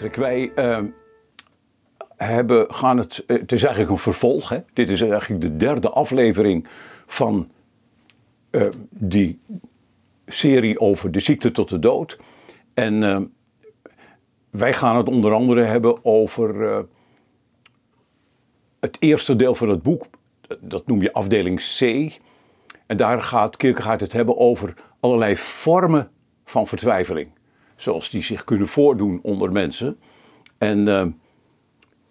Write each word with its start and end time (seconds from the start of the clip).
Wij 0.00 0.52
uh, 0.56 0.78
hebben, 2.16 2.74
gaan 2.74 2.98
het. 2.98 3.24
Het 3.26 3.52
is 3.52 3.62
eigenlijk 3.62 3.92
een 3.92 3.98
vervolg. 3.98 4.48
Hè? 4.48 4.58
Dit 4.72 4.90
is 4.90 5.00
eigenlijk 5.00 5.42
de 5.42 5.56
derde 5.56 5.90
aflevering 5.90 6.66
van 7.06 7.48
uh, 8.50 8.62
die 8.90 9.40
serie 10.26 10.80
over 10.80 11.10
de 11.10 11.20
ziekte 11.20 11.52
tot 11.52 11.68
de 11.68 11.78
dood. 11.78 12.18
En 12.74 13.02
uh, 13.02 13.20
wij 14.50 14.74
gaan 14.74 14.96
het 14.96 15.08
onder 15.08 15.32
andere 15.32 15.62
hebben 15.62 16.04
over 16.04 16.86
het 18.80 18.96
eerste 19.00 19.36
deel 19.36 19.54
van 19.54 19.68
het 19.68 19.82
boek. 19.82 20.06
Dat 20.60 20.86
noem 20.86 21.02
je 21.02 21.12
afdeling 21.12 21.60
C. 21.78 21.80
En 22.86 22.96
daar 22.96 23.22
gaat 23.22 23.56
Kierkegaard 23.56 24.00
het 24.00 24.12
hebben 24.12 24.38
over 24.38 24.74
allerlei 25.00 25.36
vormen 25.36 26.10
van 26.44 26.66
vertwijfeling 26.66 27.30
zoals 27.84 28.10
die 28.10 28.22
zich 28.22 28.44
kunnen 28.44 28.68
voordoen 28.68 29.20
onder 29.22 29.52
mensen. 29.52 29.98
En, 30.58 30.86
uh, 30.86 31.04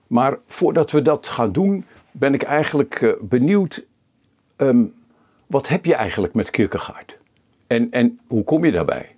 maar 0.07 0.37
voordat 0.45 0.91
we 0.91 1.01
dat 1.01 1.27
gaan 1.27 1.51
doen, 1.51 1.85
ben 2.11 2.33
ik 2.33 2.43
eigenlijk 2.43 3.01
uh, 3.01 3.13
benieuwd, 3.21 3.85
um, 4.57 4.93
wat 5.47 5.67
heb 5.67 5.85
je 5.85 5.95
eigenlijk 5.95 6.33
met 6.33 6.49
Kierkegaard? 6.49 7.17
En, 7.67 7.91
en 7.91 8.19
hoe 8.27 8.43
kom 8.43 8.65
je 8.65 8.71
daarbij? 8.71 9.15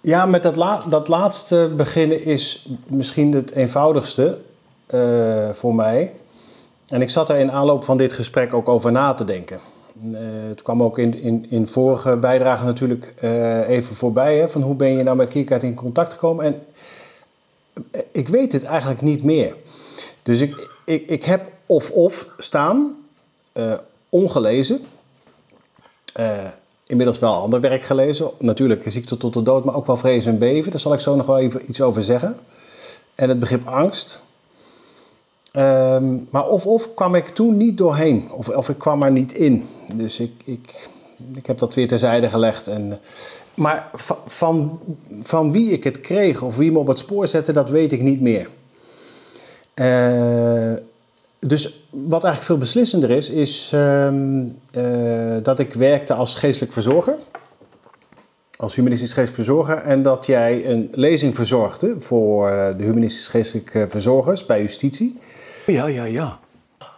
Ja, 0.00 0.26
met 0.26 0.42
dat, 0.42 0.84
dat 0.90 1.08
laatste 1.08 1.72
beginnen 1.76 2.24
is 2.24 2.68
misschien 2.86 3.32
het 3.32 3.50
eenvoudigste 3.50 4.38
uh, 4.94 5.50
voor 5.50 5.74
mij. 5.74 6.14
En 6.88 7.02
ik 7.02 7.10
zat 7.10 7.28
er 7.28 7.36
in 7.36 7.50
aanloop 7.50 7.84
van 7.84 7.96
dit 7.96 8.12
gesprek 8.12 8.54
ook 8.54 8.68
over 8.68 8.92
na 8.92 9.14
te 9.14 9.24
denken. 9.24 9.60
Uh, 10.04 10.18
het 10.48 10.62
kwam 10.62 10.82
ook 10.82 10.98
in, 10.98 11.20
in, 11.20 11.46
in 11.48 11.68
vorige 11.68 12.16
bijdrage 12.16 12.64
natuurlijk 12.64 13.14
uh, 13.22 13.68
even 13.68 13.96
voorbij. 13.96 14.38
Hè, 14.38 14.48
van 14.48 14.62
hoe 14.62 14.74
ben 14.74 14.96
je 14.96 15.02
nou 15.02 15.16
met 15.16 15.28
Kierkegaard 15.28 15.62
in 15.62 15.74
contact 15.74 16.12
gekomen? 16.12 16.44
En 16.44 16.62
uh, 17.92 18.00
ik 18.12 18.28
weet 18.28 18.52
het 18.52 18.64
eigenlijk 18.64 19.02
niet 19.02 19.22
meer. 19.22 19.54
Dus 20.22 20.40
ik, 20.40 20.82
ik, 20.86 21.10
ik 21.10 21.24
heb 21.24 21.50
of-of 21.66 22.28
staan, 22.38 22.96
ongelezen. 24.08 24.80
inmiddels 26.86 27.18
wel 27.18 27.32
ander 27.32 27.60
werk 27.60 27.82
gelezen. 27.82 28.30
Natuurlijk 28.38 28.84
ziekte 28.86 29.16
tot 29.16 29.34
de 29.34 29.42
dood, 29.42 29.64
maar 29.64 29.74
ook 29.74 29.86
wel 29.86 29.96
vrezen 29.96 30.32
en 30.32 30.38
beven. 30.38 30.70
Daar 30.70 30.80
zal 30.80 30.92
ik 30.92 31.00
zo 31.00 31.16
nog 31.16 31.26
wel 31.26 31.38
even 31.38 31.68
iets 31.68 31.80
over 31.80 32.02
zeggen. 32.02 32.36
En 33.14 33.28
het 33.28 33.38
begrip 33.38 33.66
angst. 33.66 34.22
Um, 35.56 36.26
maar 36.30 36.48
of, 36.48 36.66
of 36.66 36.94
kwam 36.94 37.14
ik 37.14 37.28
toen 37.28 37.56
niet 37.56 37.78
doorheen, 37.78 38.28
of, 38.30 38.48
of 38.48 38.68
ik 38.68 38.78
kwam 38.78 39.02
er 39.02 39.10
niet 39.10 39.32
in. 39.32 39.68
Dus 39.94 40.20
ik, 40.20 40.32
ik, 40.44 40.88
ik 41.34 41.46
heb 41.46 41.58
dat 41.58 41.74
weer 41.74 41.88
terzijde 41.88 42.28
gelegd. 42.28 42.68
En, 42.68 42.98
maar 43.54 43.90
van, 44.26 44.80
van, 45.22 45.52
wie 45.52 45.70
ik 45.70 45.84
het 45.84 46.00
kreeg 46.00 46.42
of 46.42 46.56
wie 46.56 46.72
me 46.72 46.78
op 46.78 46.86
het 46.86 46.98
spoor 46.98 47.28
zette, 47.28 47.52
dat 47.52 47.70
weet 47.70 47.92
ik 47.92 48.00
niet 48.00 48.20
meer. 48.20 48.48
Uh, 49.74 50.72
dus 51.38 51.82
wat 51.90 52.24
eigenlijk 52.24 52.42
veel 52.42 52.58
beslissender 52.58 53.10
is, 53.10 53.30
is 53.30 53.70
um, 53.74 54.58
uh, 54.76 55.36
dat 55.42 55.58
ik 55.58 55.74
werkte 55.74 56.14
als 56.14 56.34
geestelijk 56.34 56.72
verzorger. 56.72 57.16
Als 58.56 58.74
humanistisch 58.74 59.12
geestelijk 59.12 59.44
verzorger. 59.44 59.76
En 59.76 60.02
dat 60.02 60.26
jij 60.26 60.66
een 60.66 60.88
lezing 60.92 61.34
verzorgde 61.34 61.94
voor 61.98 62.50
uh, 62.50 62.66
de 62.76 62.84
humanistisch 62.84 63.28
geestelijke 63.28 63.86
verzorgers 63.88 64.46
bij 64.46 64.60
justitie. 64.60 65.18
Ja, 65.70 65.86
ja, 65.86 66.04
ja. 66.04 66.38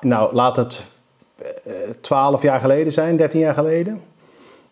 Nou, 0.01 0.35
laat 0.35 0.57
het 0.57 0.83
twaalf 2.01 2.43
jaar 2.43 2.61
geleden 2.61 2.93
zijn, 2.93 3.17
13 3.17 3.41
jaar 3.41 3.55
geleden. 3.55 4.01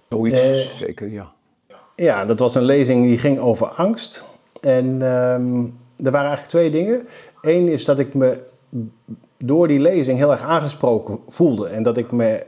Zoiets, 0.09 0.45
uh, 0.45 0.55
zeker, 0.79 1.09
ja. 1.09 1.33
Ja, 1.97 2.25
dat 2.25 2.39
was 2.39 2.55
een 2.55 2.63
lezing 2.63 3.05
die 3.05 3.19
ging 3.19 3.39
over 3.39 3.67
angst. 3.67 4.25
En 4.61 4.87
um, 4.87 5.79
er 5.97 6.11
waren 6.11 6.29
eigenlijk 6.29 6.49
twee 6.49 6.71
dingen. 6.71 7.09
Eén 7.41 7.69
is 7.69 7.85
dat 7.85 7.99
ik 7.99 8.15
me 8.15 8.41
door 9.39 9.69
die 9.69 9.81
lezing 9.81 10.19
heel 10.19 10.31
erg 10.31 10.43
aangesproken 10.43 11.19
voelde. 11.29 11.69
En 11.69 11.83
dat 11.83 11.97
ik 11.97 12.13
me, 12.13 12.47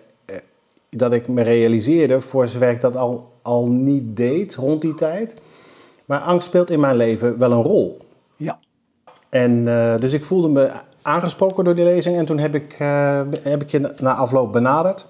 dat 0.90 1.12
ik 1.12 1.28
me 1.28 1.42
realiseerde, 1.42 2.20
voor 2.20 2.48
zover 2.48 2.70
ik 2.70 2.80
dat 2.80 2.96
al, 2.96 3.28
al 3.42 3.66
niet 3.66 4.16
deed 4.16 4.54
rond 4.54 4.80
die 4.80 4.94
tijd. 4.94 5.34
Maar 6.04 6.20
angst 6.20 6.46
speelt 6.46 6.70
in 6.70 6.80
mijn 6.80 6.96
leven 6.96 7.38
wel 7.38 7.52
een 7.52 7.62
rol. 7.62 7.98
Ja. 8.36 8.58
En 9.28 9.52
uh, 9.52 9.96
dus 9.96 10.12
ik 10.12 10.24
voelde 10.24 10.48
me 10.48 10.72
aangesproken 11.02 11.64
door 11.64 11.74
die 11.74 11.84
lezing 11.84 12.16
en 12.16 12.24
toen 12.24 12.38
heb 12.38 12.54
ik, 12.54 12.76
uh, 12.80 13.22
heb 13.42 13.62
ik 13.62 13.70
je 13.70 13.94
na 13.98 14.14
afloop 14.14 14.52
benaderd. 14.52 15.06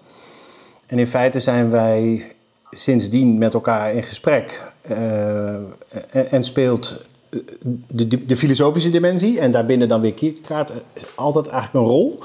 En 0.86 0.98
in 0.98 1.06
feite 1.06 1.40
zijn 1.40 1.70
wij 1.70 2.32
sindsdien 2.70 3.38
met 3.38 3.54
elkaar 3.54 3.94
in 3.94 4.02
gesprek 4.02 4.72
uh, 4.90 5.54
en, 6.10 6.30
en, 6.30 6.44
speelt 6.44 7.00
de, 7.86 8.08
de, 8.08 8.26
de, 8.26 8.36
filosofische 8.36 8.90
dimensie 8.90 9.40
en 9.40 9.50
daarbinnen 9.50 9.88
dan 9.88 10.00
weer 10.00 10.14
Kierkegaard 10.14 10.72
altijd 11.14 11.46
eigenlijk 11.46 11.84
een 11.84 11.92
rol. 11.92 12.18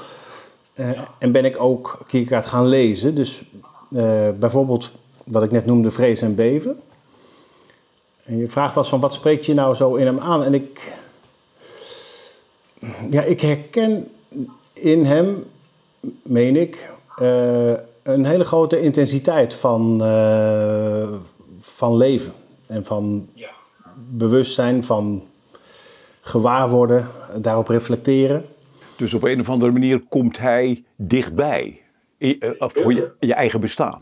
Uh, 0.75 0.89
en 1.19 1.31
ben 1.31 1.45
ik 1.45 1.56
ook 1.59 2.03
Kierkegaard 2.07 2.45
gaan 2.45 2.66
lezen. 2.66 3.16
Dus 3.16 3.41
bijvoorbeeld 4.39 4.91
wat 5.23 5.44
ik 5.44 5.51
net 5.51 5.66
noemde, 5.66 5.91
vrees 5.91 6.22
en 6.22 6.35
beven. 6.35 6.79
En 8.27 8.38
je 8.38 8.50
vraag 8.50 8.73
was 8.73 8.89
van 8.89 9.00
wat 9.00 9.13
spreekt 9.13 9.45
je 9.45 9.53
nou 9.53 9.75
zo 9.75 9.95
in 9.95 10.06
hem 10.06 10.19
aan? 10.19 10.44
En 10.44 10.53
ik 10.53 10.94
ja, 13.09 13.23
ik 13.23 13.41
herken 13.41 14.07
in 14.73 15.05
hem, 15.05 15.43
meen 16.23 16.55
ik, 16.55 16.89
uh, 17.21 17.73
een 18.03 18.25
hele 18.25 18.45
grote 18.45 18.81
intensiteit 18.81 19.53
van, 19.53 20.01
uh, 20.01 21.07
van 21.59 21.97
leven. 21.97 22.31
En 22.67 22.85
van 22.85 23.29
ja. 23.33 23.49
bewustzijn, 23.95 24.83
van 24.83 25.23
gewaarworden, 26.21 27.07
daarop 27.41 27.67
reflecteren. 27.67 28.45
Dus 28.97 29.13
op 29.13 29.23
een 29.23 29.39
of 29.39 29.49
andere 29.49 29.71
manier 29.71 30.01
komt 30.09 30.38
hij 30.38 30.83
dichtbij, 30.95 31.81
uh, 32.17 32.51
voor 32.57 32.94
je, 32.94 33.11
je, 33.19 33.33
eigen 33.33 33.59
bestaan. 33.59 34.01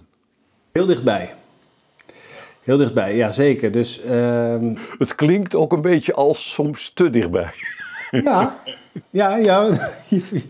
Heel 0.72 0.86
dichtbij. 0.86 1.34
Heel 2.62 2.78
dichtbij, 2.78 3.16
ja 3.16 3.32
zeker. 3.32 3.72
Dus, 3.72 4.04
uh... 4.06 4.74
Het 4.98 5.16
klinkt 5.16 5.56
ook 5.56 5.74
een 5.74 5.82
beetje 5.82 6.14
als 6.14 6.52
soms 6.52 6.92
te 6.94 7.10
dichtbij. 7.10 7.54
Ja, 8.24 8.56
ja, 9.10 9.38
ja. 9.38 9.70
Je, 10.10 10.42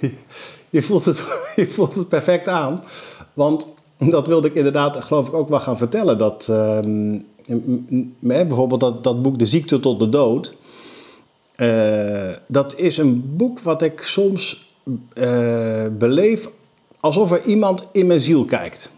je, 0.70 0.82
voelt 0.82 1.04
het, 1.04 1.22
je 1.56 1.68
voelt 1.68 1.94
het 1.94 2.08
perfect 2.08 2.48
aan. 2.48 2.82
Want 3.32 3.66
dat 3.98 4.26
wilde 4.26 4.48
ik 4.48 4.54
inderdaad, 4.54 5.04
geloof 5.04 5.26
ik, 5.28 5.34
ook 5.34 5.48
wel 5.48 5.60
gaan 5.60 5.78
vertellen. 5.78 6.18
Dat 6.18 6.48
um, 6.50 7.26
bijvoorbeeld 8.18 8.80
dat, 8.80 9.04
dat 9.04 9.22
boek 9.22 9.38
De 9.38 9.46
ziekte 9.46 9.80
tot 9.80 9.98
de 9.98 10.08
dood. 10.08 10.54
Uh, 11.56 12.30
dat 12.46 12.76
is 12.76 12.98
een 12.98 13.36
boek 13.36 13.60
wat 13.60 13.82
ik 13.82 14.02
soms 14.02 14.70
uh, 15.14 15.86
beleef 15.98 16.48
alsof 17.00 17.32
er 17.32 17.44
iemand 17.44 17.84
in 17.92 18.06
mijn 18.06 18.20
ziel 18.20 18.44
kijkt. 18.44 18.90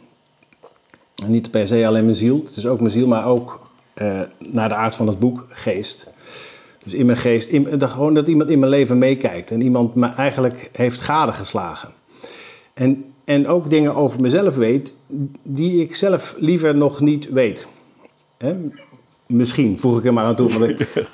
En 1.22 1.30
niet 1.30 1.50
per 1.50 1.66
se 1.66 1.86
alleen 1.86 2.04
mijn 2.04 2.16
ziel, 2.16 2.40
het 2.44 2.56
is 2.56 2.66
ook 2.66 2.80
mijn 2.80 2.92
ziel, 2.92 3.06
maar 3.06 3.26
ook 3.26 3.60
uh, 3.94 4.20
naar 4.38 4.68
de 4.68 4.74
aard 4.74 4.94
van 4.94 5.06
het 5.06 5.18
boek 5.18 5.46
geest. 5.48 6.10
Dus 6.88 6.98
in 6.98 7.06
mijn 7.06 7.18
geest, 7.18 7.48
in, 7.48 7.78
dat, 7.78 7.90
gewoon 7.90 8.14
dat 8.14 8.28
iemand 8.28 8.50
in 8.50 8.58
mijn 8.58 8.70
leven 8.70 8.98
meekijkt 8.98 9.50
en 9.50 9.60
iemand 9.60 9.94
me 9.94 10.06
eigenlijk 10.06 10.70
heeft 10.72 11.00
gadegeslagen. 11.00 11.92
En, 12.74 13.04
en 13.24 13.46
ook 13.46 13.70
dingen 13.70 13.94
over 13.94 14.20
mezelf 14.20 14.54
weet 14.54 14.94
die 15.42 15.82
ik 15.82 15.94
zelf 15.94 16.34
liever 16.38 16.76
nog 16.76 17.00
niet 17.00 17.28
weet. 17.30 17.66
Hè? 18.38 18.54
Misschien, 19.26 19.78
voeg 19.78 19.98
ik 19.98 20.04
er 20.04 20.12
maar 20.12 20.24
aan 20.24 20.36
toe. 20.36 20.58
Want 20.58 20.68
ik, 20.68 20.88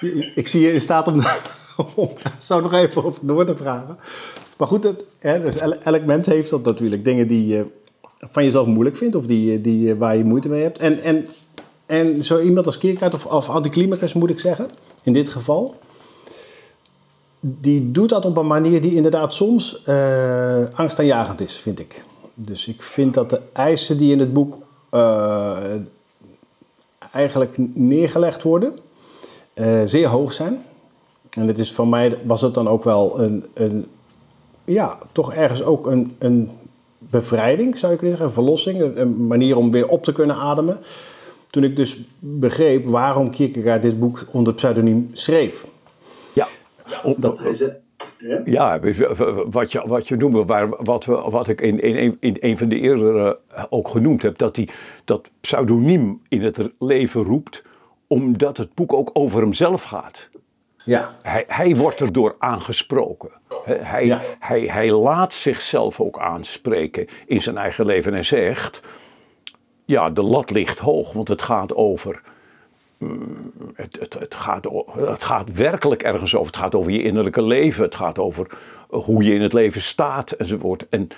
ik 0.34 0.46
zie 0.46 0.60
je 0.60 0.72
in 0.72 0.80
staat 0.80 1.08
om, 1.08 1.20
om 1.94 2.10
zo 2.38 2.60
nog 2.60 2.72
even 2.72 3.04
over 3.04 3.26
door 3.26 3.44
te 3.44 3.56
vragen. 3.56 3.96
Maar 4.58 4.68
goed, 4.68 4.84
het, 4.84 5.04
hè, 5.18 5.42
dus 5.42 5.56
elk 5.82 6.04
mens 6.04 6.26
heeft 6.26 6.50
dat 6.50 6.64
natuurlijk. 6.64 7.04
Dingen 7.04 7.26
die 7.26 7.46
je 7.46 7.66
van 8.18 8.44
jezelf 8.44 8.66
moeilijk 8.66 8.96
vindt 8.96 9.14
of 9.14 9.26
die, 9.26 9.60
die, 9.60 9.94
waar 9.94 10.16
je 10.16 10.24
moeite 10.24 10.48
mee 10.48 10.62
hebt. 10.62 10.78
En, 10.78 11.02
en 11.02 11.26
en 11.92 12.22
zo 12.22 12.40
iemand 12.40 12.66
als 12.66 12.78
Kierkegaard, 12.78 13.14
of, 13.14 13.26
of 13.26 13.48
anticlimacus 13.48 14.12
moet 14.12 14.30
ik 14.30 14.40
zeggen, 14.40 14.70
in 15.02 15.12
dit 15.12 15.28
geval, 15.28 15.74
die 17.40 17.90
doet 17.90 18.08
dat 18.08 18.24
op 18.24 18.36
een 18.36 18.46
manier 18.46 18.80
die 18.80 18.94
inderdaad 18.94 19.34
soms 19.34 19.82
uh, 19.86 20.64
angstaanjagend 20.72 21.40
is, 21.40 21.56
vind 21.56 21.78
ik. 21.78 22.04
Dus 22.34 22.66
ik 22.66 22.82
vind 22.82 23.14
dat 23.14 23.30
de 23.30 23.40
eisen 23.52 23.96
die 23.96 24.12
in 24.12 24.18
het 24.18 24.32
boek 24.32 24.58
uh, 24.90 25.56
eigenlijk 27.12 27.54
neergelegd 27.74 28.42
worden, 28.42 28.78
uh, 29.54 29.82
zeer 29.86 30.08
hoog 30.08 30.32
zijn. 30.32 30.62
En 31.30 31.46
het 31.46 31.58
is 31.58 31.72
voor 31.72 31.88
mij 31.88 32.18
was 32.24 32.40
het 32.40 32.54
dan 32.54 32.68
ook 32.68 32.84
wel 32.84 33.20
een, 33.20 33.46
een 33.54 33.86
ja, 34.64 34.98
toch 35.12 35.32
ergens 35.32 35.62
ook 35.62 35.86
een, 35.86 36.16
een 36.18 36.50
bevrijding, 36.98 37.78
zou 37.78 37.92
je 37.92 37.98
kunnen 37.98 38.18
zeggen, 38.18 38.36
een 38.36 38.44
verlossing, 38.44 38.96
een 38.96 39.26
manier 39.26 39.56
om 39.56 39.70
weer 39.70 39.88
op 39.88 40.04
te 40.04 40.12
kunnen 40.12 40.36
ademen 40.36 40.80
toen 41.52 41.64
ik 41.64 41.76
dus 41.76 42.00
begreep 42.18 42.86
waarom 42.86 43.30
Kierkegaard 43.30 43.82
dit 43.82 43.98
boek 43.98 44.26
onder 44.30 44.54
pseudoniem 44.54 45.10
schreef. 45.12 45.66
Ja, 46.34 46.46
dat, 47.16 47.42
ja, 48.44 48.80
wat 49.50 49.72
je, 49.72 49.82
wat 49.86 50.08
je 50.08 50.16
noemde, 50.16 50.44
waar, 50.44 50.84
wat, 50.84 51.04
we, 51.04 51.12
wat 51.12 51.48
ik 51.48 51.60
in, 51.60 51.80
in, 51.80 52.16
in 52.20 52.36
een 52.40 52.58
van 52.58 52.68
de 52.68 52.80
eerdere 52.80 53.38
ook 53.68 53.88
genoemd 53.88 54.22
heb, 54.22 54.38
dat 54.38 54.56
hij 54.56 54.68
dat 55.04 55.30
pseudoniem 55.40 56.22
in 56.28 56.42
het 56.42 56.58
leven 56.78 57.22
roept 57.22 57.62
omdat 58.06 58.56
het 58.56 58.74
boek 58.74 58.92
ook 58.92 59.10
over 59.12 59.40
hemzelf 59.40 59.82
gaat. 59.82 60.28
Ja. 60.84 61.16
Hij, 61.22 61.44
hij 61.46 61.74
wordt 61.74 62.00
erdoor 62.00 62.36
aangesproken. 62.38 63.30
Hij, 63.64 64.06
Ja. 64.06 64.20
hij, 64.38 64.60
hij 64.60 64.92
laat 64.92 65.34
zichzelf 65.34 66.00
ook 66.00 66.18
aanspreken 66.18 67.06
in 67.26 67.42
zijn 67.42 67.56
eigen 67.56 67.86
leven 67.86 68.14
en 68.14 68.24
zegt: 68.24 68.80
Ja, 69.92 70.10
de 70.10 70.22
lat 70.22 70.50
ligt 70.50 70.78
hoog, 70.78 71.12
want 71.12 71.28
het 71.28 71.42
gaat 71.42 71.74
over. 71.74 72.22
mm, 72.98 73.52
Het, 73.74 73.98
het, 74.00 74.14
het, 74.14 74.34
gaat, 74.34 74.68
het 74.96 75.22
gaat 75.22 75.52
werkelijk 75.52 76.02
ergens 76.02 76.34
over. 76.34 76.46
Het 76.46 76.56
gaat 76.56 76.74
over 76.74 76.92
je 76.92 77.02
innerlijke 77.02 77.42
leven. 77.42 77.84
Het 77.84 77.94
gaat 77.94 78.18
over 78.18 78.58
hoe 78.88 79.24
je 79.24 79.34
in 79.34 79.40
het 79.42 79.52
leven 79.52 79.80
staat 79.80 80.30
enzovoort. 80.30 80.88
En, 80.88 81.08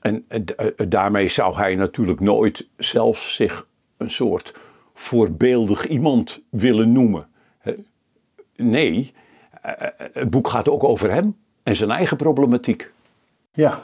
en, 0.00 0.24
en 0.28 0.44
da- 0.44 0.54
eh, 0.54 0.86
daarmee 0.88 1.28
zou 1.28 1.54
hij 1.56 1.74
natuurlijk 1.74 2.20
nooit 2.20 2.68
zelfs 2.76 3.34
zich 3.34 3.66
een 3.96 4.10
soort 4.10 4.54
voorbeeldig 4.94 5.86
iemand 5.86 6.40
willen 6.50 6.92
noemen. 6.92 7.28
Nee, 8.56 9.12
eh, 9.62 9.72
eh, 9.82 9.88
het 10.12 10.30
boek 10.30 10.48
gaat 10.48 10.68
ook 10.68 10.84
over 10.84 11.10
hem 11.10 11.36
en 11.62 11.76
zijn 11.76 11.90
eigen 11.90 12.16
problematiek. 12.16 12.92
Ja, 13.52 13.82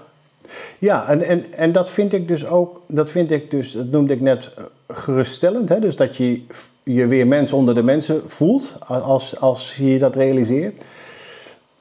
ja 0.79 1.09
en, 1.09 1.23
en, 1.23 1.53
en 1.53 1.73
dat 1.73 1.91
vind 1.91 2.13
ik 2.13 2.29
dus 2.29 2.47
ook, 2.47 2.81
dat 2.87 3.11
vind 3.11 3.31
ik 3.31 3.51
dus, 3.51 3.73
dat 3.73 3.87
noemde 3.87 4.13
ik 4.13 4.21
net 4.21 4.53
eh, 4.57 4.65
geruststellend. 4.89 5.69
Hè? 5.69 5.81
Dus 5.81 5.97
dat 5.97 6.17
je 6.17 6.43
je 6.83 7.07
weer 7.07 7.27
mens 7.27 7.53
onder 7.53 7.75
de 7.75 7.83
mensen 7.83 8.31
voelt 8.31 8.79
als, 8.87 9.41
als 9.41 9.77
je 9.77 9.99
dat 9.99 10.17
realiseert. 10.17 10.77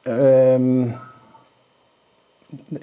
Ehm, 0.02 0.88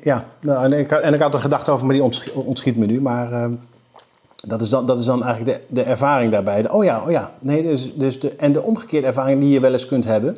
ja, 0.03 0.29
nou, 0.41 0.65
en, 0.65 0.73
ik, 0.73 0.91
en 0.91 1.15
ik 1.15 1.21
had 1.21 1.35
er 1.35 1.41
gedacht 1.41 1.69
over, 1.69 1.87
maar 1.87 1.95
die 1.95 2.05
ontschi- 2.05 2.31
ontschiet 2.35 2.77
me 2.77 2.87
nu. 2.87 3.01
Maar 3.01 3.33
ehm, 3.33 3.53
dat, 4.47 4.63
is 4.63 4.69
dan, 4.69 4.87
dat 4.87 4.99
is 4.99 5.05
dan 5.05 5.25
eigenlijk 5.25 5.59
de, 5.59 5.75
de 5.75 5.83
ervaring 5.83 6.33
daarbij. 6.33 6.63
De- 6.63 6.73
oh 6.73 6.85
ja, 6.85 7.03
oh 7.05 7.11
ja. 7.11 7.33
Nee, 7.41 7.63
dus, 7.63 7.95
dus 7.95 8.21
de, 8.21 8.35
en 8.35 8.53
de 8.53 8.63
omgekeerde 8.63 9.07
ervaring 9.07 9.41
die 9.41 9.51
je 9.51 9.61
wel 9.61 9.73
eens 9.73 9.87
kunt 9.87 10.05
hebben 10.05 10.37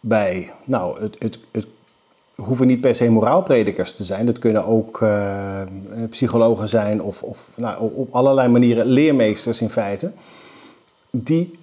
bij, 0.00 0.52
nou, 0.64 1.00
het, 1.02 1.16
het, 1.18 1.38
het 1.50 1.66
hoeven 2.44 2.66
niet 2.66 2.80
per 2.80 2.94
se 2.94 3.10
moraalpredikers 3.10 3.92
te 3.92 4.04
zijn. 4.04 4.26
Dat 4.26 4.38
kunnen 4.38 4.66
ook 4.66 5.02
eh, 5.02 5.62
psychologen 6.10 6.68
zijn 6.68 7.02
of, 7.02 7.22
of 7.22 7.48
nou, 7.54 7.92
op- 7.94 8.14
allerlei 8.14 8.48
manieren 8.48 8.86
leermeesters 8.86 9.60
in 9.60 9.70
feite. 9.70 10.12
Die, 11.10 11.58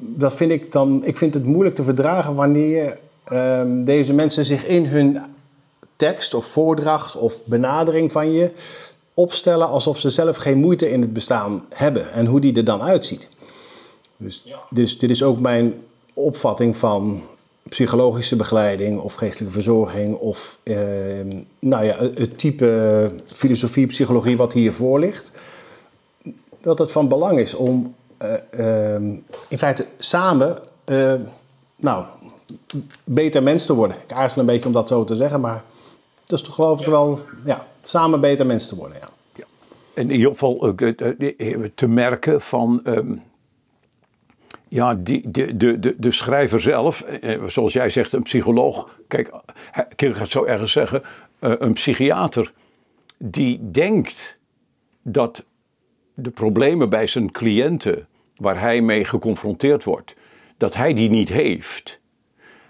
dat 0.00 0.34
vind 0.34 0.50
ik 0.50 0.72
dan, 0.72 1.04
ik 1.04 1.16
vind 1.16 1.34
het 1.34 1.44
moeilijk 1.44 1.74
te 1.74 1.82
verdragen 1.82 2.34
wanneer 2.34 2.98
ehm, 3.24 3.82
deze 3.82 4.12
mensen 4.12 4.44
zich 4.44 4.66
in 4.66 4.86
hun 4.86 5.18
tekst 5.96 6.34
of 6.34 6.46
voordracht 6.46 7.16
of 7.16 7.44
benadering 7.44 8.12
van 8.12 8.32
je 8.32 8.52
opstellen 9.14 9.68
alsof 9.68 9.98
ze 9.98 10.10
zelf 10.10 10.36
geen 10.36 10.58
moeite 10.58 10.90
in 10.90 11.00
het 11.00 11.12
bestaan 11.12 11.64
hebben 11.68 12.12
en 12.12 12.26
hoe 12.26 12.40
die 12.40 12.56
er 12.56 12.64
dan 12.64 12.82
uitziet. 12.82 13.28
Dus, 14.16 14.44
dus 14.70 14.98
dit 14.98 15.10
is 15.10 15.22
ook 15.22 15.40
mijn 15.40 15.74
opvatting 16.14 16.76
van 16.76 17.22
psychologische 17.68 18.36
begeleiding 18.36 19.00
of 19.00 19.14
geestelijke 19.14 19.54
verzorging 19.54 20.16
of 20.16 20.58
ehm, 20.62 21.42
nou 21.58 21.84
ja, 21.84 21.96
het 21.98 22.38
type 22.38 23.10
filosofie, 23.26 23.86
psychologie 23.86 24.36
wat 24.36 24.52
hiervoor 24.52 24.98
ligt. 24.98 25.32
Dat 26.60 26.78
het 26.78 26.92
van 26.92 27.08
belang 27.08 27.38
is 27.38 27.54
om 27.54 27.94
eh, 28.16 28.94
ehm, 28.94 29.16
in 29.48 29.58
feite 29.58 29.86
samen 29.98 30.58
eh, 30.84 31.14
nou, 31.76 32.04
beter 33.04 33.42
mens 33.42 33.66
te 33.66 33.74
worden. 33.74 33.96
Ik 34.02 34.12
aarzel 34.12 34.40
een 34.40 34.46
beetje 34.46 34.66
om 34.66 34.72
dat 34.72 34.88
zo 34.88 35.04
te 35.04 35.16
zeggen, 35.16 35.40
maar 35.40 35.64
dat 36.26 36.38
is 36.38 36.44
toch 36.44 36.54
geloof 36.54 36.80
ik 36.80 36.86
wel, 36.86 37.20
ja, 37.44 37.66
samen 37.82 38.20
beter 38.20 38.46
mens 38.46 38.68
te 38.68 38.76
worden. 38.76 38.98
Ja. 39.00 39.08
In 39.94 40.10
ieder 40.10 40.30
geval 40.30 40.74
eh, 40.76 41.32
eh, 41.38 41.70
te 41.74 41.86
merken 41.86 42.40
van. 42.40 42.80
ehm, 42.84 43.12
ja, 44.70 44.94
die, 44.94 45.30
de, 45.30 45.56
de, 45.56 45.78
de, 45.78 45.94
de 45.98 46.10
schrijver 46.10 46.60
zelf, 46.60 47.00
eh, 47.02 47.44
zoals 47.44 47.72
jij 47.72 47.90
zegt, 47.90 48.12
een 48.12 48.22
psycholoog. 48.22 48.88
Kijk, 49.08 49.30
hij- 49.70 49.86
Kierkegaard 49.96 50.30
zou 50.30 50.46
ergens 50.48 50.72
zeggen, 50.72 51.02
eh, 51.38 51.52
een 51.58 51.72
psychiater 51.72 52.52
die 53.18 53.70
denkt 53.70 54.38
dat 55.02 55.44
de 56.14 56.30
problemen 56.30 56.88
bij 56.88 57.06
zijn 57.06 57.30
cliënten, 57.30 58.06
waar 58.36 58.60
hij 58.60 58.80
mee 58.80 59.04
geconfronteerd 59.04 59.84
wordt, 59.84 60.14
dat 60.56 60.74
hij 60.74 60.92
die 60.94 61.10
niet 61.10 61.28
heeft. 61.28 62.00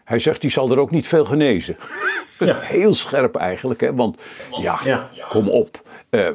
Hij 0.04 0.18
zegt, 0.18 0.40
die 0.40 0.50
zal 0.50 0.70
er 0.70 0.78
ook 0.78 0.90
niet 0.90 1.06
veel 1.06 1.24
genezen. 1.24 1.76
Heel 2.76 2.94
scherp 2.94 3.36
eigenlijk, 3.36 3.80
hè? 3.80 3.94
want 3.94 4.18
ja, 4.60 4.80
Ja. 4.84 5.10
kom 5.28 5.48
op. 5.48 5.82
Eh, 6.10 6.28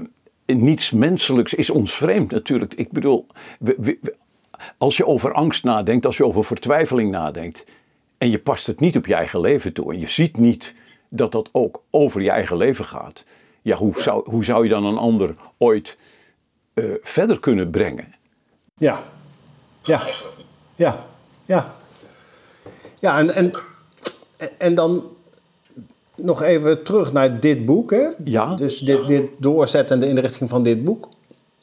niets 0.45 0.91
menselijks 0.91 1.53
is 1.53 1.69
ons 1.69 1.93
vreemd 1.93 2.31
natuurlijk. 2.31 2.73
Ik 2.73 2.91
bedoel, 2.91 3.25
we- 3.59 3.75
we- 3.77 3.97
we- 4.01 4.15
als 4.77 4.97
je 4.97 5.05
over 5.05 5.33
angst 5.33 5.63
nadenkt, 5.63 6.05
als 6.05 6.17
je 6.17 6.25
over 6.25 6.43
vertwijfeling 6.43 7.11
nadenkt, 7.11 7.63
en 8.17 8.29
je 8.29 8.39
past 8.39 8.67
het 8.67 8.79
niet 8.79 8.97
op 8.97 9.05
je 9.05 9.13
eigen 9.13 9.39
leven 9.39 9.73
toe, 9.73 9.93
en 9.93 9.99
je 9.99 10.07
ziet 10.07 10.37
niet 10.37 10.73
dat 11.09 11.31
dat 11.31 11.49
ook 11.51 11.83
over 11.89 12.21
je 12.21 12.29
eigen 12.29 12.57
leven 12.57 12.85
gaat, 12.85 13.23
ja, 13.61 13.75
hoe 13.75 14.01
zou, 14.01 14.29
hoe 14.29 14.43
zou 14.43 14.63
je 14.63 14.69
dan 14.69 14.85
een 14.85 14.97
ander 14.97 15.35
ooit 15.57 15.97
eh, 16.73 16.85
verder 17.01 17.39
kunnen 17.39 17.69
brengen? 17.69 18.15
Ja. 18.75 19.03
Ja. 19.81 20.01
Ja. 20.75 21.05
Ja. 21.45 21.73
Ja, 22.99 23.19
en, 23.19 23.33
en, 23.35 23.51
en 24.57 24.75
dan 24.75 25.03
nog 26.15 26.41
even 26.41 26.83
terug 26.83 27.13
naar 27.13 27.39
dit 27.39 27.65
boek. 27.65 27.91
Hè? 27.91 28.07
Ja. 28.23 28.55
Dus 28.55 28.79
dit, 28.79 29.07
dit 29.07 29.29
doorzettende 29.37 30.07
in 30.07 30.15
de 30.15 30.21
richting 30.21 30.49
van 30.49 30.63
dit 30.63 30.83
boek. 30.83 31.09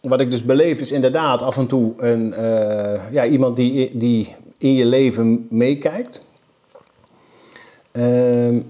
Wat 0.02 0.20
ik 0.20 0.30
dus 0.30 0.44
beleef 0.44 0.80
is 0.80 0.92
inderdaad 0.92 1.42
af 1.42 1.56
en 1.56 1.66
toe 1.66 1.94
een, 1.96 2.34
eh, 2.34 3.12
ja, 3.12 3.26
iemand 3.26 3.56
die, 3.56 3.96
die 3.96 4.34
in 4.58 4.74
je 4.74 4.86
leven 4.86 5.46
meekijkt. 5.50 6.26
Ehm, 7.92 8.60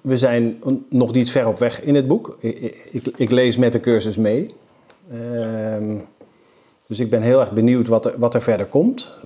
we 0.00 0.18
zijn 0.18 0.60
nog 0.88 1.12
niet 1.12 1.30
ver 1.30 1.46
op 1.46 1.58
weg 1.58 1.82
in 1.82 1.94
het 1.94 2.06
boek. 2.06 2.36
Ik, 2.40 3.06
ik, 3.16 3.30
lees 3.30 3.56
met 3.56 3.72
de 3.72 3.80
cursus 3.80 4.16
mee. 4.16 4.54
Ehm, 5.10 5.98
dus 6.86 7.00
ik 7.00 7.10
ben 7.10 7.22
heel 7.22 7.40
erg 7.40 7.52
benieuwd 7.52 7.88
wat 7.88 8.06
er, 8.06 8.18
wat 8.18 8.34
er 8.34 8.42
verder 8.42 8.66
komt. 8.66 9.16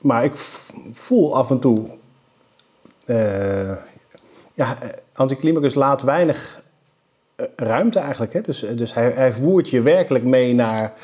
Maar 0.00 0.24
ik 0.24 0.36
voel 0.92 1.36
af 1.36 1.50
en 1.50 1.58
toe. 1.58 1.86
eh 3.04 3.76
ja, 4.54 4.78
Anticlimacus 5.12 5.74
laat 5.74 6.02
weinig 6.02 6.62
ruimte 7.56 7.98
eigenlijk. 7.98 8.32
Hè? 8.32 8.40
Dus, 8.40 8.64
dus 8.74 8.94
hij, 8.94 9.10
hij 9.10 9.32
voert 9.32 9.68
je 9.68 9.82
werkelijk 9.82 10.24
mee 10.24 10.54
naar 10.54 10.94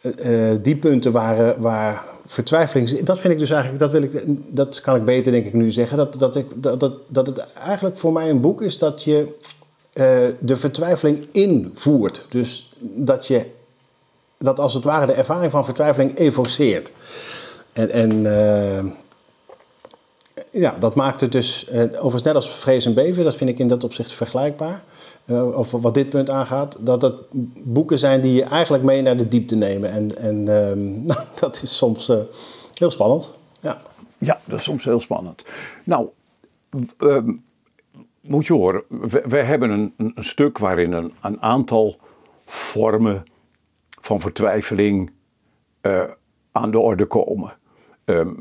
eh, 0.00 0.50
eh, 0.50 0.58
die 0.62 0.76
punten 0.76 1.12
waar, 1.12 1.48
eh, 1.48 1.56
waar 1.58 2.04
vertwijfeling. 2.26 3.00
Dat 3.00 3.18
vind 3.18 3.32
ik 3.32 3.38
dus 3.38 3.50
eigenlijk, 3.50 3.80
dat, 3.80 3.92
wil 3.92 4.02
ik, 4.02 4.22
dat 4.48 4.80
kan 4.80 4.96
ik 4.96 5.04
beter 5.04 5.32
denk 5.32 5.46
ik 5.46 5.52
nu 5.52 5.70
zeggen. 5.70 5.96
Dat, 5.96 6.18
dat, 6.18 6.36
ik, 6.36 6.46
dat, 6.54 6.80
dat, 6.80 6.94
dat 7.06 7.26
het 7.26 7.44
eigenlijk 7.54 7.98
voor 7.98 8.12
mij 8.12 8.30
een 8.30 8.40
boek 8.40 8.62
is 8.62 8.78
dat 8.78 9.02
je 9.02 9.36
eh, 9.92 10.28
de 10.38 10.56
vertwijfeling 10.56 11.26
invoert. 11.32 12.26
Dus 12.28 12.72
dat 12.78 13.26
je 13.26 13.46
dat 14.38 14.60
als 14.60 14.74
het 14.74 14.84
ware 14.84 15.06
de 15.06 15.12
ervaring 15.12 15.50
van 15.50 15.64
vertwijfeling 15.64 16.18
evoceert. 16.18 16.92
En, 17.72 17.90
en 17.90 18.26
eh, 18.26 18.84
ja, 20.50 20.76
dat 20.78 20.94
maakt 20.94 21.20
het 21.20 21.32
dus, 21.32 21.68
eh, 21.68 21.82
overigens 21.82 22.22
net 22.22 22.34
als 22.34 22.50
vrees 22.50 22.84
en 22.84 22.94
beven, 22.94 23.24
dat 23.24 23.36
vind 23.36 23.50
ik 23.50 23.58
in 23.58 23.68
dat 23.68 23.84
opzicht 23.84 24.12
vergelijkbaar. 24.12 24.82
Eh, 25.24 25.56
of 25.56 25.70
wat 25.70 25.94
dit 25.94 26.08
punt 26.08 26.30
aangaat, 26.30 26.86
dat 26.86 27.02
het 27.02 27.14
boeken 27.64 27.98
zijn 27.98 28.20
die 28.20 28.32
je 28.32 28.42
eigenlijk 28.42 28.84
mee 28.84 29.02
naar 29.02 29.16
de 29.16 29.28
diepte 29.28 29.54
nemen. 29.54 29.90
En, 29.90 30.16
en 30.18 30.48
ehm, 30.48 31.04
nou, 31.06 31.20
dat 31.40 31.62
is 31.62 31.76
soms 31.76 32.08
eh, 32.08 32.18
heel 32.74 32.90
spannend. 32.90 33.30
Ja. 33.60 33.82
Ja, 34.18 34.40
dat 34.44 34.58
is 34.58 34.64
soms 34.64 34.84
heel 34.84 35.00
spannend. 35.00 35.44
Nou, 35.84 36.08
ehm, 36.98 37.32
moet 38.20 38.46
je 38.46 38.52
horen, 38.52 38.82
we, 39.24 39.36
hebben 39.36 39.70
een, 39.70 39.94
een 39.96 40.24
stuk 40.24 40.58
waarin 40.58 40.92
een, 40.92 41.12
een 41.20 41.42
aantal 41.42 41.96
vormen 42.44 43.24
van 44.00 44.20
vertwijfeling 44.20 45.10
eh, 45.80 46.04
aan 46.52 46.70
de 46.70 46.78
orde 46.78 47.06
komen. 47.06 47.56
Ehm, 48.04 48.32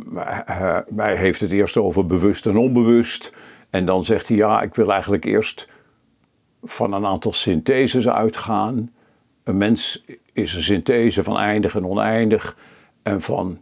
hij 0.95 1.15
heeft 1.15 1.41
het 1.41 1.51
eerst 1.51 1.77
over 1.77 2.05
bewust 2.05 2.45
en 2.45 2.57
onbewust. 2.57 3.33
En 3.69 3.85
dan 3.85 4.05
zegt 4.05 4.27
hij, 4.27 4.37
ja, 4.37 4.61
ik 4.61 4.75
wil 4.75 4.91
eigenlijk 4.91 5.25
eerst 5.25 5.67
van 6.63 6.93
een 6.93 7.05
aantal 7.05 7.33
syntheses 7.33 8.07
uitgaan. 8.07 8.93
Een 9.43 9.57
mens 9.57 10.05
is 10.33 10.53
een 10.53 10.63
synthese 10.63 11.23
van 11.23 11.37
eindig 11.37 11.75
en 11.75 11.85
oneindig. 11.85 12.57
En 13.03 13.21
van 13.21 13.59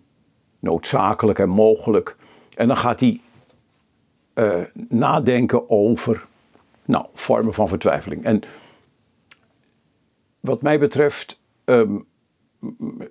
noodzakelijk 0.59 1.39
en 1.39 1.49
mogelijk. 1.49 2.15
En 2.55 2.67
dan 2.67 2.77
gaat 2.77 2.99
hij 2.99 3.21
eh, 4.33 4.61
nadenken 4.73 5.69
over 5.69 6.27
nou, 6.85 7.05
vormen 7.13 7.53
van 7.53 7.67
vertwijfeling. 7.67 8.23
En 8.23 8.41
wat 10.39 10.61
mij 10.61 10.79
betreft 10.79 11.41
ehm, 11.63 11.97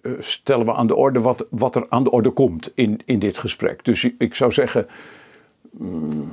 eh, 0.03 0.13
stellen 0.19 0.67
we 0.67 0.73
aan 0.73 0.87
de 0.87 0.97
orde 0.97 1.21
wat, 1.21 1.47
wat 1.51 1.77
er 1.77 1.87
aan 1.89 2.05
de 2.05 2.11
orde 2.11 2.31
komt 2.31 2.73
in, 2.75 3.01
in 3.05 3.19
dit 3.19 3.39
gesprek. 3.39 3.85
Dus 3.85 4.09
ik 4.19 4.35
zou 4.35 4.53
zeggen, 4.53 4.87
mm, 5.71 6.33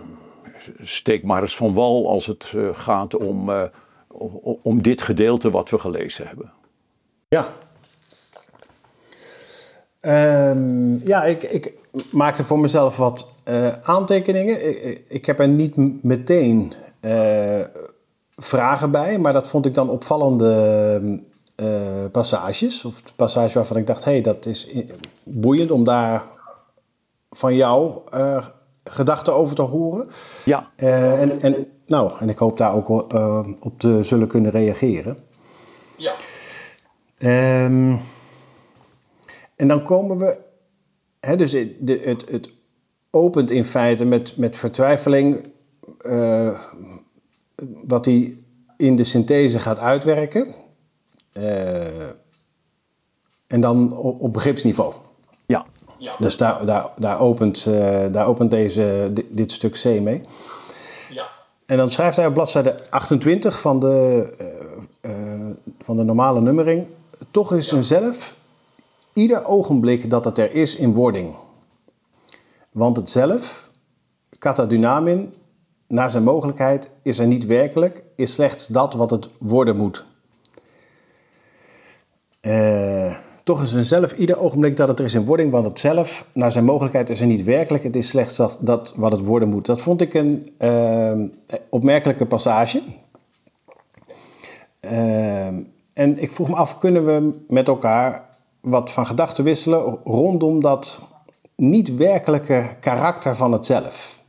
steek 0.81 1.23
maar 1.23 1.41
eens 1.41 1.55
van 1.55 1.73
wal 1.73 2.09
als 2.09 2.25
het 2.25 2.51
eh, 2.55 2.69
gaat 2.73 3.15
om, 3.15 3.49
eh, 3.49 3.63
om, 4.07 4.59
om 4.61 4.81
dit 4.81 5.01
gedeelte 5.01 5.49
wat 5.49 5.69
we 5.69 5.79
gelezen 5.79 6.27
hebben. 6.27 6.51
Ja. 7.27 7.53
Ehm, 9.99 11.07
ja, 11.07 11.23
ik, 11.23 11.43
ik 11.43 11.73
maakte 12.11 12.43
voor 12.43 12.59
mezelf 12.59 12.97
wat 12.97 13.33
uh, 13.49 13.67
aantekeningen. 13.83 14.85
Ik, 14.87 15.01
ik, 15.07 15.25
heb 15.25 15.39
er 15.39 15.47
niet 15.47 16.03
meteen 16.03 16.73
vragen 18.35 18.91
bij, 18.91 19.19
maar 19.19 19.33
dat 19.33 19.47
vond 19.47 19.65
ik 19.65 19.73
dan 19.73 19.89
opvallende 19.89 21.21
passages. 22.11 22.85
Of 22.85 23.01
passages 23.15 23.53
waarvan 23.53 23.77
ik 23.77 23.87
dacht, 23.87 24.03
hé, 24.03 24.11
hey, 24.11 24.21
dat 24.21 24.45
is 24.45 24.71
boeiend 25.23 25.71
om 25.71 25.83
daar 25.83 26.23
van 27.29 27.55
jou 27.55 28.01
gedachten 28.89 29.33
over 29.33 29.55
te 29.55 29.61
horen. 29.61 30.07
Ja. 30.43 30.71
en, 30.75 31.41
en, 31.41 31.67
nou, 31.85 32.11
en 32.19 32.29
ik 32.29 32.37
hoop 32.37 32.57
daar 32.57 32.73
ook 32.73 32.89
op 33.59 33.73
te 33.79 34.03
zullen 34.03 34.27
kunnen 34.27 34.51
reageren. 34.51 35.17
Ja. 35.95 36.13
Um, 37.65 37.99
en 39.55 39.67
dan 39.67 39.83
komen 39.83 40.17
we, 40.17 40.37
hè, 41.19 41.35
dus 41.35 41.51
het, 41.51 41.71
het, 42.03 42.25
het 42.29 42.53
opent 43.09 43.51
in 43.51 43.63
feite 43.63 44.05
met, 44.05 44.37
met 44.37 44.57
vertwijfeling, 44.57 45.51
uh, 46.01 46.61
wat 47.87 48.05
hij 48.05 48.37
in 48.77 48.95
de 48.95 49.03
synthese 49.03 49.59
gaat 49.59 49.79
uitwerken. 49.79 50.53
Uh, 51.33 52.09
en 53.47 53.61
dan 53.61 53.97
op, 53.97 54.21
op 54.21 54.33
begripsniveau. 54.33 54.93
Ja. 56.05 56.15
Dus 56.19 56.37
daar, 56.37 56.65
daar, 56.65 56.89
daar, 56.97 57.19
opent, 57.19 57.65
uh, 57.69 58.05
daar 58.11 58.27
opent 58.27 58.51
deze, 58.51 59.09
dit, 59.13 59.25
dit, 59.29 59.51
stuk 59.51 59.81
C 59.81 59.83
mee. 59.83 60.21
Ja. 61.09 61.23
En 61.65 61.77
dan 61.77 61.91
schrijft 61.91 62.17
hij 62.17 62.25
op 62.25 62.33
bladzijde 62.33 62.89
28 62.89 63.61
van 63.61 63.79
de, 63.79 64.27
van 65.83 65.97
de 65.97 66.03
normale 66.03 66.41
nummering... 66.41 66.85
Toch 67.31 67.53
is 67.53 67.71
een 67.71 67.83
zelf 67.83 68.35
ieder 69.13 69.45
ogenblik 69.45 70.09
dat 70.09 70.25
het 70.25 70.37
er 70.37 70.53
is 70.53 70.75
in 70.75 70.93
wording. 70.93 71.35
Want 72.71 72.97
het 72.97 73.09
zelf, 73.09 73.69
kata 74.39 74.65
dynamin, 74.65 75.33
naar 75.87 76.11
zijn 76.11 76.23
mogelijkheid, 76.23 76.89
is 77.01 77.19
er 77.19 77.27
niet 77.27 77.45
werkelijk, 77.45 78.03
is 78.15 78.33
slechts 78.33 78.67
dat 78.67 78.93
wat 78.93 79.09
het 79.09 79.29
worden 79.39 79.77
moet. 79.77 80.05
Uh, 82.41 83.15
toch 83.45 83.61
is 83.61 83.73
een 83.73 83.85
zelf 83.85 84.11
ieder 84.11 84.37
ogenblik 84.37 84.75
dat 84.75 84.87
het 84.87 84.99
er 84.99 85.05
is 85.05 85.13
in 85.13 85.25
wording, 85.25 85.51
want 85.51 85.65
het 85.65 85.79
zelf, 85.79 86.25
naar 86.31 86.51
zijn 86.51 86.65
mogelijkheid, 86.65 87.09
is 87.09 87.19
er 87.19 87.27
niet 87.27 87.43
werkelijk, 87.43 87.83
het 87.83 87.95
is 87.95 88.07
slechts 88.07 88.35
dat, 88.35 88.57
dat 88.61 88.93
wat 88.95 89.11
het 89.11 89.25
worden 89.25 89.49
moet. 89.49 89.65
Dat 89.65 89.81
vond 89.81 90.01
ik 90.01 90.13
een 90.13 90.49
uh, 90.59 91.11
opmerkelijke 91.69 92.25
passage. 92.25 92.81
Uh, 94.81 95.45
en 95.93 96.21
ik 96.21 96.31
vroeg 96.31 96.49
me 96.49 96.55
af, 96.55 96.77
kunnen 96.77 97.05
we 97.05 97.33
met 97.47 97.67
elkaar 97.67 98.29
wat 98.61 98.91
van 98.91 99.07
gedachten 99.07 99.43
wisselen 99.43 99.99
rondom 100.03 100.61
dat 100.61 101.01
niet 101.55 101.95
werkelijke 101.95 102.75
karakter 102.79 103.35
van 103.35 103.51
het 103.51 103.65
zelf. 103.65 104.21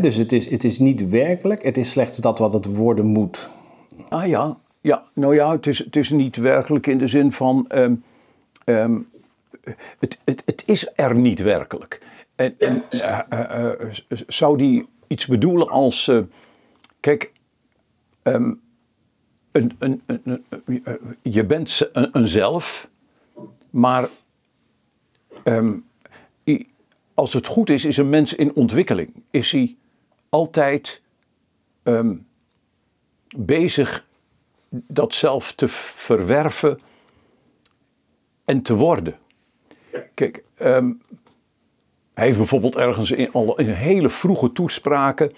dus 0.00 0.16
het 0.16 0.32
is, 0.32 0.50
het 0.50 0.64
is 0.64 0.78
niet 0.78 1.08
werkelijk, 1.08 1.62
het 1.62 1.76
is 1.76 1.90
slechts 1.90 2.18
dat 2.18 2.38
wat 2.38 2.52
het 2.52 2.76
worden 2.76 3.06
moet. 3.06 3.48
Ah 4.08 4.26
ja, 4.26 4.56
ja. 4.80 5.04
nou 5.14 5.34
ja, 5.34 5.52
het 5.52 5.66
is, 5.66 5.78
het 5.78 5.96
is 5.96 6.10
niet 6.10 6.36
werkelijk 6.36 6.86
in 6.86 6.98
de 6.98 7.06
zin 7.06 7.32
van. 7.32 7.70
Um, 7.74 8.04
um, 8.64 9.08
het, 9.98 10.18
het, 10.24 10.42
het 10.44 10.62
is 10.66 10.90
er 10.94 11.16
niet 11.16 11.40
werkelijk. 11.40 12.00
En, 12.36 12.54
en 12.58 12.82
uh, 12.90 13.20
uh, 13.32 13.72
uh, 14.08 14.20
zou 14.26 14.58
die 14.58 14.88
iets 15.06 15.26
bedoelen 15.26 15.68
als. 15.68 16.12
kijk, 17.00 17.32
um, 18.22 18.60
een, 19.52 19.76
een, 19.78 20.02
een, 20.06 20.44
je 21.22 21.44
bent 21.44 21.90
een, 21.92 22.28
zelf, 22.28 22.88
maar 23.70 24.08
als 27.14 27.32
het 27.32 27.46
goed 27.46 27.70
is, 27.70 27.84
is 27.84 27.96
een 27.96 28.08
mens 28.08 28.34
in 28.34 28.54
ontwikkeling. 28.54 29.22
Is 29.30 29.52
hij 29.52 29.76
altijd 30.28 31.02
bezig 33.36 34.08
dat 34.70 35.14
zelf 35.14 35.52
te 35.52 35.68
verwerven 35.68 36.80
en 38.44 38.62
te 38.62 38.74
worden. 38.74 39.18
Kijk, 40.14 40.44
um, 40.58 41.02
hij 42.14 42.24
heeft 42.24 42.38
bijvoorbeeld 42.38 42.76
ergens 42.76 43.10
in, 43.10 43.32
al 43.32 43.58
in 43.58 43.68
hele 43.68 44.08
vroege 44.08 44.52
toespraken 44.52 45.32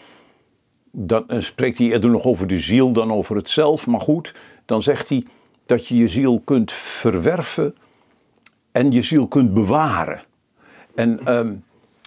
dan 0.93 1.25
spreekt 1.29 1.79
hij 1.79 1.87
eerder 1.87 2.11
nog 2.11 2.25
over 2.25 2.47
de 2.47 2.59
ziel 2.59 2.93
dan 2.93 3.12
over 3.12 3.37
het 3.37 3.51
zelf. 3.51 3.87
Maar 3.87 4.01
goed, 4.01 4.35
dan 4.65 4.83
zegt 4.83 5.09
hij 5.09 5.27
dat 5.67 5.89
je 5.89 5.97
je 5.97 6.09
ziel 6.09 6.41
kunt 6.45 6.73
verwerven 6.73 7.77
en 8.73 8.93
je 8.93 9.03
ziel 9.03 9.27
kunt 9.27 9.55
bewaren. 9.55 10.23
En, 10.95 11.27
ehm, 11.27 11.55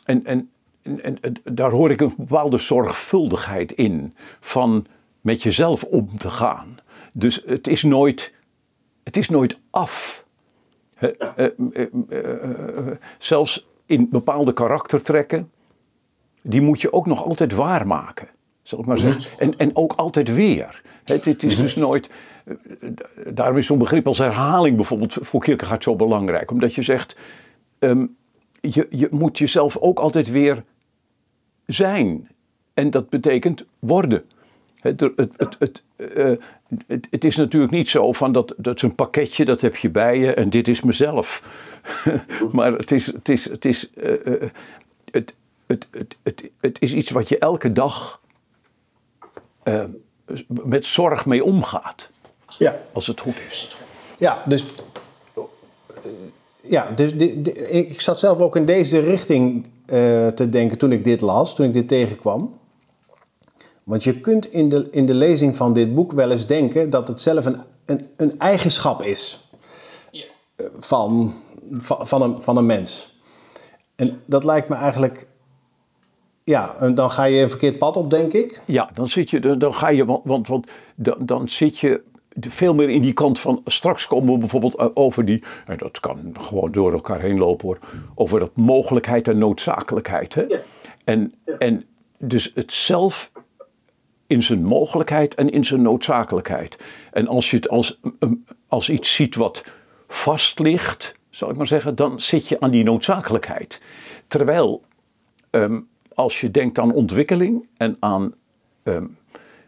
en, 0.05 0.25
en, 0.25 0.49
en, 0.83 1.33
daar 1.43 1.71
hoor 1.71 1.91
ik 1.91 2.01
een 2.01 2.13
bepaalde 2.17 2.57
zorgvuldigheid 2.57 3.71
in 3.71 4.15
van 4.39 4.85
met 5.21 5.43
jezelf 5.43 5.83
om 5.83 6.17
te 6.17 6.29
gaan. 6.29 6.77
Dus 7.17 7.43
het 7.45 7.67
is 7.67 7.83
nooit, 7.83 8.33
het 9.03 9.17
is 9.17 9.29
nooit 9.29 9.57
af. 9.69 10.25
Eh, 10.95 11.09
eh, 11.35 11.49
eh, 12.09 12.91
zelfs 13.17 13.67
in 13.85 14.09
bepaalde 14.09 14.53
karaktertrekken, 14.53 15.51
die 16.41 16.61
moet 16.61 16.81
je 16.81 16.93
ook 16.93 17.05
nog 17.05 17.23
altijd 17.23 17.53
waarmaken 17.53 18.27
zal 18.67 18.79
ik 18.79 18.85
maar 18.85 18.97
zeggen. 18.97 19.31
Mhm. 19.33 19.41
En, 19.41 19.57
en 19.57 19.75
ook 19.75 19.93
altijd 19.93 20.33
weer. 20.33 20.81
Het, 21.03 21.25
het 21.25 21.43
is 21.43 21.53
mhm. 21.53 21.61
dus 21.61 21.75
nooit. 21.75 22.09
Daarom 23.33 23.57
is 23.57 23.65
zo'n 23.65 23.77
begrip 23.77 24.07
als 24.07 24.17
herhaling 24.17 24.75
bijvoorbeeld 24.75 25.17
voor 25.21 25.41
Kierkegaard 25.41 25.83
zo 25.83 25.95
belangrijk. 25.95 26.51
Omdat 26.51 26.75
je 26.75 26.81
zegt, 26.81 27.17
ehm, 27.79 28.05
je, 28.61 28.87
je 28.89 29.07
moet 29.11 29.37
jezelf 29.37 29.77
ook 29.77 29.99
altijd 29.99 30.29
weer 30.31 30.63
zijn. 31.65 32.29
En 32.73 32.89
dat 32.89 33.09
betekent 33.09 33.65
worden. 33.79 34.23
Het, 34.79 34.99
het, 34.99 35.31
het, 35.37 35.55
het, 35.59 35.83
het, 36.87 37.07
het, 37.09 37.23
is 37.23 37.35
natuurlijk 37.35 37.71
niet 37.71 37.89
zo 37.89 38.11
van 38.11 38.31
dat, 38.31 38.53
dat 38.57 38.75
is 38.75 38.81
een 38.81 38.95
pakketje, 38.95 39.45
dat 39.45 39.61
heb 39.61 39.75
je 39.75 39.89
bij 39.89 40.19
je 40.19 40.33
en 40.33 40.49
dit 40.49 40.67
is 40.67 40.81
mezelf. 40.81 41.43
maar 42.51 42.73
het 42.73 42.91
is, 42.91 43.05
het 43.05 43.29
is, 43.29 43.49
het 43.49 43.65
is, 43.65 43.89
uh, 43.95 44.11
het, 45.11 45.35
het, 45.65 45.87
het, 45.91 46.15
het, 46.23 46.43
het 46.61 46.81
is 46.81 46.93
iets 46.93 47.11
wat 47.11 47.29
je 47.29 47.37
elke 47.37 47.71
dag 47.71 48.21
uh, 49.63 49.83
met 50.47 50.85
zorg 50.85 51.25
mee 51.25 51.43
omgaat. 51.43 52.09
Ja. 52.57 52.79
Als 52.93 53.07
het 53.07 53.19
goed 53.19 53.41
is. 53.49 53.77
Ja, 54.17 54.43
dus. 54.45 54.65
Ja, 56.67 56.91
dus 56.95 57.11
ik 57.69 58.01
zat 58.01 58.19
zelf 58.19 58.39
ook 58.39 58.55
in 58.55 58.65
deze 58.65 58.99
richting 58.99 59.67
uh, 59.85 60.27
te 60.27 60.49
denken 60.49 60.77
toen 60.77 60.91
ik 60.91 61.03
dit 61.03 61.21
las, 61.21 61.55
toen 61.55 61.65
ik 61.65 61.73
dit 61.73 61.87
tegenkwam. 61.87 62.59
Want 63.85 64.03
je 64.03 64.19
kunt 64.19 64.51
in 64.51 64.69
de, 64.69 64.87
in 64.91 65.05
de 65.05 65.15
lezing 65.15 65.55
van 65.55 65.73
dit 65.73 65.95
boek 65.95 66.11
wel 66.11 66.31
eens 66.31 66.47
denken 66.47 66.89
dat 66.89 67.07
het 67.07 67.21
zelf 67.21 67.45
een, 67.45 67.57
een, 67.85 68.09
een 68.17 68.39
eigenschap 68.39 69.01
is 69.01 69.49
ja. 70.11 70.23
van, 70.79 71.33
van, 71.71 72.07
van, 72.07 72.21
een, 72.21 72.41
van 72.41 72.57
een 72.57 72.65
mens. 72.65 73.19
En 73.95 74.21
dat 74.25 74.43
lijkt 74.43 74.69
me 74.69 74.75
eigenlijk 74.75 75.27
ja, 76.43 76.75
en 76.79 76.95
dan 76.95 77.11
ga 77.11 77.23
je 77.23 77.41
een 77.41 77.49
verkeerd 77.49 77.77
pad 77.77 77.97
op, 77.97 78.09
denk 78.09 78.33
ik. 78.33 78.61
Ja, 78.65 78.89
dan 78.93 79.07
zit 79.07 79.29
je, 79.29 79.57
dan 79.57 79.75
ga 79.75 79.89
je, 79.89 80.05
want, 80.05 80.21
want, 80.23 80.47
want 80.47 80.67
dan, 80.95 81.17
dan 81.19 81.49
zit 81.49 81.79
je 81.79 82.01
veel 82.39 82.73
meer 82.73 82.89
in 82.89 83.01
die 83.01 83.13
kant 83.13 83.39
van. 83.39 83.61
Straks 83.65 84.07
komen 84.07 84.33
we 84.33 84.39
bijvoorbeeld 84.39 84.75
eh, 84.75 84.87
over 84.93 85.25
die. 85.25 85.43
En 85.65 85.77
dat 85.77 85.99
kan 85.99 86.35
gewoon 86.39 86.71
door 86.71 86.93
elkaar 86.93 87.19
heen 87.19 87.37
lopen 87.37 87.65
hoor. 87.65 87.79
Over 88.15 88.39
dat 88.39 88.55
mogelijkheid 88.55 89.27
en 89.27 89.37
noodzakelijkheid. 89.37 90.33
Hè? 90.33 90.45
En, 91.03 91.33
en 91.57 91.85
dus 92.17 92.51
het 92.55 92.73
zelf 92.73 93.31
in 94.27 94.43
zijn 94.43 94.63
mogelijkheid 94.63 95.35
en 95.35 95.49
in 95.49 95.65
zijn 95.65 95.81
noodzakelijkheid. 95.81 96.77
En 97.11 97.27
als 97.27 97.49
je 97.49 97.55
het 97.55 97.69
als, 97.69 97.99
als 98.67 98.89
iets 98.89 99.15
ziet 99.15 99.35
wat 99.35 99.63
vast 100.07 100.59
ligt, 100.59 101.15
zal 101.29 101.49
ik 101.49 101.55
maar 101.55 101.67
zeggen, 101.67 101.95
dan 101.95 102.19
zit 102.19 102.47
je 102.47 102.59
aan 102.59 102.71
die 102.71 102.83
noodzakelijkheid. 102.83 103.81
Terwijl 104.27 104.83
um, 105.51 105.87
als 106.13 106.41
je 106.41 106.51
denkt 106.51 106.79
aan 106.79 106.93
ontwikkeling 106.93 107.67
en 107.77 107.97
aan 107.99 108.33
um, 108.83 109.17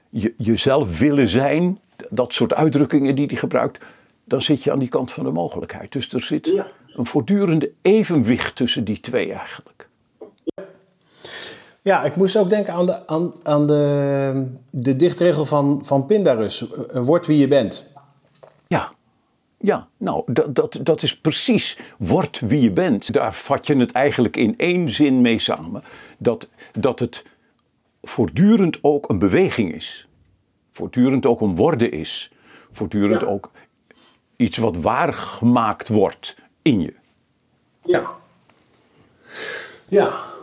je, 0.10 0.34
jezelf 0.38 1.00
willen 1.00 1.28
zijn, 1.30 1.80
dat 2.10 2.34
soort 2.34 2.54
uitdrukkingen 2.54 3.16
die 3.16 3.26
hij 3.26 3.36
gebruikt, 3.36 3.86
dan 4.24 4.42
zit 4.42 4.64
je 4.64 4.72
aan 4.72 4.80
die 4.80 4.90
kant 4.90 5.12
van 5.12 5.24
de 5.24 5.32
mogelijkheid. 5.32 5.92
Dus 5.92 6.14
er 6.14 6.24
zit 6.24 6.64
een 6.88 7.06
voortdurende 7.06 7.72
evenwicht 7.82 8.56
tussen 8.56 8.84
die 8.84 9.00
twee 9.00 9.34
eigenlijk. 9.34 9.87
Ja, 11.88 12.04
ik 12.04 12.16
moest 12.16 12.38
ook 12.38 12.50
denken 12.50 12.74
aan 12.74 12.86
de, 12.86 13.08
aan, 13.08 13.34
aan 13.44 13.68
de, 13.68 14.50
de 14.70 14.96
dichtregel 14.96 15.46
van, 15.46 15.82
van 15.86 16.06
Pindarus. 16.06 16.66
Word 16.92 17.26
wie 17.26 17.38
je 17.38 17.48
bent. 17.48 17.92
Ja, 18.68 18.92
ja, 19.58 19.88
nou, 19.98 20.24
dat, 20.26 20.56
dat, 20.56 20.80
dat 20.82 21.04
is 21.04 21.18
precies 21.18 21.78
word 21.98 22.40
wie 22.40 22.62
je 22.62 22.72
bent. 22.72 23.14
Daar 23.14 23.34
vat 23.34 23.68
je 23.68 23.76
het 23.76 23.92
eigenlijk 23.92 24.38
in 24.38 24.58
één 24.58 24.90
zin 24.90 25.22
mee 25.22 25.40
samen. 25.40 25.84
Dat, 26.18 26.50
dat 26.72 27.00
het 27.00 27.26
voortdurend 28.02 28.78
ook 28.82 29.10
een 29.10 29.20
beweging 29.20 29.74
is. 29.74 30.08
Voortdurend 30.72 31.26
ook 31.26 31.42
een 31.42 31.56
worden 31.56 31.92
is. 31.92 32.32
Voortdurend 32.72 33.26
ook 33.26 33.52
iets 34.36 34.58
wat 34.58 34.78
waargemaakt 34.78 35.88
wordt 35.88 36.36
in 36.62 36.82
je. 36.82 36.94
Ja. 37.84 38.12
Ja. 39.88 40.36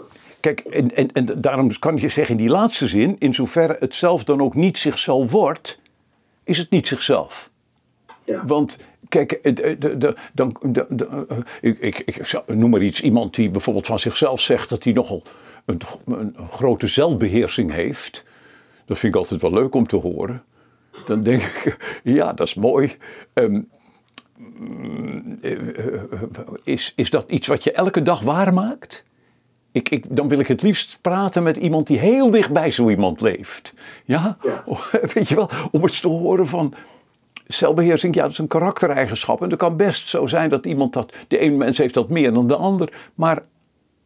Kijk, 0.44 0.60
en, 0.60 0.94
en, 0.96 1.12
en 1.12 1.40
daarom 1.40 1.78
kan 1.78 1.96
je 1.96 2.08
zeggen 2.08 2.34
in 2.34 2.40
die 2.40 2.50
laatste 2.50 2.86
zin, 2.86 3.16
in 3.18 3.34
zoverre 3.34 3.76
het 3.78 3.94
zelf 3.94 4.24
dan 4.24 4.40
ook 4.40 4.54
niet 4.54 4.78
zichzelf 4.78 5.30
wordt, 5.30 5.78
is 6.42 6.58
het 6.58 6.70
niet 6.70 6.86
zichzelf. 6.86 7.50
Ja. 8.24 8.46
Want 8.46 8.78
kijk, 9.08 9.40
de, 9.42 10.14
dan, 10.32 10.56
eh, 10.62 11.38
ik, 11.60 11.78
ik, 11.78 11.98
ik 11.98 12.42
noem 12.46 12.70
maar 12.70 12.82
iets, 12.82 13.00
iemand 13.02 13.34
die 13.34 13.50
bijvoorbeeld 13.50 13.86
van 13.86 13.98
zichzelf 13.98 14.40
zegt 14.40 14.68
dat 14.68 14.84
hij 14.84 14.92
nogal 14.92 15.22
een, 15.64 15.80
grote 16.50 16.86
zelfbeheersing 16.86 17.72
heeft. 17.72 18.24
Dat 18.84 18.98
vind 18.98 19.14
ik 19.14 19.20
altijd 19.20 19.40
wel 19.40 19.52
leuk 19.52 19.74
om 19.74 19.86
te 19.86 19.96
horen. 19.96 20.42
Dan 21.06 21.22
denk 21.22 21.42
ik, 21.42 21.76
ja, 22.18 22.32
dat 22.32 22.46
is 22.46 22.54
mooi. 22.54 22.96
Ehm, 23.32 23.60
eh, 25.40 25.52
eh, 25.52 26.02
is, 26.64 26.92
is 26.96 27.10
dat 27.10 27.30
iets 27.30 27.46
wat 27.46 27.64
je 27.64 27.72
elke 27.72 28.02
dag 28.02 28.20
waarmaakt? 28.20 29.04
Ik, 29.74 29.88
ik, 29.88 30.16
dan 30.16 30.28
wil 30.28 30.38
ik 30.38 30.46
het 30.46 30.62
liefst 30.62 30.98
praten 31.00 31.42
met 31.42 31.56
iemand 31.56 31.86
die 31.86 31.98
heel 31.98 32.30
dicht 32.30 32.52
bij 32.52 32.70
zo 32.70 32.88
iemand 32.88 33.20
leeft. 33.20 33.74
Ja? 34.04 34.36
Weet 35.14 35.28
je 35.28 35.34
wel, 35.34 35.50
om 35.70 35.82
eens 35.82 36.00
te 36.00 36.08
horen 36.08 36.46
van 36.46 36.74
zelfbeheersing, 37.46 38.14
ja, 38.14 38.22
dat 38.22 38.30
is 38.30 38.38
een 38.38 38.46
karaktereigenschap. 38.46 39.42
En 39.42 39.50
het 39.50 39.58
kan 39.58 39.76
best 39.76 40.08
zo 40.08 40.26
zijn 40.26 40.48
dat 40.48 40.66
iemand 40.66 40.92
dat, 40.92 41.12
de 41.28 41.38
ene 41.38 41.56
mens 41.56 41.78
heeft 41.78 41.94
dat 41.94 42.08
meer 42.08 42.32
dan 42.32 42.48
de 42.48 42.56
ander. 42.56 42.92
Maar, 43.14 43.42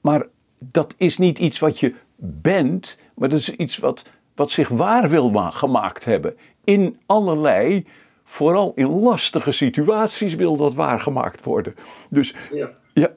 maar 0.01 0.27
dat 0.59 0.95
is 0.99 1.19
niet 1.19 1.39
iets 1.39 1.59
wat 1.59 1.81
je 1.81 1.95
bent, 2.17 3.01
maar 3.15 3.29
dat 3.29 3.39
is 3.39 3.51
iets 3.55 3.79
wat, 3.79 4.05
wat 4.35 4.51
zich 4.51 4.69
waar 4.69 5.09
wil 5.11 5.31
ma- 5.31 5.51
gemaakt 5.51 6.05
hebben. 6.05 6.37
In 6.65 6.99
allerlei, 7.07 7.87
vooral 8.25 8.73
in 8.75 8.87
lastige 9.01 9.53
situaties 9.53 10.35
wil 10.35 10.57
dat 10.57 10.75
waargemaakt 10.75 11.45
worden. 11.45 11.75
Dus 12.11 12.35
Ja. 12.53 12.71
ja, 12.93 13.09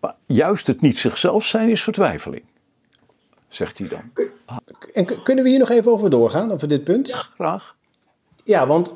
maar 0.00 0.14
juist 0.26 0.66
het 0.66 0.80
niet 0.80 0.98
zichzelf 0.98 1.44
zijn 1.44 1.68
is 1.68 1.82
vertwijfeling, 1.82 2.44
zegt 3.48 3.78
hij 3.78 3.88
dan. 3.88 4.26
En 4.92 5.22
kunnen 5.22 5.44
we 5.44 5.50
hier 5.50 5.58
nog 5.58 5.70
even 5.70 5.92
over 5.92 6.10
doorgaan, 6.10 6.52
over 6.52 6.68
dit 6.68 6.84
punt? 6.84 7.10
Graag. 7.10 7.76
Ja, 8.44 8.66
want 8.66 8.94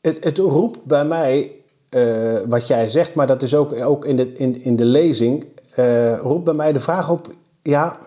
het, 0.00 0.24
het 0.24 0.38
roept 0.38 0.84
bij 0.84 1.04
mij 1.04 1.52
eh, 1.88 2.40
wat 2.46 2.66
jij 2.66 2.90
zegt, 2.90 3.14
maar 3.14 3.26
dat 3.26 3.42
is 3.42 3.54
ook, 3.54 3.72
ook 3.72 4.04
in, 4.04 4.16
de, 4.16 4.32
in, 4.32 4.62
in 4.62 4.76
de 4.76 4.84
lezing, 4.84 5.46
eh, 5.70 6.18
roept 6.18 6.44
bij 6.44 6.54
mij 6.54 6.72
de 6.72 6.80
vraag 6.80 7.10
op, 7.10 7.34
ja, 7.62 7.98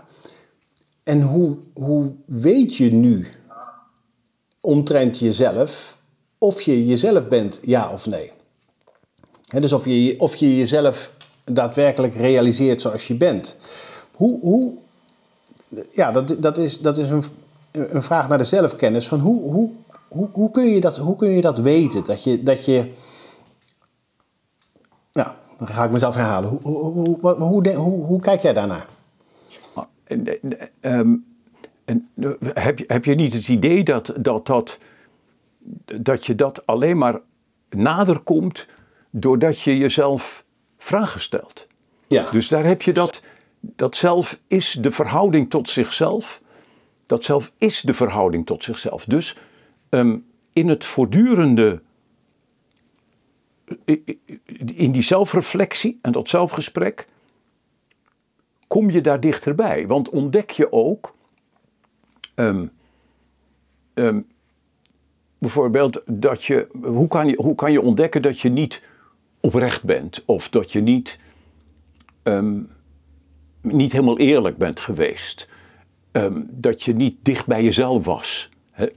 en 1.03 1.21
hoe, 1.21 1.57
hoe 1.73 2.15
weet 2.25 2.75
je 2.75 2.91
nu 2.91 3.27
omtrent 4.59 5.19
jezelf 5.19 5.97
of 6.37 6.61
je 6.61 6.85
jezelf 6.85 7.27
bent, 7.27 7.59
ja 7.63 7.91
of 7.91 8.05
nee? 8.05 8.31
Dus 9.59 9.73
of 9.73 9.85
je, 9.85 10.19
of 10.19 10.35
je 10.35 10.57
jezelf 10.57 11.11
daadwerkelijk 11.45 12.15
realiseert 12.15 12.81
zoals 12.81 13.07
je 13.07 13.15
bent. 13.15 13.57
Hoe, 14.11 14.39
hoe, 14.39 14.73
ja, 15.91 16.11
dat, 16.11 16.35
dat 16.39 16.57
is, 16.57 16.79
dat 16.79 16.97
is 16.97 17.09
een, 17.09 17.23
een 17.71 18.03
vraag 18.03 18.27
naar 18.27 18.37
de 18.37 18.43
zelfkennis. 18.43 19.07
Van 19.07 19.19
hoe, 19.19 19.51
hoe, 19.51 19.71
hoe, 20.07 20.29
hoe, 20.31 20.51
kun 20.51 20.65
je 20.65 20.79
dat, 20.79 20.97
hoe 20.97 21.15
kun 21.15 21.29
je 21.29 21.41
dat 21.41 21.57
weten? 21.57 22.03
Dat 22.03 22.23
je, 22.23 22.43
dat 22.43 22.65
je 22.65 22.91
nou, 25.11 25.29
dan 25.57 25.67
ga 25.67 25.83
ik 25.83 25.91
mezelf 25.91 26.15
herhalen. 26.15 26.49
Hoe, 26.49 26.59
hoe, 26.61 27.17
hoe, 27.21 27.73
hoe, 27.75 28.05
hoe, 28.05 28.19
kijk 28.19 28.41
jij 28.41 28.53
daarnaar? 28.53 28.87
En, 30.03 30.27
ehm, 30.79 31.15
eh, 31.85 31.95
heb, 32.53 32.79
je, 32.79 32.83
heb 32.87 33.05
je 33.05 33.15
niet 33.15 33.33
het 33.33 33.47
idee 33.47 33.83
dat, 33.83 34.13
dat, 34.17 34.45
dat, 34.47 34.77
dat 36.01 36.25
je 36.25 36.35
dat 36.35 36.65
alleen 36.65 36.97
maar 36.97 37.19
nader 37.69 38.19
komt 38.19 38.67
doordat 39.09 39.61
je 39.61 39.77
jezelf 39.77 40.44
vragen 40.85 41.19
stelt? 41.21 41.67
Ja, 42.07 42.31
Dus 42.31 42.47
daar 42.47 42.63
heb 42.65 42.81
je 42.81 42.93
dat, 42.93 43.21
dat 43.59 43.95
zelf 43.95 44.39
is 44.47 44.77
de 44.81 44.91
verhouding 44.91 45.49
tot 45.49 45.69
zichzelf. 45.69 46.41
Dat 47.05 47.23
zelf 47.23 47.51
is 47.57 47.81
de 47.81 47.93
verhouding 47.93 48.45
tot 48.45 48.63
zichzelf. 48.63 49.05
Dus 49.05 49.37
ehm, 49.89 50.17
in 50.53 50.67
het 50.69 50.85
voortdurende, 50.85 51.81
i- 53.89 54.03
i- 54.05 54.19
in 54.75 54.91
die 54.91 55.01
zelfreflectie 55.01 55.99
en 56.01 56.11
dat 56.11 56.29
zelfgesprek, 56.29 57.07
kom 58.67 58.89
je 58.89 59.01
daar 59.01 59.19
dichterbij. 59.19 59.87
Want 59.87 60.09
ontdek 60.09 60.49
je 60.51 60.71
ook, 60.71 61.15
ehm, 62.35 62.67
ehm, 63.93 64.21
bijvoorbeeld, 65.37 66.01
dat 66.05 66.43
je, 66.43 66.67
hoe 66.83 67.07
kan 67.07 67.27
je, 67.27 67.35
hoe 67.41 67.55
kan 67.55 67.71
je 67.71 67.81
ontdekken 67.81 68.21
dat 68.21 68.39
je 68.39 68.49
niet 68.49 68.81
oprecht 69.45 69.83
bent? 69.83 70.23
Of 70.25 70.49
dat 70.49 70.71
je 70.71 70.81
niet 70.81 71.19
ehm, 72.23 72.59
niet 73.61 73.91
helemaal 73.91 74.17
eerlijk 74.17 74.57
bent 74.57 74.79
geweest. 74.79 75.47
Ehm, 76.11 76.41
dat 76.47 76.83
je 76.83 76.93
niet 76.93 77.17
dicht 77.21 77.45
bij 77.45 77.63
jezelf 77.63 78.05
was. 78.05 78.49
Hè? 78.71 78.87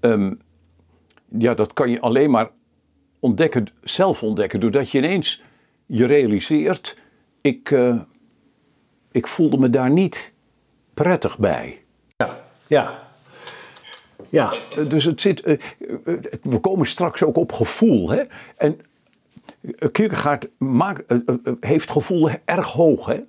Ehm, 0.00 0.34
ja, 1.38 1.54
dat 1.54 1.72
kan 1.72 1.90
je 1.90 2.00
alleen 2.00 2.30
maar 2.30 2.50
ontdekken, 3.18 3.66
zelf 3.82 4.22
ontdekken, 4.22 4.60
doordat 4.60 4.90
je 4.90 4.98
ineens 4.98 5.42
je 5.86 6.06
realiseert: 6.06 6.96
ik, 7.40 7.70
eh, 7.70 8.00
ik 9.12 9.26
voelde 9.26 9.58
me 9.58 9.70
daar 9.70 9.90
niet 9.90 10.32
prettig 10.94 11.38
bij. 11.38 11.82
ja, 12.16 12.40
ja. 12.66 13.06
Ja, 14.30 14.52
Dus 14.88 15.04
het 15.04 15.20
zit, 15.20 15.40
eh, 15.40 15.52
eh, 15.52 16.14
we 16.42 16.58
komen 16.60 16.86
straks 16.86 17.22
ook 17.22 17.36
op 17.36 17.52
gevoel. 17.52 18.10
Hè? 18.10 18.22
En 18.56 18.80
Kierkegaard 19.92 20.48
maakt, 20.58 21.06
eh, 21.06 21.18
eh, 21.26 21.34
eh, 21.44 21.52
heeft 21.60 21.90
gevoel 21.90 22.30
erg 22.44 22.72
hoog. 22.72 23.06
Hè? 23.06 23.20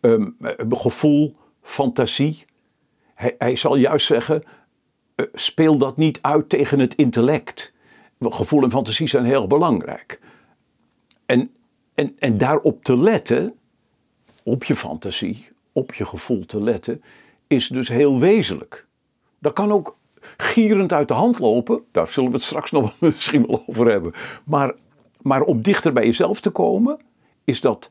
Ehm, 0.00 0.28
eh, 0.40 0.52
gevoel, 0.68 1.36
fantasie. 1.62 2.44
Hij, 3.14 3.34
hij 3.38 3.56
zal 3.56 3.76
juist 3.76 4.06
zeggen, 4.06 4.42
speel 5.34 5.78
dat 5.78 5.96
niet 5.96 6.18
uit 6.22 6.48
tegen 6.48 6.78
het 6.78 6.94
intellect. 6.94 7.72
Gevoel 8.20 8.62
en 8.62 8.70
fantasie 8.70 9.08
zijn 9.08 9.24
heel 9.24 9.46
belangrijk. 9.46 10.20
En, 11.26 11.50
en, 11.94 12.16
en 12.18 12.38
daarop 12.38 12.84
te 12.84 12.96
letten, 12.96 13.54
op 14.42 14.64
je 14.64 14.76
fantasie, 14.76 15.48
op 15.72 15.94
je 15.94 16.04
gevoel 16.04 16.46
te 16.46 16.62
letten, 16.62 17.02
is 17.46 17.68
dus 17.68 17.88
heel 17.88 18.20
wezenlijk. 18.20 18.86
Dat 19.38 19.52
kan 19.52 19.72
ook 19.72 19.96
gierend 20.36 20.92
uit 20.92 21.08
de 21.08 21.14
hand 21.14 21.38
lopen. 21.38 21.84
Daar 21.92 22.08
zullen 22.08 22.30
we 22.30 22.36
het 22.36 22.44
straks 22.44 22.70
nog 22.70 22.94
misschien 23.00 23.46
wel 23.46 23.62
over 23.66 23.86
hebben. 23.90 24.12
Maar, 24.44 24.74
maar 25.26 25.42
om 25.42 25.62
dichter 25.62 25.92
bij 25.92 26.04
jezelf 26.04 26.40
te 26.40 26.50
komen, 26.50 26.98
is 27.44 27.60
dat 27.60 27.88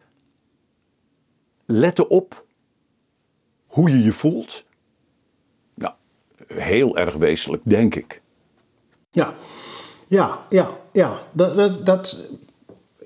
letten 1.65 2.09
op 2.09 2.45
hoe 3.65 3.89
je 3.89 4.03
je 4.03 4.11
voelt. 4.11 4.63
Nou, 5.73 5.93
heel 6.47 6.97
erg 6.97 7.15
wezenlijk, 7.15 7.63
denk 7.65 7.95
ik. 7.95 8.21
ja, 9.11 9.33
ja, 10.07 10.45
ja, 10.49 10.77
ja. 10.91 11.21
Dat, 11.31 11.55
dat, 11.55 11.85
dat, 11.85 12.31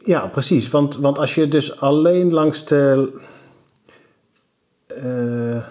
ja, 0.04 0.28
precies. 0.28 0.70
Want, 0.70 0.96
want 0.98 1.18
als 1.18 1.36
je 1.36 1.48
dus 1.48 1.80
alleen 1.80 2.34
langs 2.34 2.65
de. 2.65 3.12
eh, 4.88 5.04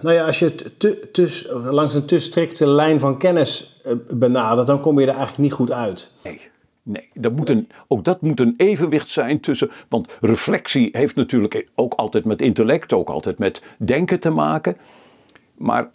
nou 0.03 0.12
ja, 0.12 0.27
als 0.27 0.38
je 0.38 0.44
het 0.44 0.79
te, 0.79 1.11
te, 1.12 1.51
langs 1.73 1.94
een 1.94 2.07
te 2.07 2.21
strikte 2.21 2.66
lijn 2.66 3.01
van 3.01 3.18
kennis 3.18 3.81
eh, 3.85 3.92
benadert, 4.11 4.66
dan 4.66 4.81
kom 4.81 4.99
je 5.01 5.07
er 5.07 5.12
eigenlijk 5.12 5.42
niet 5.42 5.53
goed 5.53 5.71
uit. 5.71 6.12
Nee, 6.23 6.40
nee 6.88 7.09
dat 7.14 7.33
moet 7.33 7.48
een, 7.48 7.68
ook 7.88 8.05
dat 8.05 8.22
moet 8.22 8.40
een 8.40 8.55
evenwicht 8.57 9.09
zijn 9.09 9.40
tussen. 9.40 9.70
Want 9.88 10.16
reflectie 10.20 10.88
heeft 10.92 11.14
natuurlijk 11.14 11.66
ook 11.74 11.94
altijd 11.94 12.24
met 12.24 12.42
intellect, 12.42 12.92
ook 12.92 13.09
altijd 13.09 13.38
met 13.38 13.62
denken 13.79 14.20
te 14.20 14.31
maken. 14.31 14.77
Maar 15.55 15.90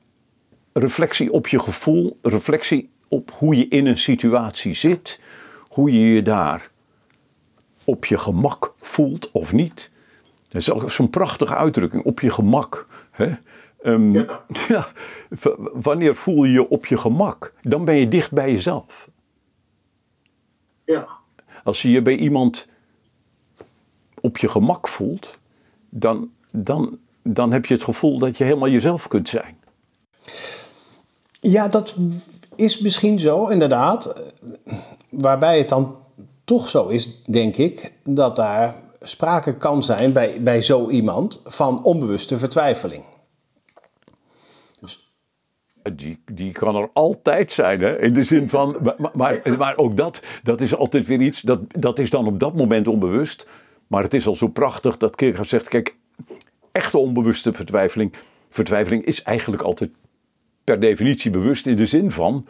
reflectie 0.73 1.32
op 1.32 1.47
je 1.47 1.60
gevoel, 1.60 2.17
reflectie 2.21 2.89
op 3.08 3.32
hoe 3.32 3.58
je 3.58 3.67
in 3.67 3.86
een 3.86 3.97
situatie 3.97 4.73
zit, 4.73 5.19
hoe 5.67 5.91
je 5.91 6.13
je 6.13 6.21
daar 6.21 6.71
op 7.84 8.06
je 8.06 8.17
gemak 8.17 8.73
voelt 8.79 9.32
of 9.32 9.53
niet. 9.53 9.91
Dat 10.47 10.62
is 10.62 10.71
ook 10.71 10.91
zo'n 10.91 11.10
prachtige 11.10 11.56
uitdrukking, 11.56 12.03
op 12.03 12.19
je 12.19 12.29
gemak. 12.29 12.88
Hè? 13.12 13.32
Ehm, 13.82 14.13
ja, 14.67 14.88
wanneer 15.88 16.15
voel 16.15 16.43
je 16.43 16.51
je 16.51 16.69
op 16.69 16.86
je 16.86 16.97
gemak? 16.97 17.53
Dan 17.62 17.86
ben 17.86 17.95
je 17.95 18.08
dicht 18.08 18.32
bij 18.32 18.51
jezelf. 18.51 19.10
Ja. 20.86 21.08
Als 21.63 21.82
je 21.82 21.91
je 21.91 22.02
bij 22.02 22.15
iemand 22.15 22.67
op 24.22 24.38
je 24.38 24.48
gemak 24.48 24.88
voelt, 24.88 25.38
dan, 25.89 26.32
dan, 26.52 26.98
dan 27.22 27.52
heb 27.52 27.65
je 27.65 27.74
het 27.74 27.84
gevoel 27.84 28.19
dat 28.19 28.38
je 28.38 28.43
helemaal 28.43 28.69
jezelf 28.69 29.08
kunt 29.08 29.30
zijn. 29.30 29.58
Ja, 31.39 31.67
dat 31.67 31.96
is 32.56 32.80
misschien 32.80 33.19
zo, 33.19 33.48
inderdaad. 33.48 34.24
Waarbij 35.10 35.58
het 35.58 35.69
dan 35.69 35.96
toch 36.43 36.69
zo 36.69 36.88
is, 36.88 37.22
denk 37.24 37.56
ik, 37.56 37.93
dat 38.04 38.36
daar 38.36 38.76
sprake 39.02 39.54
kan 39.56 39.84
zijn 39.84 40.13
bij, 40.13 40.41
bij 40.41 40.62
zo 40.62 40.89
iemand 40.89 41.41
van 41.46 41.84
onbewuste 41.84 42.38
vertwijfeling. 42.38 43.04
Die, 45.93 46.19
die 46.32 46.52
kan 46.52 46.76
er 46.76 46.89
altijd 46.93 47.52
zijn, 47.52 47.82
hè? 47.82 48.02
in 48.02 48.13
de 48.13 48.24
zin 48.24 48.50
van. 48.50 48.78
Maar, 48.84 49.12
maar, 49.13 49.41
maar 49.58 49.78
ook 49.78 49.98
dat, 49.98 50.24
dat 50.43 50.62
is 50.62 50.76
altijd 50.76 51.08
weer 51.08 51.22
iets. 51.22 51.41
Dat, 51.41 51.60
dat 51.67 52.00
is 52.00 52.10
dan 52.10 52.28
op 52.28 52.39
dat 52.39 52.56
moment 52.56 52.88
onbewust. 52.88 53.48
Maar 53.88 54.04
het 54.04 54.13
is 54.13 54.28
al 54.28 54.36
zo 54.36 54.48
prachtig 54.48 54.98
dat 54.98 55.15
Kierkegaard 55.15 55.50
zegt: 55.50 55.67
kijk, 55.67 55.96
echte 56.72 56.98
onbewuste 56.98 57.54
vertwijfeling. 57.54 58.13
Vertwijfeling 58.50 59.06
is 59.06 59.24
eigenlijk 59.24 59.63
altijd 59.63 59.91
per 60.63 60.80
definitie 60.80 61.32
bewust 61.32 61.65
in 61.65 61.76
de 61.76 61.86
zin 61.86 62.12
van 62.12 62.48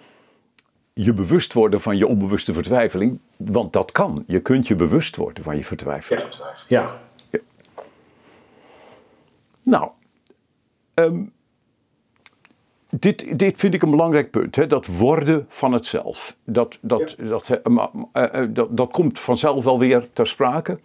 je 0.94 1.14
bewust 1.14 1.54
worden 1.54 1.82
van 1.82 1.98
je 1.98 2.08
onbewuste 2.08 2.54
vertwijfeling. 2.54 3.20
Want 3.38 3.74
dat 3.74 3.92
kan. 3.92 4.24
Je 4.28 4.40
kunt 4.40 4.68
je 4.68 4.76
bewust 4.76 5.16
worden 5.16 5.44
van 5.44 5.58
je 5.58 5.64
vertwijfeling. 5.64 6.28
Ja. 6.68 7.00
ja. 7.30 7.42
Nou, 9.64 9.90
um, 10.94 11.32
dit, 13.00 13.40
dit 13.40 13.58
vind 13.58 13.74
ik 13.74 13.82
een 13.82 13.90
belangrijk 13.90 14.32
punt. 14.32 14.56
Hè? 14.56 14.68
Dat 14.68 14.86
worden 14.86 15.46
van 15.50 15.74
het 15.74 15.86
zelf. 15.86 16.36
Dat, 16.46 16.78
dat, 16.82 17.16
dat, 17.18 17.50
uh, 17.50 17.86
uh, 18.14 18.48
dat, 18.50 18.78
dat 18.78 18.92
komt 18.92 19.20
vanzelf 19.20 19.64
wel 19.64 19.80
weer 19.80 20.08
ter 20.14 20.28
sprake. 20.28 20.80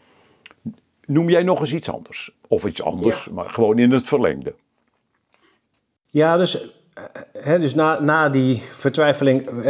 Noem 1.07 1.31
jij 1.31 1.43
nog 1.43 1.61
eens 1.61 1.73
iets 1.73 1.91
anders? 1.91 2.37
Of 2.49 2.67
iets 2.67 2.83
anders, 2.83 3.25
ja. 3.25 3.33
maar 3.33 3.51
gewoon 3.51 3.79
in 3.79 3.93
het 3.93 4.07
verlengde. 4.07 4.55
Ja, 6.07 6.37
dus, 6.37 6.69
hè, 7.33 7.59
dus 7.59 7.75
na, 7.75 8.01
na 8.01 8.29
die 8.29 8.63
vertwijfeling, 8.73 9.51
uh, 9.51 9.65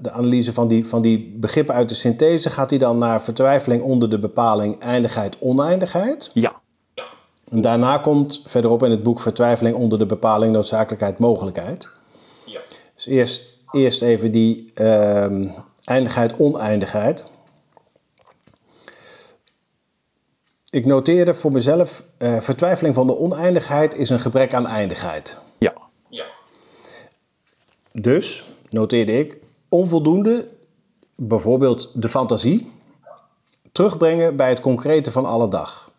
de 0.00 0.10
analyse 0.10 0.52
van 0.52 0.68
die, 0.68 0.86
van 0.86 1.02
die 1.02 1.34
begrippen 1.36 1.74
uit 1.74 1.88
de 1.88 1.94
synthese, 1.94 2.50
gaat 2.50 2.70
hij 2.70 2.78
dan 2.78 2.98
naar 2.98 3.22
vertwijfeling 3.22 3.82
onder 3.82 4.10
de 4.10 4.18
bepaling 4.18 4.78
eindigheid, 4.78 5.36
oneindigheid? 5.40 6.30
Ja. 6.34 6.59
En 7.50 7.60
daarna 7.60 7.98
komt 7.98 8.42
verderop 8.44 8.82
in 8.82 8.90
het 8.90 9.02
boek 9.02 9.20
vertwijfeling 9.20 9.76
onder 9.76 9.98
de 9.98 10.06
bepaling 10.06 10.52
noodzakelijkheid, 10.52 11.18
mogelijkheid. 11.18 11.88
Ja. 12.44 12.60
Dus 12.94 13.06
eerst, 13.06 13.46
eerst 13.70 14.02
even 14.02 14.32
die 14.32 14.72
uh, 14.74 15.54
eindigheid, 15.84 16.38
oneindigheid. 16.38 17.24
Ik 20.70 20.86
noteerde 20.86 21.34
voor 21.34 21.52
mezelf, 21.52 22.04
uh, 22.18 22.40
vertwijfeling 22.40 22.94
van 22.94 23.06
de 23.06 23.16
oneindigheid 23.16 23.94
is 23.94 24.10
een 24.10 24.20
gebrek 24.20 24.54
aan 24.54 24.66
eindigheid. 24.66 25.38
Ja. 25.58 25.74
Ja. 26.08 26.24
Dus, 27.92 28.44
noteerde 28.68 29.18
ik, 29.18 29.38
onvoldoende, 29.68 30.48
bijvoorbeeld 31.14 31.90
de 31.94 32.08
fantasie, 32.08 32.72
terugbrengen 33.72 34.36
bij 34.36 34.48
het 34.48 34.60
concrete 34.60 35.10
van 35.10 35.24
alle 35.24 35.48
dag. 35.48 35.89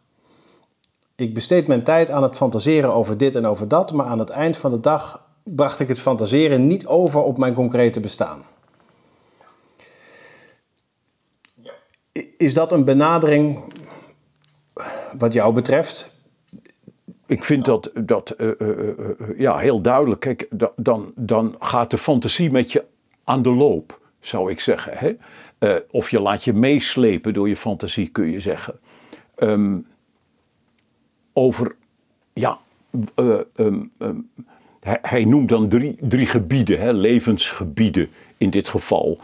Ik 1.22 1.34
besteed 1.34 1.68
mijn 1.68 1.84
tijd 1.84 2.12
aan 2.12 2.24
het 2.24 2.36
fantaseren 2.36 2.94
over 2.94 3.18
dit 3.18 3.36
en 3.36 3.46
over 3.46 3.68
dat, 3.68 3.94
maar 3.94 4.06
aan 4.06 4.20
het 4.20 4.30
eind 4.30 4.58
van 4.58 4.72
de 4.72 4.80
dag 4.80 5.28
bracht 5.44 5.80
ik 5.80 5.88
het 5.88 6.00
fantaseren 6.00 6.68
niet 6.68 6.88
over 6.88 7.22
op 7.22 7.38
mijn 7.38 7.54
concrete 7.54 8.00
bestaan. 8.00 8.44
Is 12.38 12.54
dat 12.54 12.72
een 12.72 12.86
benadering 12.86 13.74
wat 15.18 15.34
jou 15.34 15.54
betreft? 15.54 16.16
Ik 17.26 17.44
vind 17.44 17.66
dat, 17.66 17.92
dat 17.94 18.34
uh, 18.38 18.52
uh, 18.60 18.68
uh, 18.68 18.96
ja, 19.38 19.58
heel 19.58 19.82
duidelijk. 19.82 20.22
Kijk, 20.22 20.48
da, 20.50 20.72
dan, 20.76 21.12
dan 21.16 21.56
gaat 21.60 21.92
de 21.92 21.98
fantasie 21.98 22.52
met 22.52 22.72
je 22.72 22.86
aan 23.24 23.42
de 23.42 23.54
loop, 23.54 24.00
zou 24.20 24.52
ik 24.52 24.60
zeggen. 24.60 24.94
Hè? 24.96 25.14
of 25.92 26.10
je 26.10 26.20
laat 26.20 26.44
je 26.44 26.54
meeslepen 26.54 27.34
door 27.34 27.48
je 27.48 27.56
fantasie, 27.56 28.08
kun 28.08 28.32
je 28.32 28.40
zeggen. 28.40 28.80
Um, 29.38 29.90
over, 31.42 31.76
ja, 32.34 32.60
um, 33.16 33.92
um, 33.98 34.30
hij, 34.80 35.00
hij, 35.02 35.26
noemt 35.26 35.50
dan 35.50 35.70
drie, 35.70 35.98
drie 36.00 36.26
gebieden, 36.26 36.80
hè, 36.80 36.92
levensgebieden 36.94 38.10
in 38.38 38.50
dit 38.50 38.70
geval. 38.70 39.20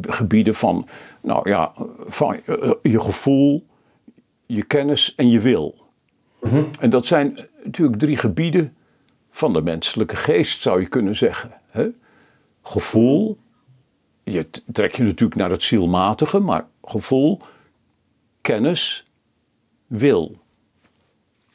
Gebieden 0.00 0.54
van, 0.54 0.88
nou 1.20 1.48
ja, 1.48 1.72
van 2.06 2.40
je 2.82 3.00
gevoel, 3.00 3.66
je 4.46 4.62
kennis 4.62 5.14
en 5.14 5.30
je 5.30 5.40
wil. 5.40 5.74
Mhm. 6.40 6.54
Mm 6.54 6.60
-hmm. 6.60 6.70
En 6.80 6.90
dat 6.90 7.06
zijn 7.06 7.38
natuurlijk 7.64 7.98
drie 7.98 8.16
gebieden 8.16 8.76
van 9.30 9.52
de 9.52 9.62
menselijke 9.62 10.16
geest, 10.16 10.60
zou 10.60 10.80
je 10.80 10.88
kunnen 10.88 11.16
zeggen. 11.16 11.52
Hè? 11.68 11.88
Gevoel, 12.62 13.38
je 14.22 14.46
trek 14.72 14.94
je 14.94 15.02
natuurlijk 15.02 15.40
naar 15.40 15.50
het 15.50 15.62
zielmatige, 15.62 16.38
maar 16.38 16.66
gevoel, 16.82 17.40
kennis, 18.40 19.06
wil. 19.86 20.36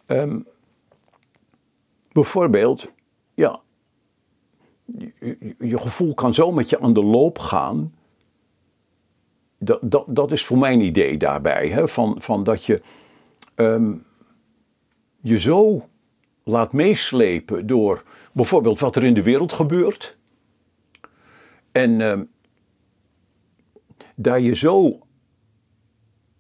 Um, 0.08 0.48
bijvoorbeeld, 2.12 2.92
ja, 3.34 3.60
je, 5.60 5.78
gevoel 5.78 6.14
kan 6.14 6.34
zo 6.34 6.52
met 6.52 6.70
je 6.70 6.80
aan 6.80 6.94
de 6.94 7.04
loop 7.04 7.40
gaan. 7.40 7.94
Dat, 9.58 9.80
dat, 9.82 10.06
dat 10.08 10.32
is 10.32 10.46
voor 10.46 10.58
mijn 10.58 10.82
idee 10.82 11.18
daarbij. 11.18 11.68
Hè? 11.68 11.88
Van, 11.88 12.16
van 12.22 12.44
dat 12.44 12.66
je 12.66 12.82
um, 13.56 14.06
je 15.22 15.40
zo 15.40 15.88
laat 16.44 16.74
meeslepen 16.74 17.68
door 17.68 18.04
bijvoorbeeld 18.32 18.80
wat 18.80 18.96
er 18.96 19.04
in 19.04 19.14
de 19.14 19.24
wereld 19.24 19.54
gebeurt. 19.54 20.18
En 21.72 22.02
um, 22.02 22.30
daar 24.16 24.40
je 24.40 24.56
zo 24.56 25.00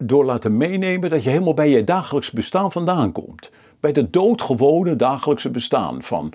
door 0.08 0.26
laten 0.26 0.58
meenemen 0.58 1.10
dat 1.10 1.24
je 1.24 1.30
helemaal 1.30 1.54
bij 1.54 1.70
je 1.70 1.84
dagelijks 1.84 2.32
bestaan 2.32 2.72
vandaan 2.72 3.12
komt. 3.12 3.52
Bij 3.80 3.92
het 3.94 4.13
doodgewone 4.13 4.96
dagelijkse 4.96 5.50
bestaan 5.50 6.04
van 6.04 6.34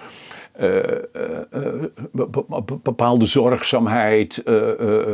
uh, 0.61 0.77
uh, 1.17 1.41
uh, 1.53 2.61
bepaalde 2.83 3.27
zorgzaamheid, 3.27 4.43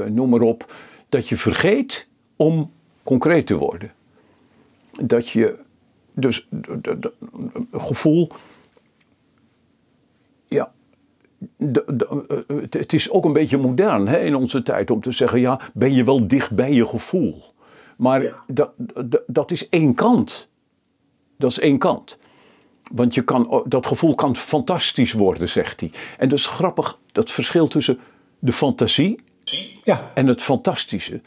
noem 0.08 0.28
maar 0.28 0.40
op. 0.40 0.72
Dat 1.08 1.28
je 1.28 1.36
vergeet 1.36 2.08
om 2.36 2.70
concreet 3.02 3.46
te 3.46 3.56
worden. 3.56 3.92
Dat 5.02 5.28
je 5.28 5.58
dus 6.12 6.48
gevoel. 7.72 8.30
Ja, 10.48 10.72
de, 11.56 11.84
de, 11.86 12.66
het 12.70 12.92
is 12.92 13.10
ook 13.10 13.24
een 13.24 13.32
beetje 13.32 13.58
modern 13.58 14.08
hè, 14.08 14.18
in 14.18 14.34
onze 14.34 14.62
tijd 14.62 14.90
om 14.90 15.00
te 15.00 15.12
zeggen: 15.12 15.40
ja, 15.40 15.60
ben 15.74 15.94
je 15.94 16.04
wel 16.04 16.28
dicht 16.28 16.50
bij 16.52 16.72
je 16.72 16.86
gevoel? 16.86 17.53
Maar 17.96 18.22
ja. 18.22 18.44
dat, 18.46 18.72
dat, 19.04 19.22
dat 19.26 19.50
is 19.50 19.68
één 19.68 19.94
kant. 19.94 20.48
Dat 21.38 21.50
is 21.50 21.58
één 21.58 21.78
kant. 21.78 22.18
Want 22.92 23.14
je 23.14 23.22
kan, 23.22 23.62
dat 23.66 23.86
gevoel 23.86 24.14
kan 24.14 24.36
fantastisch 24.36 25.12
worden, 25.12 25.48
zegt 25.48 25.80
hij. 25.80 25.90
En 26.18 26.28
dat 26.28 26.38
is 26.38 26.46
grappig, 26.46 26.98
dat 27.12 27.30
verschil 27.30 27.68
tussen 27.68 27.98
de 28.38 28.52
fantasie 28.52 29.20
ja. 29.82 30.10
en 30.14 30.26
het 30.26 30.42
fantastische. 30.42 31.20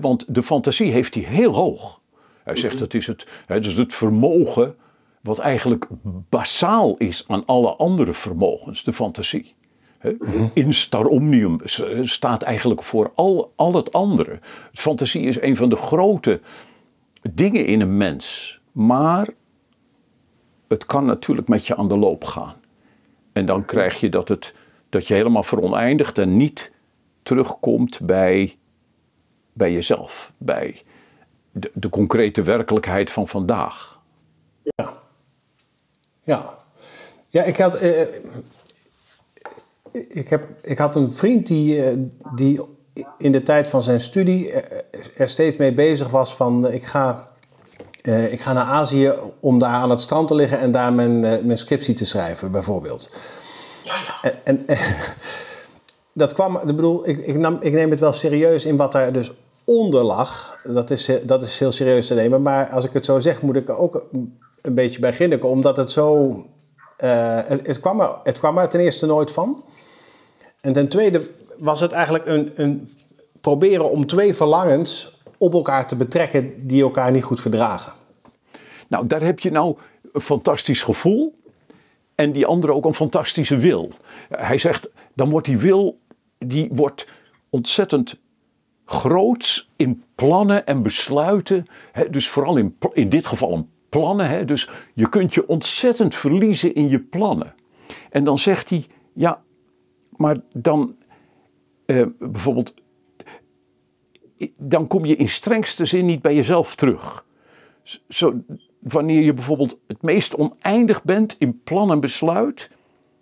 Want 0.00 0.34
de 0.34 0.42
fantasie 0.42 0.92
heeft 0.92 1.14
hij 1.14 1.22
heel 1.22 1.52
hoog. 1.52 2.00
Hij 2.44 2.56
zegt 2.56 2.78
dat 2.78 2.94
is 2.94 3.06
het, 3.06 3.26
het 3.46 3.66
is 3.66 3.76
het 3.76 3.94
vermogen 3.94 4.76
wat 5.20 5.38
eigenlijk 5.38 5.86
basaal 6.28 6.96
is 6.96 7.24
aan 7.28 7.46
alle 7.46 7.70
andere 7.70 8.12
vermogens, 8.12 8.84
de 8.84 8.92
fantasie. 8.92 9.54
In 10.52 10.74
star 10.74 11.04
omnium 11.04 11.60
staat 12.02 12.42
eigenlijk 12.42 12.82
voor 12.82 13.12
al, 13.14 13.52
al 13.56 13.74
het 13.74 13.92
andere. 13.92 14.38
Fantasie 14.72 15.22
is 15.22 15.40
een 15.40 15.56
van 15.56 15.68
de 15.68 15.76
grote 15.76 16.40
dingen 17.30 17.66
in 17.66 17.80
een 17.80 17.96
mens. 17.96 18.60
Maar 18.72 19.28
het 20.68 20.86
kan 20.86 21.04
natuurlijk 21.04 21.48
met 21.48 21.66
je 21.66 21.76
aan 21.76 21.88
de 21.88 21.96
loop 21.96 22.24
gaan. 22.24 22.54
En 23.32 23.46
dan 23.46 23.64
krijg 23.64 24.00
je 24.00 24.08
dat, 24.08 24.28
het, 24.28 24.54
dat 24.88 25.06
je 25.08 25.14
helemaal 25.14 25.42
veroneindigt 25.42 26.18
en 26.18 26.36
niet 26.36 26.72
terugkomt 27.22 28.00
bij, 28.00 28.56
bij 29.52 29.72
jezelf. 29.72 30.32
Bij 30.38 30.82
de, 31.52 31.70
de 31.74 31.88
concrete 31.88 32.42
werkelijkheid 32.42 33.10
van 33.10 33.28
vandaag. 33.28 34.00
Ja. 34.62 34.92
Ja. 36.22 36.58
Ja, 37.28 37.42
ik 37.42 37.56
had... 37.56 37.82
Uh, 37.82 38.00
ik, 39.92 40.28
heb, 40.28 40.48
ik 40.62 40.78
had 40.78 40.96
een 40.96 41.12
vriend 41.12 41.46
die, 41.46 41.82
die 42.34 42.60
in 43.18 43.32
de 43.32 43.42
tijd 43.42 43.68
van 43.68 43.82
zijn 43.82 44.00
studie 44.00 44.52
er 45.16 45.28
steeds 45.28 45.56
mee 45.56 45.72
bezig 45.72 46.08
was 46.08 46.34
van 46.34 46.70
ik 46.70 46.84
ga, 46.84 47.28
ik 48.30 48.40
ga 48.40 48.52
naar 48.52 48.64
Azië 48.64 49.12
om 49.40 49.58
daar 49.58 49.70
aan 49.70 49.90
het 49.90 50.00
strand 50.00 50.28
te 50.28 50.34
liggen 50.34 50.58
en 50.58 50.72
daar 50.72 50.92
mijn, 50.92 51.20
mijn 51.20 51.58
scriptie 51.58 51.94
te 51.94 52.06
schrijven, 52.06 52.50
bijvoorbeeld. 52.50 53.12
Ja, 53.84 53.94
ja. 53.94 54.30
En, 54.30 54.34
en, 54.44 54.66
en 54.66 54.78
dat 56.22 56.32
kwam, 56.32 56.56
ik 56.56 56.66
bedoel, 56.66 57.08
ik, 57.08 57.26
ik, 57.26 57.38
nam, 57.38 57.58
ik 57.60 57.72
neem 57.72 57.90
het 57.90 58.00
wel 58.00 58.12
serieus 58.12 58.64
in 58.64 58.76
wat 58.76 58.92
daar 58.92 59.12
dus 59.12 59.32
onder 59.64 60.02
lag. 60.02 60.58
Dat 60.62 60.90
is, 60.90 61.10
dat 61.24 61.42
is 61.42 61.58
heel 61.58 61.72
serieus 61.72 62.06
te 62.06 62.14
nemen, 62.14 62.42
maar 62.42 62.70
als 62.70 62.84
ik 62.84 62.92
het 62.92 63.04
zo 63.04 63.20
zeg, 63.20 63.42
moet 63.42 63.56
ik 63.56 63.68
er 63.68 63.76
ook 63.76 64.04
een 64.62 64.74
beetje 64.74 65.00
bij 65.00 65.12
grinniken, 65.12 65.48
omdat 65.48 65.76
het 65.76 65.90
zo. 65.90 66.28
Uh, 67.04 67.38
het, 67.44 67.66
het, 67.66 67.80
kwam 67.80 68.00
er, 68.00 68.16
het 68.22 68.38
kwam 68.38 68.58
er 68.58 68.68
ten 68.68 68.80
eerste 68.80 69.06
nooit 69.06 69.30
van. 69.30 69.64
En 70.62 70.72
ten 70.72 70.88
tweede 70.88 71.30
was 71.58 71.80
het 71.80 71.92
eigenlijk 71.92 72.26
een, 72.26 72.52
een 72.54 72.94
proberen 73.40 73.90
om 73.90 74.06
twee 74.06 74.34
verlangens 74.34 75.20
op 75.38 75.52
elkaar 75.52 75.86
te 75.86 75.96
betrekken 75.96 76.66
die 76.66 76.82
elkaar 76.82 77.10
niet 77.10 77.24
goed 77.24 77.40
verdragen. 77.40 77.92
Nou, 78.88 79.06
daar 79.06 79.22
heb 79.22 79.40
je 79.40 79.50
nou 79.50 79.76
een 80.12 80.20
fantastisch 80.20 80.82
gevoel. 80.82 81.40
en 82.14 82.32
die 82.32 82.46
andere 82.46 82.72
ook 82.72 82.84
een 82.84 82.94
fantastische 82.94 83.56
wil. 83.56 83.90
Hij 84.28 84.58
zegt, 84.58 84.88
dan 85.14 85.30
wordt 85.30 85.46
die 85.46 85.58
wil, 85.58 85.98
die 86.38 86.68
wordt 86.72 87.06
ontzettend 87.50 88.18
groot 88.84 89.68
in 89.76 90.04
plannen 90.14 90.66
en 90.66 90.82
besluiten. 90.82 91.66
Hè, 91.92 92.10
dus 92.10 92.28
vooral 92.28 92.56
in, 92.56 92.76
in 92.92 93.08
dit 93.08 93.26
geval 93.26 93.52
een 93.52 93.70
plannen. 93.88 94.28
Hè, 94.28 94.44
dus 94.44 94.68
je 94.94 95.08
kunt 95.08 95.34
je 95.34 95.48
ontzettend 95.48 96.14
verliezen 96.14 96.74
in 96.74 96.88
je 96.88 97.00
plannen. 97.00 97.54
En 98.10 98.24
dan 98.24 98.38
zegt 98.38 98.70
hij, 98.70 98.84
ja, 99.12 99.42
maar 100.22 100.36
dan 100.52 100.96
eh, 101.86 102.06
bijvoorbeeld, 102.18 102.74
dan 104.56 104.86
kom 104.86 105.04
je 105.04 105.16
in 105.16 105.28
strengste 105.28 105.84
zin 105.84 106.06
niet 106.06 106.22
bij 106.22 106.34
jezelf 106.34 106.74
terug. 106.74 107.24
Zo, 108.08 108.34
wanneer 108.78 109.22
je 109.22 109.34
bijvoorbeeld 109.34 109.78
het 109.86 110.02
meest 110.02 110.34
oneindig 110.36 111.02
bent 111.04 111.36
in 111.38 111.60
plan 111.62 111.90
en 111.90 112.00
besluit, 112.00 112.70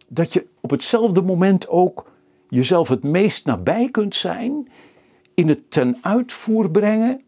dat 0.08 0.32
je 0.32 0.46
op 0.60 0.70
hetzelfde 0.70 1.22
moment 1.22 1.68
ook 1.68 2.10
jezelf 2.48 2.88
het 2.88 3.02
meest 3.02 3.46
nabij 3.46 3.88
kunt 3.90 4.16
zijn 4.16 4.68
in 5.34 5.48
het 5.48 5.70
ten 5.70 5.98
uitvoer 6.02 6.70
brengen 6.70 7.22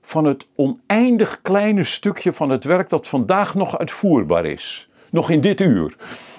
van 0.00 0.24
het 0.24 0.46
oneindig 0.54 1.40
kleine 1.42 1.84
stukje 1.84 2.32
van 2.32 2.50
het 2.50 2.64
werk 2.64 2.88
dat 2.88 3.08
vandaag 3.08 3.54
nog 3.54 3.78
uitvoerbaar 3.78 4.46
is. 4.46 4.88
Nog 5.10 5.30
in 5.30 5.40
dit 5.40 5.60
uur. 5.60 5.96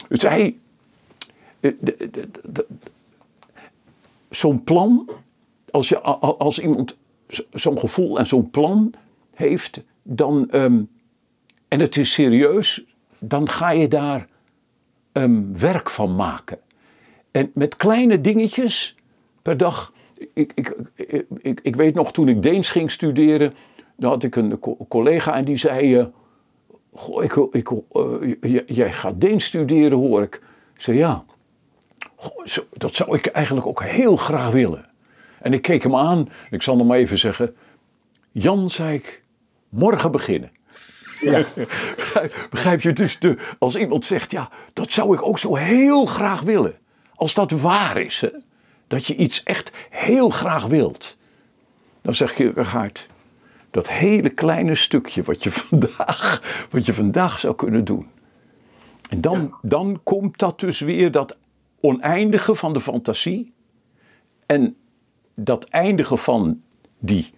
Dus 0.10 0.22
hij. 0.22 0.41
eh, 0.46 0.46
de- 0.46 0.58
de- 0.58 0.58
de- 0.58 0.58
de- 0.58 1.53
Zo'n 4.30 4.63
plan, 4.63 5.10
als, 5.71 5.89
je, 5.89 5.99
als 6.02 6.60
iemand 6.60 6.97
zo- 7.30 7.43
zo'n 7.54 7.80
gevoel 7.80 8.19
en 8.19 8.26
zo'n 8.26 8.49
plan 8.49 8.93
heeft, 9.34 9.82
dan, 10.04 10.49
ehm, 10.49 10.82
en 11.67 11.80
het 11.80 11.97
is 11.97 12.13
serieus, 12.13 12.84
dan 13.19 13.49
ga 13.49 13.69
je 13.71 13.88
daar 13.88 14.28
ehm, 15.12 15.41
werk 15.58 15.89
van 15.89 16.15
maken. 16.15 16.60
En 17.32 17.52
met 17.54 17.76
kleine 17.78 18.21
dingetjes 18.21 18.95
per 19.41 19.58
dag. 19.58 19.93
Ik, 20.34 20.52
ik, 20.56 20.76
ik, 21.41 21.60
ik, 21.62 21.76
weet 21.76 21.93
nog 21.95 22.12
toen 22.13 22.28
ik 22.28 22.41
Deens 22.41 22.69
ging 22.69 22.91
studeren, 22.91 23.54
dan 23.95 24.10
had 24.10 24.23
ik 24.23 24.36
een 24.36 24.60
co- 24.60 24.78
collega 24.88 25.36
en 25.36 25.45
die 25.45 25.58
zei: 25.58 25.95
eh, 25.97 26.06
Goh, 26.93 27.23
ik, 27.23 27.36
ik, 27.36 27.71
eh, 28.41 28.60
jij 28.65 28.93
gaat 28.93 29.21
Deens 29.21 29.45
studeren, 29.45 29.97
hoor 29.97 30.21
ik. 30.21 30.36
Ik 30.76 30.82
zei 30.82 30.97
ja. 30.97 31.26
Goh, 32.23 32.45
zo- 32.45 32.67
dat 32.73 32.95
zou 32.95 33.17
ik 33.17 33.25
eigenlijk 33.25 33.67
ook 33.67 33.83
heel 33.83 34.15
graag 34.15 34.49
willen. 34.49 34.86
En 35.41 35.53
ik 35.53 35.62
keek 35.62 35.83
hem 35.83 35.95
aan, 35.95 36.29
ik 36.49 36.62
zal 36.62 36.75
maar 36.75 36.97
even 36.97 37.17
zeggen: 37.17 37.55
Jan, 38.31 38.69
zei 38.69 38.93
ik, 38.93 39.23
morgen 39.69 40.12
beginnen. 40.12 40.51
Begrijp, 41.95 42.47
begrijp 42.49 42.81
je 42.81 42.93
dus, 42.93 43.19
de, 43.19 43.38
als 43.59 43.75
iemand 43.75 44.05
zegt, 44.05 44.31
ja, 44.31 44.49
dat 44.73 44.91
zou 44.91 45.13
ik 45.13 45.23
ook 45.23 45.39
zo 45.39 45.55
heel 45.55 46.05
graag 46.05 46.41
willen. 46.41 46.77
Als 47.15 47.33
dat 47.33 47.51
waar 47.51 47.97
is, 47.97 48.21
hè, 48.21 48.29
dat 48.88 49.05
je 49.05 49.15
iets 49.15 49.43
echt 49.43 49.71
heel 49.89 50.29
graag 50.29 50.65
wilt. 50.65 51.17
Dan 52.01 52.15
zeg 52.15 52.38
je, 52.38 52.51
Gerhard, 52.53 53.07
dat 53.71 53.89
hele 53.89 54.29
kleine 54.29 54.75
stukje 54.75 55.23
wat 55.23 55.43
je 55.43 55.51
vandaag, 55.67 56.41
wat 56.69 56.86
je 56.86 56.93
vandaag 56.93 57.39
zou 57.39 57.55
kunnen 57.55 57.86
doen. 57.86 58.07
En 59.09 59.21
dan, 59.21 59.53
dan 59.62 59.99
komt 60.03 60.39
dat 60.39 60.59
dus 60.59 60.79
weer, 60.79 61.12
dat 61.12 61.36
oneindige 61.86 62.56
van 62.56 62.74
de 62.74 62.80
fantasie. 62.80 63.54
En 64.46 64.76
dat 65.36 65.63
eindige 65.63 66.17
van 66.17 66.62
die, 67.00 67.34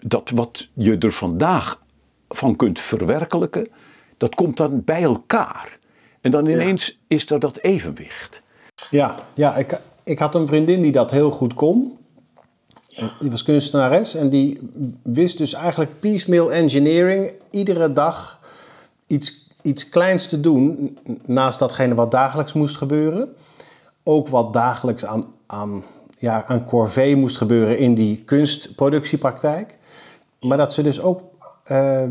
dat 0.00 0.30
wat 0.30 0.68
je 0.72 0.98
er 0.98 1.12
vandaag 1.12 1.82
van 2.28 2.56
kunt 2.56 2.80
verwerkelijken, 2.80 3.68
dat 4.16 4.34
komt 4.34 4.56
dan 4.56 4.84
bij 4.84 5.02
elkaar. 5.02 5.78
En 6.20 6.30
dan 6.30 6.46
ineens 6.46 6.98
is 7.06 7.30
er 7.30 7.40
dat 7.40 7.56
evenwicht. 7.58 8.42
Ja, 8.90 9.26
ja 9.34 9.56
ik, 9.56 9.80
ik 10.04 10.18
had 10.18 10.34
een 10.34 10.46
vriendin 10.46 10.82
die 10.82 10.92
dat 10.92 11.10
heel 11.10 11.30
goed 11.30 11.54
kon. 11.54 11.98
Die 13.20 13.30
was 13.30 13.42
kunstenares 13.42 14.14
en 14.14 14.28
die 14.28 14.60
wist 15.02 15.38
dus 15.38 15.52
eigenlijk 15.52 16.00
piecemeal 16.00 16.52
engineering 16.52 17.32
iedere 17.50 17.92
dag 17.92 18.40
iets, 19.06 19.45
iets 19.66 19.88
kleins 19.88 20.26
te 20.26 20.40
doen 20.40 20.98
naast 21.24 21.58
datgene 21.58 21.94
wat 21.94 22.10
dagelijks 22.10 22.52
moest 22.52 22.76
gebeuren. 22.76 23.34
Ook 24.02 24.28
wat 24.28 24.52
dagelijks 24.52 25.04
aan, 25.04 25.26
aan, 25.46 25.84
ja, 26.18 26.44
aan 26.46 26.64
corvée 26.64 27.16
moest 27.16 27.36
gebeuren 27.36 27.78
in 27.78 27.94
die 27.94 28.22
kunstproductiepraktijk. 28.24 29.78
Maar 30.40 30.56
dat 30.56 30.72
ze 30.72 30.82
dus 30.82 31.00
ook 31.00 31.20
eh, 31.64 32.02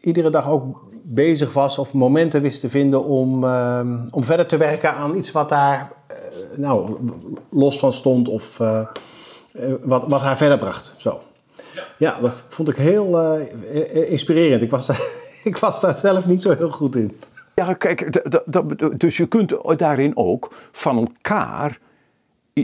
iedere 0.00 0.30
dag 0.30 0.48
ook 0.48 0.84
bezig 1.06 1.52
was 1.52 1.78
of 1.78 1.92
momenten 1.92 2.42
wist 2.42 2.60
te 2.60 2.70
vinden 2.70 3.04
om, 3.04 3.44
eh, 3.44 3.80
om 4.10 4.24
verder 4.24 4.46
te 4.46 4.56
werken 4.56 4.94
aan 4.94 5.16
iets 5.16 5.32
wat 5.32 5.48
daar 5.48 5.92
eh, 6.06 6.16
nou, 6.56 6.96
los 7.50 7.78
van 7.78 7.92
stond 7.92 8.28
of 8.28 8.60
eh, 8.60 8.80
wat, 9.82 10.04
wat 10.08 10.20
haar 10.20 10.36
verder 10.36 10.58
bracht. 10.58 10.94
Zo. 10.96 11.20
Ja, 11.98 12.20
dat 12.20 12.44
vond 12.48 12.68
ik 12.68 12.76
heel 12.76 13.38
inspirerend. 14.08 14.62
Ik 14.62 14.70
was, 14.70 14.86
daar, 14.86 15.08
ik 15.50 15.56
was 15.56 15.80
daar 15.80 15.96
zelf 15.96 16.26
niet 16.26 16.42
zo 16.42 16.56
heel 16.56 16.70
goed 16.70 16.96
in. 16.96 17.18
Ja, 17.54 17.74
kijk, 17.74 18.22
dus 19.00 19.16
je 19.16 19.26
kunt 19.26 19.54
daarin 19.76 20.16
ook 20.16 20.54
van 20.72 20.96
elkaar 20.98 21.78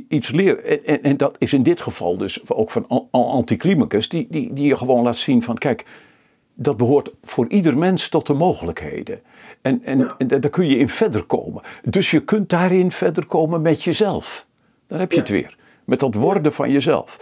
iets 0.08 0.30
leren. 0.30 0.64
En, 0.64 0.84
en, 0.84 1.02
en 1.02 1.16
dat 1.16 1.36
is 1.38 1.52
in 1.52 1.62
dit 1.62 1.80
geval 1.80 2.16
dus 2.16 2.48
ook 2.48 2.70
van 2.70 2.84
An- 2.88 3.08
An- 3.10 3.24
Anticlimacus, 3.24 4.08
die, 4.08 4.26
die, 4.30 4.52
die 4.52 4.66
je 4.66 4.76
gewoon 4.76 5.02
laat 5.02 5.16
zien 5.16 5.42
van, 5.42 5.58
kijk, 5.58 5.84
dat 6.54 6.76
behoort 6.76 7.12
voor 7.22 7.48
ieder 7.48 7.78
mens 7.78 8.08
tot 8.08 8.26
de 8.26 8.32
mogelijkheden. 8.32 9.20
En, 9.62 9.84
en, 9.84 10.10
en 10.18 10.28
daar 10.28 10.50
kun 10.50 10.66
je 10.66 10.76
in 10.76 10.88
verder 10.88 11.24
komen. 11.24 11.62
Dus 11.84 12.10
je 12.10 12.20
kunt 12.20 12.48
daarin 12.48 12.90
verder 12.90 13.26
komen 13.26 13.62
met 13.62 13.82
jezelf. 13.82 14.46
Dan 14.86 14.98
heb 14.98 15.12
je 15.12 15.18
het 15.18 15.28
weer. 15.28 15.56
Met 15.84 16.00
dat 16.00 16.14
worden 16.14 16.52
van 16.52 16.70
jezelf. 16.70 17.18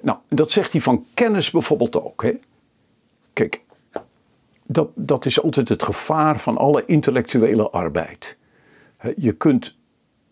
Nou, 0.00 0.18
dat 0.28 0.50
zegt 0.50 0.72
hij 0.72 0.80
van 0.80 1.06
kennis 1.14 1.50
bijvoorbeeld 1.50 2.02
ook. 2.02 2.22
Hè? 2.22 2.32
Kijk, 3.32 3.60
dat, 4.72 4.90
dat 4.94 5.26
is 5.26 5.42
altijd 5.42 5.68
het 5.68 5.82
gevaar 5.82 6.40
van 6.40 6.56
alle 6.56 6.84
intellectuele 6.86 7.70
arbeid. 7.70 8.36
Je 9.16 9.32
kunt 9.32 9.78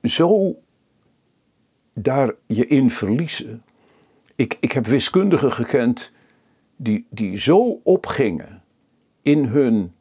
zo 0.03 0.57
daar 1.93 2.35
je 2.47 2.67
in 2.67 2.91
verliezen. 2.91 3.63
Ik, 4.37 4.57
ik 4.61 4.73
heb 4.73 4.87
wiskundigen 4.87 5.53
gekend 5.53 6.13
die, 6.77 7.07
die 7.11 7.37
zo 7.37 7.81
opgingen 7.83 8.63
in 9.23 9.45
hun 9.45 9.93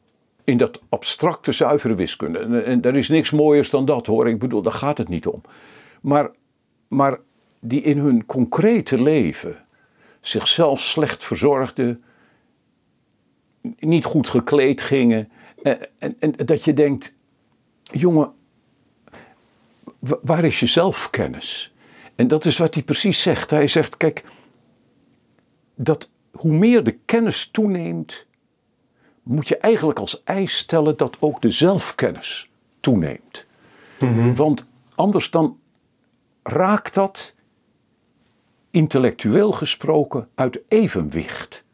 in 0.44 0.56
dat 0.56 0.80
abstracte 0.88 1.52
zuivere 1.52 1.94
wiskunde. 1.94 2.38
En, 2.38 2.64
en 2.64 2.82
er 2.82 2.96
is 2.96 3.08
niks 3.08 3.30
mooiers 3.30 3.70
dan 3.70 3.84
dat 3.84 4.06
hoor. 4.06 4.28
Ik 4.28 4.38
bedoel, 4.38 4.62
daar 4.62 4.72
gaat 4.72 4.98
het 4.98 5.08
niet 5.08 5.26
om. 5.26 5.40
Maar, 6.00 6.30
maar 6.88 7.18
die 7.60 7.82
in 7.82 7.98
hun 7.98 8.26
concrete 8.26 9.02
leven 9.02 9.56
zichzelf 10.20 10.80
slecht 10.80 11.24
verzorgden, 11.24 12.02
niet 13.78 14.04
goed 14.04 14.28
gekleed 14.28 14.80
gingen. 14.80 15.28
En, 15.62 15.78
en, 15.98 16.16
en 16.20 16.32
dat 16.46 16.64
je 16.64 16.74
denkt, 16.74 17.14
jongen, 17.82 18.32
wa- 19.98 20.18
waar 20.22 20.44
is 20.44 20.60
je 20.60 20.66
zelfkennis? 20.66 21.74
En 22.14 22.28
dat 22.28 22.44
is 22.44 22.58
wat 22.58 22.74
hij 22.74 22.82
precies 22.82 23.22
zegt. 23.22 23.50
Hij 23.50 23.66
zegt, 23.66 23.96
kijk, 23.96 24.24
dat 25.74 26.10
hoe 26.30 26.52
meer 26.52 26.84
de 26.84 26.98
kennis 27.04 27.48
toeneemt, 27.50 28.26
moet 29.22 29.48
je 29.48 29.56
eigenlijk 29.56 29.98
als 29.98 30.22
eis 30.24 30.56
stellen 30.56 30.96
dat 30.96 31.16
ook 31.20 31.42
de 31.42 31.50
zelfkennis 31.50 32.50
toeneemt. 32.80 33.46
Want 34.36 34.68
anders 34.94 35.30
dan 35.30 35.58
raakt 36.42 36.94
dat, 36.94 37.34
intellectueel 38.70 39.52
gesproken, 39.52 40.28
uit 40.34 40.60
evenwicht. 40.68 41.64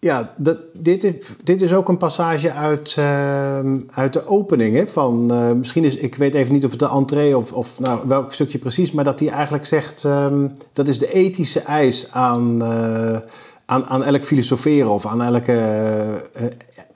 Ja, 0.00 0.34
dat, 0.36 0.58
dit, 0.72 1.04
is, 1.04 1.14
dit 1.44 1.62
is 1.62 1.72
ook 1.72 1.88
een 1.88 1.96
passage 1.96 2.52
uit, 2.52 2.94
ehm, 2.98 3.80
uit 3.90 4.12
de 4.12 4.26
opening. 4.26 4.76
Hè, 4.76 4.86
van, 4.86 5.30
eh, 5.30 5.52
misschien 5.52 5.84
is, 5.84 5.96
ik 5.96 6.14
weet 6.14 6.34
even 6.34 6.52
niet 6.52 6.64
of 6.64 6.70
het 6.70 6.78
de 6.78 6.88
entree 6.88 7.36
of, 7.36 7.52
of 7.52 7.80
nou, 7.80 8.08
welk 8.08 8.32
stukje 8.32 8.58
precies, 8.58 8.92
maar 8.92 9.04
dat 9.04 9.20
hij 9.20 9.28
eigenlijk 9.28 9.66
zegt, 9.66 10.04
ehm, 10.04 10.48
dat 10.72 10.88
is 10.88 10.98
de 10.98 11.12
ethische 11.12 11.60
eis 11.60 12.12
aan, 12.12 12.62
eh, 12.62 13.18
aan, 13.66 13.84
aan 13.84 14.04
elk 14.04 14.24
filosoferen 14.24 14.90
of 14.90 15.06
aan 15.06 15.22
elke, 15.22 15.58
eh, 16.32 16.44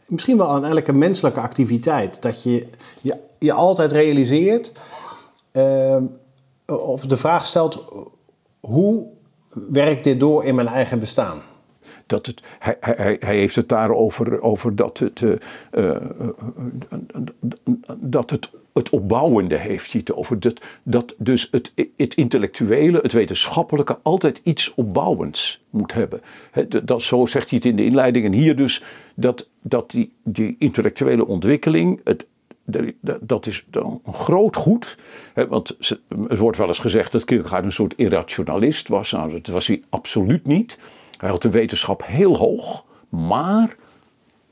misschien 0.06 0.36
wel 0.36 0.48
aan 0.48 0.64
elke 0.64 0.92
menselijke 0.92 1.40
activiteit. 1.40 2.22
Dat 2.22 2.42
je 2.42 2.66
je, 3.00 3.16
je 3.38 3.52
altijd 3.52 3.92
realiseert, 3.92 4.72
ehm, 5.52 6.04
of 6.66 7.06
de 7.06 7.16
vraag 7.16 7.46
stelt, 7.46 7.84
hoe 8.60 9.06
werkt 9.70 10.04
dit 10.04 10.20
door 10.20 10.44
in 10.44 10.54
mijn 10.54 10.68
eigen 10.68 10.98
bestaan? 10.98 11.38
Dat 12.12 12.26
het, 12.26 12.42
hij, 12.58 12.76
hij, 12.80 13.16
hij 13.20 13.36
heeft 13.36 13.56
het 13.56 13.68
daarover 13.68 14.40
over 14.42 14.76
dat 14.76 14.98
het, 14.98 15.22
eh, 15.22 15.32
eh, 15.70 15.96
dat 17.96 18.30
het, 18.30 18.50
het 18.72 18.90
opbouwende 18.90 19.56
heeft 19.56 19.92
hij 19.92 20.00
het 20.04 20.16
over. 20.16 20.40
Dat, 20.40 20.60
dat 20.82 21.14
dus 21.18 21.48
het, 21.50 21.72
het 21.96 22.14
intellectuele, 22.14 22.98
het 23.02 23.12
wetenschappelijke 23.12 23.98
altijd 24.02 24.40
iets 24.44 24.74
opbouwends 24.74 25.62
moet 25.70 25.92
hebben. 25.92 26.20
Dat- 26.84 27.02
zo 27.02 27.26
zegt 27.26 27.48
hij 27.50 27.58
het 27.58 27.68
in 27.68 27.76
de 27.76 27.84
inleiding. 27.84 28.24
En 28.24 28.32
hier 28.32 28.56
dus 28.56 28.82
dat, 29.14 29.48
dat 29.62 29.90
die, 29.90 30.12
die 30.24 30.56
intellectuele 30.58 31.26
ontwikkeling, 31.26 32.00
het, 32.04 32.26
dat- 33.20 33.46
is 33.46 33.64
een 33.70 34.00
groot 34.12 34.56
goed. 34.56 34.96
Want 35.48 35.76
er 36.28 36.38
wordt 36.38 36.58
wel 36.58 36.66
eens 36.68 36.78
gezegd 36.78 37.12
dat 37.12 37.24
Kierkegaard 37.24 37.64
een 37.64 37.72
soort 37.72 37.94
irrationalist 37.96 38.88
was. 38.88 39.10
Nou, 39.12 39.32
dat 39.32 39.46
was 39.46 39.66
hij 39.66 39.82
absoluut 39.90 40.46
niet. 40.46 40.78
Hij 41.22 41.30
had 41.30 41.42
de 41.42 41.50
wetenschap 41.50 42.02
heel 42.06 42.36
hoog. 42.36 42.84
Maar 43.08 43.76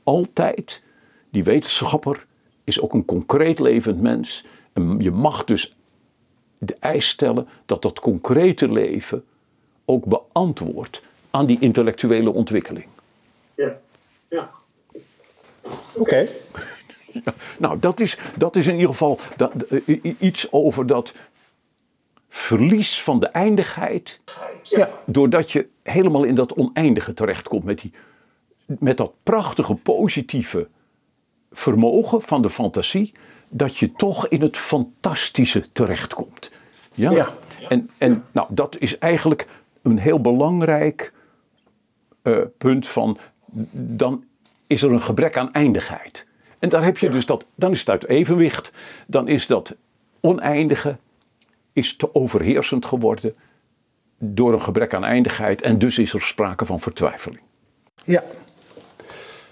altijd, 0.03 0.81
die 1.29 1.43
wetenschapper 1.43 2.25
is 2.63 2.81
ook 2.81 2.93
een 2.93 3.05
concreet 3.05 3.59
levend 3.59 4.01
mens. 4.01 4.45
En 4.73 4.95
je 4.99 5.11
mag 5.11 5.43
dus 5.43 5.75
de 6.57 6.75
eis 6.79 7.07
stellen 7.07 7.47
dat 7.65 7.81
dat 7.81 7.99
concrete 7.99 8.71
leven 8.71 9.23
ook 9.85 10.05
beantwoordt 10.05 11.01
aan 11.31 11.45
die 11.45 11.59
intellectuele 11.59 12.29
ontwikkeling. 12.33 12.85
Ja. 13.55 13.77
Ja. 14.27 14.49
Oké. 15.95 16.25
Nou, 17.57 17.79
dat 17.79 17.99
is, 17.99 18.17
dat 18.37 18.55
is 18.55 18.67
in 18.67 18.73
ieder 18.73 18.89
geval 18.89 19.19
dat, 19.35 19.51
i- 19.87 20.15
iets 20.19 20.51
over 20.51 20.87
dat 20.87 21.13
verlies 22.33 23.01
van 23.01 23.19
de 23.19 23.27
eindigheid. 23.27 24.19
Ja. 24.63 24.89
Doordat 25.05 25.51
je 25.51 25.67
helemaal 25.83 26.23
in 26.23 26.35
dat 26.35 26.53
oneindige 26.53 27.13
terechtkomt 27.13 27.63
met, 27.63 27.79
die, 27.79 27.93
met 28.65 28.97
dat 28.97 29.13
prachtige 29.23 29.75
positieve 29.75 30.67
vermogen 31.51 32.21
van 32.21 32.41
de 32.41 32.49
fantasie. 32.49 33.13
Dat 33.49 33.77
je 33.77 33.91
toch 33.91 34.27
in 34.27 34.41
het 34.41 34.57
fantastische 34.57 35.71
terechtkomt. 35.71 36.51
Ja. 36.93 37.11
Ja. 37.11 37.29
En, 37.69 37.89
en 37.97 38.23
nou, 38.31 38.47
dat 38.49 38.77
is 38.79 38.97
eigenlijk 38.97 39.47
een 39.81 39.97
heel 39.97 40.21
belangrijk 40.21 41.13
eh, 42.21 42.37
punt 42.57 42.87
van. 42.87 43.17
Dan 43.71 44.23
is 44.67 44.81
er 44.81 44.91
een 44.91 45.01
gebrek 45.01 45.37
aan 45.37 45.53
eindigheid. 45.53 46.25
En 46.59 46.69
daar 46.69 46.83
heb 46.83 46.97
je 46.97 47.09
dus 47.09 47.25
dat, 47.25 47.45
dan 47.55 47.71
is 47.71 47.79
het 47.79 47.89
uit 47.89 48.07
evenwicht. 48.07 48.71
Dan 49.07 49.27
is 49.27 49.47
dat 49.47 49.75
oneindige 50.19 50.97
is 51.73 51.95
te 51.95 52.15
overheersend 52.15 52.85
geworden 52.85 53.35
door 54.19 54.53
een 54.53 54.61
gebrek 54.61 54.93
aan 54.93 55.03
eindigheid. 55.03 55.61
En 55.61 55.79
dus 55.79 55.97
is 55.97 56.13
er 56.13 56.21
sprake 56.21 56.65
van 56.65 56.79
vertwijfeling. 56.79 57.41
Ja. 58.03 58.23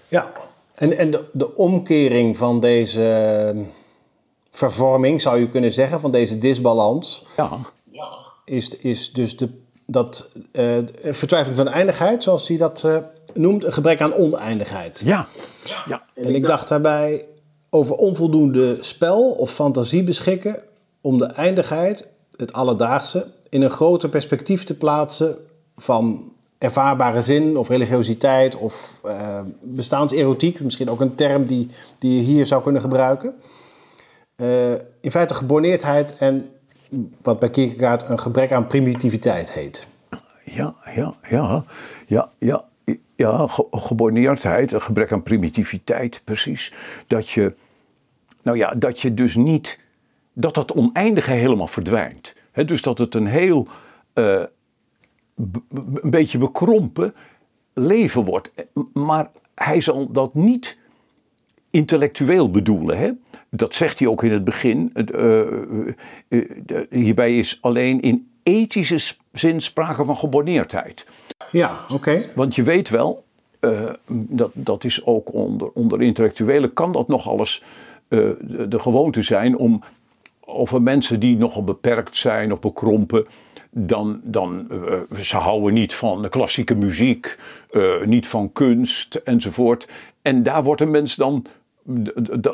Ja. 0.08 0.32
En, 0.76 0.98
en 0.98 1.12
de, 1.12 1.24
de 1.34 1.56
omkering 1.56 2.38
van 2.38 2.60
deze 2.60 3.04
ehm, 3.14 3.64
vervorming, 4.52 5.22
zou 5.22 5.40
je 5.40 5.50
kunnen 5.50 5.72
zeggen, 5.72 6.00
van 6.00 6.12
deze 6.12 6.38
disbalans, 6.38 7.26
Ja, 7.38 7.50
Ja. 7.84 8.08
is, 8.46 8.70
is 8.78 9.14
dus 9.14 9.38
de, 9.38 9.50
dat 9.86 10.32
eh, 10.52 10.78
vertwijfeling 11.02 11.58
van 11.58 11.66
de 11.66 11.72
eindigheid, 11.72 12.24
zoals 12.24 12.48
hij 12.48 12.58
dat 12.58 12.84
eh, 12.84 12.98
noemt, 13.34 13.64
een 13.64 13.74
gebrek 13.74 14.02
aan 14.02 14.14
oneindigheid. 14.14 15.02
ja, 15.06 15.28
ja. 15.88 16.04
En 16.16 16.36
ik 16.36 16.46
dacht 16.46 16.68
daarbij 16.68 17.26
over 17.70 17.96
onvoldoende 17.96 18.78
spel 18.80 19.32
of 19.32 19.52
fantasie 19.52 20.04
beschikken 20.04 20.64
om 21.02 21.18
de 21.18 21.26
eindigheid, 21.26 22.08
het 22.36 22.54
alledaagse, 22.54 23.32
in 23.50 23.62
een 23.62 23.70
groter 23.70 24.10
perspectief 24.10 24.64
te 24.64 24.78
plaatsen 24.78 25.38
van 25.78 26.34
ervaarbare 26.58 27.22
zin 27.22 27.58
of 27.58 27.68
religiositeit 27.68 28.56
of 28.56 29.00
eh, 29.04 29.42
bestaanserotiek, 29.62 30.60
misschien 30.60 30.90
ook 30.90 31.02
een 31.02 31.16
term 31.16 31.46
die, 31.46 31.68
die 31.98 32.16
je 32.16 32.22
hier 32.22 32.46
zou 32.46 32.64
kunnen 32.64 32.82
gebruiken. 32.82 33.36
Eh, 34.36 34.72
in 35.02 35.12
feite 35.12 35.34
geborneerdheid 35.34 36.16
en 36.18 36.50
wat 37.22 37.40
bij 37.40 37.50
Kierkegaard 37.50 38.10
een 38.10 38.20
gebrek 38.20 38.52
aan 38.52 38.68
primitiviteit 38.68 39.52
heet. 39.52 39.88
Ja, 40.44 40.76
ja, 40.96 41.14
ja, 41.30 41.64
ja, 42.08 42.32
ja, 42.40 42.64
ja, 43.16 43.48
ge- 43.48 43.68
geborneerdheid, 43.72 44.72
een 44.72 44.82
gebrek 44.82 45.12
aan 45.12 45.24
primitiviteit, 45.24 46.22
precies. 46.24 46.74
Dat 47.08 47.30
je, 47.30 47.54
nou 48.42 48.58
ja, 48.58 48.74
dat 48.76 49.00
je 49.00 49.14
dus 49.14 49.36
niet, 49.36 49.80
dat 50.40 50.54
dat 50.54 50.74
oneindige 50.74 51.32
helemaal 51.32 51.68
verdwijnt. 51.68 52.34
Dus 52.66 52.82
dat 52.82 52.98
het 52.98 53.16
een 53.16 53.28
heel, 53.28 53.68
eh, 54.14 54.44
een 55.74 56.10
beetje 56.10 56.38
bekrompen 56.38 57.16
leven 57.74 58.24
wordt. 58.24 58.52
Maar 58.94 59.32
hij 59.56 59.82
zal 59.82 60.12
dat 60.12 60.34
niet 60.34 60.78
intellectueel 61.70 62.50
bedoelen. 62.50 62.98
Hè? 62.98 63.12
Dat 63.50 63.74
zegt 63.74 64.00
hij 64.00 64.08
ook 64.08 64.24
in 64.24 64.32
het 64.32 64.44
begin. 64.44 64.92
Eh, 64.94 65.40
eh, 65.42 65.48
eh, 66.30 66.82
hierbij 66.90 67.38
is 67.38 67.58
alleen 67.62 68.02
in 68.02 68.30
ethische 68.44 69.16
zin 69.32 69.62
sprake 69.62 70.06
van 70.06 70.18
geborneerdheid. 70.18 71.06
Ja, 71.52 71.72
oké. 71.90 72.22
Want 72.36 72.56
je 72.56 72.64
weet 72.64 72.90
wel, 72.90 73.24
eh, 73.60 73.90
dat, 74.08 74.52
dat 74.54 74.84
is 74.84 75.06
ook 75.06 75.34
onder, 75.34 75.70
onder 75.74 76.02
intellectuelen, 76.02 76.74
kan 76.74 76.92
dat 76.92 77.08
nog 77.08 77.28
alles 77.28 77.64
eh, 78.08 78.20
de, 78.42 78.68
de 78.68 78.80
gewoonte 78.80 79.22
zijn 79.22 79.58
om 79.58 79.84
over 80.50 80.82
mensen 80.82 81.20
die 81.20 81.38
nogal 81.38 81.64
beperkt 81.64 82.18
zijn 82.18 82.52
of 82.52 82.60
bekrompen. 82.60 83.26
Dan, 83.72 84.20
dan 84.24 84.68
eh, 84.72 85.20
ze 85.22 85.38
houden 85.38 85.74
niet 85.74 85.94
van 85.96 86.30
klassieke 86.30 86.76
muziek, 86.76 87.40
eh, 87.72 88.02
niet 88.06 88.28
van 88.28 88.52
kunst 88.52 89.16
enzovoort. 89.16 89.88
En 90.22 90.44
daar 90.44 90.64
wordt 90.64 90.82
een 90.82 90.92
mens 90.92 91.16
dan, 91.16 91.46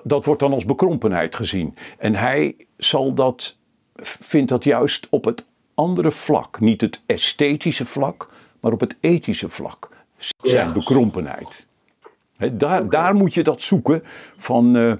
dat 0.03 0.25
wordt 0.25 0.39
dan 0.41 0.53
als 0.53 0.65
bekrompenheid 0.65 1.36
gezien. 1.36 1.75
En 1.97 2.15
hij 2.15 2.55
zal 2.77 3.13
dat, 3.13 3.55
vindt 4.01 4.49
dat 4.49 4.63
juist 4.63 5.08
op 5.10 5.25
het 5.25 5.45
andere 5.73 6.12
vlak, 6.12 6.60
niet 6.60 6.81
het 6.81 7.01
esthetische 7.05 7.86
vlak, 7.86 8.29
maar 8.60 8.71
op 8.71 8.79
het 8.79 8.95
ethische 8.99 9.49
vlak, 9.49 9.89
zijn 10.38 10.67
Ja. 10.67 10.73
bekrompenheid. 10.73 11.67
Daar, 12.51 12.89
daar 12.89 13.15
moet 13.15 13.34
je 13.34 13.43
dat 13.43 13.62
zoeken 13.62 14.03
van 14.38 14.75
eh, 14.75 14.93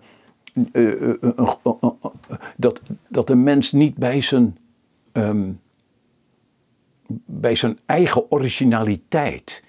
eh, 0.72 0.92
eh, 0.92 1.16
eh, 1.22 1.54
dat, 2.58 2.82
dat 3.08 3.30
een 3.30 3.44
mens 3.44 3.72
niet 3.72 3.96
bij 3.96 4.22
zijn, 4.22 4.58
ehm, 5.12 5.52
bij 7.26 7.56
zijn 7.56 7.80
eigen 7.86 8.32
originaliteit 8.32 9.64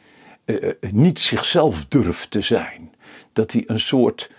niet 0.91 1.21
zichzelf 1.21 1.87
durft 1.89 2.31
te 2.31 2.41
zijn. 2.41 2.95
Dat 3.33 3.53
hij 3.53 3.65
een 3.67 3.81
soort 3.81 4.31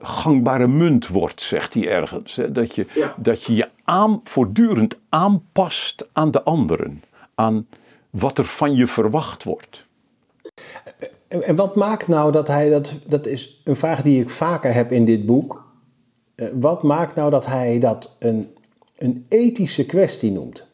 gangbare 0.00 0.66
munt 0.66 1.08
wordt, 1.08 1.42
zegt 1.42 1.74
hij 1.74 1.88
ergens. 1.88 2.36
Hè? 2.36 2.52
Dat, 2.52 2.74
je, 2.74 2.86
Ja. 2.94 3.14
dat 3.16 3.42
je 3.42 3.54
je 3.54 3.68
aan, 3.84 4.20
voortdurend 4.24 5.00
aanpast 5.08 6.08
aan 6.12 6.30
de 6.30 6.42
anderen, 6.42 7.02
aan 7.34 7.66
wat 8.10 8.38
er 8.38 8.44
van 8.44 8.74
je 8.74 8.86
verwacht 8.86 9.44
wordt. 9.44 9.86
En, 11.28 11.42
en 11.42 11.56
wat 11.56 11.76
maakt 11.76 12.08
nou 12.08 12.32
dat 12.32 12.48
hij 12.48 12.70
dat, 12.70 12.98
dat 13.06 13.26
is 13.26 13.60
een 13.64 13.76
vraag 13.76 14.02
die 14.02 14.20
ik 14.20 14.30
vaker 14.30 14.74
heb 14.74 14.92
in 14.92 15.04
dit 15.04 15.26
boek. 15.26 15.63
Eh, 16.34 16.48
wat 16.52 16.82
maakt 16.82 17.14
nou 17.14 17.30
dat 17.30 17.46
hij 17.46 17.78
dat 17.78 18.16
een, 18.18 18.56
een 18.96 19.26
ethische 19.28 19.86
kwestie 19.86 20.32
noemt? 20.32 20.66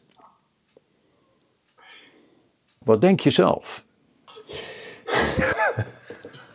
Wat 2.77 3.01
denk 3.01 3.19
je 3.19 3.29
zelf? 3.29 3.83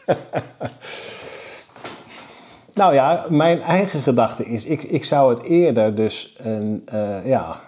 Nou 2.77 2.95
ja, 2.95 3.27
mijn 3.29 3.63
eigen 3.63 4.03
gedachte 4.03 4.45
is, 4.47 4.65
ik, 4.65 4.83
ik 4.83 5.05
zou 5.05 5.35
het 5.35 5.43
eerder 5.43 5.95
dus 5.95 6.35
een, 6.39 6.83
eh, 6.87 7.27
ja... 7.27 7.61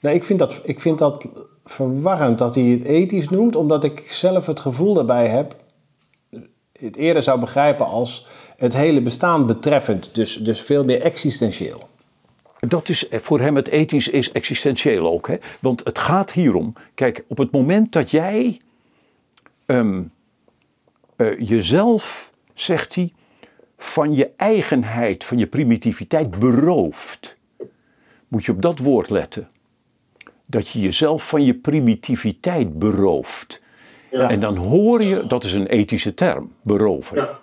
Nee, 0.00 0.14
ik 0.14 0.24
vind, 0.24 0.38
dat, 0.38 0.60
ik 0.64 0.80
vind 0.80 0.98
dat 0.98 1.24
verwarrend 1.64 2.38
dat 2.38 2.54
hij 2.54 2.64
het 2.64 2.82
ethisch 2.82 3.28
noemt, 3.28 3.56
omdat 3.56 3.84
ik 3.84 4.10
zelf 4.10 4.46
het 4.46 4.60
gevoel 4.60 4.94
daarbij 4.94 5.28
heb, 5.28 5.56
het 6.84 6.96
eerder 6.96 7.22
zou 7.22 7.40
begrijpen 7.40 7.86
als 7.86 8.26
het 8.56 8.74
hele 8.74 9.02
bestaan 9.02 9.46
betreffend, 9.46 10.14
dus, 10.14 10.36
dus 10.36 10.62
veel 10.62 10.84
meer 10.84 11.00
existentieel. 11.00 11.88
Dat 12.60 12.88
is 12.88 13.06
voor 13.10 13.40
hem 13.40 13.56
het 13.56 13.68
ethisch 13.68 14.08
is 14.08 14.32
existentieel 14.32 15.06
ook. 15.06 15.28
Hè? 15.28 15.36
Want 15.60 15.84
het 15.84 15.98
gaat 15.98 16.32
hierom. 16.32 16.72
Kijk, 16.94 17.24
op 17.28 17.38
het 17.38 17.50
moment 17.50 17.92
dat 17.92 18.10
jij 18.10 18.60
ehm, 19.66 20.02
eh, 21.16 21.38
jezelf, 21.38 22.32
zegt 22.54 22.94
hij, 22.94 23.12
van 23.78 24.14
je 24.14 24.30
eigenheid, 24.36 25.24
van 25.24 25.38
je 25.38 25.46
primitiviteit 25.46 26.38
berooft, 26.38 27.36
moet 28.28 28.44
je 28.44 28.52
op 28.52 28.62
dat 28.62 28.78
woord 28.78 29.10
letten. 29.10 29.48
Dat 30.46 30.68
je 30.68 30.80
jezelf 30.80 31.28
van 31.28 31.44
je 31.44 31.54
primitiviteit 31.54 32.78
berooft. 32.78 33.62
Ja. 34.18 34.30
En 34.30 34.40
dan 34.40 34.56
hoor 34.56 35.02
je, 35.02 35.26
dat 35.26 35.44
is 35.44 35.52
een 35.52 35.66
ethische 35.66 36.14
term, 36.14 36.52
beroven. 36.62 37.16
Ja. 37.16 37.38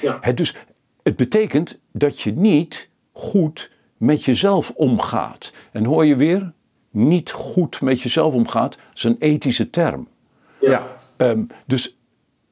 Ja. 0.00 0.18
Het, 0.20 0.36
dus, 0.36 0.54
het 1.02 1.16
betekent 1.16 1.78
dat 1.92 2.20
je 2.20 2.32
niet 2.32 2.88
goed 3.12 3.70
met 3.96 4.24
jezelf 4.24 4.70
omgaat. 4.70 5.52
En 5.72 5.84
hoor 5.84 6.06
je 6.06 6.16
weer, 6.16 6.52
niet 6.90 7.30
goed 7.30 7.80
met 7.80 8.02
jezelf 8.02 8.34
omgaat, 8.34 8.76
is 8.94 9.04
een 9.04 9.16
ethische 9.18 9.70
term. 9.70 10.08
Ja. 10.60 10.86
Ehm, 11.16 11.42
dus 11.66 11.98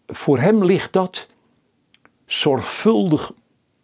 voor 0.07 0.39
hem 0.39 0.65
ligt 0.65 0.93
dat 0.93 1.29
zorgvuldig 2.27 3.33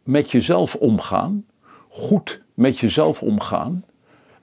met 0.03 0.31
jezelf 0.31 0.75
omgaan, 0.75 1.47
goed 1.89 2.43
met 2.55 2.79
jezelf 2.79 3.23
omgaan, 3.23 3.85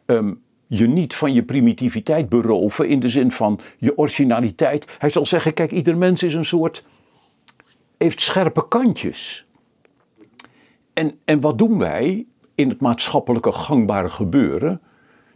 ehm, 0.06 0.34
je 0.68 0.88
niet 0.88 1.16
van 1.16 1.34
je 1.34 1.44
primitiviteit 1.44 2.30
beroven 2.30 2.88
in 2.90 3.00
de 3.00 3.10
zin 3.10 3.32
van 3.32 3.60
je 3.78 3.98
originaliteit. 3.98 4.86
Hij 4.98 5.10
zal 5.10 5.26
zeggen, 5.26 5.54
kijk, 5.54 5.72
ieder 5.72 5.98
mens 5.98 6.24
is 6.24 6.34
een 6.34 6.46
soort 6.46 6.84
heeft 7.98 8.22
scherpe 8.22 8.68
kantjes. 8.68 9.46
En, 10.94 11.20
en 11.26 11.40
wat 11.40 11.58
doen 11.58 11.78
wij 11.78 12.26
in 12.56 12.70
het 12.70 12.80
maatschappelijke 12.82 13.52
gangbare 13.52 14.10
gebeuren? 14.10 14.82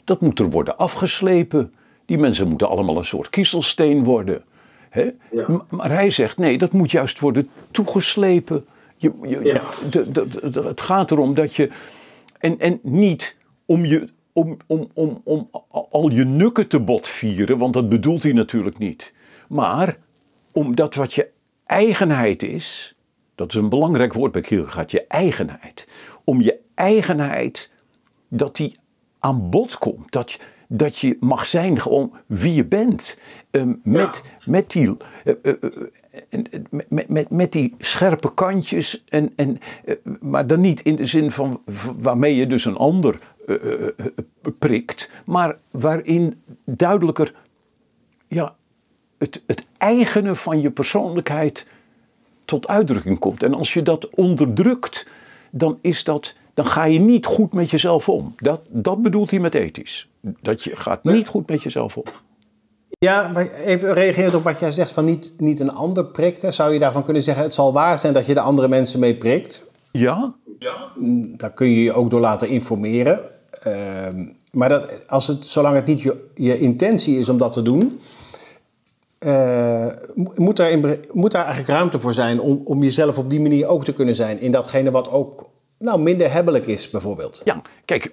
Dat 0.03 0.21
moet 0.21 0.39
er 0.39 0.49
worden 0.49 0.77
afgeslepen. 0.77 1.73
Die 2.05 2.17
mensen 2.17 2.47
moeten 2.47 2.69
allemaal 2.69 2.97
een 2.97 3.05
soort 3.05 3.29
kiezelsteen 3.29 4.03
worden. 4.03 4.43
Hè? 4.89 5.09
Ja. 5.31 5.65
Maar 5.69 5.91
hij 5.91 6.09
zegt 6.09 6.37
nee, 6.37 6.57
dat 6.57 6.71
moet 6.71 6.91
juist 6.91 7.19
worden 7.19 7.49
toegeslepen. 7.71 8.65
Je, 8.95 9.11
je, 9.27 9.43
Ja. 9.43 9.61
de, 9.89 10.11
de, 10.11 10.49
de- 10.51 10.61
het 10.61 10.81
gaat 10.81 11.11
erom 11.11 11.33
dat 11.33 11.55
je. 11.55 11.69
En, 12.37 12.59
en 12.59 12.79
niet 12.83 13.35
om, 13.65 13.85
je, 13.85 14.09
om, 14.33 14.57
om, 14.67 14.89
om, 14.93 15.21
om 15.23 15.49
al 15.91 16.09
je 16.09 16.23
nukken 16.25 16.67
te 16.67 16.79
botvieren, 16.79 17.57
want 17.57 17.73
dat 17.73 17.89
bedoelt 17.89 18.23
hij 18.23 18.31
natuurlijk 18.31 18.77
niet. 18.77 19.13
Maar 19.49 19.97
om 20.51 20.75
dat 20.75 20.95
wat 20.95 21.13
je 21.13 21.29
eigenheid 21.65 22.43
is, 22.43 22.95
dat 23.35 23.49
is 23.49 23.55
een 23.55 23.69
belangrijk 23.69 24.13
woord 24.13 24.31
bij 24.31 24.41
Kierkegaard, 24.41 24.91
je 24.91 25.07
eigenheid. 25.07 25.87
Om 26.23 26.41
je 26.41 26.59
eigenheid, 26.75 27.71
dat 28.27 28.55
die 28.55 28.75
aan 29.19 29.49
bod 29.49 29.77
komt. 29.77 30.11
Dat, 30.11 30.31
je- 30.31 30.39
dat 30.67 30.97
je 30.97 31.17
mag 31.19 31.45
zijn 31.45 31.79
gewoon 31.79 32.11
wie 32.25 32.53
je 32.53 32.65
bent. 32.65 33.19
Ehm, 33.51 33.73
met, 33.83 34.23
met, 34.45 34.71
die, 34.71 34.97
eh, 35.25 35.33
eh, 35.43 35.53
eh, 36.29 36.41
met, 36.89 37.09
met, 37.09 37.29
met 37.29 37.51
die 37.51 37.75
scherpe 37.79 38.33
kantjes. 38.33 39.03
En, 39.09 39.33
en, 39.35 39.57
maar 40.19 40.47
dan 40.47 40.59
niet 40.61 40.81
in 40.81 40.95
de 40.95 41.05
zin 41.05 41.31
van 41.31 41.61
waarmee 41.97 42.35
je 42.35 42.47
dus 42.47 42.65
een 42.65 42.77
ander 42.77 43.19
prikt. 44.59 45.11
Maar 45.25 45.57
waarin 45.71 46.41
duidelijker 46.63 47.33
ja, 48.27 48.55
het, 49.17 49.43
het 49.47 49.65
eigene 49.77 50.35
van 50.35 50.61
je 50.61 50.71
persoonlijkheid 50.71 51.65
tot 52.45 52.67
uitdrukking 52.67 53.19
komt. 53.19 53.43
En 53.43 53.53
als 53.53 53.73
je 53.73 53.81
dat 53.81 54.09
onderdrukt, 54.09 55.05
dan, 55.51 55.77
is 55.81 56.03
dat, 56.03 56.33
dan 56.53 56.65
ga 56.65 56.83
je 56.83 56.99
niet 56.99 57.25
goed 57.25 57.53
met 57.53 57.69
jezelf 57.69 58.09
om. 58.09 58.33
Dat, 58.37 58.61
dat 58.67 59.01
bedoelt 59.01 59.31
hij 59.31 59.39
met 59.39 59.55
ethisch. 59.55 60.09
Dat 60.21 60.63
je 60.63 60.75
gaat 60.75 61.03
niet 61.03 61.27
goed 61.27 61.49
met 61.49 61.63
jezelf 61.63 61.97
om. 61.97 62.03
Ja, 62.99 63.35
even 63.65 63.93
reagerend 63.93 64.35
op 64.35 64.43
wat 64.43 64.59
jij 64.59 64.71
zegt 64.71 64.91
van 64.91 65.05
niet, 65.05 65.33
niet 65.37 65.59
een 65.59 65.71
ander 65.71 66.05
prikt. 66.05 66.41
hè. 66.41 66.51
Zou 66.51 66.73
je 66.73 66.79
daarvan 66.79 67.03
kunnen 67.03 67.23
zeggen, 67.23 67.43
het 67.43 67.53
zal 67.53 67.73
waar 67.73 67.99
zijn 67.99 68.13
dat 68.13 68.25
je 68.25 68.33
de 68.33 68.39
andere 68.39 68.67
mensen 68.67 68.99
mee 68.99 69.15
prikt. 69.15 69.71
Ja? 69.91 70.35
Daar 71.37 71.53
kun 71.53 71.69
je 71.69 71.83
je 71.83 71.93
ook 71.93 72.09
door 72.09 72.19
laten 72.19 72.47
informeren. 72.47 73.21
Ehm, 73.63 74.25
maar 74.51 74.69
dat, 74.69 75.07
als 75.07 75.27
het, 75.27 75.45
zolang 75.45 75.75
het 75.75 75.85
niet 75.85 76.01
je, 76.01 76.27
je 76.35 76.59
intentie 76.59 77.17
is 77.19 77.29
om 77.29 77.37
dat 77.37 77.53
te 77.53 77.61
doen, 77.61 77.99
eh, 79.17 79.87
mo- 80.15 80.33
moet, 80.35 80.57
daar 80.57 80.71
in, 80.71 80.99
moet 81.11 81.31
daar 81.31 81.45
eigenlijk 81.45 81.73
ruimte 81.73 81.99
voor 81.99 82.13
zijn 82.13 82.39
om, 82.39 82.61
om 82.63 82.83
jezelf 82.83 83.17
op 83.17 83.29
die 83.29 83.41
manier 83.41 83.67
ook 83.67 83.83
te 83.83 83.93
kunnen 83.93 84.15
zijn. 84.15 84.39
In 84.39 84.51
datgene 84.51 84.91
wat 84.91 85.09
ook 85.11 85.49
nou, 85.77 86.01
minder 86.01 86.31
hebbelijk 86.31 86.67
is, 86.67 86.89
bijvoorbeeld. 86.89 87.41
Ja, 87.43 87.61
kijk, 87.85 88.11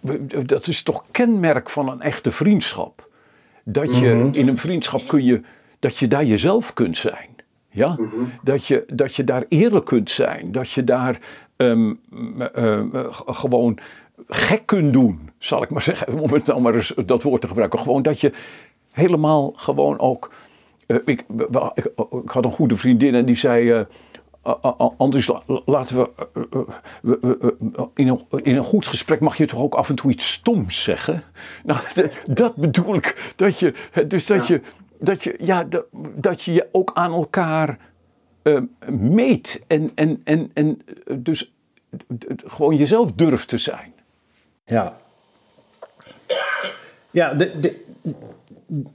dat 0.48 0.66
is 0.66 0.82
toch 0.82 1.04
kenmerk 1.10 1.70
van 1.70 1.88
een 1.88 2.00
echte 2.00 2.30
vriendschap. 2.30 3.08
Dat 3.64 3.96
je 3.98 4.28
in 4.32 4.48
een 4.48 4.58
vriendschap 4.58 5.02
kun 5.08 5.24
je, 5.24 5.40
dat 5.78 5.96
je 5.96 6.08
daar 6.08 6.24
jezelf 6.24 6.72
kunt 6.72 6.96
zijn. 6.96 7.28
Ja? 7.70 7.98
dat, 8.42 8.66
je, 8.66 8.84
dat 8.92 9.14
je 9.14 9.24
daar 9.24 9.44
eerlijk 9.48 9.84
kunt 9.84 10.10
zijn. 10.10 10.52
Dat 10.52 10.70
je 10.70 10.84
daar 10.84 11.18
ehm, 11.56 11.92
eh, 12.54 12.80
g- 13.10 13.22
gewoon 13.26 13.78
gek 14.28 14.66
kunt 14.66 14.92
doen, 14.92 15.30
zal 15.38 15.62
ik 15.62 15.70
maar 15.70 15.82
zeggen. 15.82 16.18
Om 16.18 16.32
het 16.32 16.46
nou 16.46 16.60
maar 16.60 16.74
eens 16.74 16.94
dat 17.06 17.22
woord 17.22 17.40
te 17.40 17.48
gebruiken. 17.48 17.78
Gewoon 17.78 18.02
dat 18.02 18.20
je 18.20 18.32
helemaal 18.90 19.52
gewoon 19.56 19.98
ook. 19.98 20.32
eh, 20.86 20.96
ik, 21.04 21.24
ik, 21.74 21.84
ik 22.24 22.28
had 22.30 22.44
een 22.44 22.50
goede 22.52 22.76
vriendin 22.76 23.14
en 23.14 23.26
die 23.26 23.36
zei. 23.36 23.70
eh, 23.70 23.80
A- 24.48 24.58
a- 24.64 24.74
a- 24.80 24.94
Anders 24.96 25.26
la- 25.26 25.42
laten 25.64 25.96
we, 25.96 26.10
eh, 26.32 27.12
eh, 27.30 27.50
in, 27.94 28.08
een, 28.08 28.20
in 28.42 28.56
een 28.56 28.64
goed 28.64 28.86
gesprek 28.86 29.20
mag 29.20 29.36
je 29.36 29.46
toch 29.46 29.60
ook 29.60 29.74
af 29.74 29.88
en 29.88 29.94
toe 29.94 30.10
iets 30.10 30.32
stoms 30.32 30.82
zeggen. 30.82 31.22
Nou, 31.64 31.80
dat 32.26 32.56
bedoel 32.56 32.94
ik. 32.94 33.32
Dat 33.36 33.58
je, 33.58 33.74
dus 34.08 34.26
dat 34.26 34.46
je, 34.46 34.60
dat 35.00 35.24
je, 35.24 35.34
ja, 35.40 35.64
dat, 35.64 35.86
dat 36.14 36.42
je 36.42 36.52
je 36.52 36.68
ook 36.72 36.90
aan 36.94 37.12
elkaar 37.12 37.78
eh, 38.42 38.58
meet 38.90 39.62
en, 39.66 39.90
en, 39.94 40.20
en, 40.24 40.50
en 40.54 40.82
eh, 41.06 41.16
dus 41.18 41.54
gewoon 42.46 42.76
jezelf 42.76 43.12
durft 43.12 43.48
te 43.48 43.58
zijn. 43.58 43.92
Ja. 44.66 44.96
Ja, 47.10 47.34
de, 47.34 47.74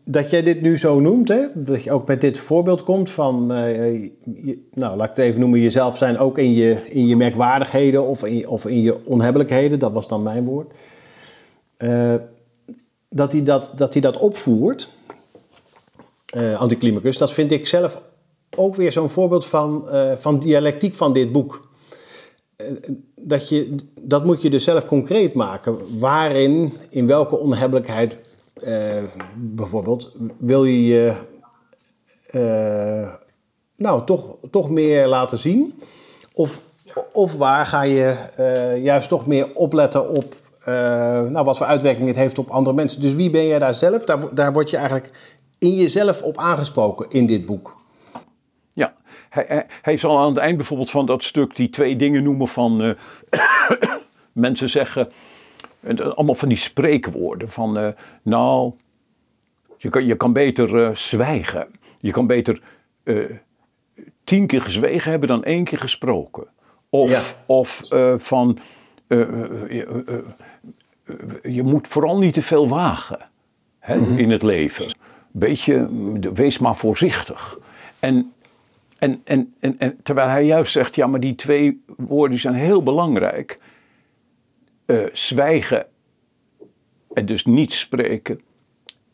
dat 0.04 0.30
jij 0.30 0.42
dit 0.42 0.62
nu 0.62 0.78
zo 0.78 1.00
noemt, 1.00 1.28
hè? 1.28 1.46
dat 1.54 1.84
je 1.84 1.92
ook 1.92 2.08
met 2.08 2.22
dit 2.22 2.38
voorbeeld 2.38 2.84
komt 2.84 3.10
van, 3.10 3.52
eh, 3.54 3.94
je- 4.24 4.68
nou 4.74 4.98
laat 4.98 5.10
ik 5.10 5.16
het 5.16 5.26
even 5.26 5.40
noemen, 5.40 5.60
jezelf 5.60 5.98
zijn 5.98 6.18
ook 6.18 6.38
in 6.38 6.54
je, 6.54 6.90
in 6.90 7.08
je 7.08 7.16
merkwaardigheden 7.16 8.08
of 8.08 8.24
in, 8.24 8.48
of 8.48 8.66
in 8.66 8.82
je 8.82 9.06
onhebbelijkheden, 9.06 9.80
dat 9.80 9.92
was 9.92 10.08
dan 10.08 10.24
mijn 10.24 10.46
woord. 10.46 10.76
Eh, 11.78 12.16
dat, 13.10 13.32
hij 13.32 13.44
dat, 13.44 13.72
dat 13.76 13.94
hij 13.94 14.02
dat 14.02 14.18
opvoert, 14.18 14.90
eh 16.26 16.60
Anticlimacus, 16.60 17.18
dat 17.18 17.34
vind 17.34 17.52
ik 17.52 17.68
zelf 17.68 18.02
ook 18.56 18.76
weer 18.76 18.92
zo'n 18.92 19.10
voorbeeld 19.10 19.46
van, 19.46 19.90
eh, 19.90 20.12
van 20.18 20.40
dialectiek 20.40 20.96
van 20.96 21.14
dit 21.14 21.32
boek 21.32 21.70
dat, 23.22 23.50
je, 23.50 23.76
dat 24.02 24.26
moet 24.26 24.42
je 24.42 24.50
dus 24.50 24.64
zelf 24.64 24.86
concreet 24.86 25.34
maken. 25.34 26.00
Waarin, 26.00 26.74
in 26.90 27.08
welke 27.08 27.40
onhebbelijkheid 27.40 28.18
eh, 28.64 29.04
bijvoorbeeld, 29.38 30.12
wil 30.38 30.66
je 30.66 30.86
je 30.86 31.14
eh, 32.28 33.14
nou, 33.76 34.06
toch, 34.06 34.38
toch 34.52 34.70
meer 34.70 35.08
laten 35.08 35.38
zien? 35.38 35.82
Of, 36.34 36.62
of 37.12 37.36
waar 37.36 37.66
ga 37.66 37.82
je 37.82 38.16
eh, 38.36 38.84
juist 38.84 39.10
toch 39.10 39.28
meer 39.28 39.50
opletten 39.54 40.10
op 40.10 40.40
nou, 41.30 41.46
wat 41.46 41.58
voor 41.58 41.66
uitwerking 41.66 42.08
het 42.08 42.16
heeft 42.16 42.38
op 42.38 42.50
andere 42.50 42.76
mensen? 42.76 43.02
Dus 43.02 43.14
wie 43.14 43.30
ben 43.30 43.46
jij 43.46 43.60
daar 43.60 43.76
zelf? 43.76 44.04
Daar, 44.04 44.34
daar 44.34 44.54
word 44.54 44.70
je 44.70 44.78
eigenlijk 44.78 45.36
in 45.58 45.76
jezelf 45.76 46.22
op 46.22 46.38
aangesproken 46.38 47.06
in 47.10 47.26
dit 47.26 47.46
boek. 47.46 47.76
Ja, 48.74 48.94
hij, 49.32 49.66
hij, 49.82 49.98
zal 49.98 50.18
aan 50.20 50.28
het 50.30 50.38
eind 50.38 50.58
bijvoorbeeld 50.58 50.90
van 50.92 51.06
dat 51.06 51.24
stuk 51.24 51.56
die 51.56 51.70
twee 51.70 51.96
dingen 51.96 52.24
noemen 52.24 52.48
van 52.48 52.82
eh, 52.82 52.92
mensen 54.32 54.70
zeggen, 54.70 55.12
en 55.80 55.96
dat- 55.96 56.16
allemaal 56.16 56.36
van 56.36 56.50
die 56.50 56.58
spreekwoorden 56.58 57.50
van 57.50 57.78
eh, 57.78 57.88
nou, 58.22 58.72
je 59.78 59.90
kan, 59.90 60.06
je 60.06 60.16
kan 60.16 60.34
beter 60.34 60.84
eh, 60.84 60.96
zwijgen. 60.96 61.68
Je 62.00 62.12
kan 62.12 62.28
beter 62.28 62.62
eh, 63.04 63.16
tien 64.24 64.48
keer 64.48 64.62
gezwegen 64.62 65.12
hebben 65.12 65.30
dan 65.30 65.44
één 65.44 65.64
keer 65.64 65.78
gesproken. 65.80 66.48
Of, 66.90 67.10
Ja. 67.10 67.22
of 67.46 67.92
eh, 67.92 68.14
van 68.18 68.60
eh, 69.08 69.22
eh, 69.22 69.30
eh, 69.70 69.82
eh, 70.08 70.16
eh, 71.06 71.54
je 71.56 71.64
moet 71.64 71.88
vooral 71.88 72.18
niet 72.18 72.34
te 72.34 72.42
veel 72.42 72.68
wagen 72.68 73.20
hè, 73.80 73.96
in 74.18 74.32
het 74.32 74.44
leven. 74.44 74.96
Beetje, 75.32 75.88
wees 76.34 76.60
maar 76.60 76.76
voorzichtig. 76.76 77.60
En, 78.00 78.34
en, 79.02 79.22
en, 79.24 79.54
en, 79.60 79.80
en 79.80 80.00
terwijl 80.04 80.28
hij 80.28 80.46
juist 80.46 80.72
zegt, 80.72 80.96
ja, 80.96 81.08
maar 81.08 81.20
die 81.20 81.36
twee 81.36 81.84
woorden 81.98 82.40
zijn 82.40 82.54
heel 82.54 82.84
belangrijk. 82.84 83.60
Eh, 84.86 85.06
zwijgen 85.12 85.86
en 87.14 87.26
dus 87.26 87.46
niet 87.46 87.74
spreken 87.74 88.42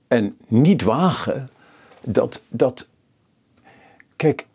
en 0.08 0.38
niet 0.48 0.82
wagen, 0.82 1.50
dat, 2.02 2.44
dat, 2.50 2.90
kijk, 4.16 4.48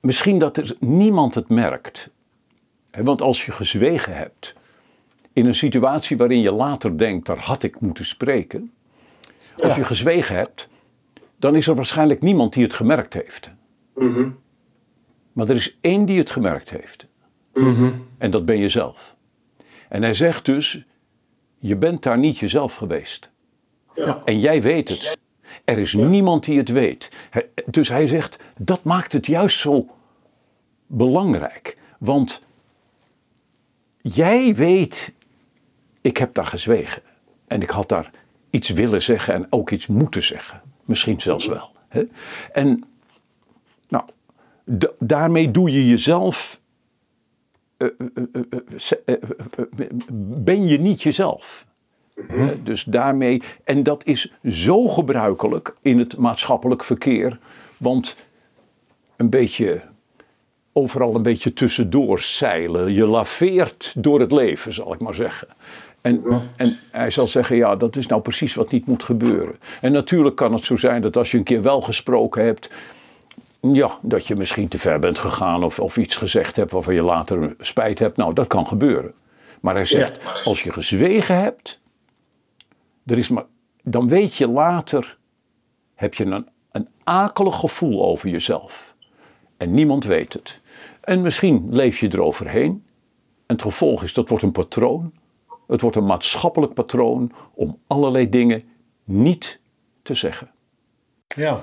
misschien 0.00 0.38
dat 0.38 0.56
er 0.56 0.76
niemand 0.78 1.34
het 1.34 1.48
merkt. 1.48 2.10
Want 2.90 3.22
als 3.22 3.44
je 3.44 3.52
gezwegen 3.52 4.16
hebt 4.16 4.54
in 5.32 5.46
een 5.46 5.54
situatie 5.54 6.16
waarin 6.16 6.40
je 6.40 6.52
later 6.52 6.98
denkt, 6.98 7.26
daar 7.26 7.38
had 7.38 7.62
ik 7.62 7.80
moeten 7.80 8.04
spreken. 8.04 8.72
Als 9.56 9.76
je 9.76 9.84
gezwegen 9.84 10.36
hebt, 10.36 10.68
dan 11.36 11.56
is 11.56 11.66
er 11.66 11.74
waarschijnlijk 11.74 12.20
niemand 12.20 12.52
die 12.52 12.62
het 12.62 12.74
gemerkt 12.74 13.14
heeft. 13.14 13.50
Maar 15.32 15.48
er 15.48 15.56
is 15.56 15.78
één 15.80 16.04
die 16.04 16.18
het 16.18 16.30
gemerkt 16.30 16.70
heeft. 16.70 17.06
En 18.18 18.30
dat 18.30 18.44
ben 18.44 18.58
je 18.58 18.68
zelf. 18.68 19.16
En 19.88 20.02
hij 20.02 20.14
zegt 20.14 20.44
dus, 20.44 20.84
je 21.58 21.76
bent 21.76 22.02
daar 22.02 22.18
niet 22.18 22.38
jezelf 22.38 22.74
geweest. 22.74 23.30
Ja. 23.94 24.22
En 24.24 24.38
jij 24.38 24.62
weet 24.62 24.88
het. 24.88 25.18
Er 25.64 25.78
is 25.78 25.92
niemand 25.92 26.44
die 26.44 26.58
het 26.58 26.68
weet. 26.68 27.10
Dus 27.66 27.88
hij 27.88 28.06
zegt, 28.06 28.38
dat 28.58 28.84
maakt 28.84 29.12
het 29.12 29.26
juist 29.26 29.58
zo 29.58 29.86
belangrijk. 30.86 31.78
Want 31.98 32.42
jij 34.00 34.54
weet, 34.54 35.14
ik 36.00 36.16
heb 36.16 36.34
daar 36.34 36.46
gezwegen. 36.46 37.02
En 37.46 37.62
ik 37.62 37.70
had 37.70 37.88
daar 37.88 38.10
iets 38.50 38.68
willen 38.68 39.02
zeggen 39.02 39.34
en 39.34 39.46
ook 39.50 39.70
iets 39.70 39.86
moeten 39.86 40.22
zeggen. 40.22 40.62
Misschien 40.84 41.20
zelfs 41.20 41.46
wel. 41.46 41.70
Hè? 41.88 42.02
En 42.52 42.84
daarmee 44.98 45.50
doe 45.50 45.70
je 45.70 45.88
jezelf. 45.88 46.60
eh, 47.76 47.88
eh, 49.04 49.14
eh, 49.14 49.16
ben 50.18 50.66
je 50.66 50.78
niet 50.78 51.02
jezelf. 51.02 51.66
Hè, 52.26 52.62
Dus 52.62 52.84
daarmee, 52.84 53.42
en 53.64 53.82
dat 53.82 54.04
is 54.04 54.32
zo 54.48 54.88
gebruikelijk 54.88 55.74
in 55.82 55.98
het 55.98 56.16
maatschappelijk 56.16 56.84
verkeer, 56.84 57.38
want 57.78 58.16
een 59.16 59.30
beetje 59.30 59.82
overal 60.72 61.14
een 61.14 61.22
beetje 61.22 61.52
tussendoor 61.52 62.20
zeilen. 62.20 62.94
Je 62.94 63.06
laveert 63.06 63.94
door 63.96 64.20
het 64.20 64.32
leven, 64.32 64.74
zal 64.74 64.92
ik 64.92 65.00
maar 65.00 65.14
zeggen. 65.14 65.48
En, 66.00 66.22
en 66.56 66.78
hij 66.90 67.10
zal 67.10 67.26
zeggen, 67.26 67.56
ja, 67.56 67.76
dat 67.76 67.96
is 67.96 68.06
nou 68.06 68.22
precies 68.22 68.54
wat 68.54 68.70
niet 68.70 68.86
moet 68.86 69.02
gebeuren. 69.04 69.58
En 69.80 69.92
natuurlijk 69.92 70.36
kan 70.36 70.52
het 70.52 70.64
zo 70.64 70.76
zijn 70.76 71.02
dat 71.02 71.16
als 71.16 71.30
je 71.30 71.38
een 71.38 71.44
keer 71.44 71.62
wel 71.62 71.80
gesproken 71.80 72.44
hebt, 72.44 72.70
ja, 73.60 73.98
dat 74.02 74.26
je 74.26 74.36
misschien 74.36 74.68
te 74.68 74.78
ver 74.78 74.98
bent 74.98 75.18
gegaan 75.18 75.64
of, 75.64 75.78
of 75.78 75.96
iets 75.96 76.16
gezegd 76.16 76.56
hebt 76.56 76.70
waarvan 76.70 76.94
je 76.94 77.02
later 77.02 77.54
spijt 77.58 77.98
hebt. 77.98 78.16
Nou, 78.16 78.34
dat 78.34 78.46
kan 78.46 78.66
gebeuren. 78.66 79.14
Maar 79.60 79.74
hij 79.74 79.84
zegt, 79.84 80.44
als 80.44 80.62
je 80.62 80.72
gezwegen 80.72 81.40
hebt, 81.40 81.80
er 83.06 83.18
is 83.18 83.28
maar, 83.28 83.44
dan 83.82 84.08
weet 84.08 84.34
je 84.34 84.48
later, 84.48 85.18
heb 85.94 86.14
je 86.14 86.24
een, 86.24 86.48
een 86.72 86.88
akelig 87.04 87.56
gevoel 87.56 88.04
over 88.04 88.28
jezelf. 88.28 88.94
En 89.56 89.74
niemand 89.74 90.04
weet 90.04 90.32
het. 90.32 90.60
En 91.00 91.20
misschien 91.22 91.66
leef 91.70 91.98
je 91.98 92.08
eroverheen. 92.12 92.84
En 93.46 93.56
het 93.56 93.62
gevolg 93.62 94.02
is, 94.02 94.12
dat 94.12 94.28
wordt 94.28 94.44
een 94.44 94.52
patroon. 94.52 95.12
Het 95.66 95.80
wordt 95.80 95.96
een 95.96 96.06
maatschappelijk 96.06 96.74
patroon 96.74 97.32
om 97.54 97.78
allerlei 97.86 98.28
dingen 98.28 98.64
niet 99.04 99.60
te 100.02 100.14
zeggen. 100.14 100.50
Ja, 101.26 101.60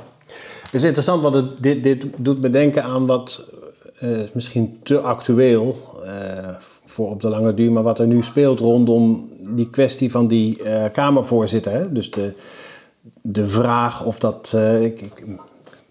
het 0.67 0.75
is 0.75 0.83
interessant, 0.83 1.21
want 1.21 1.45
dit, 1.59 1.83
dit 1.83 2.05
doet 2.17 2.41
me 2.41 2.49
denken 2.49 2.83
aan 2.83 3.05
wat 3.05 3.53
uh, 4.03 4.17
misschien 4.33 4.79
te 4.83 4.99
actueel 4.99 5.75
uh, 6.03 6.11
voor 6.85 7.09
op 7.09 7.21
de 7.21 7.29
lange 7.29 7.53
duur, 7.53 7.71
maar 7.71 7.83
wat 7.83 7.99
er 7.99 8.07
nu 8.07 8.21
speelt 8.21 8.59
rondom 8.59 9.29
die 9.49 9.69
kwestie 9.69 10.11
van 10.11 10.27
die 10.27 10.63
uh, 10.63 10.85
Kamervoorzitter. 10.91 11.71
Hè? 11.71 11.91
Dus 11.91 12.11
de, 12.11 12.33
de 13.21 13.47
vraag 13.47 14.05
of 14.05 14.19
dat. 14.19 14.57
Ik, 14.81 15.01
ik, 15.01 15.23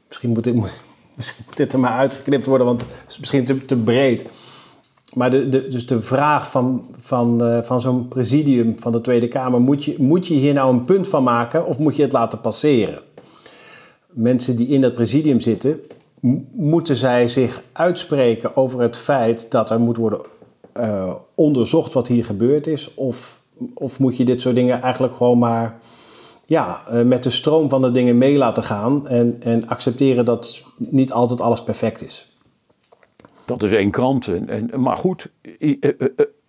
misschien, 0.09 0.31
moet 0.31 0.45
dit, 0.45 0.55
moet 1.15 1.35
dit 1.55 1.73
er 1.73 1.79
maar 1.79 1.99
uitgeknipt 1.99 2.47
worden, 2.47 2.67
want 2.67 2.81
het 2.81 2.91
is 3.09 3.19
misschien 3.19 3.45
te, 3.45 3.65
te 3.65 3.77
breed. 3.77 4.25
Maar 5.15 5.31
de, 5.31 5.49
dus 5.49 5.87
de 5.87 6.03
vraag 6.03 6.51
van, 6.51 6.87
van, 6.97 7.61
van 7.65 7.81
zo'n 7.81 8.09
presidium 8.09 8.75
van 8.79 8.93
de 8.93 9.01
Tweede 9.01 9.29
Kamer: 9.29 9.61
moet 9.61 9.85
je, 9.85 9.95
moet 9.99 10.27
je 10.27 10.35
hier 10.35 10.55
nou 10.55 10.73
een 10.73 10.85
punt 10.85 11.09
van 11.09 11.23
maken 11.23 11.67
of 11.67 11.79
moet 11.79 11.97
je 11.97 12.03
het 12.03 12.13
laten 12.13 12.41
passeren? 12.41 13.06
Mensen 14.17 14.57
die 14.57 14.69
in 14.69 14.81
dat 14.81 14.95
presidium 14.95 15.41
zitten, 15.41 15.81
moeten 16.53 16.97
zij 16.97 17.29
zich 17.29 17.63
uitspreken 17.73 18.57
over 18.57 18.81
het 18.81 18.97
feit 18.97 19.51
dat 19.51 19.71
er 19.71 19.81
moet 19.81 19.97
worden 19.97 20.21
uh, 20.77 21.15
onderzocht 21.35 21.93
wat 21.93 22.09
hier 22.09 22.25
gebeurd 22.25 22.67
is? 22.67 22.95
Of, 22.95 23.43
of 23.75 23.99
moet 23.99 24.17
je 24.17 24.25
dit 24.25 24.41
soort 24.41 24.55
dingen 24.55 24.83
eigenlijk 24.83 25.15
gewoon 25.15 25.39
maar 25.39 25.79
ja, 26.45 26.85
uh, 26.93 27.03
met 27.03 27.23
de 27.23 27.31
stroom 27.31 27.69
van 27.69 27.83
de 27.83 27.91
dingen 27.91 28.19
mee 28.19 28.37
laten 28.37 28.63
gaan 28.63 29.09
en, 29.09 29.37
en 29.41 29.69
accepteren 29.69 30.25
dat 30.25 30.65
niet 30.77 31.13
altijd 31.13 31.41
alles 31.41 31.63
perfect 31.63 32.05
is? 32.05 32.37
Dat 33.47 33.63
is 33.63 33.73
één 33.73 33.91
kant. 33.91 34.27
En, 34.27 34.49
en, 34.49 34.81
maar 34.81 34.97
goed, 34.97 35.31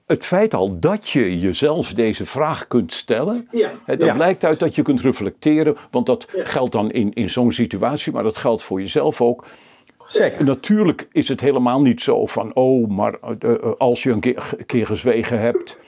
het 0.08 0.26
feit 0.26 0.54
al 0.54 0.80
dat 0.80 1.10
je 1.10 1.40
jezelf 1.40 1.94
deze 1.94 2.26
vraag 2.26 2.68
kunt 2.68 2.94
stellen, 2.94 3.48
Ja. 3.52 3.72
hè, 3.86 3.98
dat 3.98 4.08
Ja. 4.08 4.14
blijkt 4.14 4.44
uit 4.44 4.60
dat 4.60 4.76
je 4.76 4.82
kunt 4.82 5.02
reflecteren. 5.02 5.76
Want 5.92 6.06
dat 6.06 6.28
geldt 6.34 6.72
dan 6.72 6.92
in, 6.92 7.14
in 7.14 7.30
zo'n 7.30 7.52
situatie, 7.52 8.12
maar 8.14 8.24
dat 8.24 8.38
geldt 8.38 8.64
voor 8.64 8.80
jezelf 8.80 9.22
ook. 9.22 9.46
Zeker. 10.08 10.44
Natuurlijk 10.44 11.08
is 11.12 11.28
het 11.28 11.42
helemaal 11.42 11.82
niet 11.82 12.02
zo 12.02 12.26
van, 12.26 12.54
oh, 12.54 12.90
maar 12.90 13.18
eh, 13.22 13.54
eh, 13.54 13.72
als 13.78 14.04
je 14.04 14.12
een 14.12 14.20
keer, 14.20 14.54
keer 14.66 14.86
gezwegen 14.86 15.40
hebt, 15.40 15.80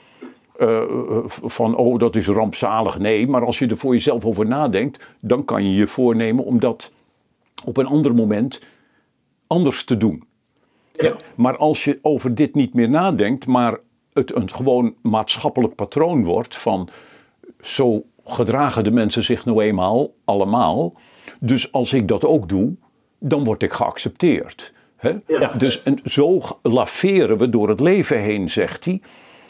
eh, 0.58 0.82
van, 1.26 1.76
oh, 1.76 1.98
dat 1.98 2.16
is 2.16 2.26
rampzalig. 2.26 2.98
Nee, 2.98 3.26
maar 3.26 3.44
als 3.44 3.58
je 3.58 3.66
er 3.66 3.76
voor 3.78 3.92
jezelf 3.92 4.24
over 4.24 4.46
nadenkt, 4.46 5.04
dan 5.20 5.44
kan 5.44 5.64
je 5.64 5.74
je 5.74 5.86
voornemen 5.86 6.44
om 6.44 6.58
dat 6.60 6.90
op 7.64 7.76
een 7.76 7.86
ander 7.86 8.14
moment 8.14 8.60
anders 9.46 9.84
te 9.84 9.96
doen. 9.96 10.24
Ja. 10.92 11.16
Maar 11.36 11.56
als 11.56 11.84
je 11.84 11.98
over 12.02 12.34
dit 12.34 12.54
niet 12.54 12.74
meer 12.74 12.88
nadenkt, 12.88 13.46
maar 13.46 13.78
het 14.12 14.34
een 14.34 14.50
gewoon 14.50 14.94
maatschappelijk 15.02 15.74
patroon 15.74 16.24
wordt 16.24 16.56
van 16.56 16.88
zo 17.60 18.04
gedragen 18.24 18.84
de 18.84 18.90
mensen 18.90 19.24
zich 19.24 19.44
nou 19.44 19.62
eenmaal 19.62 20.10
allemaal. 20.24 20.94
Dus 21.40 21.72
als 21.72 21.92
ik 21.92 22.08
dat 22.08 22.24
ook 22.24 22.48
doe, 22.48 22.72
dan 23.18 23.44
word 23.44 23.62
ik 23.62 23.72
geaccepteerd. 23.72 24.72
Hè? 24.96 25.12
Ja. 25.26 25.52
Dus 25.52 25.82
en 25.82 25.98
zo 26.04 26.40
laveren 26.62 27.38
we 27.38 27.48
door 27.48 27.68
het 27.68 27.80
leven 27.80 28.20
heen, 28.20 28.50
zegt 28.50 28.84
hij. 28.84 29.00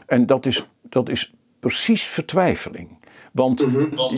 En 0.06 0.26
dat 0.26 0.46
is, 0.46 0.66
dat 0.82 1.08
is 1.08 1.34
precies 1.60 2.02
vertwijfeling. 2.02 2.98
Want 3.32 3.66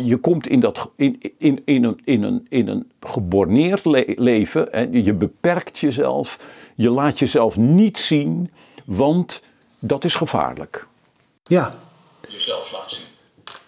je 0.04 0.16
komt 0.16 0.46
in, 0.46 0.60
dat, 0.60 0.92
in, 0.96 1.20
in, 1.38 1.62
in, 1.64 1.84
een, 1.84 2.00
in, 2.04 2.22
een, 2.22 2.46
in 2.48 2.68
een 2.68 2.90
geborneerd 3.00 3.84
le- 3.84 4.14
leven 4.16 4.72
en 4.72 5.04
je 5.04 5.14
beperkt 5.14 5.78
jezelf. 5.78 6.48
Je 6.76 6.90
laat 6.90 7.18
jezelf 7.18 7.56
niet 7.56 7.98
zien, 7.98 8.50
want 8.84 9.42
dat 9.84 10.04
is 10.04 10.14
gevaarlijk. 10.14 10.86
Ja. 11.42 11.74
jezelf 12.28 12.72
laat 12.72 12.90
zien. 12.90 13.06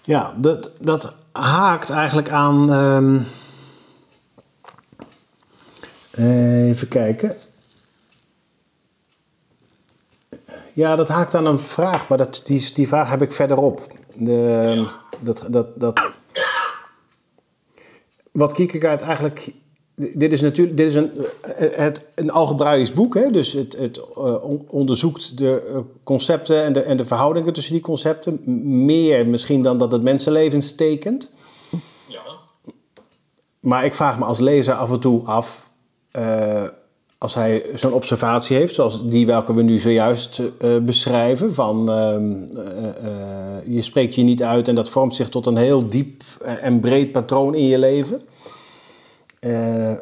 Ja, 0.03 0.35
dat, 0.37 0.71
dat 0.79 1.15
haakt 1.33 1.91
eigenlijk 1.91 2.31
aan. 2.31 2.73
ehm, 2.73 3.21
even 6.69 6.89
kijken. 6.89 7.37
Ja, 10.73 10.97
dat 10.97 11.09
haakt 11.09 11.35
aan 11.35 11.47
een 11.47 11.61
vraag, 11.61 12.09
maar 12.09 12.19
dat, 12.19 12.43
die, 12.45 12.73
die 12.73 12.89
vraag 12.89 13.11
heb 13.11 13.23
ik 13.23 13.33
verderop. 13.33 13.87
De, 14.15 14.89
dat, 15.23 15.47
dat, 15.51 15.81
dat, 15.81 16.12
wat 18.33 18.53
Kierkegaard 18.53 19.01
eigenlijk... 19.01 19.53
Dit 19.97 20.32
is 20.32 20.40
natuurlijk 20.40 20.76
dit 20.76 20.88
is 20.88 20.95
een, 20.95 21.11
eh, 21.42 21.78
het, 21.78 22.01
een 22.14 22.30
algebraisch 22.30 22.92
boek, 22.92 23.14
hè? 23.14 23.30
dus 23.30 23.53
het, 23.53 23.76
het 23.78 23.99
eh, 24.16 24.45
on- 24.45 24.64
onderzoekt 24.70 25.38
de 25.38 25.62
eh, 25.68 25.78
concepten 26.03 26.64
en 26.64 26.72
de, 26.72 26.82
en 26.82 26.97
de 26.97 27.05
verhoudingen 27.05 27.53
tussen 27.53 27.72
die 27.72 27.82
concepten. 27.82 28.40
Meer 28.84 29.26
misschien 29.26 29.62
dan 29.62 29.78
dat 29.78 29.92
het 29.92 30.03
mensenlevens 30.03 30.74
tekent. 30.74 31.30
Ja, 32.09 32.20
Maar 33.61 33.84
ik 33.84 33.95
vraag 33.95 34.18
me 34.18 34.24
als 34.24 34.38
lezer 34.38 34.74
af 34.74 34.90
en 34.90 35.01
toe 35.01 35.22
af, 35.24 35.70
als 37.18 37.34
hij 37.34 37.64
zo'n 37.74 37.92
observatie 37.92 38.57
heeft, 38.57 38.74
zoals 38.74 39.09
die 39.09 39.26
welke 39.26 39.55
we 39.55 39.62
nu 39.62 39.78
zojuist 39.78 40.40
beschrijven, 40.82 41.55
van 41.55 41.90
ehm, 41.90 42.42
eh, 42.57 42.88
eh, 42.88 43.66
je 43.66 43.82
spreekt 43.82 44.14
je 44.14 44.22
niet 44.22 44.42
uit 44.42 44.68
en 44.68 44.74
dat 44.74 44.88
vormt 44.88 45.14
zich 45.14 45.28
tot 45.28 45.47
een 45.47 45.57
heel 45.57 45.88
diep 45.88 46.22
en 46.45 46.80
breed 46.80 47.12
patroon 47.12 47.55
in 47.55 47.66
je 47.66 47.78
leven. 47.78 48.22
Eh, 49.45 49.92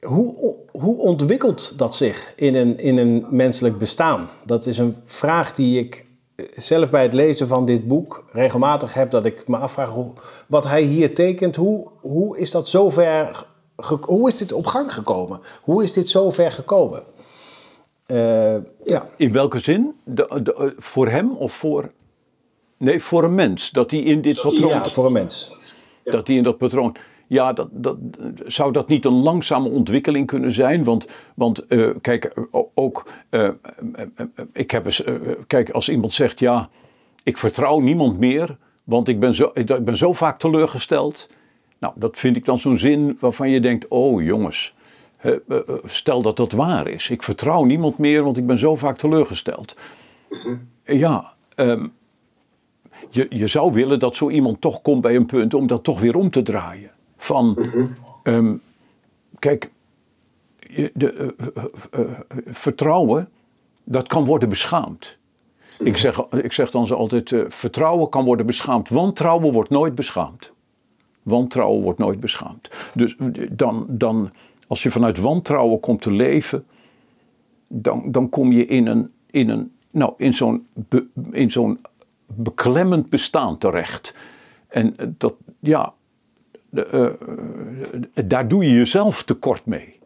hoe, 0.00 0.56
hoe 0.70 0.98
ontwikkelt 0.98 1.78
dat 1.78 1.94
zich 1.94 2.32
in 2.36 2.54
een, 2.54 2.78
in 2.78 2.98
een 2.98 3.26
menselijk 3.30 3.78
bestaan? 3.78 4.28
Dat 4.44 4.66
is 4.66 4.78
een 4.78 4.96
vraag 5.04 5.52
die 5.52 5.78
ik 5.78 6.06
eh, 6.34 6.46
zelf 6.54 6.90
bij 6.90 7.02
het 7.02 7.12
lezen 7.12 7.48
van 7.48 7.64
dit 7.64 7.86
boek 7.86 8.24
regelmatig 8.32 8.94
heb. 8.94 9.10
Dat 9.10 9.26
ik 9.26 9.48
me 9.48 9.56
afvraag 9.56 9.90
hoe, 9.90 10.12
wat 10.46 10.64
hij 10.66 10.82
hier 10.82 11.14
tekent. 11.14 11.56
Hoe, 11.56 11.88
hoe 12.00 12.38
is 12.38 12.50
dat 12.50 12.68
zover... 12.68 13.46
Hoe 14.00 14.28
is 14.28 14.36
dit 14.36 14.52
op 14.52 14.66
gang 14.66 14.94
gekomen? 14.94 15.40
Hoe 15.62 15.82
is 15.82 15.92
dit 15.92 16.08
zover 16.08 16.52
gekomen? 16.52 17.02
Eh, 18.06 18.56
ja. 18.84 19.08
In 19.16 19.32
welke 19.32 19.58
zin? 19.58 19.94
De, 20.04 20.40
de, 20.42 20.74
voor 20.78 21.08
hem 21.08 21.36
of 21.36 21.52
voor. 21.52 21.90
Nee, 22.76 23.02
voor 23.02 23.24
een 23.24 23.34
mens. 23.34 23.70
Dat 23.70 23.90
hij 23.90 24.00
in 24.00 24.22
dit 24.22 24.40
patroon. 24.40 24.68
ja, 24.68 24.90
voor 24.90 25.06
een 25.06 25.12
mens. 25.12 25.56
Dat 26.04 26.26
hij 26.26 26.36
in 26.36 26.42
dat 26.42 26.58
patroon. 26.58 26.96
Ja, 27.28 27.52
dat, 27.52 27.68
dat, 27.72 27.96
zou 28.46 28.72
dat 28.72 28.88
niet 28.88 29.04
een 29.04 29.12
langzame 29.22 29.68
ontwikkeling 29.68 30.26
kunnen 30.26 30.52
zijn? 30.52 30.84
Want, 30.84 31.08
want 31.34 31.66
eh, 31.66 31.90
kijk, 32.00 32.32
o- 32.50 32.70
ook. 32.74 33.06
eh, 33.30 33.44
eh, 33.44 33.52
eh, 33.94 34.04
eh, 34.16 34.44
ik 34.52 34.70
heb 34.70 34.84
eens. 34.84 35.04
eh, 35.04 35.14
kijk, 35.46 35.70
als 35.70 35.88
iemand 35.88 36.14
zegt: 36.14 36.38
Ja, 36.38 36.68
ik 37.22 37.38
vertrouw 37.38 37.78
niemand 37.80 38.18
meer. 38.18 38.56
Want 38.84 39.08
ik 39.08 39.20
ben 39.20 39.34
zo, 39.34 39.50
ik 39.54 39.84
ben 39.84 39.96
zo 39.96 40.12
vaak 40.12 40.38
teleurgesteld. 40.38 41.28
Nou, 41.78 41.94
dat 41.96 42.18
vind 42.18 42.36
ik 42.36 42.44
dan 42.44 42.58
zo'n 42.58 42.76
zin 42.76 43.16
waarvan 43.20 43.50
je 43.50 43.60
denkt: 43.60 43.88
Oh 43.88 44.22
jongens. 44.22 44.74
eh, 45.18 45.32
eh, 45.48 45.58
Stel 45.84 46.22
dat 46.22 46.36
dat 46.36 46.52
waar 46.52 46.86
is. 46.88 47.10
Ik 47.10 47.22
vertrouw 47.22 47.64
niemand 47.64 47.98
meer, 47.98 48.22
want 48.22 48.36
ik 48.36 48.46
ben 48.46 48.58
zo 48.58 48.76
vaak 48.76 48.98
teleurgesteld. 48.98 49.76
Ja, 50.84 51.32
ehm, 51.54 51.86
je, 53.10 53.26
je 53.30 53.46
zou 53.46 53.72
willen 53.72 53.98
dat 53.98 54.16
zo 54.16 54.30
iemand 54.30 54.60
toch 54.60 54.82
komt 54.82 55.00
bij 55.00 55.16
een 55.16 55.26
punt 55.26 55.54
om 55.54 55.66
dat 55.66 55.84
toch 55.84 56.00
weer 56.00 56.16
om 56.16 56.30
te 56.30 56.42
draaien. 56.42 56.90
Van, 57.18 57.70
ehm, 58.22 58.54
kijk, 59.38 59.70
de, 60.94 61.12
eh, 61.12 61.46
eh, 61.54 62.10
eh, 62.10 62.18
vertrouwen, 62.46 63.28
dat 63.84 64.06
kan 64.06 64.24
worden 64.24 64.48
beschaamd. 64.48 65.16
Ik 65.78 65.96
zeg, 65.96 66.18
ik 66.30 66.52
zeg 66.52 66.70
dan 66.70 66.86
zo 66.86 66.94
altijd, 66.94 67.34
vertrouwen 67.48 68.08
kan 68.08 68.24
worden 68.24 68.46
beschaamd. 68.46 68.88
Wantrouwen 68.88 69.52
wordt 69.52 69.70
nooit 69.70 69.94
beschaamd. 69.94 70.52
Wantrouwen 71.22 71.82
wordt 71.82 71.98
nooit 71.98 72.20
beschaamd. 72.20 72.68
Dus 72.94 73.16
dan, 73.50 73.86
dan, 73.88 74.30
als 74.66 74.82
je 74.82 74.90
vanuit 74.90 75.18
wantrouwen 75.18 75.80
komt 75.80 76.02
te 76.02 76.10
leven, 76.10 76.66
dan, 77.66 78.02
dan 78.12 78.28
kom 78.28 78.52
je 78.52 78.66
in, 78.66 78.86
een, 78.86 79.12
in, 79.30 79.48
een, 79.48 79.72
nou, 79.90 80.12
in 80.16 80.34
zo'n 80.34 80.66
in 81.30 81.50
zo'n 81.50 81.80
beklemmend 82.26 83.10
bestaan 83.10 83.58
terecht. 83.58 84.14
En 84.68 84.94
dat, 85.18 85.34
ja, 85.60 85.94
de, 86.70 86.86
eh, 86.86 87.06
eh, 88.14 88.24
daar 88.26 88.48
doe 88.48 88.64
je 88.64 88.74
jezelf 88.74 89.22
tekort 89.22 89.66
mee. 89.66 89.98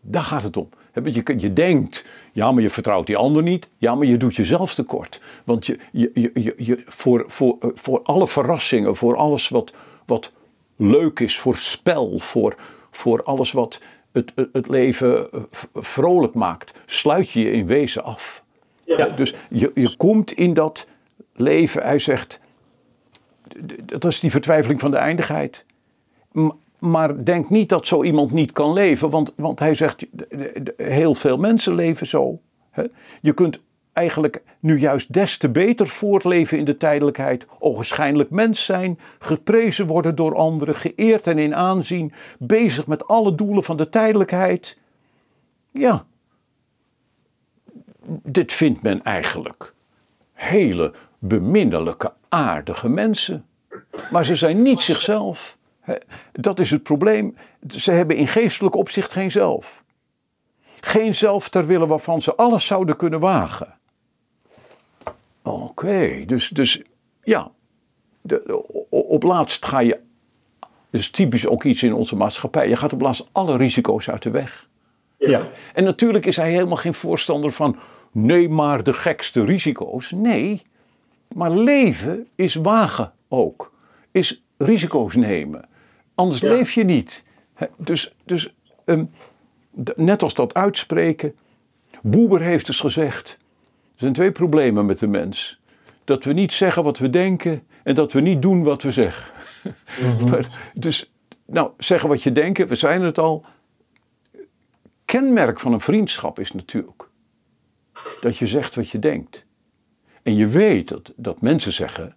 Daar 0.00 0.22
gaat 0.22 0.42
het 0.42 0.56
om. 0.56 0.68
Je, 1.04 1.34
je 1.36 1.52
denkt, 1.52 2.04
ja, 2.32 2.52
maar 2.52 2.62
je 2.62 2.70
vertrouwt 2.70 3.06
die 3.06 3.16
ander 3.16 3.42
niet. 3.42 3.68
Ja, 3.78 3.94
maar 3.94 4.06
je 4.06 4.16
doet 4.16 4.36
jezelf 4.36 4.74
tekort. 4.74 5.20
Want 5.44 5.66
je, 5.66 5.78
je, 5.92 6.10
je, 6.14 6.54
je, 6.56 6.82
voor, 6.86 7.24
voor, 7.26 7.56
eh, 7.60 7.68
voor 7.74 8.02
alle 8.02 8.28
verrassingen, 8.28 8.96
voor 8.96 9.16
alles 9.16 9.48
wat, 9.48 9.72
wat 10.06 10.32
leuk 10.76 11.20
is, 11.20 11.38
voor 11.38 11.56
spel, 11.56 12.18
voor, 12.18 12.56
voor 12.90 13.22
alles 13.22 13.52
wat 13.52 13.80
het, 14.12 14.32
het, 14.52 14.68
leven 14.68 15.28
vrolijk 15.74 16.34
maakt, 16.34 16.72
sluit 16.86 17.30
je 17.30 17.40
je 17.40 17.50
in 17.50 17.66
wezen 17.66 18.04
af. 18.04 18.44
Ja. 18.84 19.08
Dus 19.08 19.34
je, 19.50 19.70
je 19.74 19.96
komt 19.96 20.32
in 20.32 20.54
dat 20.54 20.86
leven, 21.32 21.82
hij 21.82 21.98
zegt, 21.98 22.40
dat 23.84 24.04
is 24.04 24.20
die 24.20 24.30
vertwijfeling 24.30 24.80
van 24.80 24.90
de 24.90 24.96
eindigheid. 24.96 25.64
Maar 26.78 27.24
denk 27.24 27.50
niet 27.50 27.68
dat 27.68 27.86
zo 27.86 28.02
iemand 28.02 28.30
niet 28.30 28.52
kan 28.52 28.72
leven, 28.72 29.10
want, 29.10 29.32
want 29.36 29.58
hij 29.58 29.74
zegt, 29.74 30.06
heel 30.76 31.14
veel 31.14 31.36
mensen 31.36 31.74
leven 31.74 32.06
zo. 32.06 32.40
Je 33.20 33.32
kunt 33.32 33.60
eigenlijk 33.92 34.42
nu 34.60 34.78
juist 34.78 35.12
des 35.12 35.36
te 35.36 35.48
beter 35.48 35.86
voortleven 35.86 36.58
in 36.58 36.64
de 36.64 36.76
tijdelijkheid, 36.76 37.46
ogenschijnlijk 37.58 38.30
mens 38.30 38.64
zijn, 38.64 38.98
geprezen 39.18 39.86
worden 39.86 40.14
door 40.14 40.36
anderen, 40.36 40.74
geëerd 40.74 41.26
en 41.26 41.38
in 41.38 41.54
aanzien, 41.54 42.12
bezig 42.38 42.86
met 42.86 43.06
alle 43.06 43.34
doelen 43.34 43.64
van 43.64 43.76
de 43.76 43.88
tijdelijkheid. 43.88 44.78
Ja, 45.70 46.04
dit 48.22 48.52
vindt 48.52 48.82
men 48.82 49.02
eigenlijk 49.02 49.74
hele 50.32 50.92
beminnelijke, 51.18 52.12
aardige 52.28 52.88
mensen. 52.88 53.44
Maar 54.10 54.24
ze 54.24 54.36
zijn 54.36 54.62
niet 54.62 54.80
zichzelf. 54.80 55.58
Hè, 55.90 55.96
Dat 56.32 56.58
is 56.58 56.70
het 56.70 56.82
probleem. 56.82 57.36
Ze 57.68 57.90
hebben 57.90 58.16
in 58.16 58.28
geestelijk 58.28 58.74
opzicht 58.74 59.12
geen 59.12 59.30
zelf. 59.30 59.84
Geen 60.80 61.14
zelf 61.14 61.48
ter 61.48 61.66
wille 61.66 61.86
waarvan 61.86 62.22
ze 62.22 62.34
alles 62.34 62.66
zouden 62.66 62.96
kunnen 62.96 63.20
wagen. 63.20 63.78
Oké, 65.42 66.24
dus, 66.26 66.48
dus 66.48 66.82
ja. 67.22 67.50
De, 68.20 68.64
op 68.90 69.22
laatst 69.22 69.64
ga 69.64 69.80
je. 69.80 70.00
Dat 70.90 71.00
is 71.00 71.10
typisch 71.10 71.46
ook 71.46 71.64
iets 71.64 71.82
in 71.82 71.94
onze 71.94 72.16
maatschappij. 72.16 72.68
Je 72.68 72.76
gaat 72.76 72.92
op 72.92 73.00
laatst 73.00 73.28
alle 73.32 73.56
risico's 73.56 74.08
uit 74.08 74.22
de 74.22 74.30
weg. 74.30 74.68
Ja. 75.18 75.48
En 75.74 75.84
natuurlijk 75.84 76.26
is 76.26 76.36
hij 76.36 76.50
helemaal 76.50 76.76
geen 76.76 76.94
voorstander 76.94 77.52
van. 77.52 77.76
Nee, 78.12 78.48
maar 78.48 78.82
de 78.82 78.92
gekste 78.92 79.44
risico's. 79.44 80.10
Nee, 80.10 80.62
maar 81.34 81.50
leven 81.50 82.28
is 82.34 82.54
wagen 82.54 83.12
ook. 83.28 83.72
Is 84.10 84.44
risico's 84.56 85.14
nemen. 85.14 85.68
Anders 86.20 86.40
Ja. 86.40 86.48
leef 86.48 86.72
je 86.72 86.84
niet. 86.84 87.24
Dus, 87.76 88.14
dus 88.24 88.54
ehm, 88.84 89.04
net 89.96 90.22
als 90.22 90.34
dat 90.34 90.54
uitspreken. 90.54 91.36
Boeber 92.02 92.40
heeft 92.40 92.68
eens 92.68 92.80
gezegd. 92.80 93.38
Er 93.94 94.06
zijn 94.06 94.12
twee 94.12 94.32
problemen 94.32 94.86
met 94.86 94.98
de 94.98 95.06
mens. 95.06 95.60
Dat 96.04 96.24
we 96.24 96.32
niet 96.32 96.52
zeggen 96.52 96.82
wat 96.82 96.98
we 96.98 97.10
denken 97.10 97.66
en 97.82 97.94
dat 97.94 98.12
we 98.12 98.20
niet 98.20 98.42
doen 98.42 98.62
wat 98.62 98.82
we 98.82 98.90
zeggen. 98.90 99.32
Maar, 100.30 100.70
dus, 100.74 101.12
nou, 101.46 101.70
zeggen 101.78 102.08
wat 102.08 102.22
je 102.22 102.32
denkt, 102.32 102.68
we 102.68 102.74
zijn 102.74 103.02
het 103.02 103.18
al. 103.18 103.44
Kenmerk 105.04 105.60
van 105.60 105.72
een 105.72 105.80
vriendschap 105.80 106.38
is 106.38 106.52
natuurlijk 106.52 107.08
dat 108.20 108.36
je 108.36 108.46
zegt 108.46 108.74
wat 108.74 108.90
je 108.90 108.98
denkt. 108.98 109.44
En 110.22 110.36
je 110.36 110.46
weet 110.46 110.88
dat, 110.88 111.12
dat 111.16 111.40
mensen 111.40 111.72
zeggen. 111.72 112.16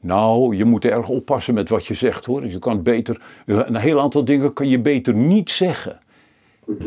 Nou, 0.00 0.56
je 0.56 0.64
moet 0.64 0.84
erg 0.84 1.08
oppassen 1.08 1.54
met 1.54 1.68
wat 1.68 1.86
je 1.86 1.94
zegt 1.94 2.26
hoor. 2.26 2.46
Je 2.46 2.58
kan 2.58 2.82
beter. 2.82 3.20
Een 3.46 3.76
heel 3.76 4.00
aantal 4.00 4.24
dingen 4.24 4.52
kan 4.52 4.68
je 4.68 4.80
beter 4.80 5.14
niet 5.14 5.50
zeggen. 5.50 6.00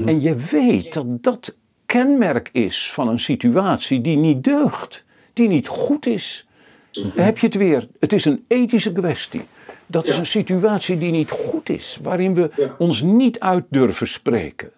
En 0.06 0.22
je 0.22 0.36
weet 0.36 0.94
dat 0.94 1.24
dat 1.24 1.58
kenmerk 1.86 2.50
is 2.52 2.92
van 2.92 3.08
een 3.08 3.20
situatie 3.20 4.02
die 4.02 4.18
niet 4.18 4.44
deugt, 4.44 5.04
die 5.34 5.48
niet 5.48 5.68
goed 5.68 6.06
is. 6.06 6.48
Dan 6.92 7.26
heb 7.26 7.38
je 7.38 7.46
het 7.46 7.56
weer. 7.56 7.88
Het 8.00 8.14
is 8.14 8.26
een 8.26 8.46
ethische 8.48 8.92
kwestie. 8.92 9.42
Dat 9.88 10.08
is 10.08 10.18
een 10.18 10.26
situatie 10.26 10.98
die 10.98 11.12
niet 11.12 11.32
goed 11.32 11.70
is, 11.70 12.00
waarin 12.02 12.34
we 12.34 12.74
ons 12.78 13.02
niet 13.02 13.40
uit 13.40 13.64
durven 13.70 14.08
spreken. 14.08 14.72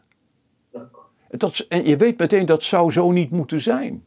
Dat, 1.30 1.66
en 1.70 1.86
je 1.86 1.98
weet 1.98 2.18
meteen 2.18 2.46
dat 2.46 2.64
zou 2.64 2.92
zo 2.92 3.12
niet 3.12 3.30
moeten 3.30 3.62
zijn. 3.62 4.06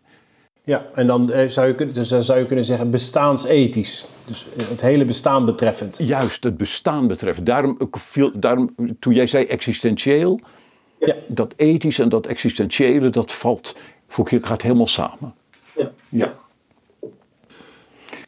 Ja, 0.69 0.87
en 0.95 1.07
dan, 1.07 1.33
eh, 1.33 1.49
zou 1.49 1.67
je, 1.67 1.75
kunnen- 1.75 1.95
dus 1.95 2.09
dan 2.09 2.23
zou 2.23 2.39
je 2.39 2.45
kunnen 2.47 2.65
zeggen 2.65 2.91
bestaansethisch. 2.91 4.07
Dus 4.27 4.47
eh, 4.57 4.69
het 4.69 4.81
hele 4.81 5.05
bestaan 5.05 5.45
betreffend. 5.45 5.99
Juist 6.03 6.45
het 6.45 6.57
bestaan 6.57 7.07
betreft. 7.07 7.47
Daarom, 7.47 7.75
ik 7.79 7.97
viel, 7.97 8.31
daarom 8.35 8.75
toen 9.01 9.15
jij 9.15 9.27
zei 9.27 9.45
existentieel, 9.47 10.41
Ja. 11.01 11.15
dat 11.29 11.53
ethisch 11.57 11.99
en 11.99 12.09
dat 12.09 12.27
existentiële, 12.27 13.11
dat 13.11 13.33
valt 13.33 13.75
voor 14.09 14.25
Kierkegaard 14.25 14.63
helemaal 14.63 14.87
samen. 14.87 15.35
Ja. 15.77 15.91
Ja. 16.09 16.35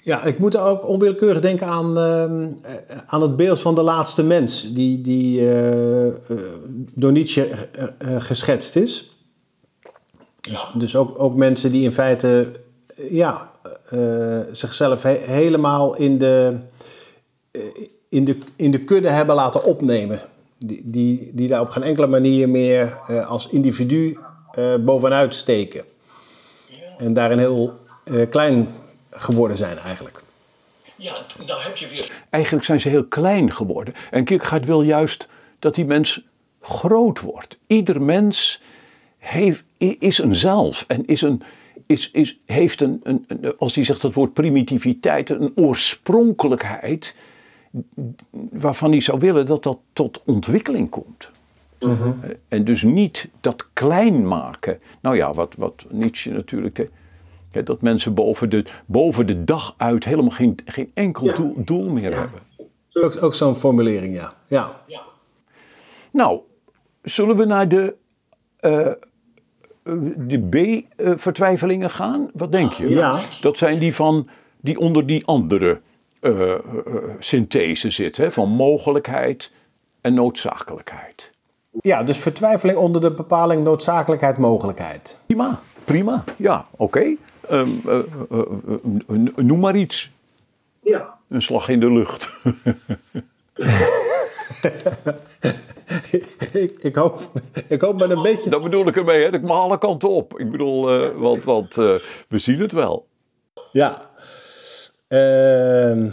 Ja, 0.03 0.25
ik 0.25 0.39
moet 0.39 0.57
ook 0.57 0.89
onwillekeurig 0.89 1.41
denken 1.41 1.67
aan, 1.67 1.99
ehm, 1.99 2.49
eh, 2.63 2.99
aan 3.07 3.23
het 3.23 3.37
beeld 3.37 3.61
van 3.61 3.75
de 3.75 3.83
laatste 3.83 4.25
mens, 4.25 4.73
die, 4.75 5.01
die 5.01 5.51
eh, 5.53 6.13
door 6.95 7.13
Nietzsche 7.13 7.49
geschetst 8.19 8.77
is. 8.77 9.15
Dus, 10.41 10.67
dus 10.75 10.97
ook, 10.97 11.23
ook 11.23 11.35
mensen 11.35 11.73
die 11.73 11.83
in 11.83 11.93
feite 11.93 12.61
ja, 13.11 13.51
eh, 13.89 14.41
zichzelf 14.53 15.03
he- 15.03 15.21
helemaal 15.25 15.97
in 15.97 16.19
de, 16.19 16.61
eh, 17.51 17.61
in, 18.09 18.25
de, 18.25 18.39
in 18.57 18.71
de 18.71 18.85
kudde 18.85 19.09
hebben 19.09 19.35
laten 19.35 19.65
opnemen. 19.65 20.21
Die, 20.59 20.83
die, 20.85 21.31
die 21.35 21.49
daar 21.49 21.61
op 21.61 21.69
geen 21.69 21.83
enkele 21.83 22.07
manier 22.07 22.49
meer 22.49 23.01
eh, 23.07 23.27
als 23.27 23.49
individu 23.49 24.19
eh, 24.53 24.75
bovenuit 24.81 25.35
steken. 25.35 25.85
En 26.99 27.13
daarin 27.13 27.39
heel 27.39 27.79
klein 28.31 28.69
geworden 29.11 29.57
zijn 29.57 29.79
eigenlijk. 29.79 30.23
Ja, 30.97 31.13
nou 31.47 31.61
heb 31.63 31.77
je 31.77 31.89
weer 31.89 32.11
Eigenlijk 32.31 32.65
zijn 32.65 32.81
ze 32.81 32.89
heel 32.89 33.05
klein 33.05 33.53
geworden. 33.53 33.95
En 34.11 34.25
Kierkegaard 34.25 34.67
wil 34.67 34.83
juist 34.83 35.29
dat 35.59 35.75
die 35.75 35.85
mens 35.85 36.23
groot 36.61 37.21
wordt. 37.21 37.59
Ieder 37.67 38.03
mens 38.03 38.61
heeft, 39.19 39.63
is 39.81 40.19
een 40.19 40.35
zelf 40.35 40.85
en 40.89 41.07
is 41.07 41.23
een, 41.23 41.43
is, 41.87 42.11
is, 42.11 42.41
heeft 42.47 42.81
een, 42.81 43.01
een, 43.03 43.27
als 43.59 43.75
hij 43.75 43.85
zegt 43.85 44.03
het 44.03 44.15
woord 44.15 44.33
primitiviteit, 44.33 45.31
een 45.31 45.53
oorspronkelijkheid 45.55 47.15
waarvan 48.51 48.91
hij 48.91 49.01
zou 49.01 49.19
willen 49.19 49.47
dat 49.47 49.63
dat 49.63 49.79
tot 49.93 50.23
ontwikkeling 50.25 50.89
komt. 50.91 51.31
En 52.49 52.65
dus 52.65 52.83
niet 52.83 53.29
dat 53.41 53.69
klein 53.73 54.27
maken. 54.27 54.81
Nou 55.01 55.17
ja, 55.17 55.35
wat, 55.35 55.55
wat 55.57 55.85
Nietzsche 55.89 56.31
natuurlijk. 56.31 56.89
hè, 57.51 57.63
dat 57.63 57.81
mensen 57.81 58.15
boven 58.15 58.51
de, 58.51 58.65
boven 58.87 59.27
de 59.27 59.45
dag 59.45 59.75
uit 59.77 60.05
helemaal 60.05 60.31
geen, 60.31 60.59
geen 60.65 60.91
enkel 60.95 61.27
Ja. 61.27 61.35
doel, 61.35 61.55
doel 61.57 61.89
meer 61.89 62.15
hebben. 62.15 62.41
Ook, 62.93 63.23
ook 63.23 63.35
zo'n 63.35 63.57
formulering, 63.57 64.15
ja. 64.15 64.33
ja. 64.47 64.83
Ja, 64.87 65.03
Nou, 66.11 66.41
zullen 67.03 67.37
we 67.37 67.45
naar 67.45 67.69
de, 67.69 67.95
eh, 68.57 68.93
de 70.17 70.49
B-vertwijfelingen 70.49 71.91
gaan? 71.91 72.31
Wat 72.35 72.53
denk 72.53 72.73
je? 72.73 72.89
Ja. 72.89 73.21
Dat 73.41 73.59
zijn 73.59 73.79
die 73.79 73.95
van 73.95 74.29
die 74.61 74.79
onder 74.79 75.07
die 75.07 75.27
andere 75.27 75.81
eh, 76.21 76.53
eh, 76.53 76.61
synthese 77.19 77.91
zitten, 77.91 78.25
hè, 78.25 78.31
van 78.31 78.49
mogelijkheid 78.49 79.53
en 80.01 80.15
noodzakelijkheid. 80.15 81.31
Ja, 81.81 82.03
dus 82.03 82.19
vertwijfeling 82.19 82.79
onder 82.79 83.01
de 83.01 83.13
bepaling 83.13 83.65
noodzakelijkheid, 83.65 84.39
mogelijkheid. 84.39 85.21
Prima, 85.27 85.61
prima. 85.85 86.25
Ja, 86.37 86.67
oké. 86.71 87.15
Ehm, 87.49 87.69
eh, 87.87 87.99
eh, 87.99 88.05
eh, 88.31 88.41
eh, 89.09 89.37
noem 89.37 89.61
maar 89.61 89.77
iets. 89.77 90.11
Ja. 90.83 91.19
Een 91.29 91.43
slag 91.43 91.69
in 91.69 91.81
de 91.81 91.93
lucht. 91.93 92.31
ik, 96.53 96.77
ik, 96.81 96.95
hoop, 96.95 97.31
ik 97.69 97.81
hoop 97.81 97.99
met 97.99 98.11
een 98.11 98.23
beetje... 98.23 98.51
Daar 98.51 98.63
bedoel 98.63 98.87
ik 98.87 98.97
ermee, 98.97 99.23
hè. 99.25 99.31
Dat 99.31 99.41
mag 99.43 99.59
alle 99.59 99.79
kanten 99.79 100.09
op. 100.09 100.39
Ik 100.39 100.51
bedoel, 100.51 100.91
eh, 100.91 101.17
want, 101.17 101.45
want 101.45 101.79
eh, 101.79 101.95
we 102.29 102.39
zien 102.39 102.61
het 102.61 102.73
wel. 102.73 103.07
Ja. 103.73 104.11
Ehm. 105.09 106.09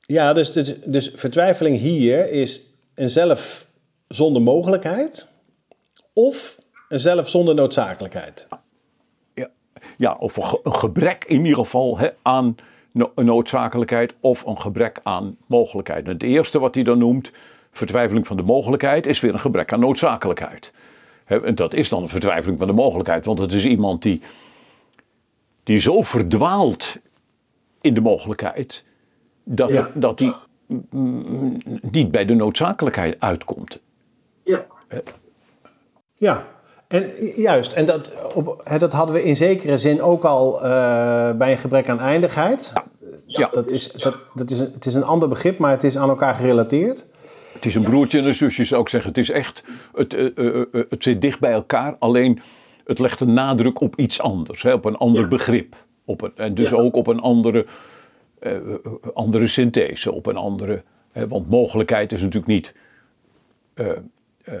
ja, 0.00 0.32
dus, 0.32 0.52
dus, 0.52 0.74
dus 0.84 1.10
vertwijfeling 1.14 1.78
hier 1.78 2.30
is 2.30 2.60
een 2.94 3.10
zelf 3.10 3.66
zonder 4.08 4.42
mogelijkheid 4.42 5.28
of 6.12 6.58
een 6.88 7.00
zelf 7.00 7.28
zonder 7.28 7.54
noodzakelijkheid. 7.54 8.46
Ja, 9.34 9.50
ja 9.96 10.16
of 10.18 10.36
een, 10.36 10.44
ge- 10.46 10.60
een 10.62 10.74
gebrek 10.74 11.24
in 11.24 11.40
ieder 11.40 11.64
geval 11.64 11.98
hè, 11.98 12.08
aan 12.22 12.56
noodzakelijkheid 13.14 14.14
of 14.20 14.46
een 14.46 14.60
gebrek 14.60 15.00
aan 15.02 15.36
mogelijkheid. 15.46 16.06
En 16.06 16.12
het 16.12 16.22
eerste 16.22 16.58
wat 16.58 16.74
hij 16.74 16.84
dan 16.84 16.98
noemt, 16.98 17.32
vertwijfeling 17.70 18.26
van 18.26 18.36
de 18.36 18.42
mogelijkheid, 18.42 19.06
is 19.06 19.20
weer 19.20 19.32
een 19.32 19.40
gebrek 19.40 19.72
aan 19.72 19.80
noodzakelijkheid. 19.80 20.72
En 21.24 21.54
dat 21.54 21.74
is 21.74 21.88
dan 21.88 22.02
een 22.02 22.08
vertwijfeling 22.08 22.58
van 22.58 22.66
de 22.66 22.72
mogelijkheid, 22.72 23.24
want 23.24 23.38
het 23.38 23.52
is 23.52 23.64
iemand 23.64 24.02
die, 24.02 24.20
die 25.62 25.78
zo 25.78 26.02
verdwaalt 26.02 26.96
in 27.80 27.94
de 27.94 28.00
mogelijkheid, 28.00 28.84
dat, 29.44 29.72
Ja. 29.72 29.90
dat 29.94 30.18
hij 30.18 30.34
niet 31.80 32.10
bij 32.10 32.24
de 32.24 32.34
noodzakelijkheid 32.34 33.20
uitkomt. 33.20 33.80
Ja. 34.44 34.66
Ja, 36.14 36.42
en 36.92 37.10
juist. 37.36 37.72
En 37.72 37.86
dat, 37.86 38.12
op, 38.34 38.62
dat 38.78 38.92
hadden 38.92 39.14
we 39.14 39.24
in 39.24 39.36
zekere 39.36 39.78
zin 39.78 40.02
ook 40.02 40.24
al 40.24 40.62
eh, 40.62 41.36
bij 41.36 41.52
een 41.52 41.58
gebrek 41.58 41.88
aan 41.88 42.00
eindigheid. 42.00 42.72
Ja. 43.26 43.48
Dat 43.52 43.70
is, 43.70 43.92
dat, 43.92 44.16
dat 44.34 44.50
is 44.50 44.58
het 44.58 44.86
is 44.86 44.94
een 44.94 45.04
ander 45.04 45.28
begrip, 45.28 45.58
maar 45.58 45.70
het 45.70 45.84
is 45.84 45.98
aan 45.98 46.08
elkaar 46.08 46.34
gerelateerd. 46.34 47.06
Het 47.52 47.64
is 47.64 47.74
een 47.74 47.82
broertje 47.82 48.18
en 48.18 48.26
een 48.26 48.34
zusje, 48.34 48.64
zou 48.64 48.82
ik 48.82 48.88
zeggen. 48.88 49.08
Het 49.08 49.18
is 49.18 49.30
echt, 49.30 49.64
het, 49.94 50.14
eh, 50.14 50.26
eh, 50.36 50.66
het 50.88 51.02
zit 51.02 51.20
dicht 51.20 51.40
bij 51.40 51.52
elkaar, 51.52 51.96
alleen 51.98 52.40
het 52.84 52.98
legt 52.98 53.20
een 53.20 53.32
nadruk 53.34 53.80
op 53.80 53.96
iets 53.96 54.20
anders, 54.20 54.62
hè, 54.62 54.72
op 54.72 54.84
een 54.84 54.96
ander 54.96 55.28
begrip. 55.28 55.76
Op 56.04 56.22
een, 56.22 56.32
en 56.36 56.54
dus 56.54 56.70
Ja. 56.70 56.76
ook 56.76 56.96
op 56.96 57.06
een 57.06 57.20
andere, 57.20 57.66
andere 59.14 59.46
synthese, 59.46 60.12
op 60.12 60.26
een 60.26 60.36
andere. 60.36 60.82
Hè, 61.12 61.28
want 61.28 61.50
mogelijkheid 61.50 62.12
is 62.12 62.20
natuurlijk 62.20 62.46
niet 62.46 62.72
eh, 63.74 63.86
eh, 64.44 64.54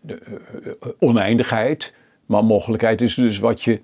de, 0.00 0.14
eh, 0.14 0.32
eh, 0.80 0.88
oneindigheid, 0.98 1.92
maar 2.26 2.44
mogelijkheid 2.44 3.00
is 3.00 3.14
dus 3.14 3.38
wat 3.38 3.62
je. 3.62 3.80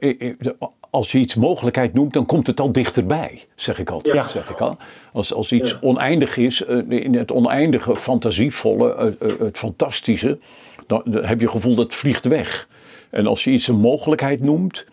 eh, 0.00 0.50
Als 0.90 1.12
je 1.12 1.18
iets 1.18 1.34
mogelijkheid 1.34 1.94
noemt, 1.94 2.12
dan 2.12 2.26
komt 2.26 2.46
het 2.46 2.60
al 2.60 2.72
dichterbij, 2.72 3.44
zeg 3.54 3.78
ik 3.78 3.90
altijd. 3.90 4.14
Ja. 4.14 4.22
Zeg 4.22 4.50
ik 4.50 4.60
al. 4.60 4.76
Als, 5.12 5.34
als 5.34 5.52
iets 5.52 5.70
Ja. 5.70 5.78
oneindig 5.80 6.36
is, 6.36 6.60
in 6.88 7.14
het 7.14 7.32
oneindige, 7.32 7.96
fantasievolle, 7.96 9.16
het 9.38 9.58
fantastische, 9.58 10.38
dan, 10.86 11.02
dan 11.04 11.24
heb 11.24 11.38
je 11.38 11.44
het 11.44 11.54
gevoel 11.54 11.74
dat 11.74 11.84
het 11.84 11.94
vliegt 11.94 12.24
weg. 12.24 12.68
En 13.10 13.26
als 13.26 13.44
je 13.44 13.50
iets 13.50 13.68
een 13.68 13.80
mogelijkheid 13.80 14.40
noemt, 14.40 14.84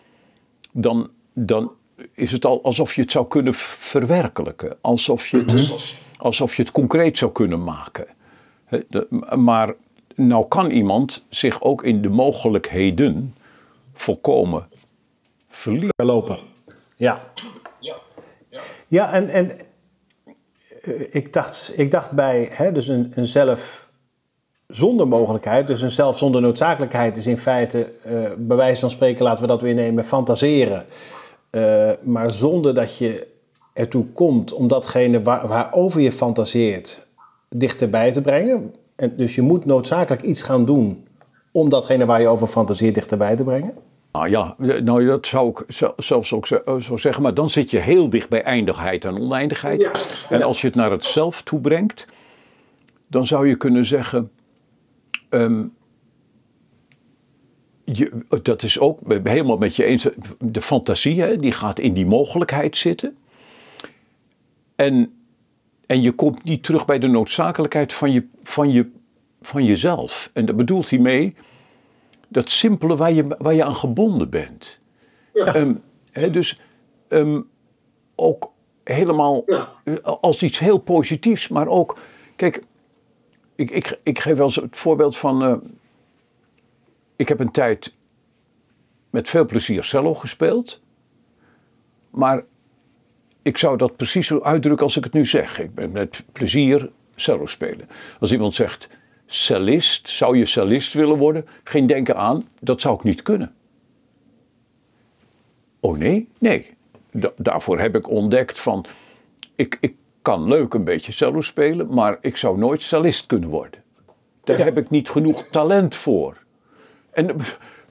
dan, 0.72 1.10
dan 1.32 1.70
is 2.14 2.32
het 2.32 2.44
al 2.44 2.62
alsof 2.62 2.94
je 2.94 3.00
het 3.02 3.10
zou 3.10 3.26
kunnen 3.26 3.54
verwerkelijken. 3.54 4.76
Alsof 4.80 5.26
je 5.26 5.38
het, 5.46 6.02
alsof 6.18 6.54
je 6.56 6.62
het 6.62 6.70
concreet 6.72 7.18
zou 7.18 7.32
kunnen 7.32 7.64
maken. 7.64 8.06
Maar 9.36 9.74
nou 10.14 10.48
kan 10.48 10.70
iemand 10.70 11.24
zich 11.28 11.62
ook 11.62 11.84
in 11.84 12.02
de 12.02 12.08
mogelijkheden 12.08 13.34
volkomen 13.94 14.66
verliezen. 15.48 15.94
Lopen. 15.96 16.38
Ja. 16.96 17.20
Ja. 17.80 17.94
Ja. 18.50 18.60
Ja, 18.86 19.12
en, 19.12 19.28
en 19.28 19.50
eh, 20.82 21.00
ik, 21.10 21.32
dacht, 21.32 21.72
ik 21.76 21.90
dacht 21.90 22.10
bij 22.10 22.48
hè, 22.52 22.72
dus 22.72 22.88
een, 22.88 23.12
een 23.14 23.26
zelf 23.26 23.88
zonder 24.66 25.08
mogelijkheid, 25.08 25.66
dus 25.66 25.82
een 25.82 25.90
zelf 25.90 26.18
zonder 26.18 26.40
noodzakelijkheid 26.40 27.16
is 27.16 27.26
in 27.26 27.38
feite, 27.38 27.92
eh, 28.02 28.12
bij 28.38 28.56
wijze 28.56 28.80
van 28.80 28.90
spreken, 28.90 29.24
laten 29.24 29.42
we 29.42 29.48
dat 29.48 29.60
weer 29.60 29.74
nemen, 29.74 30.04
fantaseren. 30.04 30.86
Eh, 31.50 31.90
maar 32.02 32.30
zonder 32.30 32.74
dat 32.74 32.96
je 32.96 33.26
ertoe 33.72 34.06
komt 34.06 34.52
om 34.52 34.68
datgene 34.68 35.22
waar, 35.22 35.48
waarover 35.48 36.00
je 36.00 36.12
fantaseert 36.12 37.08
dichterbij 37.56 38.12
te 38.12 38.20
brengen. 38.20 38.74
En 38.96 39.16
dus 39.16 39.34
je 39.34 39.42
moet 39.42 39.64
noodzakelijk 39.64 40.22
iets 40.22 40.42
gaan 40.42 40.64
doen 40.64 41.06
om 41.52 41.68
datgene 41.68 42.06
waar 42.06 42.20
je 42.20 42.28
over 42.28 42.46
fantaseert 42.46 42.94
dichterbij 42.94 43.36
te 43.36 43.44
brengen. 43.44 43.74
Nou 44.12 44.28
ja, 44.28 44.54
nou, 44.58 45.06
dat 45.06 45.26
zou 45.26 45.48
ik 45.48 45.64
ze- 45.72 45.92
zelfs 45.96 46.32
ook 46.32 46.46
zo 46.46 46.78
zo 46.80 46.96
zeggen, 46.96 47.22
maar 47.22 47.34
dan 47.34 47.50
zit 47.50 47.70
je 47.70 47.78
heel 47.78 48.10
dicht 48.10 48.28
bij 48.28 48.42
eindigheid 48.42 49.04
en 49.04 49.18
oneindigheid. 49.18 49.80
Ja. 49.80 49.92
En 50.28 50.42
als 50.42 50.60
je 50.60 50.66
het 50.66 50.76
naar 50.76 50.90
het 50.90 51.04
zelf 51.04 51.42
toe 51.42 51.60
brengt, 51.60 52.06
dan 53.06 53.26
zou 53.26 53.48
je 53.48 53.56
kunnen 53.56 53.84
zeggen. 53.84 54.30
ehm, 55.28 55.64
je, 57.84 58.10
dat 58.42 58.62
is 58.62 58.78
ook 58.78 58.98
helemaal 59.24 59.56
met 59.56 59.76
je 59.76 59.84
eens. 59.84 60.06
De 60.38 60.60
fantasie, 60.62 61.20
hè, 61.20 61.36
die 61.36 61.52
gaat 61.52 61.78
in 61.78 61.94
die 61.94 62.06
mogelijkheid 62.06 62.76
zitten. 62.76 63.16
En, 64.76 65.12
en 65.90 66.02
je 66.02 66.12
komt 66.12 66.44
niet 66.44 66.62
terug 66.62 66.84
bij 66.84 66.98
de 66.98 67.06
noodzakelijkheid 67.06 67.92
van, 67.92 68.12
je, 68.12 68.26
van, 68.42 68.72
je, 68.72 68.90
van 69.42 69.64
jezelf. 69.64 70.30
En 70.32 70.46
daar 70.46 70.54
bedoelt 70.54 70.90
hij 70.90 70.98
mee 70.98 71.34
dat 72.28 72.50
simpele 72.50 72.96
waar 72.96 73.12
je, 73.12 73.36
waar 73.38 73.54
je 73.54 73.64
aan 73.64 73.74
gebonden 73.74 74.30
bent. 74.30 74.78
Ja. 75.32 75.54
Ehm, 75.54 75.74
dus 76.32 76.60
ehm, 77.08 77.40
ook 78.14 78.52
helemaal 78.84 79.42
Ja. 79.46 79.68
eh, 79.84 79.94
als 80.02 80.42
iets 80.42 80.58
heel 80.58 80.78
positiefs, 80.78 81.48
maar 81.48 81.66
ook, 81.66 81.98
kijk, 82.36 82.62
ik, 83.54 83.70
ik, 83.70 83.98
ik 84.02 84.18
geef 84.18 84.36
wel 84.36 84.46
eens 84.46 84.56
het 84.56 84.76
voorbeeld 84.76 85.16
van, 85.16 85.42
eh, 85.44 85.56
ik 87.16 87.28
heb 87.28 87.40
een 87.40 87.50
tijd 87.50 87.94
met 89.10 89.28
veel 89.28 89.44
plezier 89.44 89.84
cello 89.84 90.14
gespeeld, 90.14 90.80
maar 92.10 92.44
ik 93.42 93.56
zou 93.56 93.76
dat 93.76 93.96
precies 93.96 94.26
zo 94.26 94.40
uitdrukken 94.40 94.86
als 94.86 94.96
ik 94.96 95.04
het 95.04 95.12
nu 95.12 95.26
zeg. 95.26 95.58
Ik 95.58 95.74
ben 95.74 95.92
met 95.92 96.22
plezier 96.32 96.90
cello 97.14 97.46
spelen. 97.46 97.88
Als 98.20 98.32
iemand 98.32 98.54
zegt 98.54 98.88
cellist, 99.26 100.08
zou 100.08 100.36
je 100.36 100.44
cellist 100.44 100.92
willen 100.92 101.18
worden? 101.18 101.46
Geen 101.64 101.86
denken 101.86 102.16
aan, 102.16 102.48
dat 102.60 102.80
zou 102.80 102.94
ik 102.94 103.02
niet 103.02 103.22
kunnen. 103.22 103.54
Oh 105.80 105.98
nee? 105.98 106.28
Nee. 106.38 106.70
Da- 107.12 107.32
daarvoor 107.36 107.78
heb 107.78 107.96
ik 107.96 108.08
ontdekt 108.08 108.58
van, 108.60 108.84
ik, 109.54 109.76
ik 109.80 109.94
kan 110.22 110.48
leuk 110.48 110.74
een 110.74 110.84
beetje 110.84 111.12
cello 111.12 111.40
spelen, 111.40 111.94
maar 111.94 112.18
ik 112.20 112.36
zou 112.36 112.58
nooit 112.58 112.82
cellist 112.82 113.26
kunnen 113.26 113.48
worden. 113.48 113.82
Daar 114.44 114.58
heb 114.58 114.78
ik 114.78 114.90
niet 114.90 115.10
genoeg 115.10 115.46
talent 115.50 115.94
voor. 115.94 116.36
En 117.10 117.36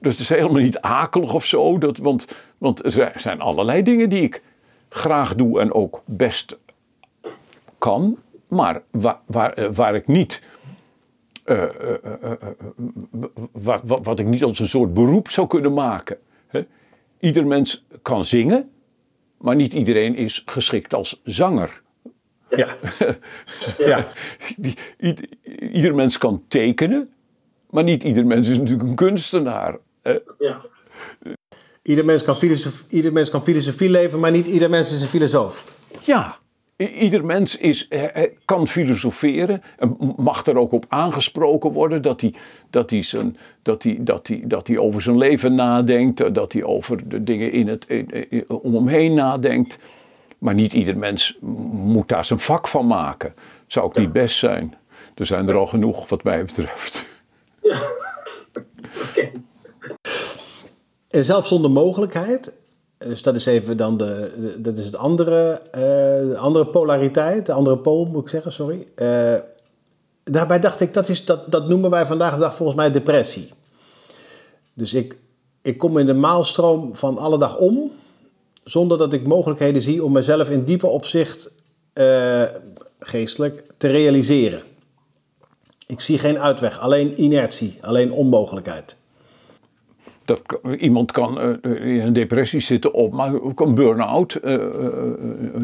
dat 0.00 0.18
is 0.18 0.28
helemaal 0.28 0.62
niet 0.62 0.80
akelig 0.80 1.34
of 1.34 1.44
zo, 1.44 1.78
dat, 1.78 1.98
want, 1.98 2.26
want 2.58 2.96
er 2.96 3.12
zijn 3.16 3.40
allerlei 3.40 3.82
dingen 3.82 4.08
die 4.08 4.22
ik 4.22 4.42
graag 4.90 5.34
doe 5.34 5.60
en 5.60 5.72
ook 5.72 6.02
best 6.06 6.58
kan, 7.78 8.18
maar 8.48 8.82
waar, 8.90 9.18
waar, 9.26 9.52
eh, 9.52 9.68
waar 9.72 9.94
ik 9.94 10.06
niet. 10.06 10.42
eh, 11.44 11.62
eh, 11.62 11.70
eh, 12.02 12.12
eh, 12.22 12.32
eh, 12.32 12.46
wa- 13.52 13.80
wa- 13.84 14.00
wat 14.00 14.18
ik 14.18 14.26
niet 14.26 14.42
als 14.42 14.58
een 14.58 14.68
soort 14.68 14.94
beroep 14.94 15.30
zou 15.30 15.46
kunnen 15.46 15.72
maken. 15.74 16.18
Hè? 16.46 16.66
Ieder 17.20 17.46
mens 17.46 17.86
kan 18.02 18.24
zingen, 18.24 18.70
maar 19.38 19.54
niet 19.54 19.72
iedereen 19.72 20.14
is 20.16 20.42
geschikt 20.46 20.94
als 20.94 21.20
zanger. 21.24 21.82
Ja. 22.48 22.68
ja. 23.78 24.06
Ieder 25.72 25.94
mens 25.94 26.18
kan 26.18 26.44
tekenen, 26.48 27.10
maar 27.70 27.84
niet 27.84 28.02
ieder 28.04 28.26
mens 28.26 28.48
is 28.48 28.56
natuurlijk 28.58 28.88
een 28.88 28.94
kunstenaar. 28.94 29.78
hè? 30.02 30.18
Ja. 30.38 30.60
Ieder, 31.90 32.04
mens 32.04 32.24
kan 32.24 32.36
filosofie, 32.36 32.84
ieder 32.88 33.12
mens 33.12 33.30
kan 33.30 33.42
filosofie 33.42 33.90
leven, 33.90 34.20
maar 34.20 34.30
niet 34.30 34.46
ieder 34.46 34.70
mens 34.70 34.92
is 34.92 35.02
een 35.02 35.08
filosoof. 35.08 35.74
Ja, 36.00 36.38
ieder 36.76 37.24
mens 37.24 37.56
is, 37.56 37.88
kan 38.44 38.68
filosoferen 38.68 39.62
en 39.78 39.96
mag 40.16 40.46
er 40.46 40.56
ook 40.56 40.72
op 40.72 40.84
aangesproken 40.88 41.72
worden 41.72 42.02
dat 42.02 42.20
hij, 42.20 42.34
dat 42.70 42.90
hij, 42.90 43.02
zijn, 43.02 43.36
dat 43.62 43.82
hij, 43.82 43.96
dat 44.00 44.26
hij, 44.26 44.42
dat 44.44 44.66
hij 44.66 44.78
over 44.78 45.02
zijn 45.02 45.18
leven 45.18 45.54
nadenkt, 45.54 46.20
eh, 46.20 46.32
dat 46.32 46.52
hij 46.52 46.64
over 46.64 47.08
de 47.08 47.24
dingen 47.24 47.52
in 47.52 47.68
het, 47.68 47.86
om 48.48 48.74
hem 48.74 48.88
heen 48.88 49.14
nadenkt. 49.14 49.78
Maar 50.38 50.54
niet 50.54 50.72
ieder 50.72 50.96
mens 50.96 51.38
moet 51.72 52.08
daar 52.08 52.24
zijn 52.24 52.38
vak 52.38 52.68
van 52.68 52.86
maken. 52.86 53.34
Zou 53.66 53.86
ook 53.86 53.96
niet 53.96 54.12
best 54.12 54.38
zijn. 54.38 54.74
Er 55.14 55.26
zijn 55.26 55.48
er 55.48 55.54
al 55.54 55.66
genoeg 55.66 56.08
wat 56.08 56.22
mij 56.22 56.44
betreft. 56.44 57.06
Oké. 59.08 59.30
En 61.10 61.24
zelfs 61.24 61.48
zonder 61.48 61.70
mogelijkheid, 61.70 62.54
dus 62.98 63.22
dat 63.22 63.36
is 63.36 63.46
even 63.46 63.76
dan 63.76 63.96
de, 63.96 64.54
dat 64.58 64.78
is 64.78 64.84
het 64.84 64.96
andere, 64.96 65.60
eh, 65.70 65.80
de 66.28 66.36
andere 66.38 66.66
polariteit, 66.66 67.46
de 67.46 67.52
andere 67.52 67.78
pool 67.78 68.04
moet 68.04 68.22
ik 68.22 68.28
zeggen, 68.28 68.52
sorry. 68.52 68.86
Eh, 68.94 69.34
daarbij 70.24 70.60
dacht 70.60 70.80
ik, 70.80 70.94
dat, 70.94 71.08
is, 71.08 71.24
dat, 71.24 71.50
dat 71.50 71.68
noemen 71.68 71.90
wij 71.90 72.06
vandaag 72.06 72.34
de 72.34 72.40
dag 72.40 72.56
volgens 72.56 72.78
mij 72.78 72.90
depressie. 72.90 73.50
Dus 74.74 74.94
ik, 74.94 75.16
ik 75.62 75.78
kom 75.78 75.98
in 75.98 76.06
de 76.06 76.14
maalstroom 76.14 76.94
van 76.94 77.18
alle 77.18 77.38
dag 77.38 77.58
om, 77.58 77.90
zonder 78.64 78.98
dat 78.98 79.12
ik 79.12 79.26
mogelijkheden 79.26 79.82
zie 79.82 80.04
om 80.04 80.12
mezelf 80.12 80.50
in 80.50 80.64
diepe 80.64 80.86
opzicht 80.86 81.50
eh, 81.92 82.42
geestelijk 82.98 83.64
te 83.76 83.88
realiseren. 83.88 84.62
Ik 85.86 86.00
zie 86.00 86.18
geen 86.18 86.38
uitweg, 86.38 86.80
alleen 86.80 87.22
inertie, 87.22 87.78
alleen 87.80 88.12
onmogelijkheid. 88.12 88.99
Dat, 90.30 90.42
kan- 90.46 90.72
iemand 90.74 91.12
kan 91.12 91.40
eh, 91.40 91.48
in 91.96 92.00
een 92.00 92.12
depressie 92.12 92.60
zitten, 92.60 92.92
of, 92.92 93.10
maar 93.12 93.40
ook 93.40 93.60
een 93.60 93.74
burn-out, 93.74 94.34
eh, 94.34 94.54
eh, 94.54 94.60
eh, 94.62 94.92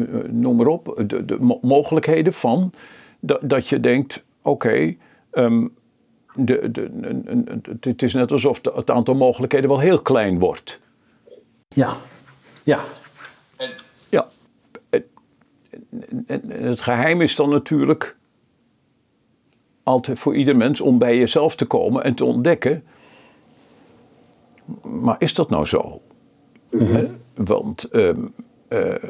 eh, 0.01 0.31
noem 0.31 0.55
maar 0.55 0.67
op. 0.67 1.03
De, 1.07 1.25
de 1.25 1.37
mo- 1.39 1.59
mogelijkheden 1.61 2.33
van 2.33 2.71
dat, 3.19 3.39
dat 3.43 3.67
je 3.67 3.79
denkt: 3.79 4.23
oké, 4.41 4.95
ehm, 5.31 5.67
de, 6.35 6.71
de, 6.71 6.83
een- 7.01 7.21
een- 7.25 7.51
een- 7.51 7.77
het 7.79 8.03
is 8.03 8.13
net 8.13 8.31
alsof 8.31 8.61
de- 8.61 8.71
het 8.75 8.89
aantal 8.89 9.15
mogelijkheden 9.15 9.69
wel 9.69 9.79
heel 9.79 10.01
klein 10.01 10.39
wordt. 10.39 10.79
Ja, 11.67 11.93
ja, 12.63 12.79
Ja. 14.09 14.27
Het 16.47 16.81
geheim 16.81 17.21
is 17.21 17.35
dan 17.35 17.49
natuurlijk 17.49 18.15
altijd 19.83 20.19
voor 20.19 20.35
ieder 20.35 20.55
mens 20.55 20.81
om 20.81 20.97
bij 20.97 21.17
jezelf 21.17 21.55
te 21.55 21.65
komen 21.65 22.03
en 22.03 22.13
te 22.15 22.25
ontdekken. 22.25 22.83
Maar 24.81 25.15
is 25.19 25.33
dat 25.33 25.49
nou 25.49 25.65
zo? 25.65 26.01
Hè? 26.77 27.05
Want 27.35 27.83
ehm, 27.83 28.19
eh, 28.67 28.93
eh, 28.93 29.01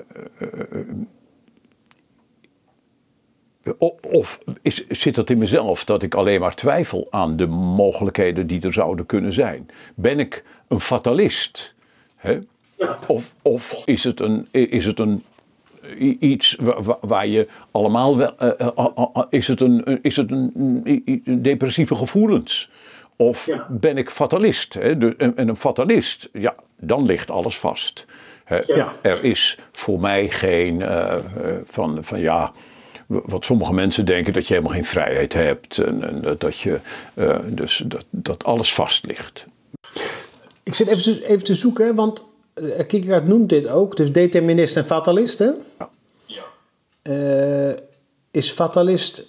eh, 3.63 3.73
of 4.11 4.39
is, 4.61 4.87
zit 4.87 5.15
dat 5.15 5.29
in 5.29 5.37
mezelf 5.37 5.85
dat 5.85 6.03
ik 6.03 6.15
alleen 6.15 6.39
maar 6.39 6.55
twijfel 6.55 7.07
aan 7.09 7.35
de 7.35 7.47
mogelijkheden 7.47 8.47
die 8.47 8.61
er 8.61 8.73
zouden 8.73 9.05
kunnen 9.05 9.33
zijn? 9.33 9.67
Ben 9.95 10.19
ik 10.19 10.43
een 10.67 10.79
fatalist? 10.79 11.75
Of, 13.07 13.33
of 13.41 13.81
is 13.85 14.03
het 14.03 14.19
een, 14.19 14.47
is 14.51 14.85
het 14.85 14.99
een 14.99 15.23
iets 16.19 16.55
wa- 16.55 16.81
wa- 16.81 16.97
waar 17.01 17.27
je 17.27 17.47
allemaal 17.71 18.17
wel. 18.17 18.33
is 19.29 19.47
het 19.47 19.61
een, 19.61 19.99
is 20.01 20.15
het 20.15 20.31
een 20.31 21.39
depressieve 21.41 21.95
gevoelens? 21.95 22.69
Of 23.17 23.45
Ja. 23.45 23.67
ben 23.69 23.97
ik 23.97 24.09
fatalist? 24.09 24.75
En, 24.75 25.17
en 25.17 25.47
een 25.47 25.55
fatalist, 25.57 26.29
ja, 26.33 26.55
dan 26.79 27.05
ligt 27.05 27.31
alles 27.31 27.57
vast. 27.57 28.05
Ja. 28.67 28.93
Er 29.01 29.23
is 29.23 29.57
voor 29.71 29.99
mij 29.99 30.29
geen 30.29 30.81
eh, 30.81 31.13
eh, 31.15 31.21
van, 31.65 32.03
van 32.03 32.19
ja. 32.19 32.51
Wat 33.07 33.45
sommige 33.45 33.73
mensen 33.73 34.05
denken 34.05 34.33
dat 34.33 34.47
je 34.47 34.53
helemaal 34.53 34.73
geen 34.75 34.85
vrijheid 34.85 35.33
hebt. 35.33 35.77
En, 35.77 36.03
en 36.03 36.37
dat- 36.37 36.57
je 36.59 36.79
eh, 37.13 37.37
dus 37.45 37.83
dat, 37.85 38.05
dat 38.09 38.43
alles 38.43 38.73
vast 38.73 39.05
ligt. 39.05 39.45
Ik 40.63 40.73
zit 40.75 40.87
even 40.87 41.03
te, 41.03 41.27
even 41.27 41.43
te 41.43 41.55
zoeken, 41.55 41.95
want 41.95 42.25
Kierkegaard 42.87 43.27
noemt 43.27 43.49
dit 43.49 43.67
ook. 43.67 43.95
Dus 43.97 44.11
determinist 44.11 44.77
en 44.77 44.85
fatalist, 44.85 45.39
hè? 45.39 45.49
Ja. 46.25 46.45
Is 48.31 48.51
fatalist, 48.51 49.25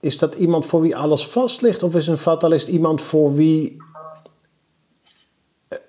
is 0.00 0.18
dat 0.18 0.34
iemand 0.34 0.66
voor 0.66 0.80
wie 0.80 0.96
alles 0.96 1.26
vast 1.26 1.60
ligt? 1.60 1.82
Of 1.82 1.94
is 1.94 2.06
een 2.06 2.16
fatalist 2.16 2.68
iemand 2.68 3.02
voor 3.02 3.34
wie 3.34 3.76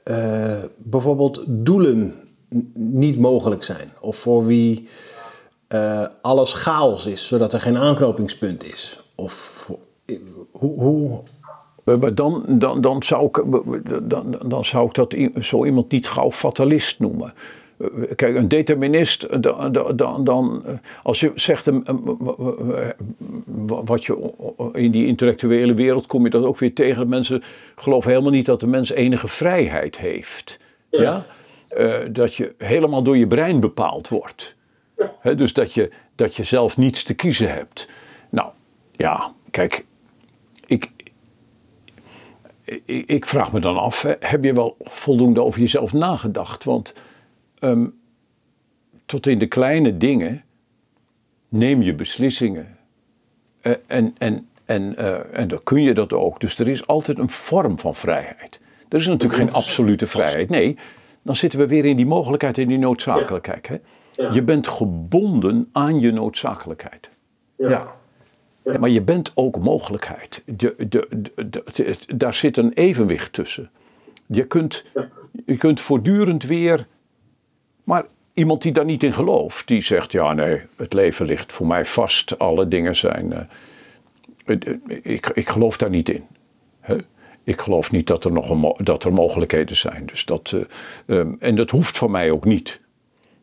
eh, 0.04 0.64
bijvoorbeeld 0.78 1.44
doelen 1.48 2.30
niet 2.74 3.20
mogelijk 3.20 3.64
zijn? 3.64 3.92
Of 4.00 4.18
voor 4.18 4.46
wie 4.46 4.88
eh, 5.68 6.06
alles 6.22 6.54
chaos 6.54 7.06
is, 7.06 7.28
zodat 7.28 7.54
er 7.54 7.62
geen 7.62 7.78
aanknopingspunt 7.78 8.64
is? 8.64 9.04
Of 9.16 9.70
hoe, 10.52 10.80
hoe, 10.80 11.24
Maar 11.84 12.16
dan, 12.16 12.44
dan, 12.48 12.82
dan, 12.82 13.04
zou 13.04 13.26
ik, 13.26 13.44
dan, 14.10 14.40
dan 14.46 14.66
zou 14.66 14.88
ik 14.88 14.94
dat 14.94 15.16
zo 15.46 15.66
iemand 15.66 15.92
niet 15.92 16.08
gauw 16.08 16.32
fatalist 16.32 17.00
noemen. 17.00 17.34
Eh, 17.82 18.16
Kijk, 18.16 18.36
een 18.36 18.48
determinist, 18.48 19.24
eh, 19.24 19.38
dan, 19.42 19.96
dan, 19.96 20.24
dan, 20.24 20.62
eh, 20.66 20.74
als 21.04 21.20
je 21.20 21.32
zegt 21.36 21.70
wat 23.86 24.06
je 24.06 24.32
in 24.74 24.92
die 24.92 25.08
intellectuele 25.08 25.74
wereld 25.74 26.06
kom 26.06 26.24
je 26.24 26.30
dat 26.30 26.44
ook 26.44 26.60
weer 26.60 26.74
tegen. 26.74 27.10
Mensen 27.10 27.44
geloven 27.76 28.10
helemaal 28.10 28.32
niet 28.32 28.46
dat 28.46 28.60
de 28.60 28.68
mens 28.68 28.92
enige 28.92 29.28
vrijheid 29.28 29.98
heeft. 29.98 30.60
Ja? 30.90 31.24
Dat 32.12 32.36
je 32.36 32.54
helemaal 32.58 33.04
door 33.04 33.18
je 33.18 33.28
brein 33.28 33.60
bepaald 33.60 34.08
wordt. 34.08 34.56
Dus 35.36 35.54
dat 35.54 35.74
je, 35.74 35.92
dat 36.16 36.36
je 36.36 36.44
zelf 36.44 36.78
niets 36.78 37.04
te 37.04 37.14
kiezen 37.14 37.54
hebt. 37.54 37.90
Nou, 38.30 38.50
ja, 38.92 39.34
kijk, 39.52 39.86
ik, 40.66 40.92
ik, 42.66 43.06
ik 43.06 43.26
vraag 43.26 43.54
me 43.54 43.60
dan 43.60 43.78
af, 43.78 44.02
hè, 44.02 44.14
heb 44.20 44.44
je 44.44 44.54
wel 44.54 44.78
voldoende 44.80 45.44
over 45.44 45.60
jezelf 45.60 45.94
nagedacht? 45.94 46.64
Want 46.64 46.94
ehm, 47.62 47.86
tot 49.06 49.28
in 49.28 49.40
de 49.40 49.48
kleine 49.48 49.98
dingen 49.98 50.44
neem 51.50 51.82
je 51.82 51.94
beslissingen. 51.94 52.78
Eh, 53.62 53.74
en, 53.88 54.16
en, 54.18 54.48
en, 54.66 54.96
eh, 54.98 55.40
en 55.40 55.48
dan 55.48 55.60
kun 55.64 55.82
je 55.82 55.94
dat 55.94 56.14
ook. 56.14 56.40
Dus 56.40 56.60
er 56.60 56.68
is 56.68 56.88
altijd 56.88 57.18
een 57.18 57.30
vorm 57.30 57.80
van 57.80 57.96
vrijheid. 57.96 58.60
Er 58.90 58.98
is 58.98 59.08
natuurlijk 59.08 59.40
geen 59.40 59.54
absolute 59.54 60.08
vrijheid. 60.08 60.50
Nee, 60.50 60.78
dan 61.22 61.36
zitten 61.36 61.60
we 61.60 61.68
weer 61.68 61.86
in 61.86 61.96
die 61.96 62.06
mogelijkheid 62.06 62.58
en 62.58 62.68
die 62.68 62.78
noodzakelijkheid. 62.78 63.68
Hè? 63.68 63.78
Ja. 64.14 64.32
Je 64.34 64.44
bent 64.44 64.68
gebonden 64.68 65.68
aan 65.72 66.00
je 66.00 66.12
noodzakelijkheid. 66.12 67.10
ja. 67.56 68.00
Maar 68.80 68.90
je 68.90 69.02
bent 69.02 69.32
ook 69.36 69.60
mogelijkheid. 69.60 70.42
De, 70.46 70.76
de, 70.78 70.86
de, 70.88 71.32
de- 71.50 71.64
het- 71.84 72.06
daar 72.16 72.34
zit 72.34 72.58
een 72.58 72.74
evenwicht 72.74 73.34
tussen. 73.34 73.70
Je 74.26 74.44
kunt, 74.46 74.86
je 75.46 75.58
kunt 75.58 75.80
voortdurend 75.82 76.44
weer. 76.44 76.88
Maar 77.92 78.06
iemand 78.34 78.62
die 78.62 78.72
daar 78.72 78.86
niet 78.86 79.04
in 79.04 79.14
gelooft, 79.14 79.68
die 79.68 79.82
zegt: 79.82 80.12
ja, 80.12 80.34
nee, 80.34 80.62
het 80.76 80.94
leven 80.94 81.26
ligt 81.26 81.54
voor 81.54 81.68
mij 81.68 81.86
vast. 81.86 82.40
Alle 82.40 82.68
dingen 82.68 82.96
zijn. 82.96 83.50
eh, 84.46 84.58
ik, 85.02 85.28
ik 85.28 85.50
geloof 85.50 85.78
daar 85.78 85.90
niet 85.90 86.10
in. 86.10 86.26
Ik 87.44 87.62
geloof 87.62 87.92
niet 87.92 88.08
dat 88.08 88.26
er 88.26 88.32
nog 88.32 88.50
een, 88.50 88.86
dat 88.86 89.04
er 89.04 89.14
mogelijkheden 89.14 89.76
zijn. 89.76 90.06
Dus 90.06 90.26
dat, 90.26 90.56
eh, 90.56 91.20
ehm, 91.20 91.34
en 91.40 91.56
dat 91.56 91.70
hoeft 91.70 91.98
van 91.98 92.12
mij 92.12 92.32
ook 92.32 92.46
niet. 92.46 92.82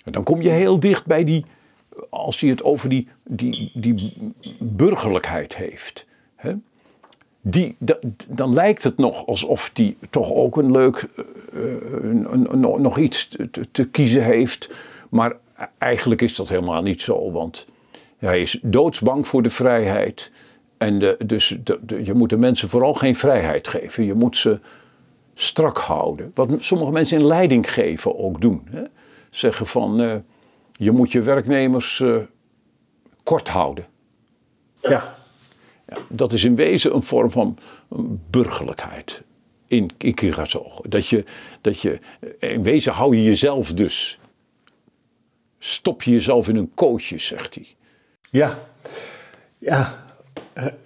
En 0.04 0.12
dan 0.12 0.22
kom 0.22 0.42
je 0.42 0.50
heel 0.50 0.80
dicht 0.80 1.06
bij 1.06 1.24
die, 1.24 1.44
als 2.10 2.40
hij 2.40 2.50
het 2.50 2.62
over 2.62 2.88
die, 2.88 3.08
die, 3.24 3.70
die 3.74 4.12
burgerlijkheid 4.58 5.56
heeft. 5.56 6.06
Hè? 6.36 6.54
Die, 7.50 7.76
da- 7.78 7.98
dan 8.28 8.52
lijkt 8.54 8.84
het 8.84 8.96
nog 8.96 9.26
alsof 9.26 9.70
die 9.72 9.96
toch 10.10 10.32
ook 10.32 10.56
een 10.56 10.70
leuk, 10.70 11.08
eh, 11.52 12.78
nog 12.78 12.98
iets 12.98 13.28
te, 13.28 13.70
te- 13.70 13.88
kiezen 13.88 14.22
heeft. 14.22 14.70
Maar 15.10 15.36
eigenlijk 15.78 16.22
is 16.22 16.34
dat 16.36 16.48
helemaal 16.48 16.82
niet 16.82 17.02
zo, 17.02 17.30
want 17.32 17.66
hij 18.18 18.40
is 18.40 18.58
doodsbang 18.62 19.26
voor 19.28 19.42
de 19.42 19.50
vrijheid. 19.50 20.30
En 20.78 20.98
de, 20.98 21.16
dus 21.26 21.56
je 22.04 22.14
moet 22.14 22.30
de 22.30 22.36
mensen 22.36 22.68
vooral 22.68 22.94
geen 22.94 23.16
vrijheid 23.16 23.68
geven. 23.68 24.04
Je 24.04 24.14
moet 24.14 24.36
ze 24.36 24.58
strak 25.34 25.78
houden. 25.78 26.30
Wat 26.34 26.50
sommige 26.58 26.90
mensen 26.92 27.18
in 27.18 27.26
leiding 27.26 27.72
geven 27.72 28.18
ook 28.18 28.40
doen. 28.40 28.66
Hè? 28.70 28.82
Zeggen 29.30 29.66
van, 29.66 30.00
eh, 30.00 30.14
je 30.72 30.90
moet 30.90 31.12
je 31.12 31.20
werknemers 31.22 32.00
eh, 32.00 32.16
kort 33.22 33.48
houden. 33.48 33.86
ja. 34.80 35.16
Ja, 35.88 35.96
dat 36.08 36.32
is 36.32 36.44
in 36.44 36.54
wezen 36.54 36.94
een 36.94 37.02
vorm 37.02 37.30
van 37.30 37.58
burgerlijkheid. 38.30 39.22
In, 39.66 39.90
in 39.98 40.34
ogen. 40.36 40.90
Dat 40.90 41.06
je, 41.06 41.24
dat 41.60 41.80
je, 41.80 41.98
eh, 42.40 42.52
in 42.52 42.62
wezen 42.62 42.92
hou 42.92 43.16
je 43.16 43.24
jezelf 43.24 43.72
dus. 43.72 44.18
Stop 45.58 46.02
je 46.02 46.10
jezelf 46.10 46.48
in 46.48 46.56
een 46.56 46.70
kootje, 46.74 47.18
zegt 47.18 47.54
hij. 47.54 47.66
Ja, 48.30 48.58
ja. 49.58 50.04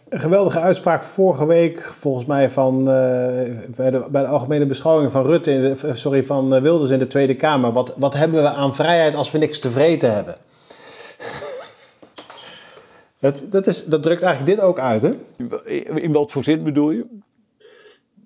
Een 0.08 0.20
geweldige 0.20 0.60
uitspraak 0.60 1.04
vorige 1.04 1.46
week, 1.46 1.82
volgens 1.82 2.26
mij, 2.26 2.50
van, 2.50 2.90
eh, 2.90 3.50
bij, 3.76 3.90
de, 3.90 4.26
algemene 4.26 4.66
beschouwing 4.66 5.12
van 5.12 5.26
Rutte, 5.26 5.52
in 5.52 5.76
eh, 5.76 5.94
sorry, 5.94 6.24
van 6.24 6.60
Wilders 6.60 6.90
in 6.90 6.98
de 6.98 7.06
Tweede 7.06 7.36
Kamer. 7.36 7.72
Wat, 7.72 7.94
wat 7.96 8.14
hebben 8.14 8.42
we 8.42 8.48
aan 8.48 8.74
vrijheid 8.74 9.14
als 9.14 9.30
we 9.30 9.38
niks 9.38 9.58
te 9.58 9.70
vreten 9.70 10.14
hebben? 10.14 10.36
Dat, 13.22 13.46
dat, 13.48 13.66
is, 13.66 13.84
dat 13.84 14.02
drukt 14.02 14.22
eigenlijk 14.22 14.56
dit 14.56 14.64
ook 14.66 14.78
uit, 14.78 15.02
hè? 15.02 15.14
In 16.00 16.12
wat 16.12 16.30
voor 16.30 16.44
zin 16.44 16.62
bedoel 16.62 16.90
je? 16.90 17.06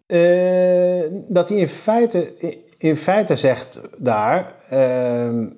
Eh, 0.07 1.13
dat 1.29 1.49
hij 1.49 1.59
in 1.59 1.69
feite, 1.69 2.33
in 2.79 2.97
feite 2.97 3.37
zegt 3.37 3.81
daar, 3.97 4.55
ehm, 4.69 5.49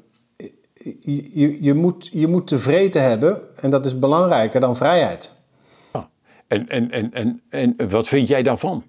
je, 1.02 1.62
je, 1.62 1.74
moet, 1.74 2.08
je 2.12 2.26
moet 2.26 2.46
tevreden 2.46 3.02
hebben 3.02 3.40
en 3.56 3.70
dat 3.70 3.86
is 3.86 3.98
belangrijker 3.98 4.60
dan 4.60 4.76
vrijheid. 4.76 5.32
En, 6.46 6.68
en, 6.68 6.90
en, 6.90 7.10
en, 7.12 7.42
en 7.76 7.90
wat 7.90 8.08
vind 8.08 8.28
jij 8.28 8.42
daarvan? 8.42 8.84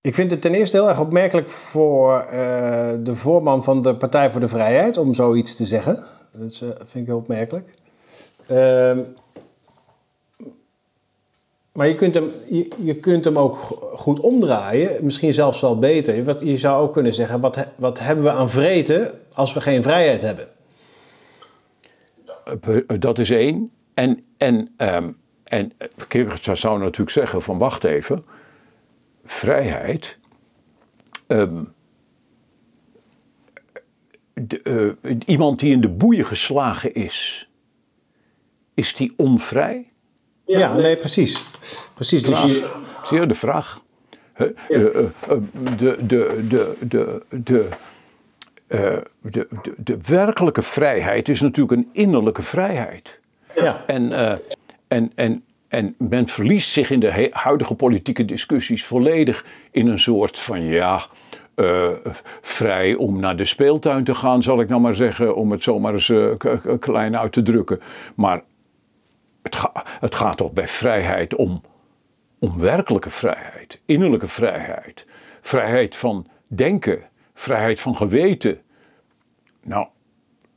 Ik 0.00 0.14
vind 0.14 0.30
het 0.30 0.40
ten 0.40 0.54
eerste 0.54 0.76
heel 0.76 0.88
erg 0.88 1.00
opmerkelijk 1.00 1.48
voor 1.48 2.20
eh, 2.20 2.90
de 3.00 3.14
voorman 3.14 3.64
van 3.64 3.82
de 3.82 3.96
Partij 3.96 4.30
voor 4.30 4.40
de 4.40 4.48
Vrijheid 4.48 4.96
om 4.96 5.14
zoiets 5.14 5.54
te 5.54 5.64
zeggen. 5.64 5.98
Dat 6.32 6.50
is, 6.50 6.60
eh, 6.60 6.68
vind 6.68 6.94
ik 6.94 7.06
heel 7.06 7.16
opmerkelijk. 7.16 7.77
Ehm, 8.48 8.98
maar 11.72 11.88
je 11.88 11.94
kunt, 11.94 12.14
hem, 12.14 12.30
je, 12.78 12.94
kunt 12.94 13.24
hem 13.24 13.38
ook 13.38 13.56
go- 13.56 13.90
goed 13.96 14.20
omdraaien, 14.20 15.04
misschien 15.04 15.32
zelfs 15.32 15.60
wel 15.60 15.78
beter. 15.78 16.44
Je 16.46 16.58
zou 16.58 16.82
ook 16.82 16.92
kunnen 16.92 17.14
zeggen, 17.14 17.40
wat, 17.40 17.66
wat 17.76 17.98
hebben 17.98 18.24
we 18.24 18.30
aan 18.30 18.50
vreten 18.50 19.20
als 19.32 19.52
we 19.52 19.60
geen 19.60 19.82
vrijheid 19.82 20.22
hebben? 20.22 20.48
Eh, 22.60 22.76
Dat 22.98 23.18
is 23.18 23.30
één. 23.30 23.70
En, 23.94 24.24
en, 24.36 24.74
ehm, 24.76 25.10
en 25.44 25.72
Kierkegaard 26.08 26.58
zou 26.58 26.78
natuurlijk 26.78 27.10
zeggen 27.10 27.42
van 27.42 27.58
wacht 27.58 27.84
even. 27.84 28.24
Vrijheid. 29.24 30.18
ehm, 31.26 31.64
eh, 34.62 34.88
iemand 35.26 35.58
die 35.60 35.72
in 35.72 35.80
de 35.80 35.88
boeien 35.88 36.24
geslagen 36.26 36.94
is. 36.94 37.47
Is 38.78 38.94
die 38.94 39.12
onvrij? 39.16 39.90
Ja, 40.44 40.76
nee, 40.76 40.96
precies. 40.96 41.44
Precies, 41.94 42.22
dus 42.22 42.42
je, 42.42 42.70
Zie 43.04 43.20
je 43.20 43.26
de 43.26 43.34
vraag? 43.34 43.80
Hè? 44.32 44.46
De, 44.68 44.90
eh, 44.90 45.32
eh, 45.32 45.38
de, 45.76 45.96
de, 46.06 46.44
de, 46.48 46.76
de, 46.80 47.22
de, 47.44 47.68
eh, 48.66 48.96
de, 49.76 49.96
werkelijke 50.06 50.62
vrijheid 50.62 51.28
is 51.28 51.40
natuurlijk 51.40 51.72
een 51.80 51.88
innerlijke 51.92 52.42
vrijheid. 52.42 53.20
ja. 53.54 53.84
En, 53.86 54.12
eh, 54.12 54.36
en, 54.88 55.12
en, 55.14 55.44
en 55.68 55.94
men 55.98 56.28
verliest 56.28 56.70
zich 56.70 56.90
in 56.90 57.00
de 57.00 57.28
huidige 57.32 57.74
politieke 57.74 58.24
discussies 58.24 58.84
volledig 58.84 59.44
in 59.70 59.86
een 59.86 59.98
soort 59.98 60.38
van 60.38 60.62
ja. 60.64 61.06
eh, 61.54 61.88
vrij 62.42 62.94
om 62.94 63.20
naar 63.20 63.36
de 63.36 63.44
speeltuin 63.44 64.04
te 64.04 64.14
gaan, 64.14 64.42
zal 64.42 64.60
ik 64.60 64.68
nou 64.68 64.80
maar 64.80 64.94
zeggen, 64.94 65.34
om 65.36 65.50
het 65.50 65.62
zomaar 65.62 65.92
eens 65.92 66.08
eh, 66.08 66.26
k- 66.38 66.76
klein 66.80 67.16
uit 67.18 67.32
te 67.32 67.42
drukken. 67.42 67.80
Maar 68.14 68.42
het, 69.54 69.70
het 70.00 70.14
gaat 70.14 70.36
toch 70.36 70.52
bij 70.52 70.68
vrijheid 70.68 71.34
om, 71.34 71.62
om 72.38 72.58
werkelijke 72.58 73.10
vrijheid, 73.10 73.80
innerlijke 73.84 74.28
vrijheid, 74.28 75.06
vrijheid 75.40 75.96
van 75.96 76.26
denken, 76.46 77.02
vrijheid 77.34 77.80
van 77.80 77.96
geweten. 77.96 78.60
Nou, 79.62 79.86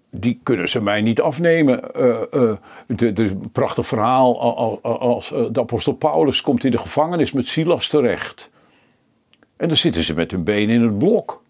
die 0.09 0.39
kunnen 0.43 0.69
ze 0.69 0.81
mij 0.81 1.01
niet 1.01 1.21
afnemen. 1.21 1.93
Eh, 1.93 2.21
eh, 2.33 2.57
de, 2.87 3.13
de 3.13 3.35
prachtig 3.51 3.87
verhaal 3.87 4.39
al- 4.41 4.79
al- 4.81 4.99
als 4.99 5.31
eh, 5.31 5.45
de 5.51 5.59
apostel 5.59 5.93
Paulus 5.93 6.41
komt 6.41 6.63
in 6.63 6.71
de 6.71 6.77
gevangenis 6.77 7.31
met 7.31 7.47
Silas 7.47 7.87
terecht. 7.87 8.49
En 9.57 9.67
dan 9.67 9.77
zitten 9.77 10.03
ze 10.03 10.13
met 10.13 10.31
hun 10.31 10.43
benen 10.43 10.75
in 10.75 10.81
het 10.81 10.97
blok. 10.97 11.43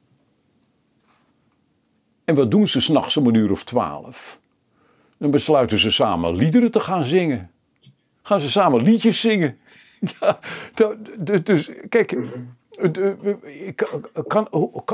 En 2.25 2.35
wat 2.35 2.51
doen 2.51 2.67
ze 2.67 2.81
s'nachts 2.81 3.17
om 3.17 3.27
een 3.27 3.33
uur 3.33 3.51
of 3.51 3.63
twaalf? 3.63 4.39
Dan 5.22 5.32
besluiten 5.32 5.80
ze 5.80 5.91
samen 5.91 6.36
liederen 6.36 6.72
te 6.72 6.80
gaan 6.80 7.05
zingen. 7.05 7.51
Gaan 8.22 8.39
ze 8.39 8.49
samen 8.49 8.84
liedjes 8.84 9.19
zingen. 9.19 9.57
Ja, 10.19 10.39
dus 11.43 11.72
kijk, 11.89 12.17
kan, 14.28 14.47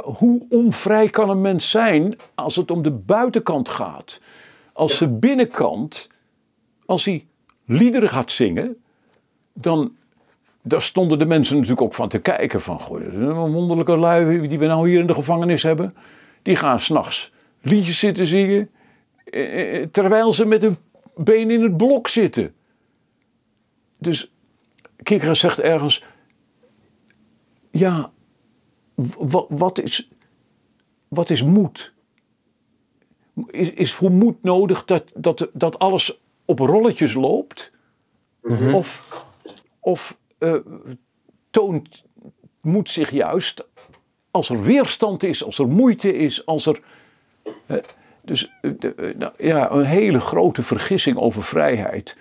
hoe 0.03 0.45
onvrij 0.49 1.09
kan 1.09 1.30
een 1.30 1.41
mens 1.41 1.69
zijn 1.69 2.15
als 2.36 2.55
het 2.55 2.71
om 2.71 2.82
de 2.82 2.91
buitenkant 2.91 3.69
gaat? 3.69 4.21
Als 4.73 4.97
de 4.97 5.07
binnenkant, 5.07 6.09
als 6.86 7.05
hij 7.05 7.25
liederen 7.65 8.09
gaat 8.09 8.32
zingen, 8.32 8.78
dan 9.53 9.95
daar 10.61 10.82
stonden 10.82 11.19
de 11.19 11.25
mensen 11.25 11.55
natuurlijk 11.55 11.82
ook 11.82 11.93
van 11.93 12.09
te 12.09 12.19
kijken. 12.19 12.61
Van, 12.61 12.80
goh, 12.80 13.01
een 13.01 13.51
wonderlijke 13.51 13.97
lui 13.97 14.47
die 14.47 14.59
we 14.59 14.65
nou 14.65 14.89
hier 14.89 14.99
in 14.99 15.07
de 15.07 15.13
gevangenis 15.13 15.63
hebben. 15.63 15.95
Die 16.41 16.55
gaan 16.55 16.80
s'nachts 16.80 17.32
liedjes 17.61 17.99
zitten 17.99 18.25
zingen. 18.25 18.69
Eh, 19.30 19.82
eh, 19.82 19.89
Terwijl 19.91 20.34
ze 20.34 20.45
met 20.45 20.61
hun 20.61 20.78
been 21.15 21.51
in 21.51 21.61
het 21.61 21.78
blok 21.78 22.07
zitten. 22.07 22.55
Dus 23.97 24.32
Kierkegaard 25.03 25.38
zegt 25.38 25.59
ergens... 25.59 26.03
Ja, 27.71 28.11
wat 29.49 29.80
is, 29.80 30.09
wat 31.07 31.30
is 31.30 31.43
moed? 31.43 31.93
Is, 33.47 33.71
is 33.71 33.93
voor 33.93 34.11
moed 34.11 34.43
nodig 34.43 34.86
dat, 34.86 35.11
dat, 35.15 35.49
dat 35.53 35.80
alles 35.80 36.21
op 36.45 36.59
rolletjes 36.59 37.13
loopt? 37.13 37.71
Of, 38.73 39.03
of 39.80 40.17
eh, 40.38 40.55
toont 41.49 42.03
moed 42.61 42.89
zich 42.89 43.11
juist 43.11 43.65
als 44.32 44.49
er 44.49 44.63
weerstand 44.63 45.23
is, 45.23 45.43
als 45.43 45.59
er 45.59 45.67
moeite 45.67 46.13
is, 46.13 46.45
als 46.45 46.65
er. 46.65 46.82
Dus 48.28 48.51
eh, 48.61 48.71
de- 48.80 48.93
eh, 48.95 49.15
nou, 49.17 49.32
ja, 49.38 49.71
een 49.71 49.86
hele 49.86 50.19
grote 50.19 50.63
vergissing 50.63 51.17
over 51.17 51.43
vrijheid. 51.43 52.15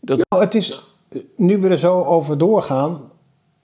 Dat, 0.00 0.20
Nou, 0.28 0.42
het 0.42 0.54
is, 0.54 0.82
nu 1.36 1.58
we 1.58 1.68
er 1.68 1.78
zo 1.78 2.04
over 2.04 2.38
doorgaan, 2.38 3.10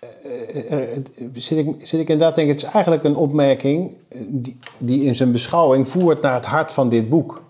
eh, 0.00 0.72
eh, 0.72 0.96
eh, 0.96 1.04
zit, 1.32 1.58
ik, 1.58 1.74
zit 1.78 2.00
ik 2.00 2.08
inderdaad 2.08 2.34
denk 2.34 2.48
ik, 2.48 2.54
het 2.54 2.62
is 2.66 2.72
eigenlijk 2.72 3.04
een 3.04 3.16
opmerking 3.16 3.90
eh, 4.08 4.18
die, 4.28 4.58
die 4.78 5.04
in 5.04 5.14
zijn 5.14 5.32
beschouwing 5.32 5.88
voert 5.88 6.22
naar 6.22 6.34
het 6.34 6.46
hart 6.46 6.72
van 6.72 6.88
dit 6.88 7.08
boek. 7.08 7.42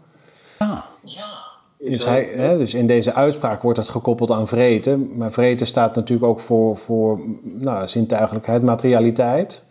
Ja. 1.05 1.43
Dus, 1.79 2.05
hij, 2.05 2.25
hè, 2.35 2.59
dus 2.59 2.75
in 2.75 2.87
deze 2.87 3.15
uitspraak 3.15 3.63
wordt 3.63 3.79
het 3.79 3.89
gekoppeld 3.89 4.31
aan 4.31 4.49
vreten. 4.49 5.17
Maar 5.17 5.33
vreten 5.33 5.67
staat 5.67 5.95
natuurlijk 5.95 6.29
ook 6.31 6.41
voor, 6.41 6.77
voor 6.77 7.21
nou, 7.43 7.89
zintuigelijkheid, 7.89 8.63
materialiteit. 8.63 9.63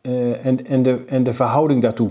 Eh, 0.00 0.46
en, 0.46 0.66
en, 0.66 0.82
de, 0.82 1.04
en 1.06 1.22
de 1.22 1.34
verhouding 1.34 1.82
daartoe. 1.82 2.10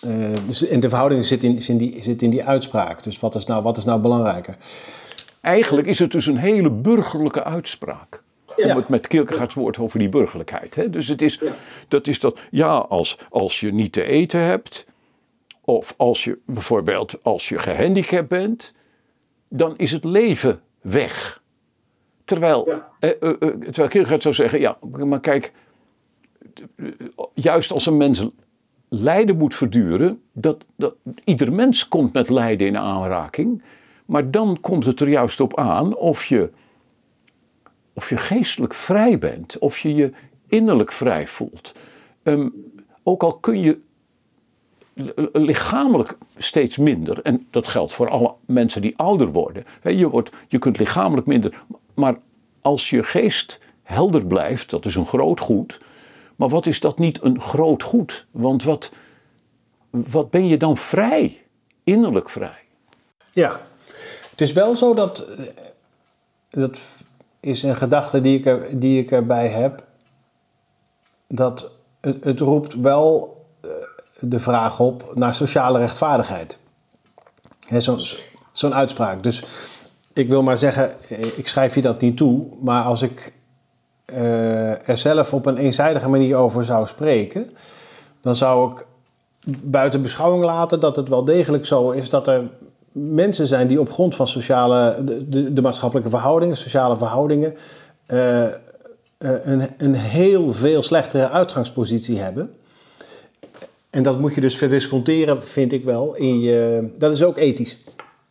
Eh, 0.00 0.34
dus, 0.46 0.68
en 0.68 0.80
de 0.80 0.88
verhouding 0.88 1.24
zit 1.26 1.44
in, 1.44 1.62
zit 1.62 1.68
in, 1.68 1.76
die, 1.76 2.02
zit 2.02 2.22
in 2.22 2.30
die 2.30 2.44
uitspraak. 2.44 3.02
Dus 3.02 3.20
wat 3.20 3.34
is 3.34 3.44
nou, 3.46 3.62
wat 3.62 3.76
is 3.76 3.84
nou 3.84 4.00
belangrijker? 4.00 4.56
eigenlijk 5.40 5.86
is 5.86 5.98
het 5.98 6.12
dus 6.12 6.26
een 6.26 6.36
hele 6.36 6.70
burgerlijke 6.70 7.44
uitspraak. 7.44 8.22
Ja. 8.56 8.70
Om 8.70 8.76
het 8.76 8.88
met 8.88 9.06
Kierkegaards 9.06 9.54
woord 9.54 9.78
over 9.78 9.98
die 9.98 10.08
burgerlijkheid. 10.08 10.74
Hè? 10.74 10.90
Dus 10.90 11.08
het 11.08 11.22
is, 11.22 11.40
dat 11.88 12.06
is 12.06 12.20
dat, 12.20 12.38
ja, 12.50 12.74
als, 12.76 13.18
als 13.30 13.60
je 13.60 13.72
niet 13.72 13.92
te 13.92 14.02
eten 14.04 14.40
hebt, 14.40 14.86
of 15.64 15.94
als 15.96 16.24
je 16.24 16.38
bijvoorbeeld 16.46 17.18
als 17.22 17.48
je 17.48 17.58
gehandicapt 17.58 18.28
bent, 18.28 18.72
dan 19.48 19.74
is 19.76 19.92
het 19.92 20.04
leven 20.04 20.60
weg. 20.80 21.42
Terwijl, 22.24 22.68
Ja. 22.68 22.88
eh, 23.00 23.10
eh, 23.10 23.28
eh, 23.30 23.36
terwijl 23.38 23.88
Kierkegaard 23.88 24.22
zou 24.22 24.34
zeggen, 24.34 24.60
ja, 24.60 24.78
maar 25.04 25.20
kijk, 25.20 25.52
juist 27.34 27.72
als 27.72 27.86
een 27.86 27.96
mens 27.96 28.26
lijden 28.90 29.36
moet 29.36 29.54
verduren, 29.54 30.20
dat, 30.32 30.64
dat, 30.76 30.94
ieder 31.24 31.52
mens 31.52 31.88
komt 31.88 32.12
met 32.12 32.28
lijden 32.28 32.66
in 32.66 32.78
aanraking, 32.78 33.62
maar 34.06 34.30
dan 34.30 34.58
komt 34.60 34.86
het 34.86 35.00
er 35.00 35.08
juist 35.08 35.40
op 35.40 35.58
aan 35.58 35.96
of 35.96 36.24
je, 36.24 36.50
of 37.92 38.08
je 38.08 38.16
geestelijk 38.16 38.74
vrij 38.74 39.18
bent, 39.18 39.58
of 39.58 39.78
je 39.78 39.94
je 39.94 40.12
innerlijk 40.46 40.92
vrij 40.92 41.26
voelt. 41.26 41.74
Ehm, 42.22 42.48
ook 43.02 43.22
al 43.22 43.34
kun 43.34 43.60
je 43.60 43.78
li- 44.94 45.28
lichamelijk 45.32 46.16
steeds 46.36 46.76
minder, 46.76 47.22
en 47.22 47.46
dat 47.50 47.68
geldt 47.68 47.92
voor 47.92 48.08
alle 48.08 48.34
mensen 48.46 48.82
die 48.82 48.96
ouder 48.96 49.32
worden. 49.32 49.64
Je, 49.82 50.08
wordt, 50.08 50.30
je 50.48 50.58
kunt 50.58 50.78
lichamelijk 50.78 51.26
minder, 51.26 51.62
maar 51.94 52.18
als 52.60 52.90
je 52.90 53.02
geest 53.02 53.60
helder 53.82 54.26
blijft, 54.26 54.70
dat 54.70 54.84
is 54.84 54.94
een 54.94 55.06
groot 55.06 55.40
goed. 55.40 55.80
Maar 56.40 56.48
wat 56.48 56.66
is 56.66 56.80
dat 56.80 56.98
niet 56.98 57.22
een 57.22 57.40
groot 57.40 57.82
goed? 57.82 58.26
Want 58.30 58.62
wat, 58.62 58.90
wat 59.90 60.30
ben 60.30 60.46
je 60.46 60.56
dan 60.56 60.76
vrij? 60.76 61.42
Innerlijk 61.84 62.28
vrij. 62.30 62.58
Ja, 63.32 63.60
het 64.30 64.40
is 64.40 64.52
wel 64.52 64.76
zo 64.76 64.94
dat. 64.94 65.18
eh, 65.20 65.44
Dat 66.50 66.78
is 67.40 67.62
een 67.62 67.76
gedachte 67.76 68.20
die 68.20 68.38
ik, 68.42 68.80
die 68.80 69.00
ik 69.02 69.10
erbij 69.10 69.48
heb. 69.48 69.84
Dat 71.26 71.72
het, 72.00 72.24
het 72.24 72.40
roept 72.40 72.74
wel 72.74 73.40
eh, 73.60 73.70
de 74.20 74.40
vraag 74.40 74.80
op 74.80 75.12
naar 75.14 75.34
sociale 75.34 75.78
rechtvaardigheid. 75.78 76.58
Zo'n 77.78 78.00
zo'n 78.52 78.74
uitspraak. 78.74 79.22
Dus 79.22 79.44
ik 80.12 80.28
wil 80.28 80.42
maar 80.42 80.58
zeggen, 80.58 81.10
eh, 81.10 81.38
ik 81.38 81.48
schrijf 81.48 81.74
je 81.74 81.80
dat 81.82 82.00
niet 82.00 82.16
toe. 82.16 82.46
Maar 82.62 82.84
als 82.84 83.02
ik 83.02 83.32
eh, 84.12 84.88
er 84.88 84.96
zelf 84.96 85.34
op 85.34 85.46
een 85.46 85.56
eenzijdige 85.56 86.08
manier 86.08 86.36
over 86.36 86.64
zou 86.64 86.86
spreken. 86.86 87.50
dan 88.20 88.34
zou 88.36 88.72
ik 88.72 88.86
buiten 89.62 90.02
beschouwing 90.02 90.44
laten 90.44 90.80
dat 90.80 90.96
het 90.96 91.08
wel 91.08 91.24
degelijk 91.24 91.66
zo 91.66 91.90
is 91.90 92.08
dat 92.08 92.28
er 92.28 92.48
mensen 92.92 93.46
zijn 93.46 93.66
die 93.66 93.80
op 93.80 93.90
grond 93.92 94.14
van 94.14 94.28
sociale, 94.28 95.04
de, 95.04 95.28
de, 95.28 95.52
de 95.52 95.62
maatschappelijke 95.62 96.10
verhoudingen, 96.10 96.56
sociale 96.56 96.96
verhoudingen, 96.96 97.54
eh, 98.06 98.44
eh, 98.46 98.52
een, 99.18 99.68
een 99.78 99.94
heel 99.94 100.52
veel 100.52 100.82
slechtere 100.82 101.28
uitgangspositie 101.30 102.18
hebben. 102.18 102.50
En 103.90 104.02
dat 104.02 104.18
moet 104.20 104.34
je 104.34 104.40
dus 104.40 104.56
verdisconteren, 104.56 105.42
vind 105.42 105.72
ik 105.72 105.84
wel. 105.84 106.16
In 106.16 106.40
je, 106.40 106.90
dat 106.98 107.12
is 107.12 107.22
ook 107.22 107.36
ethisch. 107.36 107.78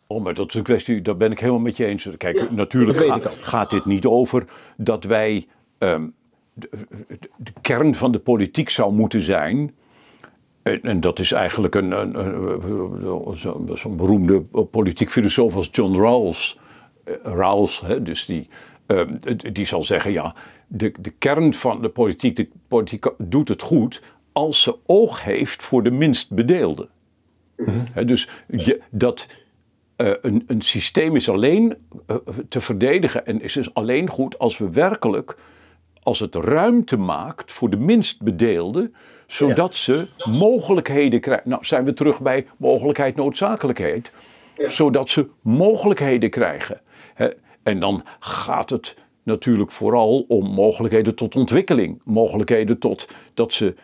Oh, 0.08 0.24
maar 0.24 0.34
dat 0.34 0.48
is 0.48 0.54
een 0.54 0.64
kwestie, 0.64 1.02
daar 1.02 1.18
ben 1.18 1.32
ik 1.32 1.40
helemaal 1.40 1.60
met 1.62 1.78
je 1.78 1.86
eens. 1.86 2.10
Kijk, 2.18 2.52
natuurlijk 2.52 2.98
ga- 2.98 3.20
gaat 3.34 3.70
dit 3.70 3.86
niet 3.86 4.06
over 4.06 4.46
dat 4.78 5.04
wij. 5.04 5.48
Ehm, 5.80 6.08
de, 6.54 6.70
de- 7.08 7.30
de 7.38 7.52
kern 7.62 7.96
van 7.96 8.12
de 8.12 8.20
politiek 8.20 8.70
zou 8.70 8.94
moeten 8.94 9.22
zijn. 9.22 9.74
En, 10.62 10.82
en 10.82 11.00
dat 11.00 11.20
is 11.20 11.32
eigenlijk 11.32 11.76
een, 11.76 11.92
een, 11.92 12.16
een- 12.20 13.78
zo'n 13.78 13.98
beroemde 13.98 14.42
politiek 14.72 15.10
filosoof 15.10 15.56
als 15.56 15.70
John 15.72 15.96
Rawls. 16.02 16.60
eh, 17.04 17.14
Rawls, 17.24 17.82
hè, 17.82 18.02
dus 18.04 18.26
die, 18.26 18.48
ehm, 18.86 19.14
die 19.54 19.66
zal 19.66 19.84
zeggen: 19.84 20.12
ja, 20.12 20.36
de, 20.68 20.94
de 21.00 21.10
kern 21.10 21.54
van 21.54 21.82
de 21.82 21.90
politiek, 21.90 22.36
de 22.36 22.50
politiek 22.68 23.06
doet 23.18 23.48
het 23.50 23.62
goed 23.62 24.02
als 24.32 24.62
ze 24.62 24.76
oog 24.86 25.24
heeft 25.24 25.64
voor 25.64 25.84
de 25.84 25.92
minst 25.92 26.32
bedeelde. 26.34 26.88
Hè, 27.92 28.06
dus 28.06 28.30
je, 28.48 28.82
dat, 28.90 29.28
eh, 29.96 30.12
een, 30.22 30.44
een 30.48 30.62
systeem 30.62 31.16
is 31.16 31.30
alleen 31.30 31.76
eh, 32.08 32.16
te 32.50 32.62
verdedigen 32.62 33.26
en 33.26 33.42
is 33.42 33.54
dus 33.54 33.74
alleen 33.74 34.10
goed 34.10 34.40
als 34.40 34.58
we 34.58 34.72
werkelijk, 34.72 35.38
als 36.04 36.20
het 36.20 36.36
ruimte 36.36 36.98
maakt 36.98 37.52
voor 37.52 37.70
de 37.70 37.78
minst 37.78 38.22
bedeelden, 38.22 38.94
zodat 39.28 39.76
ze 39.76 40.08
mogelijkheden 40.40 41.20
krijgen. 41.20 41.50
Nou, 41.50 41.66
zijn 41.66 41.86
we 41.86 41.94
terug 41.94 42.22
bij 42.22 42.48
mogelijkheid, 42.58 43.16
noodzakelijkheid. 43.16 44.12
Zodat 44.66 45.10
ze 45.10 45.28
mogelijkheden 45.42 46.30
krijgen. 46.30 46.82
En 47.64 47.80
dan 47.80 48.04
gaat 48.20 48.70
het 48.70 48.96
natuurlijk 49.24 49.72
vooral 49.72 50.26
om 50.28 50.46
mogelijkheden 50.54 51.16
tot 51.16 51.36
ontwikkeling. 51.36 52.02
Mogelijkheden 52.04 52.80
tot 52.80 53.08
dat, 53.34 53.54
ze, 53.54 53.76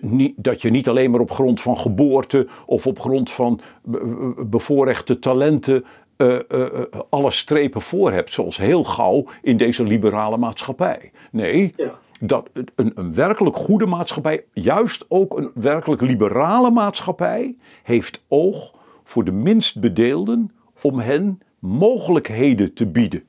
niet, 0.00 0.34
dat 0.36 0.62
je 0.62 0.70
niet 0.70 0.88
alleen 0.88 1.10
maar 1.10 1.20
op 1.20 1.30
grond 1.30 1.60
van 1.60 1.78
geboorte 1.78 2.46
of 2.66 2.86
op 2.86 3.00
grond 3.00 3.30
van 3.30 3.60
be- 3.82 4.32
be- 4.36 4.44
bevoorrechte 4.44 5.18
talenten 5.18 5.84
eh, 6.16 6.82
alle 7.10 7.30
strepen 7.30 7.80
voor 7.80 8.12
hebt, 8.12 8.32
zoals 8.32 8.56
heel 8.56 8.84
gauw 8.84 9.24
in 9.42 9.56
deze 9.56 9.82
liberale 9.84 10.36
maatschappij. 10.36 11.10
Nee, 11.30 11.72
Ja. 11.76 11.98
dat 12.20 12.48
een, 12.74 12.92
een 12.94 13.14
werkelijk 13.14 13.56
goede 13.56 13.86
maatschappij, 13.86 14.44
juist 14.52 15.04
ook 15.08 15.38
een 15.38 15.50
werkelijk 15.54 16.00
liberale 16.02 16.70
maatschappij, 16.70 17.56
heeft 17.82 18.24
oog 18.28 18.74
voor 19.04 19.24
de 19.24 19.32
minst 19.32 19.80
bedeelden, 19.80 20.50
om 20.80 20.98
hen 20.98 21.40
mogelijkheden 21.58 22.74
te 22.74 22.86
bieden. 22.86 23.22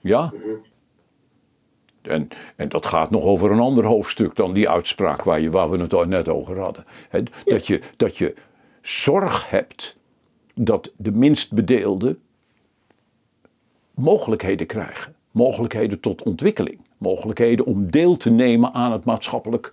Ja? 0.00 0.32
En, 2.02 2.28
en 2.56 2.68
dat 2.68 2.86
gaat 2.86 3.10
nog 3.10 3.24
over 3.24 3.50
een 3.50 3.60
ander 3.60 3.84
hoofdstuk 3.84 4.36
dan 4.36 4.52
die 4.52 4.68
uitspraak 4.68 5.22
waar, 5.22 5.40
je, 5.40 5.50
waar 5.50 5.70
we 5.70 5.78
het 5.78 5.94
al 5.94 6.04
net 6.04 6.28
over 6.28 6.58
hadden. 6.58 6.84
Dat, 7.44 7.66
je, 7.66 7.80
dat 7.96 8.18
je 8.18 8.34
zorg 8.80 9.50
hebt 9.50 9.96
dat 10.54 10.92
de 10.96 11.12
minst 11.12 11.52
bedeelden 11.52 12.18
mogelijkheden 14.00 14.66
krijgen. 14.66 15.14
Mogelijkheden 15.30 16.00
tot 16.00 16.22
ontwikkeling. 16.22 16.78
Mogelijkheden 16.98 17.66
om 17.66 17.90
deel 17.90 18.16
te 18.16 18.30
nemen 18.30 18.72
aan 18.72 18.92
het 18.92 19.04
maatschappelijk 19.04 19.72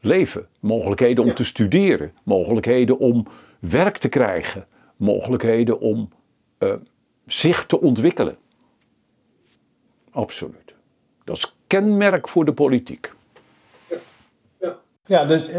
leven. 0.00 0.46
Mogelijkheden 0.60 1.24
om 1.24 1.34
te 1.34 1.44
studeren. 1.44 2.12
Mogelijkheden 2.22 2.98
om 2.98 3.26
werk 3.58 3.96
te 3.96 4.08
krijgen. 4.08 4.66
Mogelijkheden 4.96 5.80
om 5.80 6.08
eh, 6.58 6.74
zich 7.26 7.66
te 7.66 7.80
ontwikkelen. 7.80 8.36
Absoluut. 10.10 10.74
Dat 11.24 11.36
is 11.36 11.56
kenmerk 11.66 12.28
voor 12.28 12.44
de 12.44 12.52
politiek. 12.52 13.12
Ja, 15.06 15.24
dus 15.24 15.48
eh, 15.48 15.56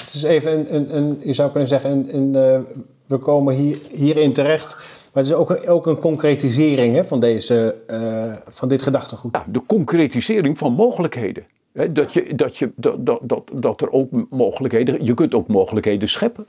het 0.00 0.14
is 0.14 0.22
even 0.22 0.52
een, 0.52 0.74
een, 0.74 0.96
een 0.96 1.20
je 1.24 1.32
zou 1.32 1.50
kunnen 1.50 1.68
zeggen, 1.68 1.90
een, 1.90 2.16
een, 2.16 2.34
eh, 2.34 2.60
we 3.06 3.18
komen 3.18 3.54
hier, 3.54 3.78
hierin 3.90 4.32
terecht. 4.32 4.97
Maar 5.12 5.22
het 5.22 5.32
is 5.32 5.38
ook, 5.38 5.50
een- 5.50 5.68
ook 5.68 5.86
een 5.86 5.98
concretisering 5.98 6.94
hè, 6.94 7.04
van, 7.04 7.20
deze, 7.20 7.76
eh, 7.86 8.34
van 8.48 8.68
dit 8.68 8.82
gedachtegoed. 8.82 9.34
Ja, 9.34 9.44
de 9.48 9.62
concretisering 9.66 10.58
van 10.58 10.72
mogelijkheden. 10.72 11.44
Dat, 11.90 12.12
je, 12.12 12.34
dat, 12.34 12.56
je, 12.56 12.72
dat, 12.76 13.06
dat, 13.06 13.20
dat, 13.22 13.42
dat 13.52 13.80
er 13.80 13.90
ook 13.92 14.10
mogelijkheden, 14.30 15.04
je 15.04 15.14
kunt 15.14 15.34
ook 15.34 15.46
mogelijkheden 15.48 16.08
scheppen. 16.08 16.46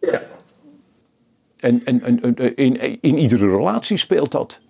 Ja. 0.00 0.22
En, 1.56 1.84
en, 1.84 2.02
en 2.02 2.34
in, 2.56 3.00
in 3.00 3.18
iedere 3.18 3.50
relatie 3.56 3.96
speelt 3.96 4.30
dat. 4.30 4.60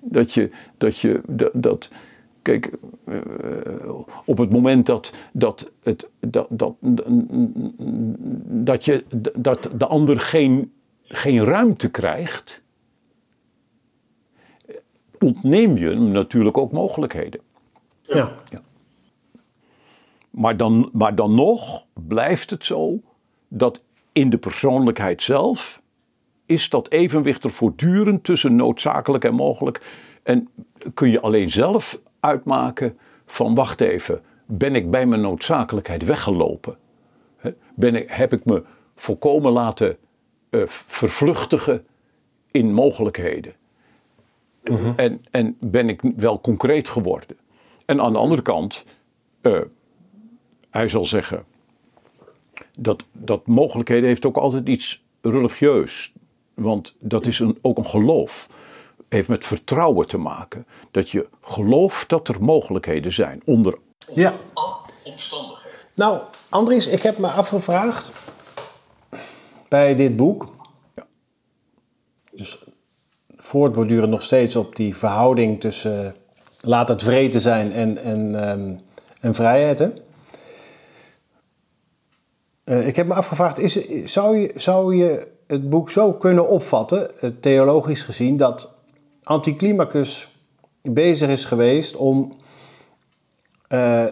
Dat 0.00 0.32
je, 0.32 0.50
dat 0.78 0.98
je, 0.98 1.20
dat, 1.26 1.50
dat 1.54 1.88
kijk, 2.42 2.70
eh, 3.04 3.14
op 4.24 4.38
het 4.38 4.50
moment 4.50 4.86
dat, 4.86 5.12
dat, 5.32 5.70
het, 5.82 6.08
dat, 6.20 6.46
dat, 6.50 6.74
dat, 8.44 8.84
je, 8.84 9.04
dat 9.36 9.70
de 9.78 9.86
ander 9.86 10.20
geen, 10.20 10.72
geen 11.08 11.44
ruimte 11.44 11.90
krijgt, 11.90 12.62
ontneem 15.18 15.76
je 15.76 15.88
hem 15.88 16.10
natuurlijk 16.10 16.58
ook 16.58 16.72
mogelijkheden. 16.72 17.40
Ja. 18.02 18.32
Maar 20.30 20.56
dan, 20.56 20.90
maar 20.92 21.14
dan 21.14 21.34
nog 21.34 21.86
blijft 21.92 22.50
het 22.50 22.64
zo 22.64 23.00
dat 23.48 23.82
in 24.12 24.30
de 24.30 24.38
persoonlijkheid 24.38 25.22
zelf 25.22 25.82
is 26.46 26.68
dat 26.68 26.90
evenwicht 26.90 27.44
er 27.44 27.50
voortdurend 27.50 28.24
tussen 28.24 28.56
noodzakelijk 28.56 29.24
en 29.24 29.34
mogelijk. 29.34 29.80
En 30.22 30.48
kun 30.94 31.10
je 31.10 31.20
alleen 31.20 31.50
zelf 31.50 32.00
uitmaken 32.20 32.98
van 33.26 33.54
wacht 33.54 33.80
even, 33.80 34.22
ben 34.46 34.74
ik 34.74 34.90
bij 34.90 35.06
mijn 35.06 35.20
noodzakelijkheid 35.20 36.04
weggelopen? 36.04 36.76
Ben 37.74 37.94
ik, 37.94 38.10
heb 38.10 38.32
ik 38.32 38.44
me 38.44 38.62
volkomen 38.94 39.52
laten 39.52 39.96
vervluchtigen 40.68 41.86
in 42.50 42.72
mogelijkheden? 42.72 43.54
En, 44.96 45.24
en 45.30 45.56
ben 45.60 45.88
ik 45.88 46.00
wel 46.16 46.40
concreet 46.40 46.88
geworden? 46.88 47.36
En 47.84 48.00
aan 48.00 48.12
de 48.12 48.18
andere 48.18 48.42
kant, 48.42 48.84
eh, 49.40 49.60
hij 50.70 50.88
zal 50.88 51.04
zeggen 51.04 51.44
dat, 52.78 53.04
dat 53.12 53.46
mogelijkheden 53.46 54.08
heeft 54.08 54.26
ook 54.26 54.36
altijd 54.36 54.68
iets 54.68 55.04
religieus. 55.20 56.12
Want 56.54 56.94
dat 56.98 57.26
is 57.26 57.38
een, 57.38 57.58
ook 57.62 57.78
een 57.78 57.86
geloof. 57.86 58.48
Heeft 59.08 59.28
met 59.28 59.44
vertrouwen 59.44 60.06
te 60.06 60.18
maken. 60.18 60.66
Dat 60.90 61.10
je 61.10 61.28
gelooft 61.40 62.08
dat 62.08 62.28
er 62.28 62.42
mogelijkheden 62.42 63.12
zijn. 63.12 63.42
Onder 63.44 63.78
ja. 64.14 64.34
alle 64.52 64.76
omstandigheden. 65.02 65.78
Nou, 65.94 66.20
Andries, 66.48 66.86
ik 66.86 67.02
heb 67.02 67.18
me 67.18 67.28
afgevraagd 67.28 68.12
bij 69.68 69.94
dit 69.94 70.16
boek. 70.16 70.54
Dus 72.32 72.64
voortborduren 73.36 74.08
nog 74.08 74.22
steeds 74.22 74.56
op 74.56 74.76
die 74.76 74.96
verhouding 74.96 75.60
tussen 75.60 76.16
laat 76.60 76.88
het 76.88 77.02
vreten 77.02 77.40
zijn 77.40 77.72
en, 77.72 77.98
en, 77.98 78.48
ehm, 78.48 78.76
en 79.20 79.34
vrijheid. 79.34 79.78
Hè? 79.78 79.88
Eh, 82.64 82.86
ik 82.86 82.96
heb 82.96 83.06
me 83.06 83.14
afgevraagd, 83.14 83.58
is, 83.58 84.04
zou, 84.04 84.36
je, 84.36 84.52
zou 84.54 84.96
je 84.96 85.28
het 85.46 85.70
boek 85.70 85.90
zo 85.90 86.12
kunnen 86.12 86.48
opvatten, 86.48 87.20
eh, 87.20 87.30
theologisch 87.40 88.02
gezien, 88.02 88.36
dat 88.36 88.78
Anticlimacus 89.22 90.28
bezig 90.82 91.28
is 91.28 91.44
geweest 91.44 91.96
om 91.96 92.32
eh, 93.68 94.06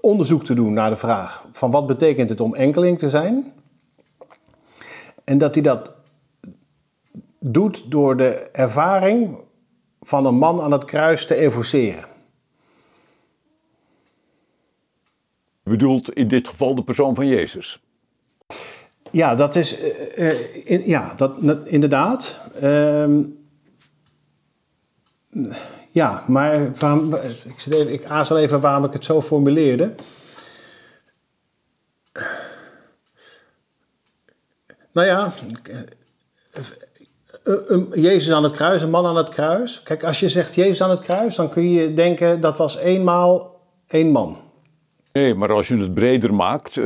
onderzoek 0.00 0.44
te 0.44 0.54
doen 0.54 0.72
naar 0.72 0.90
de 0.90 0.96
vraag 0.96 1.46
van 1.52 1.70
wat 1.70 1.86
betekent 1.86 2.30
het 2.30 2.40
om 2.40 2.54
enkeling 2.54 2.98
te 2.98 3.08
zijn? 3.08 3.52
En 5.24 5.38
dat 5.38 5.54
hij 5.54 5.62
dat 5.64 5.92
doet 7.38 7.90
door 7.90 8.16
de 8.16 8.32
ervaring 8.52 9.38
van 10.00 10.26
een 10.26 10.34
man 10.38 10.60
aan 10.60 10.72
het 10.72 10.84
kruis 10.84 11.26
te 11.26 11.34
evoceren. 11.34 12.08
bedoelt 15.62 16.12
in 16.12 16.28
dit 16.28 16.48
geval 16.48 16.74
de 16.74 16.84
persoon 16.84 17.14
van 17.14 17.26
Jezus. 17.26 17.80
Ja, 19.10 19.34
dat 19.34 19.54
is. 19.56 19.78
eh, 19.78 20.30
eh, 20.30 20.38
in- 20.64 20.82
ja, 20.86 21.14
dat, 21.14 21.68
inderdaad. 21.68 22.40
Ehm, 22.60 23.24
ja, 25.92 26.24
maar 26.26 26.72
waarom, 26.78 27.14
ik, 27.44 27.60
zit 27.60 27.72
even, 27.72 27.92
ik 27.92 28.04
aarzel 28.04 28.38
even 28.38 28.60
waarom 28.60 28.84
ik 28.84 28.92
het 28.92 29.04
zo 29.04 29.22
formuleerde. 29.22 29.94
Nou 34.92 35.06
ja, 35.06 35.32
eh, 35.62 35.80
eh, 37.68 37.80
Jezus 37.92 38.34
aan 38.34 38.42
het 38.42 38.52
kruis, 38.52 38.82
een 38.82 38.90
man 38.90 39.06
aan 39.06 39.16
het 39.16 39.28
kruis. 39.28 39.82
Kijk, 39.82 40.04
als 40.04 40.20
je 40.20 40.28
zegt 40.28 40.54
Jezus 40.54 40.82
aan 40.82 40.90
het 40.90 41.00
kruis, 41.00 41.36
dan 41.36 41.50
kun 41.50 41.70
je 41.70 41.94
denken 41.94 42.40
dat 42.40 42.58
was 42.58 42.76
eenmaal 42.76 43.60
één 43.86 44.10
man. 44.10 44.38
Nee, 45.12 45.34
maar 45.34 45.52
als 45.52 45.68
je 45.68 45.76
het 45.76 45.94
breder 45.94 46.34
maakt, 46.34 46.76
eh, 46.76 46.84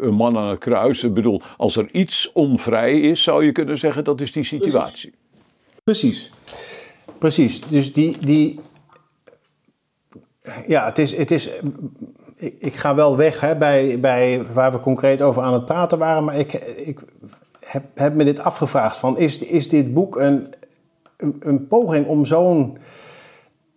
een 0.00 0.14
man 0.14 0.36
aan 0.36 0.48
het 0.48 0.58
kruis, 0.58 1.04
ik 1.04 1.14
bedoel, 1.14 1.42
als 1.56 1.76
er 1.76 1.88
iets 1.92 2.30
onvrij 2.32 3.00
is, 3.00 3.22
zou 3.22 3.44
je 3.44 3.52
kunnen 3.52 3.78
zeggen 3.78 4.04
dat 4.04 4.20
is 4.20 4.32
die 4.32 4.44
situatie. 4.44 5.14
Precies. 5.84 6.30
Precies. 6.30 6.67
Dus 7.68 7.92
die. 7.92 8.18
die 8.18 8.60
ja, 10.66 10.84
het 10.84 10.98
is. 10.98 11.16
Het 11.16 11.30
is 11.30 11.50
ik, 12.38 12.54
ik 12.58 12.74
ga 12.74 12.94
wel 12.94 13.16
weg 13.16 13.40
hè, 13.40 13.56
bij, 13.56 14.00
bij 14.00 14.46
waar 14.52 14.72
we 14.72 14.80
concreet 14.80 15.22
over 15.22 15.42
aan 15.42 15.52
het 15.52 15.64
praten 15.64 15.98
waren, 15.98 16.24
maar 16.24 16.36
ik, 16.36 16.52
ik 16.76 17.00
heb, 17.60 17.84
heb 17.94 18.14
me 18.14 18.24
dit 18.24 18.38
afgevraagd: 18.38 18.96
van, 18.96 19.18
is, 19.18 19.38
is 19.38 19.68
dit 19.68 19.94
boek 19.94 20.16
een, 20.16 20.54
een, 21.16 21.36
een 21.40 21.66
poging 21.66 22.06
om 22.06 22.24
zo'n 22.24 22.78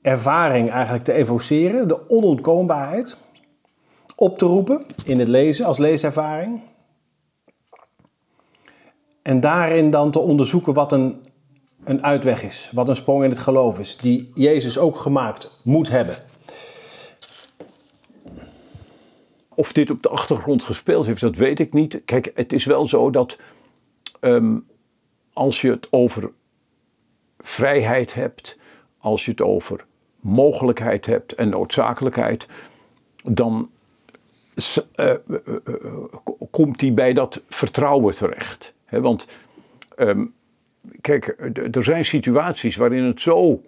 ervaring 0.01 0.69
eigenlijk 0.69 1.03
te 1.03 1.13
evoceren, 1.13 1.87
de 1.87 2.09
onontkoombaarheid, 2.09 3.17
op 4.15 4.37
te 4.37 4.45
roepen 4.45 4.85
in 5.05 5.19
het 5.19 5.27
lezen 5.27 5.65
als 5.65 5.77
leeservaring? 5.77 6.61
En 9.21 9.39
daarin 9.39 9.89
dan 9.89 10.11
te 10.11 10.19
onderzoeken 10.19 10.73
wat 10.73 10.91
een, 10.91 11.21
een 11.83 12.03
uitweg 12.03 12.43
is, 12.43 12.69
wat 12.73 12.89
een 12.89 12.95
sprong 12.95 13.23
in 13.23 13.29
het 13.29 13.39
geloof 13.39 13.79
is, 13.79 13.97
die 13.97 14.31
Jezus 14.33 14.77
ook 14.77 14.95
gemaakt 14.95 15.51
moet 15.63 15.89
hebben. 15.89 16.15
Of 19.55 19.71
dit 19.71 19.89
op 19.89 20.03
de 20.03 20.09
achtergrond 20.09 20.63
gespeeld 20.63 21.05
heeft, 21.05 21.21
dat 21.21 21.35
weet 21.35 21.59
ik 21.59 21.73
niet. 21.73 22.01
Kijk, 22.05 22.31
het 22.35 22.53
is 22.53 22.65
wel 22.65 22.85
zo 22.85 23.09
dat 23.09 23.37
ehm, 24.19 24.57
als 25.33 25.61
je 25.61 25.69
het 25.69 25.87
over 25.89 26.31
vrijheid 27.39 28.13
hebt, 28.13 28.57
als 28.97 29.25
je 29.25 29.31
het 29.31 29.41
over 29.41 29.85
mogelijkheid 30.19 31.05
hebt 31.05 31.33
en 31.33 31.49
noodzakelijkheid, 31.49 32.47
dan 33.23 33.69
eh, 34.95 35.09
eh, 35.09 35.15
eh, 35.63 35.93
komt 36.51 36.79
die 36.79 36.91
bij 36.91 37.13
dat 37.13 37.41
vertrouwen 37.49 38.15
terecht. 38.15 38.73
Want 38.89 39.27
ehm, 39.95 40.25
kijk, 41.01 41.35
er 41.71 41.83
zijn 41.83 42.05
situaties 42.05 42.75
waarin 42.75 43.03
het 43.03 43.21
zo 43.21 43.61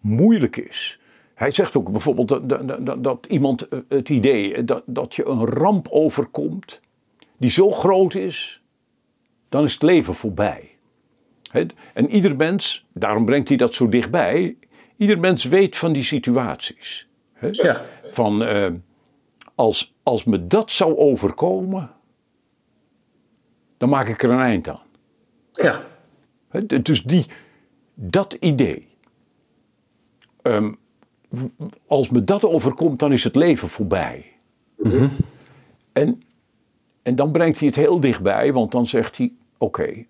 moeilijk 0.00 0.56
is. 0.56 0.98
Hij 1.34 1.50
zegt 1.50 1.76
ook 1.76 1.90
bijvoorbeeld 1.90 2.28
dat, 2.28 2.48
dat, 2.48 2.86
dat, 2.86 3.04
dat 3.04 3.26
iemand 3.28 3.68
eh, 3.68 3.78
het 3.88 4.08
idee 4.08 4.64
dat, 4.64 4.82
dat 4.86 5.14
je 5.14 5.26
een 5.26 5.44
ramp 5.44 5.88
overkomt 5.88 6.80
die 7.36 7.50
zo 7.50 7.70
groot 7.70 8.14
is, 8.14 8.62
dan 9.48 9.64
is 9.64 9.72
het 9.72 9.82
leven 9.82 10.14
voorbij. 10.14 10.68
En 11.94 12.10
ieder 12.10 12.36
mens, 12.36 12.86
daarom 12.92 13.24
brengt 13.24 13.48
hij 13.48 13.56
dat 13.56 13.74
zo 13.74 13.88
dichtbij, 13.88 14.56
ieder 14.96 15.18
mens 15.18 15.44
weet 15.44 15.76
van 15.76 15.92
die 15.92 16.02
situaties. 16.02 17.08
Ja. 17.50 17.84
Van 18.10 18.44
eh, 18.44 18.72
als, 19.54 19.94
als 20.02 20.24
me 20.24 20.46
dat 20.46 20.70
zou 20.70 20.96
overkomen, 20.96 21.90
dan 23.78 23.88
maak 23.88 24.08
ik 24.08 24.22
er 24.22 24.30
een 24.30 24.40
eind 24.40 24.68
aan. 24.68 24.82
Ja. 25.52 25.82
Dus 26.82 27.02
die, 27.02 27.26
dat 27.94 28.32
idee. 28.32 28.88
Ehm, 30.42 30.72
als 31.86 32.08
me 32.08 32.24
dat 32.24 32.44
overkomt, 32.44 32.98
dan 32.98 33.12
is 33.12 33.24
het 33.24 33.36
leven 33.36 33.68
voorbij. 33.68 34.32
En, 35.92 36.22
en 37.02 37.14
dan 37.14 37.32
brengt 37.32 37.58
hij 37.58 37.68
het 37.68 37.76
heel 37.76 38.00
dichtbij, 38.00 38.52
want 38.52 38.72
dan 38.72 38.86
zegt 38.86 39.16
hij: 39.16 39.32
Oké, 39.58 40.06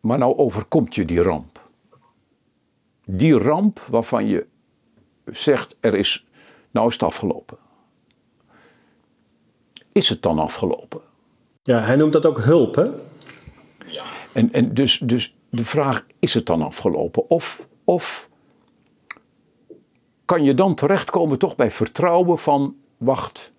maar 0.00 0.18
nou 0.18 0.36
overkomt 0.36 0.94
je 0.94 1.04
die 1.04 1.22
ramp. 1.22 1.70
Die 3.04 3.38
ramp 3.38 3.78
waarvan 3.78 4.26
je 4.26 4.46
zegt: 5.24 5.76
Er 5.80 5.94
is, 5.94 6.26
nou 6.70 6.86
is 6.86 6.92
het 6.92 7.02
afgelopen. 7.02 7.58
Is 9.92 10.08
het 10.08 10.22
dan 10.22 10.38
afgelopen? 10.38 11.00
ja, 11.62 11.80
hij 11.80 11.96
noemt 11.96 12.12
dat 12.12 12.26
ook 12.26 12.40
hulp, 12.40 12.74
hè? 12.74 12.90
En, 14.32 14.52
en 14.52 14.74
dus, 14.74 14.98
dus 14.98 15.36
de 15.50 15.64
vraag, 15.64 16.06
is 16.18 16.34
het 16.34 16.46
dan 16.46 16.62
afgelopen? 16.62 17.30
Of, 17.30 17.68
of 17.84 18.28
kan 20.24 20.44
je 20.44 20.54
dan 20.54 20.74
terechtkomen 20.74 21.38
toch 21.38 21.56
bij 21.56 21.70
vertrouwen 21.70 22.38
van, 22.38 22.76
wacht, 22.96 23.52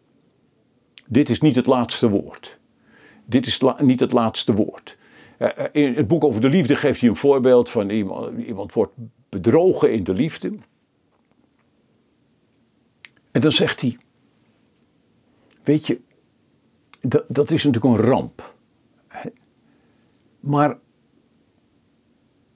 dit 1.06 1.30
is 1.30 1.42
niet 1.42 1.56
het 1.56 1.66
laatste 1.66 2.10
woord. 2.10 2.60
Dit 3.26 3.46
is 3.46 3.60
niet 3.78 4.00
het 4.00 4.12
laatste 4.12 4.54
woord. 4.54 4.98
Eh, 5.38 5.50
eh, 5.58 5.70
In 5.72 5.96
het 5.96 6.08
boek 6.08 6.24
over 6.24 6.42
de 6.42 6.50
liefde 6.50 6.76
geeft 6.76 7.00
hij 7.00 7.10
een 7.10 7.16
voorbeeld 7.16 7.70
van 7.70 7.90
iemand, 7.90 8.42
iemand 8.42 8.74
wordt 8.74 8.94
bedrogen 9.30 9.94
in 9.94 10.04
de 10.04 10.14
liefde. 10.14 10.54
En 13.32 13.42
dan 13.42 13.52
zegt 13.52 13.82
hij, 13.82 13.98
weet 15.64 15.88
je, 15.88 16.02
dat, 17.02 17.24
dat 17.28 17.52
is 17.52 17.64
natuurlijk 17.64 17.96
een 17.96 18.06
ramp. 18.06 18.53
Maar, 20.44 20.78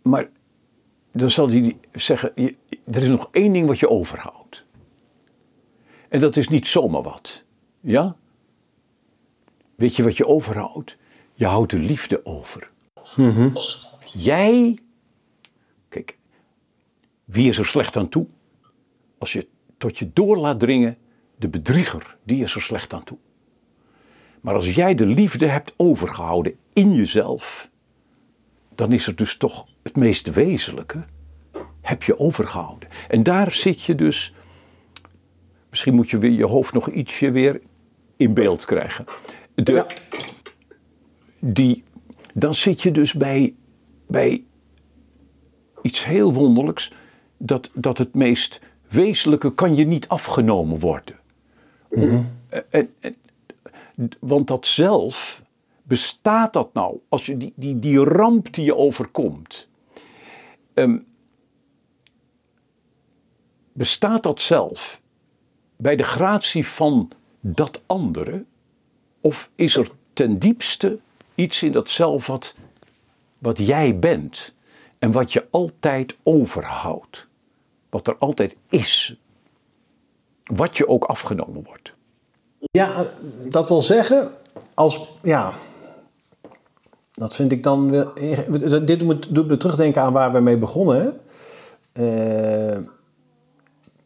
maar 0.01 0.29
dan 1.11 1.29
zal 1.29 1.49
hij 1.49 1.77
zeggen, 1.91 2.31
je- 2.35 2.55
er 2.85 3.01
is 3.01 3.07
nog 3.07 3.29
één 3.31 3.53
ding 3.53 3.67
wat 3.67 3.79
je 3.79 3.89
overhoudt. 3.89 4.65
En 6.09 6.19
dat 6.19 6.37
is 6.37 6.47
niet 6.49 6.67
zomaar 6.67 7.01
wat. 7.01 7.43
Ja? 7.79 8.15
Weet 9.75 9.95
je 9.95 10.03
wat 10.03 10.17
je 10.17 10.27
overhoudt? 10.27 10.97
Je 11.33 11.45
houdt 11.45 11.71
de 11.71 11.79
liefde 11.79 12.25
over. 12.25 12.71
Jij, 14.13 14.77
kijk, 15.89 16.17
wie 17.25 17.49
is 17.49 17.57
er 17.57 17.65
slecht 17.65 17.97
aan 17.97 18.09
toe? 18.09 18.27
Als 19.17 19.33
je 19.33 19.47
tot 19.77 19.97
je 19.97 20.13
door 20.13 20.37
laat 20.37 20.59
dringen, 20.59 20.97
de 21.35 21.47
bedrieger, 21.49 22.17
die 22.23 22.43
is 22.43 22.55
er 22.55 22.61
slecht 22.61 22.93
aan 22.93 23.03
toe. 23.03 23.17
Maar 24.41 24.55
als 24.55 24.73
jij 24.75 24.95
de 24.95 25.05
liefde 25.05 25.45
hebt 25.45 25.73
overgehouden 25.77 26.57
in 26.73 26.93
jezelf, 26.93 27.69
dan 28.77 28.91
is 28.91 29.07
er 29.07 29.15
dus 29.15 29.37
toch 29.37 29.65
het 29.83 29.95
meest 29.95 30.33
wezenlijke, 30.33 31.03
heb 31.81 32.03
je 32.03 32.19
overgehouden. 32.19 32.89
En 33.07 33.23
daar 33.23 33.51
zit 33.51 33.81
je 33.81 33.95
dus, 33.95 34.33
misschien 35.69 35.95
moet 35.95 36.09
je 36.09 36.17
weer 36.17 36.31
je 36.31 36.45
hoofd 36.45 36.73
nog 36.73 36.89
ietsje 36.89 37.31
weer 37.31 37.61
in 38.15 38.33
beeld 38.33 38.65
krijgen. 38.65 39.05
De, 39.55 39.71
Ja. 39.71 39.85
die, 41.39 41.83
dan 42.33 42.53
zit 42.55 42.81
je 42.81 42.91
dus 42.91 43.13
bij, 43.13 43.55
bij 44.07 44.43
iets 45.81 46.05
heel 46.05 46.33
wonderlijks, 46.33 46.91
dat, 47.37 47.69
dat 47.73 47.97
het 47.97 48.13
meest 48.13 48.59
wezenlijke 48.89 49.53
kan 49.53 49.75
je 49.75 49.85
niet 49.85 50.07
afgenomen 50.07 50.79
worden. 50.79 51.15
En, 51.89 52.89
en, 52.99 53.15
want 54.19 54.47
dat 54.47 54.67
zelf, 54.67 55.41
bestaat 55.87 56.53
dat 56.53 56.73
nou? 56.73 56.99
Als 57.09 57.25
je 57.25 57.37
die, 57.37 57.53
die, 57.55 57.79
die 57.79 58.03
ramp 58.03 58.53
die 58.53 58.65
je 58.65 58.75
overkomt, 58.75 59.67
ehm, 60.73 60.97
bestaat 63.73 64.23
dat 64.23 64.41
zelf 64.41 65.01
bij 65.75 65.95
de 65.95 66.03
gratie 66.03 66.67
van 66.67 67.11
dat 67.39 67.81
andere? 67.85 68.43
Of 69.21 69.49
is 69.55 69.75
er 69.75 69.91
ten 70.13 70.39
diepste 70.39 70.99
iets 71.35 71.63
in 71.63 71.71
dat 71.71 71.89
zelf 71.89 72.27
wat, 72.27 72.55
wat 73.37 73.57
jij 73.57 73.99
bent 73.99 74.53
en 74.99 75.11
wat 75.11 75.33
je 75.33 75.47
altijd 75.51 76.17
overhoudt? 76.23 77.27
Wat 77.89 78.07
er 78.07 78.17
altijd 78.17 78.55
is, 78.69 79.15
wat 80.43 80.77
je 80.77 80.87
ook 80.87 81.03
afgenomen 81.03 81.63
wordt. 81.63 81.93
Ja, 82.71 83.07
dat 83.49 83.67
wil 83.67 83.81
zeggen, 83.81 84.31
als, 84.73 85.07
ja, 85.21 85.53
dat 87.17 87.35
vind 87.35 87.51
ik 87.51 87.63
dan 87.63 87.89
weer, 87.89 88.85
dit 88.85 89.03
moet, 89.03 89.35
doet 89.35 89.47
me 89.47 89.57
terugdenken 89.57 90.01
aan 90.01 90.13
waar 90.13 90.31
we 90.31 90.39
mee 90.39 90.57
begonnen. 90.57 91.19
Eh, 91.91 92.77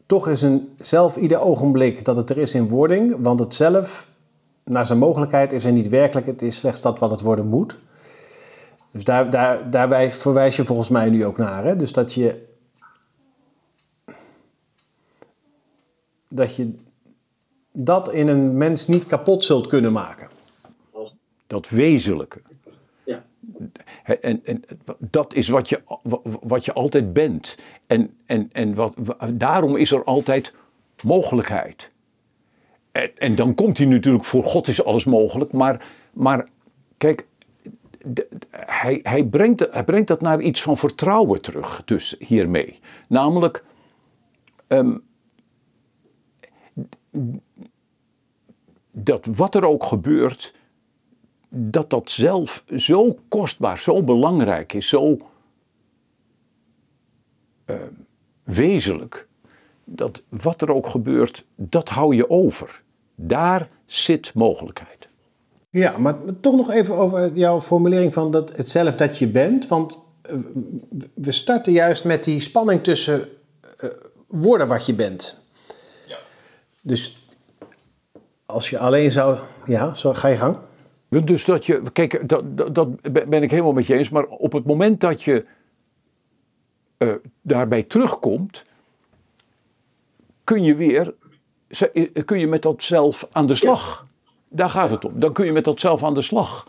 toch 0.06 0.28
is 0.28 0.42
een 0.42 0.74
zelf 0.78 1.16
ieder 1.16 1.40
ogenblik 1.40 2.04
dat 2.04 2.16
het 2.16 2.30
er 2.30 2.38
is 2.38 2.54
in 2.54 2.68
wording, 2.68 3.16
want 3.18 3.40
het 3.40 3.54
zelf, 3.54 4.06
naar 4.64 4.86
zijn 4.86 4.98
mogelijkheid, 4.98 5.52
is 5.52 5.64
er 5.64 5.72
niet 5.72 5.88
werkelijk, 5.88 6.26
het 6.26 6.42
is 6.42 6.56
slechts 6.56 6.80
dat 6.80 6.98
wat 6.98 7.10
het 7.10 7.20
worden 7.20 7.46
moet. 7.46 7.78
Dus 8.90 9.04
daar, 9.04 9.30
daar, 9.30 9.70
daarbij 9.70 10.12
verwijs 10.12 10.56
je 10.56 10.64
volgens 10.64 10.88
mij 10.88 11.10
nu 11.10 11.24
ook 11.24 11.38
naar. 11.38 11.64
Hè? 11.64 11.76
Dus 11.76 11.92
dat 11.92 12.12
je, 12.12 12.44
dat 16.28 16.54
je 16.56 16.74
dat 17.72 18.12
in 18.12 18.28
een 18.28 18.56
mens 18.56 18.86
niet 18.86 19.06
kapot 19.06 19.44
zult 19.44 19.66
kunnen 19.66 19.92
maken. 19.92 20.28
Dat 21.46 21.68
wezenlijke. 21.68 22.40
En, 24.20 24.44
en 24.44 24.64
dat 24.98 25.34
is 25.34 25.48
wat 25.48 25.68
je, 25.68 25.80
wa- 26.02 26.20
wat 26.22 26.64
je 26.64 26.72
altijd 26.72 27.12
bent. 27.12 27.56
En, 27.86 28.16
en, 28.26 28.48
en 28.52 28.74
wat, 28.74 28.94
wa- 28.96 29.30
daarom 29.32 29.76
is 29.76 29.90
er 29.90 30.04
altijd 30.04 30.54
mogelijkheid. 31.04 31.90
En, 32.92 33.10
en 33.18 33.34
dan 33.34 33.54
komt 33.54 33.78
hij 33.78 33.86
natuurlijk, 33.86 34.24
voor 34.24 34.42
God 34.42 34.68
is 34.68 34.84
alles 34.84 35.04
mogelijk. 35.04 35.52
Maar, 35.52 35.86
maar 36.12 36.48
kijk, 36.96 37.26
hij, 38.50 39.00
hij, 39.02 39.24
brengt, 39.24 39.66
hij 39.70 39.84
brengt 39.84 40.08
dat 40.08 40.20
naar 40.20 40.40
iets 40.40 40.62
van 40.62 40.76
vertrouwen 40.76 41.40
terug, 41.40 41.82
dus 41.84 42.16
hiermee. 42.18 42.78
Namelijk, 43.08 43.64
ehm, 44.66 44.96
dat 48.90 49.26
wat 49.26 49.54
er 49.54 49.64
ook 49.64 49.84
gebeurt, 49.84 50.54
dat 51.54 51.90
dat 51.90 52.10
zelf 52.10 52.64
zo 52.76 53.18
kostbaar, 53.28 53.78
zo 53.78 54.02
belangrijk 54.02 54.72
is, 54.72 54.88
zo 54.88 55.18
eh, 57.64 57.76
wezenlijk, 58.42 59.28
dat 59.84 60.22
wat 60.28 60.62
er 60.62 60.72
ook 60.72 60.86
gebeurt, 60.86 61.44
dat 61.56 61.88
hou 61.88 62.14
je 62.14 62.30
over. 62.30 62.82
Daar 63.14 63.68
zit 63.86 64.34
mogelijkheid. 64.34 65.08
Ja, 65.70 65.98
maar 65.98 66.16
toch 66.40 66.56
nog 66.56 66.70
even 66.70 66.96
over 66.96 67.32
jouw 67.32 67.60
formulering 67.60 68.12
van 68.12 68.30
dat, 68.30 68.56
het 68.56 68.68
zelf 68.68 68.94
dat 68.94 69.18
je 69.18 69.28
bent. 69.28 69.68
Want 69.68 70.04
eh, 70.22 70.36
we 71.14 71.32
starten 71.32 71.72
juist 71.72 72.04
met 72.04 72.24
die 72.24 72.40
spanning 72.40 72.82
tussen 72.82 73.28
eh, 73.76 73.88
worden 74.26 74.68
wat 74.68 74.86
je 74.86 74.94
bent. 74.94 75.40
Ja. 76.06 76.18
Dus 76.82 77.26
als 78.46 78.70
je 78.70 78.78
alleen 78.78 79.10
zou... 79.10 79.38
Ja, 79.64 79.94
zo 79.94 80.12
ga 80.12 80.28
je 80.28 80.36
gang. 80.36 80.56
Dus 81.20 81.44
dat 81.44 81.66
je, 81.66 81.82
kijk, 81.92 82.28
dat, 82.28 82.56
dat, 82.56 82.74
dat 82.74 83.02
ben 83.28 83.42
ik 83.42 83.50
helemaal 83.50 83.72
met 83.72 83.86
je 83.86 83.94
eens, 83.96 84.08
maar 84.08 84.24
op 84.26 84.52
het 84.52 84.64
moment 84.64 85.00
dat 85.00 85.22
je 85.22 85.44
eh, 86.96 87.12
daarbij 87.42 87.82
terugkomt, 87.82 88.64
kun 90.44 90.62
je 90.64 90.74
weer, 90.74 91.14
ze- 91.70 92.10
kun 92.24 92.38
je 92.38 92.46
met 92.46 92.62
dat 92.62 92.82
zelf 92.82 93.28
aan 93.32 93.46
de 93.46 93.54
slag. 93.54 94.06
Daar 94.48 94.70
gaat 94.70 94.90
het 94.90 95.04
om. 95.04 95.20
Dan 95.20 95.32
kun 95.32 95.44
je 95.44 95.52
met 95.52 95.64
dat 95.64 95.80
zelf 95.80 96.02
aan 96.04 96.14
de 96.14 96.22
slag. 96.22 96.68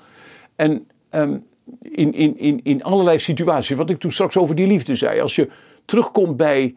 En 0.56 0.88
ehm, 1.10 1.38
in, 1.82 2.14
in, 2.14 2.38
in, 2.38 2.60
in 2.64 2.84
allerlei 2.84 3.20
situaties, 3.20 3.76
wat 3.76 3.90
ik 3.90 4.00
toen 4.00 4.12
straks 4.12 4.38
over 4.38 4.56
die 4.56 4.68
liefde 4.68 4.96
zei, 4.96 5.22
als 5.22 5.36
je 5.36 5.50
terugkomt 5.86 6.38
bij, 6.38 6.76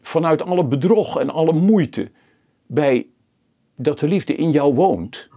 vanuit 0.00 0.42
alle 0.42 0.64
bedrog 0.64 1.18
en 1.18 1.30
alle 1.30 1.52
moeite, 1.52 2.10
bij 2.66 3.06
dat 3.76 3.98
de 3.98 4.08
liefde 4.08 4.34
in 4.34 4.50
jou 4.50 4.74
woont, 4.74 5.28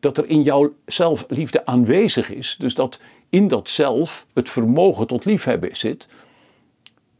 dat 0.00 0.18
er 0.18 0.28
in 0.28 0.42
jou 0.42 0.72
zelf 0.86 1.24
liefde 1.28 1.66
aanwezig 1.66 2.30
is, 2.30 2.56
dus 2.58 2.74
dat 2.74 3.00
in 3.28 3.48
dat 3.48 3.68
zelf 3.68 4.26
het 4.34 4.48
vermogen 4.48 5.06
tot 5.06 5.24
liefhebben 5.24 5.76
zit, 5.76 6.08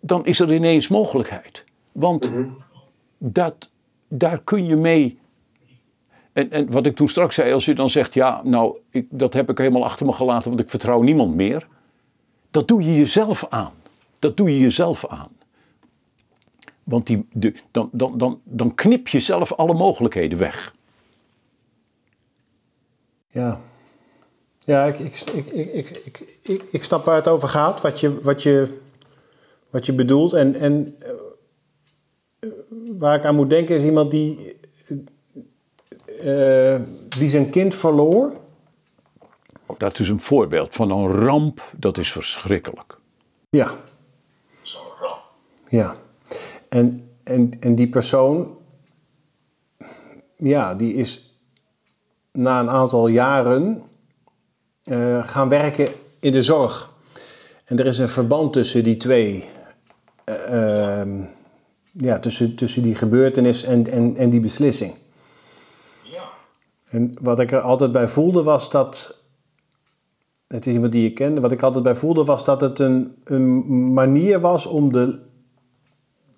dan 0.00 0.26
is 0.26 0.40
er 0.40 0.54
ineens 0.54 0.88
mogelijkheid. 0.88 1.64
Want 1.92 2.32
dat, 3.18 3.70
daar 4.08 4.40
kun 4.44 4.66
je 4.66 4.76
mee. 4.76 5.18
En, 6.32 6.50
en 6.50 6.70
wat 6.70 6.86
ik 6.86 6.96
toen 6.96 7.08
straks 7.08 7.34
zei, 7.34 7.52
als 7.52 7.64
je 7.64 7.74
dan 7.74 7.90
zegt, 7.90 8.14
ja, 8.14 8.40
nou, 8.44 8.76
ik, 8.90 9.06
dat 9.10 9.34
heb 9.34 9.50
ik 9.50 9.58
helemaal 9.58 9.84
achter 9.84 10.06
me 10.06 10.12
gelaten, 10.12 10.48
want 10.48 10.60
ik 10.60 10.70
vertrouw 10.70 11.02
niemand 11.02 11.34
meer. 11.34 11.66
Dat 12.50 12.68
doe 12.68 12.82
je 12.82 12.96
jezelf 12.96 13.46
aan. 13.48 13.72
Dat 14.18 14.36
doe 14.36 14.50
je 14.50 14.58
jezelf 14.58 15.06
aan. 15.06 15.28
Want 16.84 17.06
die, 17.06 17.26
de, 17.32 17.54
dan, 17.70 17.88
dan, 17.92 18.18
dan, 18.18 18.40
dan 18.44 18.74
knip 18.74 19.08
je 19.08 19.20
zelf 19.20 19.52
alle 19.52 19.74
mogelijkheden 19.74 20.38
weg. 20.38 20.74
Ja, 23.32 23.60
ja 24.58 24.84
ik, 24.84 24.98
ik, 24.98 25.46
ik, 25.46 26.18
ik, 26.42 26.62
ik, 26.70 26.82
snap 26.82 27.04
waar 27.04 27.14
het 27.14 27.28
over 27.28 27.48
gaat, 27.48 27.80
wat 27.80 28.00
je, 28.00 28.20
wat 28.20 28.42
je, 28.42 28.78
wat 29.70 29.86
je 29.86 29.92
bedoelt. 29.92 30.32
En, 30.32 30.54
en 30.54 30.96
eh, 30.98 32.48
waar 32.98 33.18
ik 33.18 33.24
aan 33.24 33.34
moet 33.34 33.50
denken 33.50 33.76
is 33.76 33.84
iemand 33.84 34.10
die, 34.10 34.56
uh, 36.24 36.80
die 37.18 37.28
zijn 37.28 37.50
kind 37.50 37.74
verloor. 37.74 38.36
Oh, 39.66 39.78
dat 39.78 39.98
is 39.98 40.08
een 40.08 40.20
voorbeeld 40.20 40.74
van 40.74 40.90
een 40.90 41.06
ramp, 41.06 41.72
dat 41.76 41.98
is 41.98 42.12
verschrikkelijk. 42.12 42.98
Ja. 43.50 43.74
Zo'n 44.62 44.82
ramp. 45.00 45.22
Ja. 45.68 45.96
En, 46.68 47.10
en, 47.22 47.50
en 47.60 47.74
die 47.74 47.88
persoon, 47.88 48.58
ja, 50.36 50.74
die 50.74 50.94
is 50.94 51.29
na 52.40 52.60
een 52.60 52.70
aantal 52.70 53.06
jaren 53.06 53.82
eh, 54.82 55.26
gaan 55.26 55.48
werken 55.48 55.92
in 56.20 56.32
de 56.32 56.42
zorg. 56.42 56.92
En 57.64 57.78
er 57.78 57.86
is 57.86 57.98
een 57.98 58.08
verband 58.08 58.52
tussen 58.52 58.84
die 58.84 58.96
twee. 58.96 59.48
eh, 60.24 61.00
ehm, 61.00 61.24
ja, 61.92 62.18
tussen, 62.18 62.54
tussen 62.54 62.82
die 62.82 62.94
gebeurtenis 62.94 63.62
en, 63.62 63.90
en, 63.90 64.16
en 64.16 64.30
die 64.30 64.40
beslissing. 64.40 64.94
Ja, 66.02 66.22
En 66.88 67.14
wat 67.20 67.38
ik 67.40 67.52
er 67.52 67.60
altijd 67.60 67.92
bij 67.92 68.08
voelde 68.08 68.42
was 68.42 68.70
dat. 68.70 69.18
Het 70.46 70.66
is 70.66 70.74
iemand 70.74 70.92
die 70.92 71.02
je 71.02 71.12
kende. 71.12 71.40
Wat 71.40 71.52
ik 71.52 71.62
altijd 71.62 71.84
bij 71.84 71.94
voelde 71.94 72.24
was 72.24 72.44
dat 72.44 72.60
het 72.60 72.78
een, 72.78 73.14
een 73.24 73.92
manier 73.92 74.40
was 74.40 74.66
om 74.66 74.92
de 74.92 75.20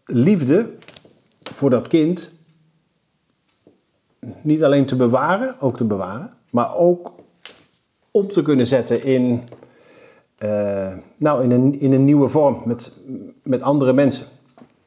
liefde 0.04 0.72
voor 1.40 1.70
dat 1.70 1.88
kind 1.88 2.32
niet 4.42 4.64
alleen 4.64 4.86
te 4.86 4.96
bewaren, 4.96 5.60
ook 5.60 5.76
te 5.76 5.84
bewaren, 5.84 6.30
maar 6.50 6.74
ook 6.76 7.12
om 8.10 8.26
te 8.28 8.42
kunnen 8.42 8.66
zetten 8.66 9.04
in, 9.04 9.42
eh, 10.38 10.94
nou, 11.16 11.42
in, 11.42 11.50
een, 11.50 11.80
in 11.80 11.92
een 11.92 12.04
nieuwe 12.04 12.28
vorm 12.28 12.62
met, 12.64 12.92
met 13.42 13.62
andere 13.62 13.92
mensen. 13.92 14.26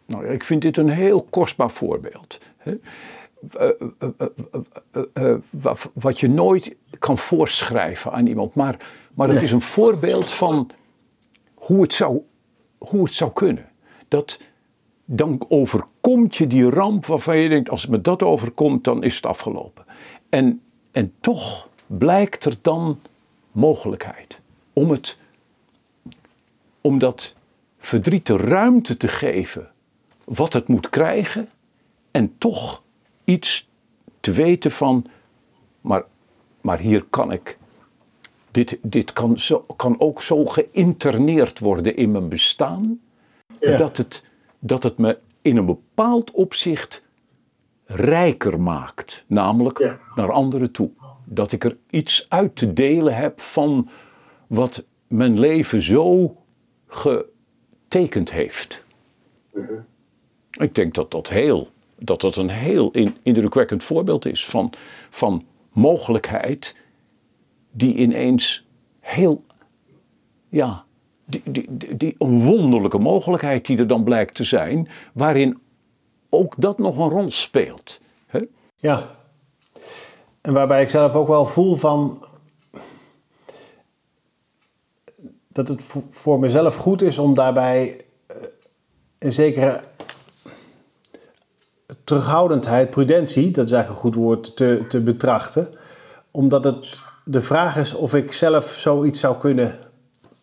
Nou, 0.06 0.26
ja, 0.26 0.32
ik 0.32 0.44
vind 0.44 0.62
dit 0.62 0.78
een 0.78 0.90
heel 0.90 1.24
kostbaar 1.30 1.72
voorbeeld. 1.72 2.40
hè. 2.57 2.78
Eh, 3.57 3.70
eh, 5.14 5.36
wa- 5.49 5.76
Wat 5.94 6.20
je 6.20 6.30
nooit 6.30 6.76
kan 6.99 7.18
voorschrijven 7.18 8.12
aan 8.12 8.28
iemand, 8.28 8.53
maar, 8.56 8.91
maar 9.14 9.30
het 9.30 9.41
is 9.41 9.52
een 9.52 9.62
voorbeeld 9.62 10.28
van 10.30 10.70
hoe 11.53 11.82
het 11.82 11.94
zou, 11.94 12.22
hoe 12.78 13.03
het 13.03 13.14
zou 13.16 13.32
kunnen. 13.32 13.66
Dat 14.07 14.40
dan 15.06 15.45
overkomt 15.48 15.94
je 16.30 16.48
die 16.48 16.69
ramp 16.69 17.06
waarvan 17.06 17.38
je 17.38 17.49
denkt, 17.49 17.69
als 17.69 17.82
het 17.82 17.91
me 17.91 18.02
dat 18.02 18.23
overkomt, 18.23 18.84
dan 18.84 19.03
is 19.03 19.15
het 19.15 19.26
afgelopen. 19.26 19.86
En, 20.30 20.61
en 20.91 21.14
toch 21.19 21.68
blijkt 21.88 22.45
er 22.45 22.56
dan 22.61 22.99
mogelijkheid 23.52 24.40
om, 24.73 24.91
het, 24.91 25.18
om 26.82 26.99
dat 26.99 27.36
verdriet 27.77 28.26
de 28.27 28.38
ruimte 28.38 28.98
te 28.98 29.07
geven 29.07 29.72
wat 30.23 30.53
het 30.53 30.68
moet 30.68 30.90
krijgen 30.90 31.49
en 32.11 32.36
toch 32.38 32.82
iets 33.23 33.68
te 34.19 34.32
weten 34.32 34.72
van, 34.72 35.06
maar, 35.82 36.03
maar 36.61 36.80
hier 36.80 37.06
kan 37.10 37.32
ik, 37.32 37.57
dit, 38.52 38.80
dit 38.82 39.14
kan, 39.14 39.40
zo, 39.40 39.65
kan 39.76 39.99
ook 39.99 40.22
zo 40.22 40.45
geïnterneerd 40.45 41.60
worden 41.60 41.95
in 41.95 42.11
mijn 42.11 42.30
bestaan, 42.30 42.99
Ja. 43.60 43.77
dat, 43.77 43.98
het, 43.98 44.23
dat 44.60 44.84
het 44.84 44.98
me 44.98 45.18
in 45.45 45.57
een 45.57 45.65
bepaald 45.65 46.31
opzicht 46.31 47.03
rijker 47.85 48.59
maakt, 48.61 49.23
namelijk 49.27 49.80
Ja. 49.80 49.99
naar 50.15 50.31
anderen 50.31 50.72
toe. 50.72 50.89
Dat 51.26 51.51
ik 51.51 51.63
er 51.63 51.77
iets 51.89 52.26
uit 52.30 52.55
te 52.55 52.73
delen 52.73 53.15
heb 53.15 53.41
van 53.41 53.89
wat 54.47 54.85
mijn 55.07 55.39
leven 55.39 55.81
zo 55.81 56.35
getekend 56.88 58.31
heeft. 58.31 58.84
Ik 60.51 60.76
denk 60.76 60.93
dat 60.93 61.11
dat, 61.11 61.30
heel, 61.30 61.67
dat, 61.99 62.22
dat 62.22 62.35
een 62.35 62.49
heel 62.49 62.91
in- 62.91 63.15
indrukwekkend 63.23 63.84
voorbeeld 63.84 64.26
is 64.26 64.45
van, 64.45 64.73
van 65.09 65.45
mogelijkheid 65.73 66.76
die 67.72 67.95
ineens 67.95 68.65
heel, 68.99 69.43
ja, 70.49 70.85
die, 71.26 71.41
die, 71.45 71.65
die, 71.69 71.97
die 71.97 72.15
een 72.18 72.43
wonderlijke 72.43 72.97
mogelijkheid 72.97 73.65
die 73.65 73.77
er 73.77 73.88
dan 73.88 74.03
blijkt 74.03 74.35
te 74.35 74.43
zijn, 74.43 74.89
waarin 75.14 75.60
ook 76.30 76.53
dat 76.57 76.77
nog 76.77 76.97
een 76.97 77.10
rol 77.10 77.31
speelt. 77.31 77.99
Hè? 78.27 78.39
Ja. 78.76 79.15
En 80.41 80.53
waarbij 80.53 80.81
ik 80.81 80.89
zelf 80.89 81.14
ook 81.14 81.27
wel 81.27 81.45
voel 81.45 81.76
van. 81.76 82.26
dat 85.47 85.68
het 85.68 85.81
voor- 85.81 86.03
voor 86.10 86.39
mezelf 86.39 86.76
goed 86.76 87.02
is 87.02 87.18
om 87.18 87.35
daarbij 87.35 88.06
eh, 88.27 88.35
een 89.19 89.34
zekere 89.34 89.84
terughoudendheid, 92.03 92.89
prudentie, 92.89 93.52
dat 93.52 93.65
is 93.65 93.72
eigenlijk 93.72 94.03
een 94.03 94.11
goed 94.11 94.23
woord, 94.23 94.56
te, 94.56 94.85
te 94.88 95.02
betrachten. 95.02 95.68
Omdat 96.31 96.64
het 96.64 97.02
de 97.26 97.41
vraag 97.41 97.77
is 97.77 97.93
of 97.93 98.14
ik 98.14 98.31
zelf 98.31 98.65
zoiets 98.65 99.19
zou 99.19 99.38
kunnen 99.38 99.80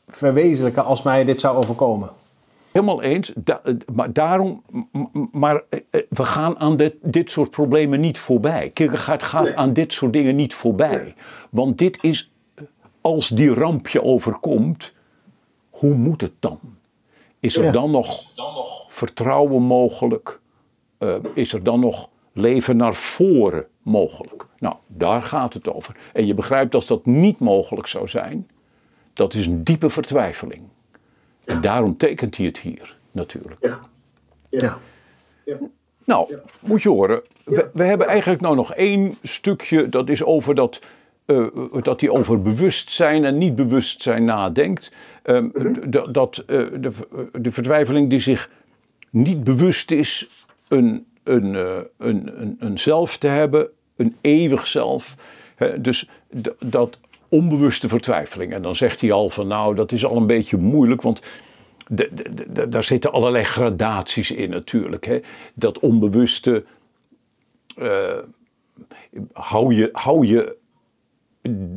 verwezenlijken 0.09 0.85
als 0.85 1.03
mij 1.03 1.25
dit 1.25 1.41
zou 1.41 1.57
overkomen. 1.57 2.11
Helemaal 2.73 3.03
eens. 3.03 3.33
Da- 3.35 3.61
eh, 3.65 3.75
maar 3.95 4.13
daarom, 4.13 4.63
maar 5.33 5.63
eh, 5.69 5.81
eh, 5.91 6.01
we 6.09 6.25
gaan 6.25 6.59
aan 6.59 6.77
dit, 6.77 6.95
dit 7.03 7.31
soort 7.31 7.51
problemen 7.51 8.01
niet 8.01 8.19
voorbij. 8.19 8.71
Kierkegaard 8.71 9.23
gaat 9.23 9.45
Nee. 9.45 9.57
aan 9.57 9.73
dit 9.73 9.93
soort 9.93 10.13
dingen 10.13 10.37
niet 10.37 10.55
voorbij. 10.55 11.15
Want 11.51 11.79
dit 11.79 12.05
is, 12.05 12.31
als 13.01 13.29
die 13.29 13.55
ramp 13.55 13.89
je 13.89 14.03
overkomt, 14.03 14.93
hoe 15.71 15.95
moet 15.95 16.21
het 16.21 16.33
dan? 16.41 16.59
Is 17.41 17.57
er 17.57 17.65
Ja. 17.65 17.71
dan 17.73 17.91
nog 17.91 18.35
dan 18.35 18.55
nog 18.55 18.87
vertrouwen 18.93 19.63
mogelijk? 19.63 20.41
Eh, 20.99 21.15
is 21.35 21.53
er 21.53 21.63
dan 21.63 21.81
nog 21.81 22.09
leven 22.33 22.77
naar 22.77 22.95
voren 22.95 23.67
mogelijk? 23.83 24.47
Nou, 24.59 24.75
daar 24.87 25.23
gaat 25.23 25.55
het 25.55 25.73
over. 25.73 25.97
En 26.13 26.27
je 26.27 26.35
begrijpt 26.35 26.75
als 26.75 26.87
dat 26.87 27.07
niet 27.07 27.39
mogelijk 27.39 27.87
zou 27.87 28.09
zijn, 28.09 28.49
dat 29.13 29.35
is 29.35 29.47
een 29.47 29.65
diepe 29.65 29.91
vertwijfeling. 29.91 30.63
En 31.45 31.61
daarom 31.61 31.97
tekent 31.97 32.37
hij 32.37 32.47
het 32.47 32.59
hier 32.59 32.97
natuurlijk. 33.11 33.57
Ja. 33.61 33.81
Ja. 34.51 34.79
Ja. 35.45 35.57
Nou, 36.05 36.37
moet 36.61 36.83
je 36.83 36.89
horen, 36.89 37.23
we, 37.45 37.71
we 37.73 37.83
hebben 37.85 38.07
eigenlijk 38.07 38.41
nou 38.41 38.55
nog 38.57 38.75
één 38.75 39.15
stukje, 39.23 39.89
dat 39.89 40.09
is 40.09 40.25
over 40.25 40.55
dat, 40.55 40.81
eh, 41.25 41.47
dat 41.83 42.01
hij 42.01 42.11
over 42.11 42.43
bewustzijn 42.43 43.25
en 43.25 43.39
niet 43.39 43.55
bewustzijn 43.55 44.25
nadenkt. 44.25 44.93
Ehm, 45.23 45.49
d- 45.91 46.15
dat 46.15 46.45
eh, 46.47 46.59
de, 46.81 46.91
de 47.33 47.51
vertwijfeling 47.51 48.11
die 48.11 48.21
zich 48.21 48.51
niet 49.11 49.45
bewust 49.45 49.91
is 49.91 50.29
een, 50.69 51.07
een, 51.23 51.55
eh, 51.55 51.79
een, 51.99 52.41
een, 52.41 52.57
een 52.59 52.79
zelf 52.79 53.17
te 53.19 53.27
hebben, 53.29 53.69
een 53.97 54.17
eeuwig 54.21 54.67
zelf. 54.67 55.17
Hè, 55.55 55.81
dus 55.81 56.09
dat 56.59 56.99
onbewuste 57.33 57.89
vertwijfeling. 57.89 58.53
En 58.53 58.63
dan 58.63 58.75
zegt 58.75 59.01
hij 59.01 59.13
al 59.13 59.31
van 59.31 59.47
nou, 59.47 59.75
dat 59.75 59.93
is 59.93 60.05
al 60.05 60.17
een 60.17 60.27
beetje 60.27 60.57
moeilijk, 60.57 61.03
want 61.03 61.23
de- 61.89 62.69
daar 62.69 62.83
zitten 62.83 63.13
allerlei 63.13 63.45
gradaties 63.45 64.31
in 64.31 64.51
natuurlijk. 64.51 65.05
Hè. 65.07 65.21
Dat 65.55 65.79
onbewuste, 65.79 66.65
eh, 67.77 68.19
hou, 69.33 69.75
je, 69.75 69.89
hou 69.93 70.27
je 70.27 70.57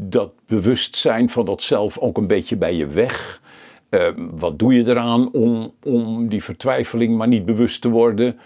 dat 0.09 0.31
bewustzijn 0.45 1.29
van 1.29 1.45
dat 1.45 1.63
zelf 1.63 1.97
ook 1.97 2.17
een 2.17 2.27
beetje 2.27 2.55
bij 2.57 2.75
je 2.75 2.87
weg. 2.87 3.41
Eh, 3.89 4.07
wat 4.17 4.59
doe 4.59 4.73
je 4.73 4.87
eraan 4.87 5.31
om, 5.31 5.73
om 5.83 6.27
die 6.29 6.43
vertwijfeling 6.43 7.17
maar 7.17 7.27
niet 7.27 7.45
bewust 7.45 7.81
te 7.81 7.89
worden? 7.89 8.39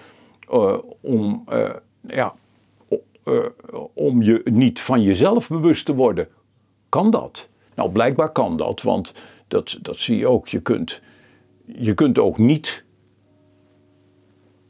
Eh, 0.49 0.77
om, 1.01 1.43
eh, 1.47 1.69
ja, 2.07 2.33
om 3.93 4.21
je 4.21 4.41
niet 4.43 4.81
van 4.81 5.03
jezelf 5.03 5.47
bewust 5.47 5.85
te 5.85 5.95
worden. 5.95 6.27
Kan 6.89 7.11
dat? 7.11 7.49
Nou, 7.75 7.91
blijkbaar 7.91 8.31
kan 8.31 8.57
dat, 8.57 8.81
want 8.81 9.13
dat, 9.47 9.77
dat 9.81 9.99
zie 9.99 10.17
je 10.17 10.27
ook. 10.27 10.47
Je 10.47 10.59
kunt, 10.59 11.01
je 11.65 11.93
kunt 11.93 12.19
ook 12.19 12.37
niet 12.37 12.83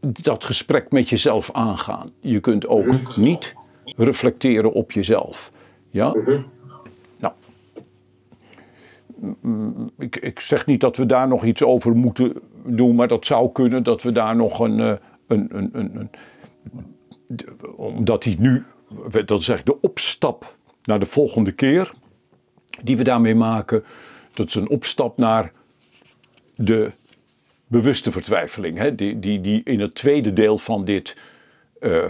dat 0.01 0.43
gesprek 0.43 0.91
met 0.91 1.09
jezelf 1.09 1.51
aangaan. 1.51 2.09
Je 2.19 2.39
kunt 2.39 2.67
ook 2.67 3.17
niet 3.17 3.55
reflecteren 3.95 4.73
op 4.73 4.91
jezelf. 4.91 5.51
Ja? 5.89 6.15
Nou, 7.17 7.33
mm, 9.41 9.91
ik, 9.97 10.15
ik 10.15 10.39
zeg 10.39 10.65
niet 10.65 10.81
dat 10.81 10.97
we 10.97 11.05
daar 11.05 11.27
nog 11.27 11.43
iets 11.43 11.63
over 11.63 11.95
moeten 11.95 12.33
doen, 12.65 12.95
maar 12.95 13.07
dat 13.07 13.25
zou 13.25 13.51
kunnen 13.51 13.83
dat 13.83 14.01
we 14.01 14.11
daar 14.11 14.35
nog 14.35 14.59
een. 14.59 14.79
eh, 14.79 14.93
een, 15.29 15.47
een, 15.57 15.69
een, 15.73 15.95
een 15.95 16.09
omdat 17.75 18.23
hij 18.23 18.35
nu, 18.39 18.63
dat 19.25 19.39
is 19.39 19.49
eigenlijk 19.49 19.65
de 19.65 19.87
opstap 19.87 20.57
naar 20.83 20.99
de 20.99 21.05
volgende 21.05 21.51
keer 21.51 21.91
die 22.83 22.97
we 22.97 23.03
daarmee 23.03 23.35
maken, 23.35 23.83
dat 24.33 24.47
is 24.47 24.55
een 24.55 24.69
opstap 24.69 25.17
naar 25.17 25.51
de 26.55 26.91
bewuste 27.67 28.11
vertwijfeling, 28.11 28.77
hè, 28.77 28.95
die, 28.95 29.19
die, 29.19 29.41
die 29.41 29.61
in 29.63 29.79
het 29.79 29.95
tweede 29.95 30.33
deel 30.33 30.57
van 30.57 30.85
dit 30.85 31.17
eh, 31.79 32.03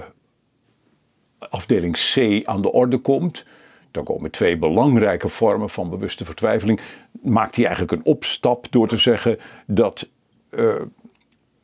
afdeling 1.39 1.93
C 2.13 2.41
aan 2.45 2.61
de 2.61 2.71
orde 2.71 2.97
komt. 2.97 3.45
Dan 3.91 4.03
komen 4.03 4.31
twee 4.31 4.57
belangrijke 4.57 5.29
vormen 5.29 5.69
van 5.69 5.89
bewuste 5.89 6.25
vertwijfeling. 6.25 6.79
Maakt 7.21 7.55
hij 7.55 7.65
eigenlijk 7.65 7.93
een 7.93 8.13
opstap 8.13 8.71
door 8.71 8.87
te 8.87 8.97
zeggen 8.97 9.37
dat, 9.65 10.09
eh, 10.49 10.75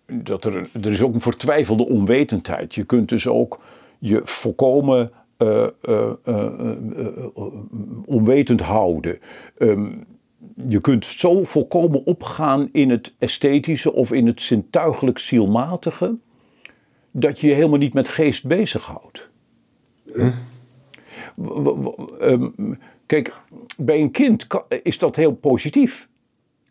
dat 0.06 0.45
er, 0.45 0.69
er 0.82 0.91
is 0.91 1.02
ook 1.02 1.14
een 1.14 1.22
vertwijfelde 1.22 1.86
onwetendheid. 1.86 2.76
Je 2.76 2.84
kunt 2.84 3.10
dus 3.10 3.27
ook 3.27 3.60
je 3.99 4.22
eh, 4.22 5.06
onwetend 8.05 8.61
houden. 8.61 9.19
Ehm, 9.57 9.91
je 10.67 10.81
kunt 10.81 11.05
zo 11.05 11.43
volkomen 11.43 12.05
opgaan 12.05 12.69
in 12.71 12.89
het 12.89 13.13
esthetische 13.17 13.93
of 13.93 14.11
in 14.11 14.27
het 14.27 14.41
zintuigelijk 14.41 15.17
zielmatige, 15.17 16.17
dat 17.11 17.39
je 17.39 17.47
je 17.47 17.53
helemaal 17.53 17.79
niet 17.79 17.93
met 17.93 18.09
geest 18.09 18.47
bezighoudt. 18.47 19.29
Ehm, 22.19 22.49
kijk, 23.05 23.33
bij 23.77 24.01
een 24.01 24.11
kind 24.11 24.47
is 24.83 24.97
dat 24.97 25.15
heel 25.15 25.33
positief. 25.33 26.07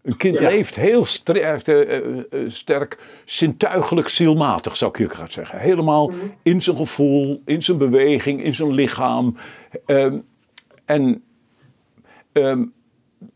Een 0.05 0.17
kind 0.17 0.39
Ja. 0.39 0.49
leeft 0.49 0.77
heel 0.77 1.05
sterk, 1.05 1.67
eh, 1.67 1.97
eh, 1.97 2.19
eh, 2.31 2.41
sterk 2.51 2.99
zintuigelijk 3.25 4.09
zielmatig, 4.09 4.77
zou 4.77 4.91
ik 4.91 4.99
je 4.99 5.09
graag 5.09 5.33
zeggen. 5.33 5.59
Helemaal 5.59 6.13
in 6.43 6.63
zijn 6.63 6.77
gevoel, 6.77 7.43
in 7.45 7.63
zijn 7.63 7.79
beweging, 7.79 8.43
in 8.43 8.55
zijn 8.55 8.73
lichaam. 8.73 9.37
Ehm, 9.87 10.19
en 10.85 11.23
ehm, 12.33 12.65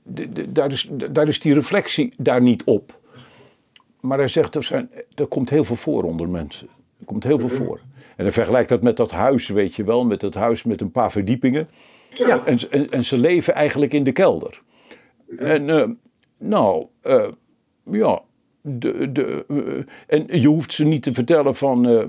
de- 0.03 0.33
de- 0.33 0.53
daar, 0.53 0.73
is, 0.73 0.89
daar 1.11 1.29
is 1.29 1.41
die 1.41 1.55
reflectie 1.55 2.13
daar 2.17 2.43
niet 2.43 2.65
op. 2.65 2.99
Maar 4.01 4.19
hij 4.19 4.29
zegt, 4.29 4.55
er, 4.55 4.65
zijn, 4.65 4.91
er 5.15 5.27
komt 5.27 5.51
heel 5.51 5.65
veel 5.65 5.77
voor 5.77 6.03
onder 6.03 6.29
mensen. 6.29 6.69
Er 7.01 7.05
komt 7.05 7.25
heel 7.25 7.39
veel 7.39 7.49
voor. 7.49 7.81
En 8.17 8.25
hij 8.25 8.33
vergelijkt 8.33 8.69
dat 8.69 8.83
met 8.83 8.97
dat 8.97 9.11
huis, 9.11 9.49
weet 9.49 9.75
je 9.75 9.85
wel. 9.85 10.05
Met 10.05 10.21
dat 10.21 10.35
huis 10.35 10.63
met 10.63 10.81
een 10.81 10.91
paar 10.91 11.11
verdiepingen. 11.11 11.69
Ja. 12.11 12.45
En, 12.45 12.59
en, 12.71 12.91
en 12.91 13.05
ze 13.05 13.19
leven 13.19 13.55
eigenlijk 13.55 13.93
in 13.93 14.05
de 14.05 14.13
kelder. 14.13 14.61
En 15.39 15.71
eh, 15.71 15.89
nou, 16.39 16.87
eh, 17.01 17.29
ja. 17.91 18.23
De, 18.61 19.13
de, 19.13 19.45
eh, 19.49 20.19
en 20.19 20.41
je 20.41 20.49
hoeft 20.49 20.73
ze 20.73 20.85
niet 20.85 21.03
te 21.03 21.15
vertellen 21.15 21.55
van... 21.55 21.87
eh, 21.87 22.05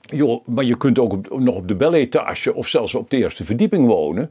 joh, 0.00 0.46
maar 0.46 0.64
je 0.64 0.76
kunt 0.76 0.98
ook 0.98 1.38
nog 1.38 1.54
op 1.54 1.68
de 1.68 1.74
beletage 1.74 2.54
of 2.54 2.68
zelfs 2.68 2.94
op 2.94 3.10
de 3.10 3.16
eerste 3.16 3.44
verdieping 3.44 3.86
wonen. 3.86 4.30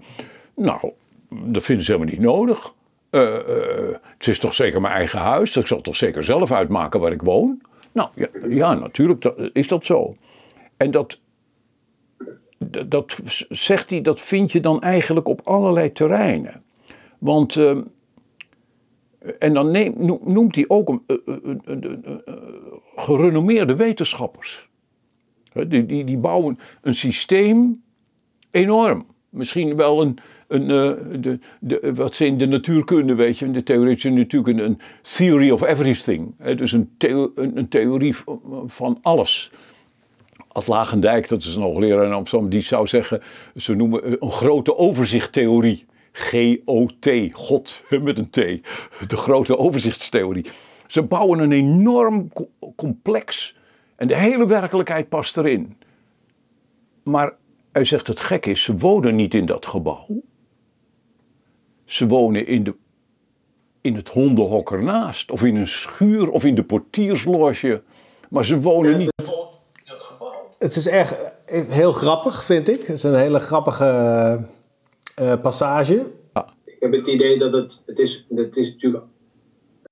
Nou, 0.56 0.92
dat 1.30 1.64
vinden 1.64 1.86
ze 1.86 1.92
helemaal 1.92 2.14
niet 2.14 2.24
nodig. 2.24 2.74
Het 4.18 4.28
is 4.28 4.40
toch 4.40 4.54
zeker 4.54 4.82
mijn 4.82 4.94
eigen 4.94 5.20
huis. 5.20 5.58
Ik 5.58 5.68
zal 5.68 5.82
toch 5.82 5.96
zeker 5.96 6.24
zelf 6.24 6.52
uitmaken 6.52 7.00
waar 7.00 7.12
ik 7.12 7.22
woon. 7.22 7.62
Nou 7.92 8.10
ja, 8.16 8.28
ja 8.50 8.74
natuurlijk 8.74 9.22
dat, 9.22 9.50
is 9.54 9.68
dat 9.68 9.86
zo. 9.86 10.16
En 10.78 10.92
dat, 10.92 11.20
dat, 12.58 12.90
dat 12.90 13.20
zegt 13.50 13.90
hij, 13.90 14.02
dat 14.02 14.22
vind 14.22 14.52
je 14.52 14.60
dan 14.60 14.82
eigenlijk 14.82 15.28
op 15.28 15.42
allerlei 15.44 15.92
terreinen. 15.92 16.64
Want, 17.18 17.56
eh, 17.56 17.78
en 19.40 19.54
dan 19.54 19.72
noemt 20.24 20.56
hij 20.56 20.66
ook 20.68 20.90
een, 20.90 21.02
gerenommeerde 22.96 23.76
wetenschappers. 23.76 24.70
Die, 25.68 25.86
die, 25.86 26.04
die 26.04 26.18
bouwen 26.18 26.60
een 26.82 26.96
systeem 26.96 27.84
enorm. 28.52 29.06
Misschien 29.30 29.76
wel 29.76 30.02
een, 30.02 30.18
een 30.48 30.62
eh, 30.62 31.20
de, 31.22 31.40
de, 31.60 31.94
wat 31.94 32.16
ze 32.16 32.26
in 32.26 32.38
de 32.38 32.46
natuurkunde, 32.46 33.16
weet 33.16 33.40
je, 33.40 33.46
in 33.46 33.54
de 33.54 33.64
theoretische 33.64 34.10
natuurkunde, 34.10 34.64
een 34.64 34.80
theory 35.02 35.50
of 35.50 35.62
everything. 35.62 36.56
Dus 36.56 36.72
een, 36.72 36.96
een, 37.36 37.68
theorie 37.68 38.16
van, 38.16 38.64
van 38.66 39.00
alles. 39.02 39.52
Ad 40.48 40.68
Lagendijk, 40.68 41.28
dat 41.28 41.44
is 41.44 41.56
een 41.56 41.62
hoogleraar 41.62 42.06
in 42.06 42.12
Amsterdam, 42.12 42.50
die 42.50 42.62
zou 42.62 42.88
zeggen, 42.88 43.22
ze 43.56 43.74
noemen 43.74 44.04
eh, 44.04 44.12
een 44.20 44.32
grote 44.32 44.78
overzichttheorie. 44.78 45.86
G-O-T, 46.18 47.10
God 47.32 47.84
met 48.02 48.18
een 48.18 48.30
T. 48.30 48.36
De 49.08 49.18
grote 49.18 49.58
overzichtstheorie. 49.58 50.46
Ze 50.88 51.02
bouwen 51.02 51.40
een 51.40 51.52
enorm 51.52 52.34
co- 52.34 52.50
complex 52.76 53.56
en 53.96 54.08
de 54.08 54.16
hele 54.16 54.46
werkelijkheid 54.46 55.10
past 55.10 55.38
erin. 55.38 55.78
Maar 57.04 57.34
hij 57.72 57.84
zegt 57.84 58.08
het 58.08 58.20
gek 58.20 58.46
is, 58.46 58.64
ze 58.64 58.78
wonen 58.78 59.16
niet 59.16 59.34
in 59.34 59.46
dat 59.46 59.66
gebouw. 59.66 60.08
Ze 61.86 62.08
wonen 62.08 62.48
in, 62.48 62.64
de, 62.64 62.76
in 63.82 63.96
het 63.96 64.10
hondenhok 64.10 64.72
ernaast, 64.72 65.32
of 65.32 65.44
in 65.44 65.56
een 65.56 65.68
schuur, 65.68 66.30
of 66.30 66.46
in 66.46 66.56
de 66.56 66.64
portiersloge. 66.64 67.84
Maar 68.30 68.46
ze 68.46 68.60
wonen 68.60 68.98
niet. 68.98 69.12
Het 69.16 70.04
gebouw. 70.04 70.56
Het 70.60 70.76
is 70.76 70.88
echt 70.88 71.18
heel 71.50 71.94
grappig, 71.94 72.46
vind 72.46 72.70
ik. 72.70 72.80
Het 72.80 72.96
is 72.96 73.04
een 73.04 73.16
hele 73.16 73.40
grappige 73.40 74.48
eh, 75.16 75.34
passage. 75.42 76.12
Ik 76.66 76.76
heb 76.80 76.92
het 76.92 77.08
idee 77.08 77.38
dat 77.38 77.54
het, 77.54 77.82
het 77.86 78.00
is, 78.00 78.26
het 78.30 78.58
is 78.58 78.72
natuurlijk 78.72 79.04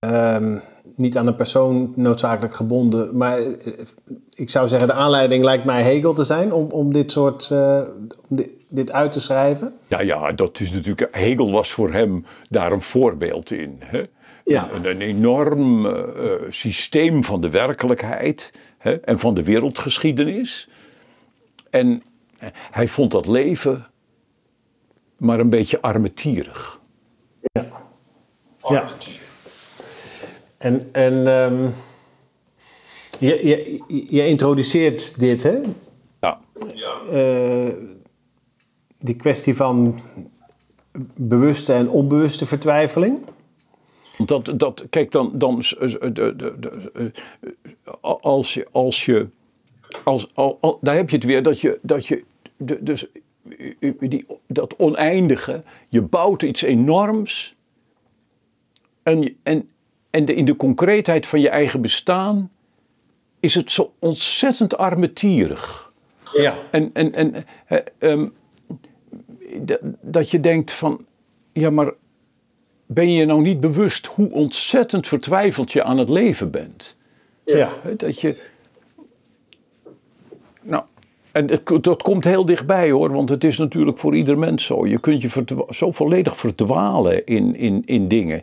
Ehm, 0.04 0.58
niet 0.96 1.18
aan 1.18 1.28
een 1.28 1.36
persoon 1.36 1.94
noodzakelijk 1.96 2.54
gebonden. 2.54 3.18
Maar 3.18 3.38
eh, 3.38 3.48
ik 4.36 4.50
zou 4.50 4.68
zeggen, 4.68 4.88
de 4.88 4.94
aanleiding 4.94 5.44
lijkt 5.44 5.66
mij 5.66 5.82
Hegel 5.82 6.14
te 6.14 6.24
zijn 6.24 6.52
om, 6.52 6.72
om 6.72 6.94
dit 6.94 7.12
soort 7.12 7.50
eh, 7.52 7.82
om 8.30 8.36
dit, 8.36 8.50
dit 8.70 8.92
uit 8.92 9.12
te 9.12 9.22
schrijven. 9.22 9.74
Ja, 9.88 10.02
ja, 10.02 10.32
dat 10.32 10.60
is 10.60 10.72
natuurlijk. 10.72 11.16
Hegel 11.16 11.52
was 11.52 11.72
voor 11.72 11.92
hem 11.92 12.26
daar 12.50 12.72
een 12.72 12.82
voorbeeld 12.82 13.52
in. 13.52 13.78
Hè? 13.80 14.04
Ja. 14.46 14.70
Een, 14.72 14.90
een 14.90 15.02
enorm 15.02 15.88
systeem 16.50 17.24
van 17.24 17.42
de 17.42 17.50
werkelijkheid 17.50 18.52
hè? 18.78 18.94
en 18.94 19.20
van 19.20 19.34
de 19.34 19.44
wereldgeschiedenis. 19.44 20.70
En 21.70 22.04
hij 22.72 22.88
vond 22.88 23.12
dat 23.12 23.28
leven 23.28 23.88
maar 25.24 25.40
een 25.40 25.50
beetje 25.50 25.82
armetierig. 25.82 26.80
Armentier. 28.62 29.22
En, 30.58 30.90
en 30.92 31.28
ehm, 31.28 31.70
je, 33.20 33.48
je, 33.48 33.82
je 34.08 34.28
introduceert 34.28 35.20
dit, 35.20 35.44
hè? 35.44 35.62
Ja, 36.22 36.40
Ja. 36.74 36.94
Eh, 37.12 37.74
die 39.00 39.16
kwestie 39.16 39.56
van 39.56 40.00
bewuste 41.16 41.74
en 41.74 41.90
onbewuste 41.90 42.46
vertwijfeling. 42.46 43.18
Dat, 44.26 44.54
dat, 44.56 44.86
kijk, 44.90 45.12
dan, 45.12 45.32
dan 45.34 45.64
s- 45.64 45.76
s- 45.80 45.98
de, 46.00 46.12
de, 46.12 46.54
de, 46.60 47.12
als 48.22 48.54
je, 48.54 48.68
als 48.72 49.06
je, 49.06 49.28
als, 50.04 50.32
al, 50.34 50.58
al- 50.62 50.78
daar 50.82 50.96
heb 50.96 51.10
je 51.10 51.16
het 51.16 51.26
weer, 51.26 51.44
dat 51.44 51.62
je, 51.62 51.80
dat 51.82 52.08
je, 52.08 52.24
de, 52.58 52.84
dus 52.84 53.06
die, 54.00 54.26
dat 54.48 54.76
oneindige, 54.76 55.64
je 55.90 56.02
bouwt 56.02 56.42
iets 56.42 56.62
enorms 56.62 57.56
en, 59.04 59.38
en, 59.44 59.70
en 60.10 60.26
de, 60.26 60.34
in 60.34 60.46
de 60.46 60.56
concreetheid 60.56 61.28
van 61.28 61.42
je 61.42 61.50
eigen 61.50 61.82
bestaan 61.82 62.52
is 63.40 63.56
het 63.56 63.72
zo 63.72 63.94
ontzettend 64.00 64.78
armetierig. 64.78 65.92
Ja. 66.38 66.56
En, 66.72 66.90
en, 66.94 67.14
en 67.14 67.46
eh, 67.66 67.80
ehm, 67.98 68.28
dat 70.02 70.32
je 70.32 70.40
denkt 70.40 70.72
van, 70.72 71.06
ja 71.54 71.70
maar 71.70 71.94
ben 72.86 73.12
je 73.12 73.26
nou 73.26 73.42
niet 73.42 73.60
bewust 73.60 74.06
hoe 74.06 74.32
ontzettend 74.32 75.08
vertwijfeld 75.08 75.72
je 75.72 75.84
aan 75.84 75.98
het 75.98 76.10
leven 76.10 76.52
bent? 76.52 76.98
ja. 77.46 77.72
Dat 77.98 78.22
je, 78.22 78.38
en 81.34 81.50
het- 81.50 81.84
dat 81.84 82.02
komt 82.02 82.24
heel 82.24 82.46
dichtbij 82.46 82.92
hoor, 82.92 83.12
want 83.12 83.30
het 83.30 83.44
is 83.44 83.58
natuurlijk 83.58 83.98
voor 83.98 84.16
ieder 84.16 84.38
mens 84.38 84.66
zo. 84.66 84.88
Je 84.88 85.00
kunt 85.00 85.22
je 85.22 85.44
zo 85.70 85.92
volledig 85.92 86.38
verdwalen 86.38 87.26
in, 87.26 87.56
in, 87.56 87.82
in 87.86 88.08
dingen. 88.08 88.42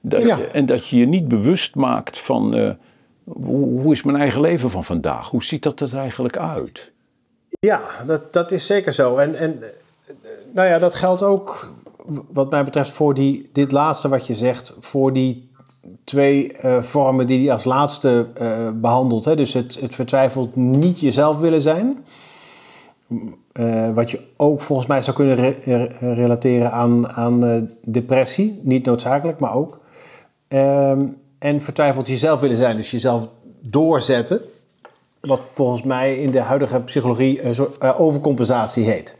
Dat 0.00 0.22
Ja. 0.22 0.38
en 0.52 0.66
dat 0.66 0.88
je 0.88 0.96
je 0.98 1.06
niet 1.06 1.28
bewust 1.28 1.74
maakt 1.74 2.18
van, 2.18 2.54
eh, 2.54 2.70
hoe, 3.24 3.80
hoe 3.80 3.92
is 3.92 4.02
mijn 4.02 4.16
eigen 4.16 4.40
leven 4.40 4.70
van 4.70 4.84
vandaag? 4.84 5.28
Hoe 5.28 5.44
ziet 5.44 5.62
dat 5.62 5.80
er 5.80 5.96
eigenlijk 5.96 6.36
uit? 6.36 6.90
Ja, 7.60 7.80
dat, 8.06 8.32
dat 8.32 8.50
is 8.50 8.66
zeker 8.66 8.92
zo. 8.92 9.16
En, 9.16 9.34
en 9.34 9.62
nou 10.54 10.68
ja, 10.68 10.78
dat 10.78 10.94
geldt 10.94 11.22
ook 11.22 11.70
wat 12.32 12.50
mij 12.50 12.64
betreft 12.64 12.90
voor 12.90 13.14
die, 13.14 13.48
dit 13.52 13.72
laatste 13.72 14.08
wat 14.08 14.26
je 14.26 14.34
zegt, 14.34 14.76
voor 14.80 15.12
die 15.12 15.50
twee 16.04 16.52
eh, 16.52 16.82
vormen 16.82 17.26
die 17.26 17.38
hij 17.44 17.52
als 17.52 17.64
laatste 17.64 18.26
eh, 18.34 18.68
behandelt. 18.74 19.24
Hè? 19.24 19.36
Dus 19.36 19.52
het, 19.52 19.78
het 19.80 19.94
vertwijfeld 19.94 20.56
niet 20.56 21.00
jezelf 21.00 21.38
willen 21.38 21.60
zijn. 21.60 22.04
Eh, 23.52 23.90
wat 23.90 24.10
je 24.10 24.20
ook 24.36 24.60
volgens 24.60 24.88
mij 24.88 25.02
zou 25.02 25.16
kunnen 25.16 25.34
re- 25.34 25.58
re- 25.64 26.14
relateren 26.14 26.72
aan, 26.72 27.08
aan 27.08 27.44
eh, 27.44 27.62
depressie. 27.84 28.60
Niet 28.62 28.84
noodzakelijk, 28.86 29.38
maar 29.38 29.54
ook. 29.54 29.80
Ehm, 30.48 31.06
en 31.38 31.60
vertwijfeld 31.60 32.06
jezelf 32.06 32.40
willen 32.40 32.56
zijn, 32.56 32.76
dus 32.76 32.90
jezelf 32.90 33.28
doorzetten. 33.60 34.40
Wat 35.20 35.42
volgens 35.42 35.82
mij 35.82 36.16
in 36.16 36.30
de 36.30 36.40
huidige 36.40 36.80
psychologie 36.80 37.44
een 37.44 37.54
soort 37.54 37.78
eh, 37.78 38.00
overcompensatie 38.00 38.84
heet. 38.84 39.16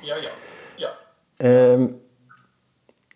Ja, 0.00 0.14
ja. 0.14 0.28
Ja. 0.76 0.90
Ehm, 1.36 1.86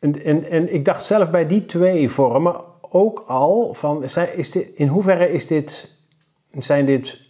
en, 0.00 0.24
en, 0.24 0.50
en 0.50 0.74
ik 0.74 0.84
dacht 0.84 1.04
zelf 1.04 1.30
bij 1.30 1.46
die 1.46 1.66
twee 1.66 2.10
vormen 2.10 2.60
ook 2.80 3.24
al 3.26 3.74
van, 3.74 4.08
zijn, 4.08 4.36
is 4.36 4.50
dit, 4.50 4.68
in 4.74 4.88
hoeverre 4.88 5.32
is 5.32 5.46
dit, 5.46 5.96
zijn 6.58 6.84
dit 6.84 7.20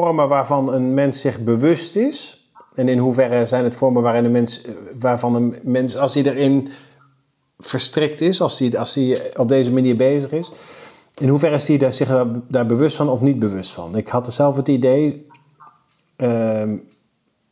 vormen 0.00 0.28
waarvan 0.28 0.72
een 0.72 0.94
mens 0.94 1.20
zich 1.20 1.40
bewust 1.40 1.96
is 1.96 2.48
En 2.74 2.88
in 2.88 2.98
hoeverre 2.98 3.46
zijn 3.46 3.64
het 3.64 3.74
vormen 3.74 4.02
waarin 4.02 4.24
een 4.24 4.30
mens, 4.30 4.62
eh, 4.62 4.74
waarvan 4.98 5.34
een 5.34 5.56
mens, 5.62 5.96
als 5.96 6.14
hij 6.14 6.24
erin 6.24 6.68
verstrikt 7.58 8.20
is, 8.20 8.40
als 8.40 8.58
hij, 8.58 8.78
als 8.78 8.94
hij 8.94 9.36
op 9.36 9.48
deze 9.48 9.72
manier 9.72 9.96
bezig 9.96 10.32
is, 10.32 10.52
in 11.14 11.28
hoeverre 11.28 11.54
is 11.54 11.68
hij 11.68 11.78
daar, 11.78 11.94
zich 11.94 12.26
daar, 12.48 12.66
bewust 12.66 12.96
van 12.96 13.08
of 13.08 13.20
niet 13.20 13.38
bewust 13.38 13.72
van? 13.72 13.96
Ik 13.96 14.08
had 14.08 14.32
zelf 14.32 14.56
het 14.56 14.68
idee, 14.68 15.26
ehm, 16.16 16.76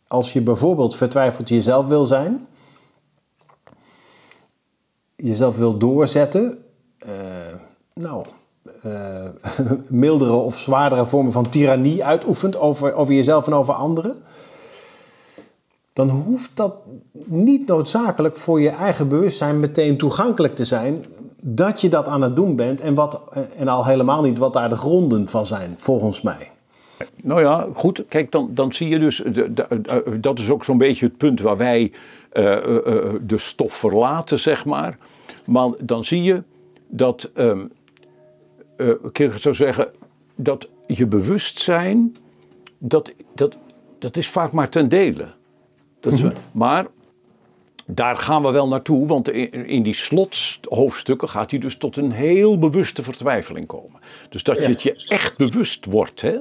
als 0.06 0.32
je 0.32 0.40
bijvoorbeeld 0.40 0.96
vertwijfeld 0.96 1.48
jezelf 1.48 1.86
wil 1.86 2.04
zijn, 2.04 2.46
jezelf 5.16 5.56
wil 5.56 5.78
doorzetten, 5.78 6.64
eh, 6.98 7.12
nou, 7.94 8.24
mildere 9.88 10.32
of 10.32 10.58
zwaardere 10.58 11.06
vormen 11.06 11.32
van 11.32 11.48
tirannie 11.48 12.04
uitoefent 12.04 12.58
over, 12.58 12.94
over 12.94 13.14
jezelf 13.14 13.46
en 13.46 13.52
over 13.52 13.74
anderen, 13.74 14.16
dan 15.92 16.08
hoeft 16.08 16.50
dat 16.54 16.74
niet 17.24 17.66
noodzakelijk 17.66 18.36
voor 18.36 18.60
je 18.60 18.68
eigen 18.70 19.08
bewustzijn 19.08 19.60
meteen 19.60 19.96
toegankelijk 19.96 20.52
te 20.54 20.64
zijn 20.64 21.04
dat 21.40 21.80
je 21.80 21.88
dat 21.88 22.08
aan 22.08 22.22
het 22.22 22.36
doen 22.36 22.56
bent 22.56 22.80
en, 22.80 22.94
wat, 22.94 23.20
en 23.56 23.68
al 23.68 23.84
helemaal 23.86 24.22
niet 24.22 24.38
wat 24.38 24.52
daar 24.52 24.68
de 24.68 24.76
gronden 24.76 25.28
van 25.28 25.46
zijn, 25.46 25.74
volgens 25.78 26.22
mij. 26.22 26.50
Nou 27.22 27.40
ja, 27.40 27.66
goed. 27.74 28.04
Kijk, 28.08 28.32
dan, 28.32 28.50
dan 28.54 28.72
zie 28.72 28.88
je 28.88 28.98
dus, 28.98 29.22
de- 29.32 29.52
de- 29.52 30.18
dat 30.20 30.38
is 30.38 30.50
ook 30.50 30.64
zo'n 30.64 30.78
beetje 30.78 31.06
het 31.06 31.16
punt 31.16 31.40
waar 31.40 31.56
wij 31.56 31.92
eh, 32.32 32.52
eh, 32.52 32.76
eh, 32.86 33.14
de 33.26 33.38
stof 33.38 33.72
verlaten, 33.72 34.38
zeg 34.38 34.64
maar. 34.64 34.98
Maar 35.44 35.70
dan 35.80 36.04
zie 36.04 36.22
je 36.22 36.42
dat, 36.88 37.30
ehm 37.34 37.60
eh, 39.12 39.26
ik 39.26 39.38
zou 39.38 39.54
zeggen, 39.54 39.90
dat 40.34 40.68
je 40.86 41.06
bewustzijn, 41.06 42.16
dat, 42.78 43.12
dat, 43.34 43.56
dat 43.98 44.16
is 44.16 44.28
vaak 44.28 44.52
maar 44.52 44.68
ten 44.68 44.88
dele. 44.88 45.28
Dat 46.00 46.12
is, 46.12 46.22
Maar 46.52 46.86
daar 47.86 48.16
gaan 48.16 48.42
we 48.42 48.50
wel 48.50 48.68
naartoe, 48.68 49.06
want 49.06 49.30
in, 49.30 49.66
in 49.66 49.82
die 49.82 49.94
slothoofdstukken 49.94 51.28
gaat 51.28 51.50
hij 51.50 51.60
dus 51.60 51.76
tot 51.76 51.96
een 51.96 52.12
heel 52.12 52.58
bewuste 52.58 53.02
vertwijfeling 53.02 53.66
komen. 53.66 54.00
Dus 54.28 54.42
dat 54.42 54.56
je 54.56 54.68
het 54.68 54.82
je 54.82 55.04
echt 55.08 55.36
bewust 55.36 55.84
wordt. 55.84 56.20
Hè? 56.20 56.38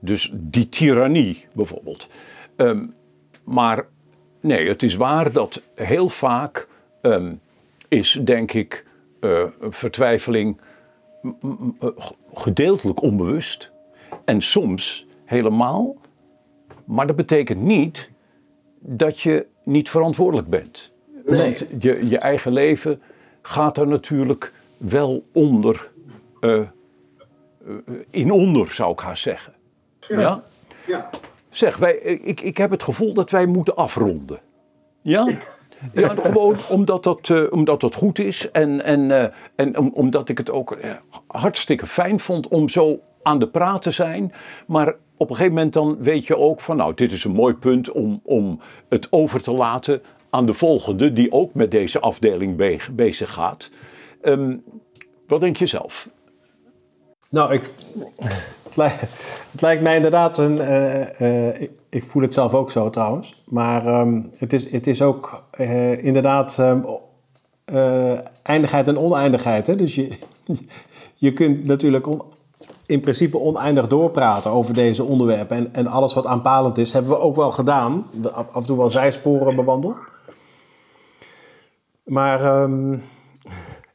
Dus 0.00 0.30
die 0.34 0.68
tirannie 0.68 1.46
bijvoorbeeld. 1.52 2.08
Ehm, 2.56 2.86
maar 3.44 3.86
nee, 4.40 4.68
het 4.68 4.82
is 4.82 4.94
waar 4.94 5.32
dat 5.32 5.62
heel 5.74 6.08
vaak 6.08 6.68
ehm, 7.02 7.34
is, 7.88 8.20
denk 8.24 8.52
ik, 8.52 8.84
eh, 9.20 9.44
vertwijfeling 9.60 10.60
gedeeltelijk 12.34 13.02
onbewust. 13.02 13.70
En 14.24 14.42
soms 14.42 15.06
helemaal. 15.24 15.96
Maar 16.84 17.06
dat 17.06 17.16
betekent 17.16 17.62
niet 17.62 18.10
dat 18.78 19.20
je 19.20 19.46
niet 19.62 19.90
verantwoordelijk 19.90 20.48
bent. 20.48 20.90
Want 21.24 21.64
je, 21.78 22.08
je 22.08 22.18
eigen 22.18 22.52
leven 22.52 23.02
gaat 23.42 23.76
er 23.76 23.86
natuurlijk 23.86 24.52
wel 24.76 25.24
onder, 25.32 25.90
eh, 26.40 26.58
eh, 26.58 26.66
in 28.10 28.30
onder, 28.30 28.72
zou 28.72 28.92
ik 28.92 28.98
haast 29.00 29.22
zeggen. 29.22 29.52
Ja? 29.98 30.42
Ja. 30.86 31.10
Zeg, 31.48 31.76
wij, 31.76 31.94
ik, 31.96 32.40
ik 32.40 32.56
heb 32.56 32.70
het 32.70 32.82
gevoel 32.82 33.14
dat 33.14 33.30
wij 33.30 33.46
moeten 33.46 33.76
afronden. 33.76 34.40
Ja? 35.02 35.28
Ja, 35.92 36.14
gewoon 36.18 36.56
omdat 36.68 37.02
dat, 37.04 37.28
eh, 37.30 37.42
omdat 37.50 37.80
dat 37.80 37.94
goed 37.94 38.18
is 38.18 38.50
en, 38.50 38.84
en, 38.84 39.10
eh, 39.10 39.26
en 39.56 39.78
om- 39.78 39.90
omdat 39.94 40.28
ik 40.28 40.38
het 40.38 40.50
ook 40.50 40.72
eh, 40.72 40.90
hartstikke 41.26 41.86
fijn 41.86 42.20
vond 42.20 42.48
om 42.48 42.68
zo 42.68 43.00
aan 43.22 43.38
de 43.38 43.48
praat 43.48 43.82
te 43.82 43.90
zijn. 43.90 44.32
Maar 44.66 44.94
op 45.16 45.30
een 45.30 45.36
gegeven 45.36 45.54
moment 45.54 45.72
dan 45.72 45.96
weet 46.00 46.26
je 46.26 46.36
ook 46.36 46.60
van 46.60 46.76
nou, 46.76 46.94
dit 46.94 47.12
is 47.12 47.24
een 47.24 47.32
mooi 47.32 47.54
punt 47.54 47.90
om, 47.92 48.20
om 48.24 48.60
het 48.88 49.06
over 49.10 49.42
te 49.42 49.52
laten 49.52 50.02
aan 50.30 50.46
de 50.46 50.54
volgende 50.54 51.12
die 51.12 51.32
ook 51.32 51.54
met 51.54 51.70
deze 51.70 52.00
afdeling 52.00 52.56
be- 52.56 52.78
bezig 52.92 53.32
gaat. 53.32 53.70
Ehm, 54.22 54.56
wat 55.26 55.40
denk 55.40 55.56
je 55.56 55.66
zelf? 55.66 56.08
Nou, 57.30 57.52
ik, 57.52 57.72
het, 58.62 59.60
lijkt, 59.60 59.82
mij 59.82 59.96
inderdaad 59.96 60.38
een. 60.38 60.56
Ik 61.90 62.04
voel 62.04 62.22
het 62.22 62.34
zelf 62.34 62.54
ook 62.54 62.70
zo 62.70 62.90
trouwens. 62.90 63.42
Maar 63.46 63.86
ehm, 63.86 64.22
het, 64.36 64.52
is, 64.52 64.70
het 64.70 64.86
is 64.86 65.02
ook 65.02 65.44
eh, 65.50 66.04
inderdaad 66.04 66.58
ehm, 66.58 66.80
eh, 67.64 68.18
eindigheid 68.42 68.88
en 68.88 68.98
oneindigheid. 68.98 69.66
Hè? 69.66 69.76
Dus 69.76 69.94
je, 69.94 70.18
je 71.14 71.32
kunt 71.32 71.64
natuurlijk 71.64 72.06
in 72.86 73.00
principe 73.00 73.38
oneindig 73.38 73.86
doorpraten 73.86 74.50
over 74.50 74.74
deze 74.74 75.04
onderwerpen. 75.04 75.56
En, 75.56 75.74
en 75.74 75.86
alles 75.86 76.14
wat 76.14 76.26
aanpalend 76.26 76.78
is, 76.78 76.92
hebben 76.92 77.10
we 77.10 77.20
ook 77.20 77.36
wel 77.36 77.50
gedaan. 77.50 78.06
Af 78.32 78.54
en 78.54 78.64
toe 78.64 78.76
wel 78.76 78.88
zijsporen 78.88 79.56
bewandeld. 79.56 79.98
Maar 82.04 82.44
ehm, 82.44 82.92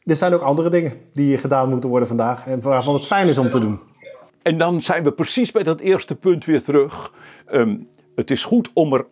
er 0.03 0.15
zijn 0.15 0.33
ook 0.33 0.41
andere 0.41 0.69
dingen 0.69 0.93
die 1.13 1.37
gedaan 1.37 1.69
moeten 1.69 1.89
worden 1.89 2.07
vandaag. 2.07 2.47
En 2.47 2.61
waarvan 2.61 2.93
het 2.93 3.05
fijn 3.05 3.27
is 3.27 3.37
om 3.37 3.49
te 3.49 3.59
doen. 3.59 3.79
En 4.43 4.57
dan 4.57 4.81
zijn 4.81 5.03
we 5.03 5.11
precies 5.11 5.51
bij 5.51 5.63
dat 5.63 5.79
eerste 5.79 6.15
punt 6.15 6.45
weer 6.45 6.61
terug. 6.63 7.13
Ehm, 7.45 7.77
het 8.15 8.31
is 8.31 8.43
goed 8.43 8.69
om, 8.73 8.93
er, 8.93 9.05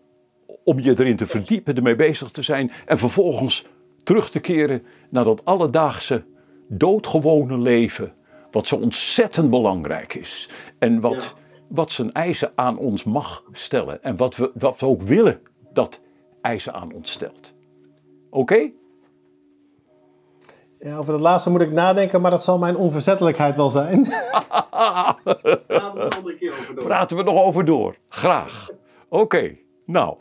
om 0.64 0.80
je 0.80 1.00
erin 1.00 1.16
te 1.16 1.26
verdiepen, 1.26 1.76
ermee 1.76 1.96
bezig 1.96 2.30
te 2.32 2.42
zijn. 2.42 2.72
En 2.86 2.98
vervolgens 2.98 3.66
terug 4.04 4.30
te 4.30 4.40
keren 4.40 4.84
naar 5.10 5.24
dat 5.24 5.46
alledaagse, 5.46 6.24
doodgewone 6.68 7.58
leven. 7.58 8.14
Wat 8.52 8.68
zo 8.68 8.76
ontzettend 8.76 9.50
belangrijk 9.50 10.14
is. 10.14 10.50
En 10.80 11.00
wat, 11.00 11.24
Ja. 11.36 11.42
wat 11.68 11.92
zijn 11.92 12.12
eisen 12.12 12.52
aan 12.56 12.78
ons 12.78 13.04
mag 13.04 13.44
stellen. 13.52 14.04
En 14.04 14.18
wat 14.18 14.36
we, 14.36 14.52
wat 14.54 14.80
we 14.80 14.86
ook 14.86 15.02
willen 15.02 15.40
dat 15.74 16.02
eisen 16.42 16.74
aan 16.74 16.94
ons 16.94 17.12
stelt. 17.12 17.54
Oké? 18.30 18.72
Ja, 20.84 20.98
over 20.98 21.12
dat 21.12 21.22
laatste 21.22 21.50
moet 21.50 21.62
ik 21.62 21.72
nadenken, 21.72 22.22
maar 22.22 22.32
dat 22.32 22.44
zal 22.44 22.58
mijn 22.58 22.76
onverzettelijkheid 22.76 23.56
wel 23.56 23.70
zijn. 23.70 24.00
Laten 24.72 25.34
we 25.34 25.60
een 25.68 26.10
andere 26.10 26.36
keer 26.38 26.52
over 26.52 26.76
door. 26.76 26.84
Praten 26.84 27.18
we 27.18 27.24
nog 27.24 27.44
over 27.44 27.66
door. 27.66 27.96
Graag. 28.10 28.70
Oké. 29.10 29.56
Nou, 29.86 30.18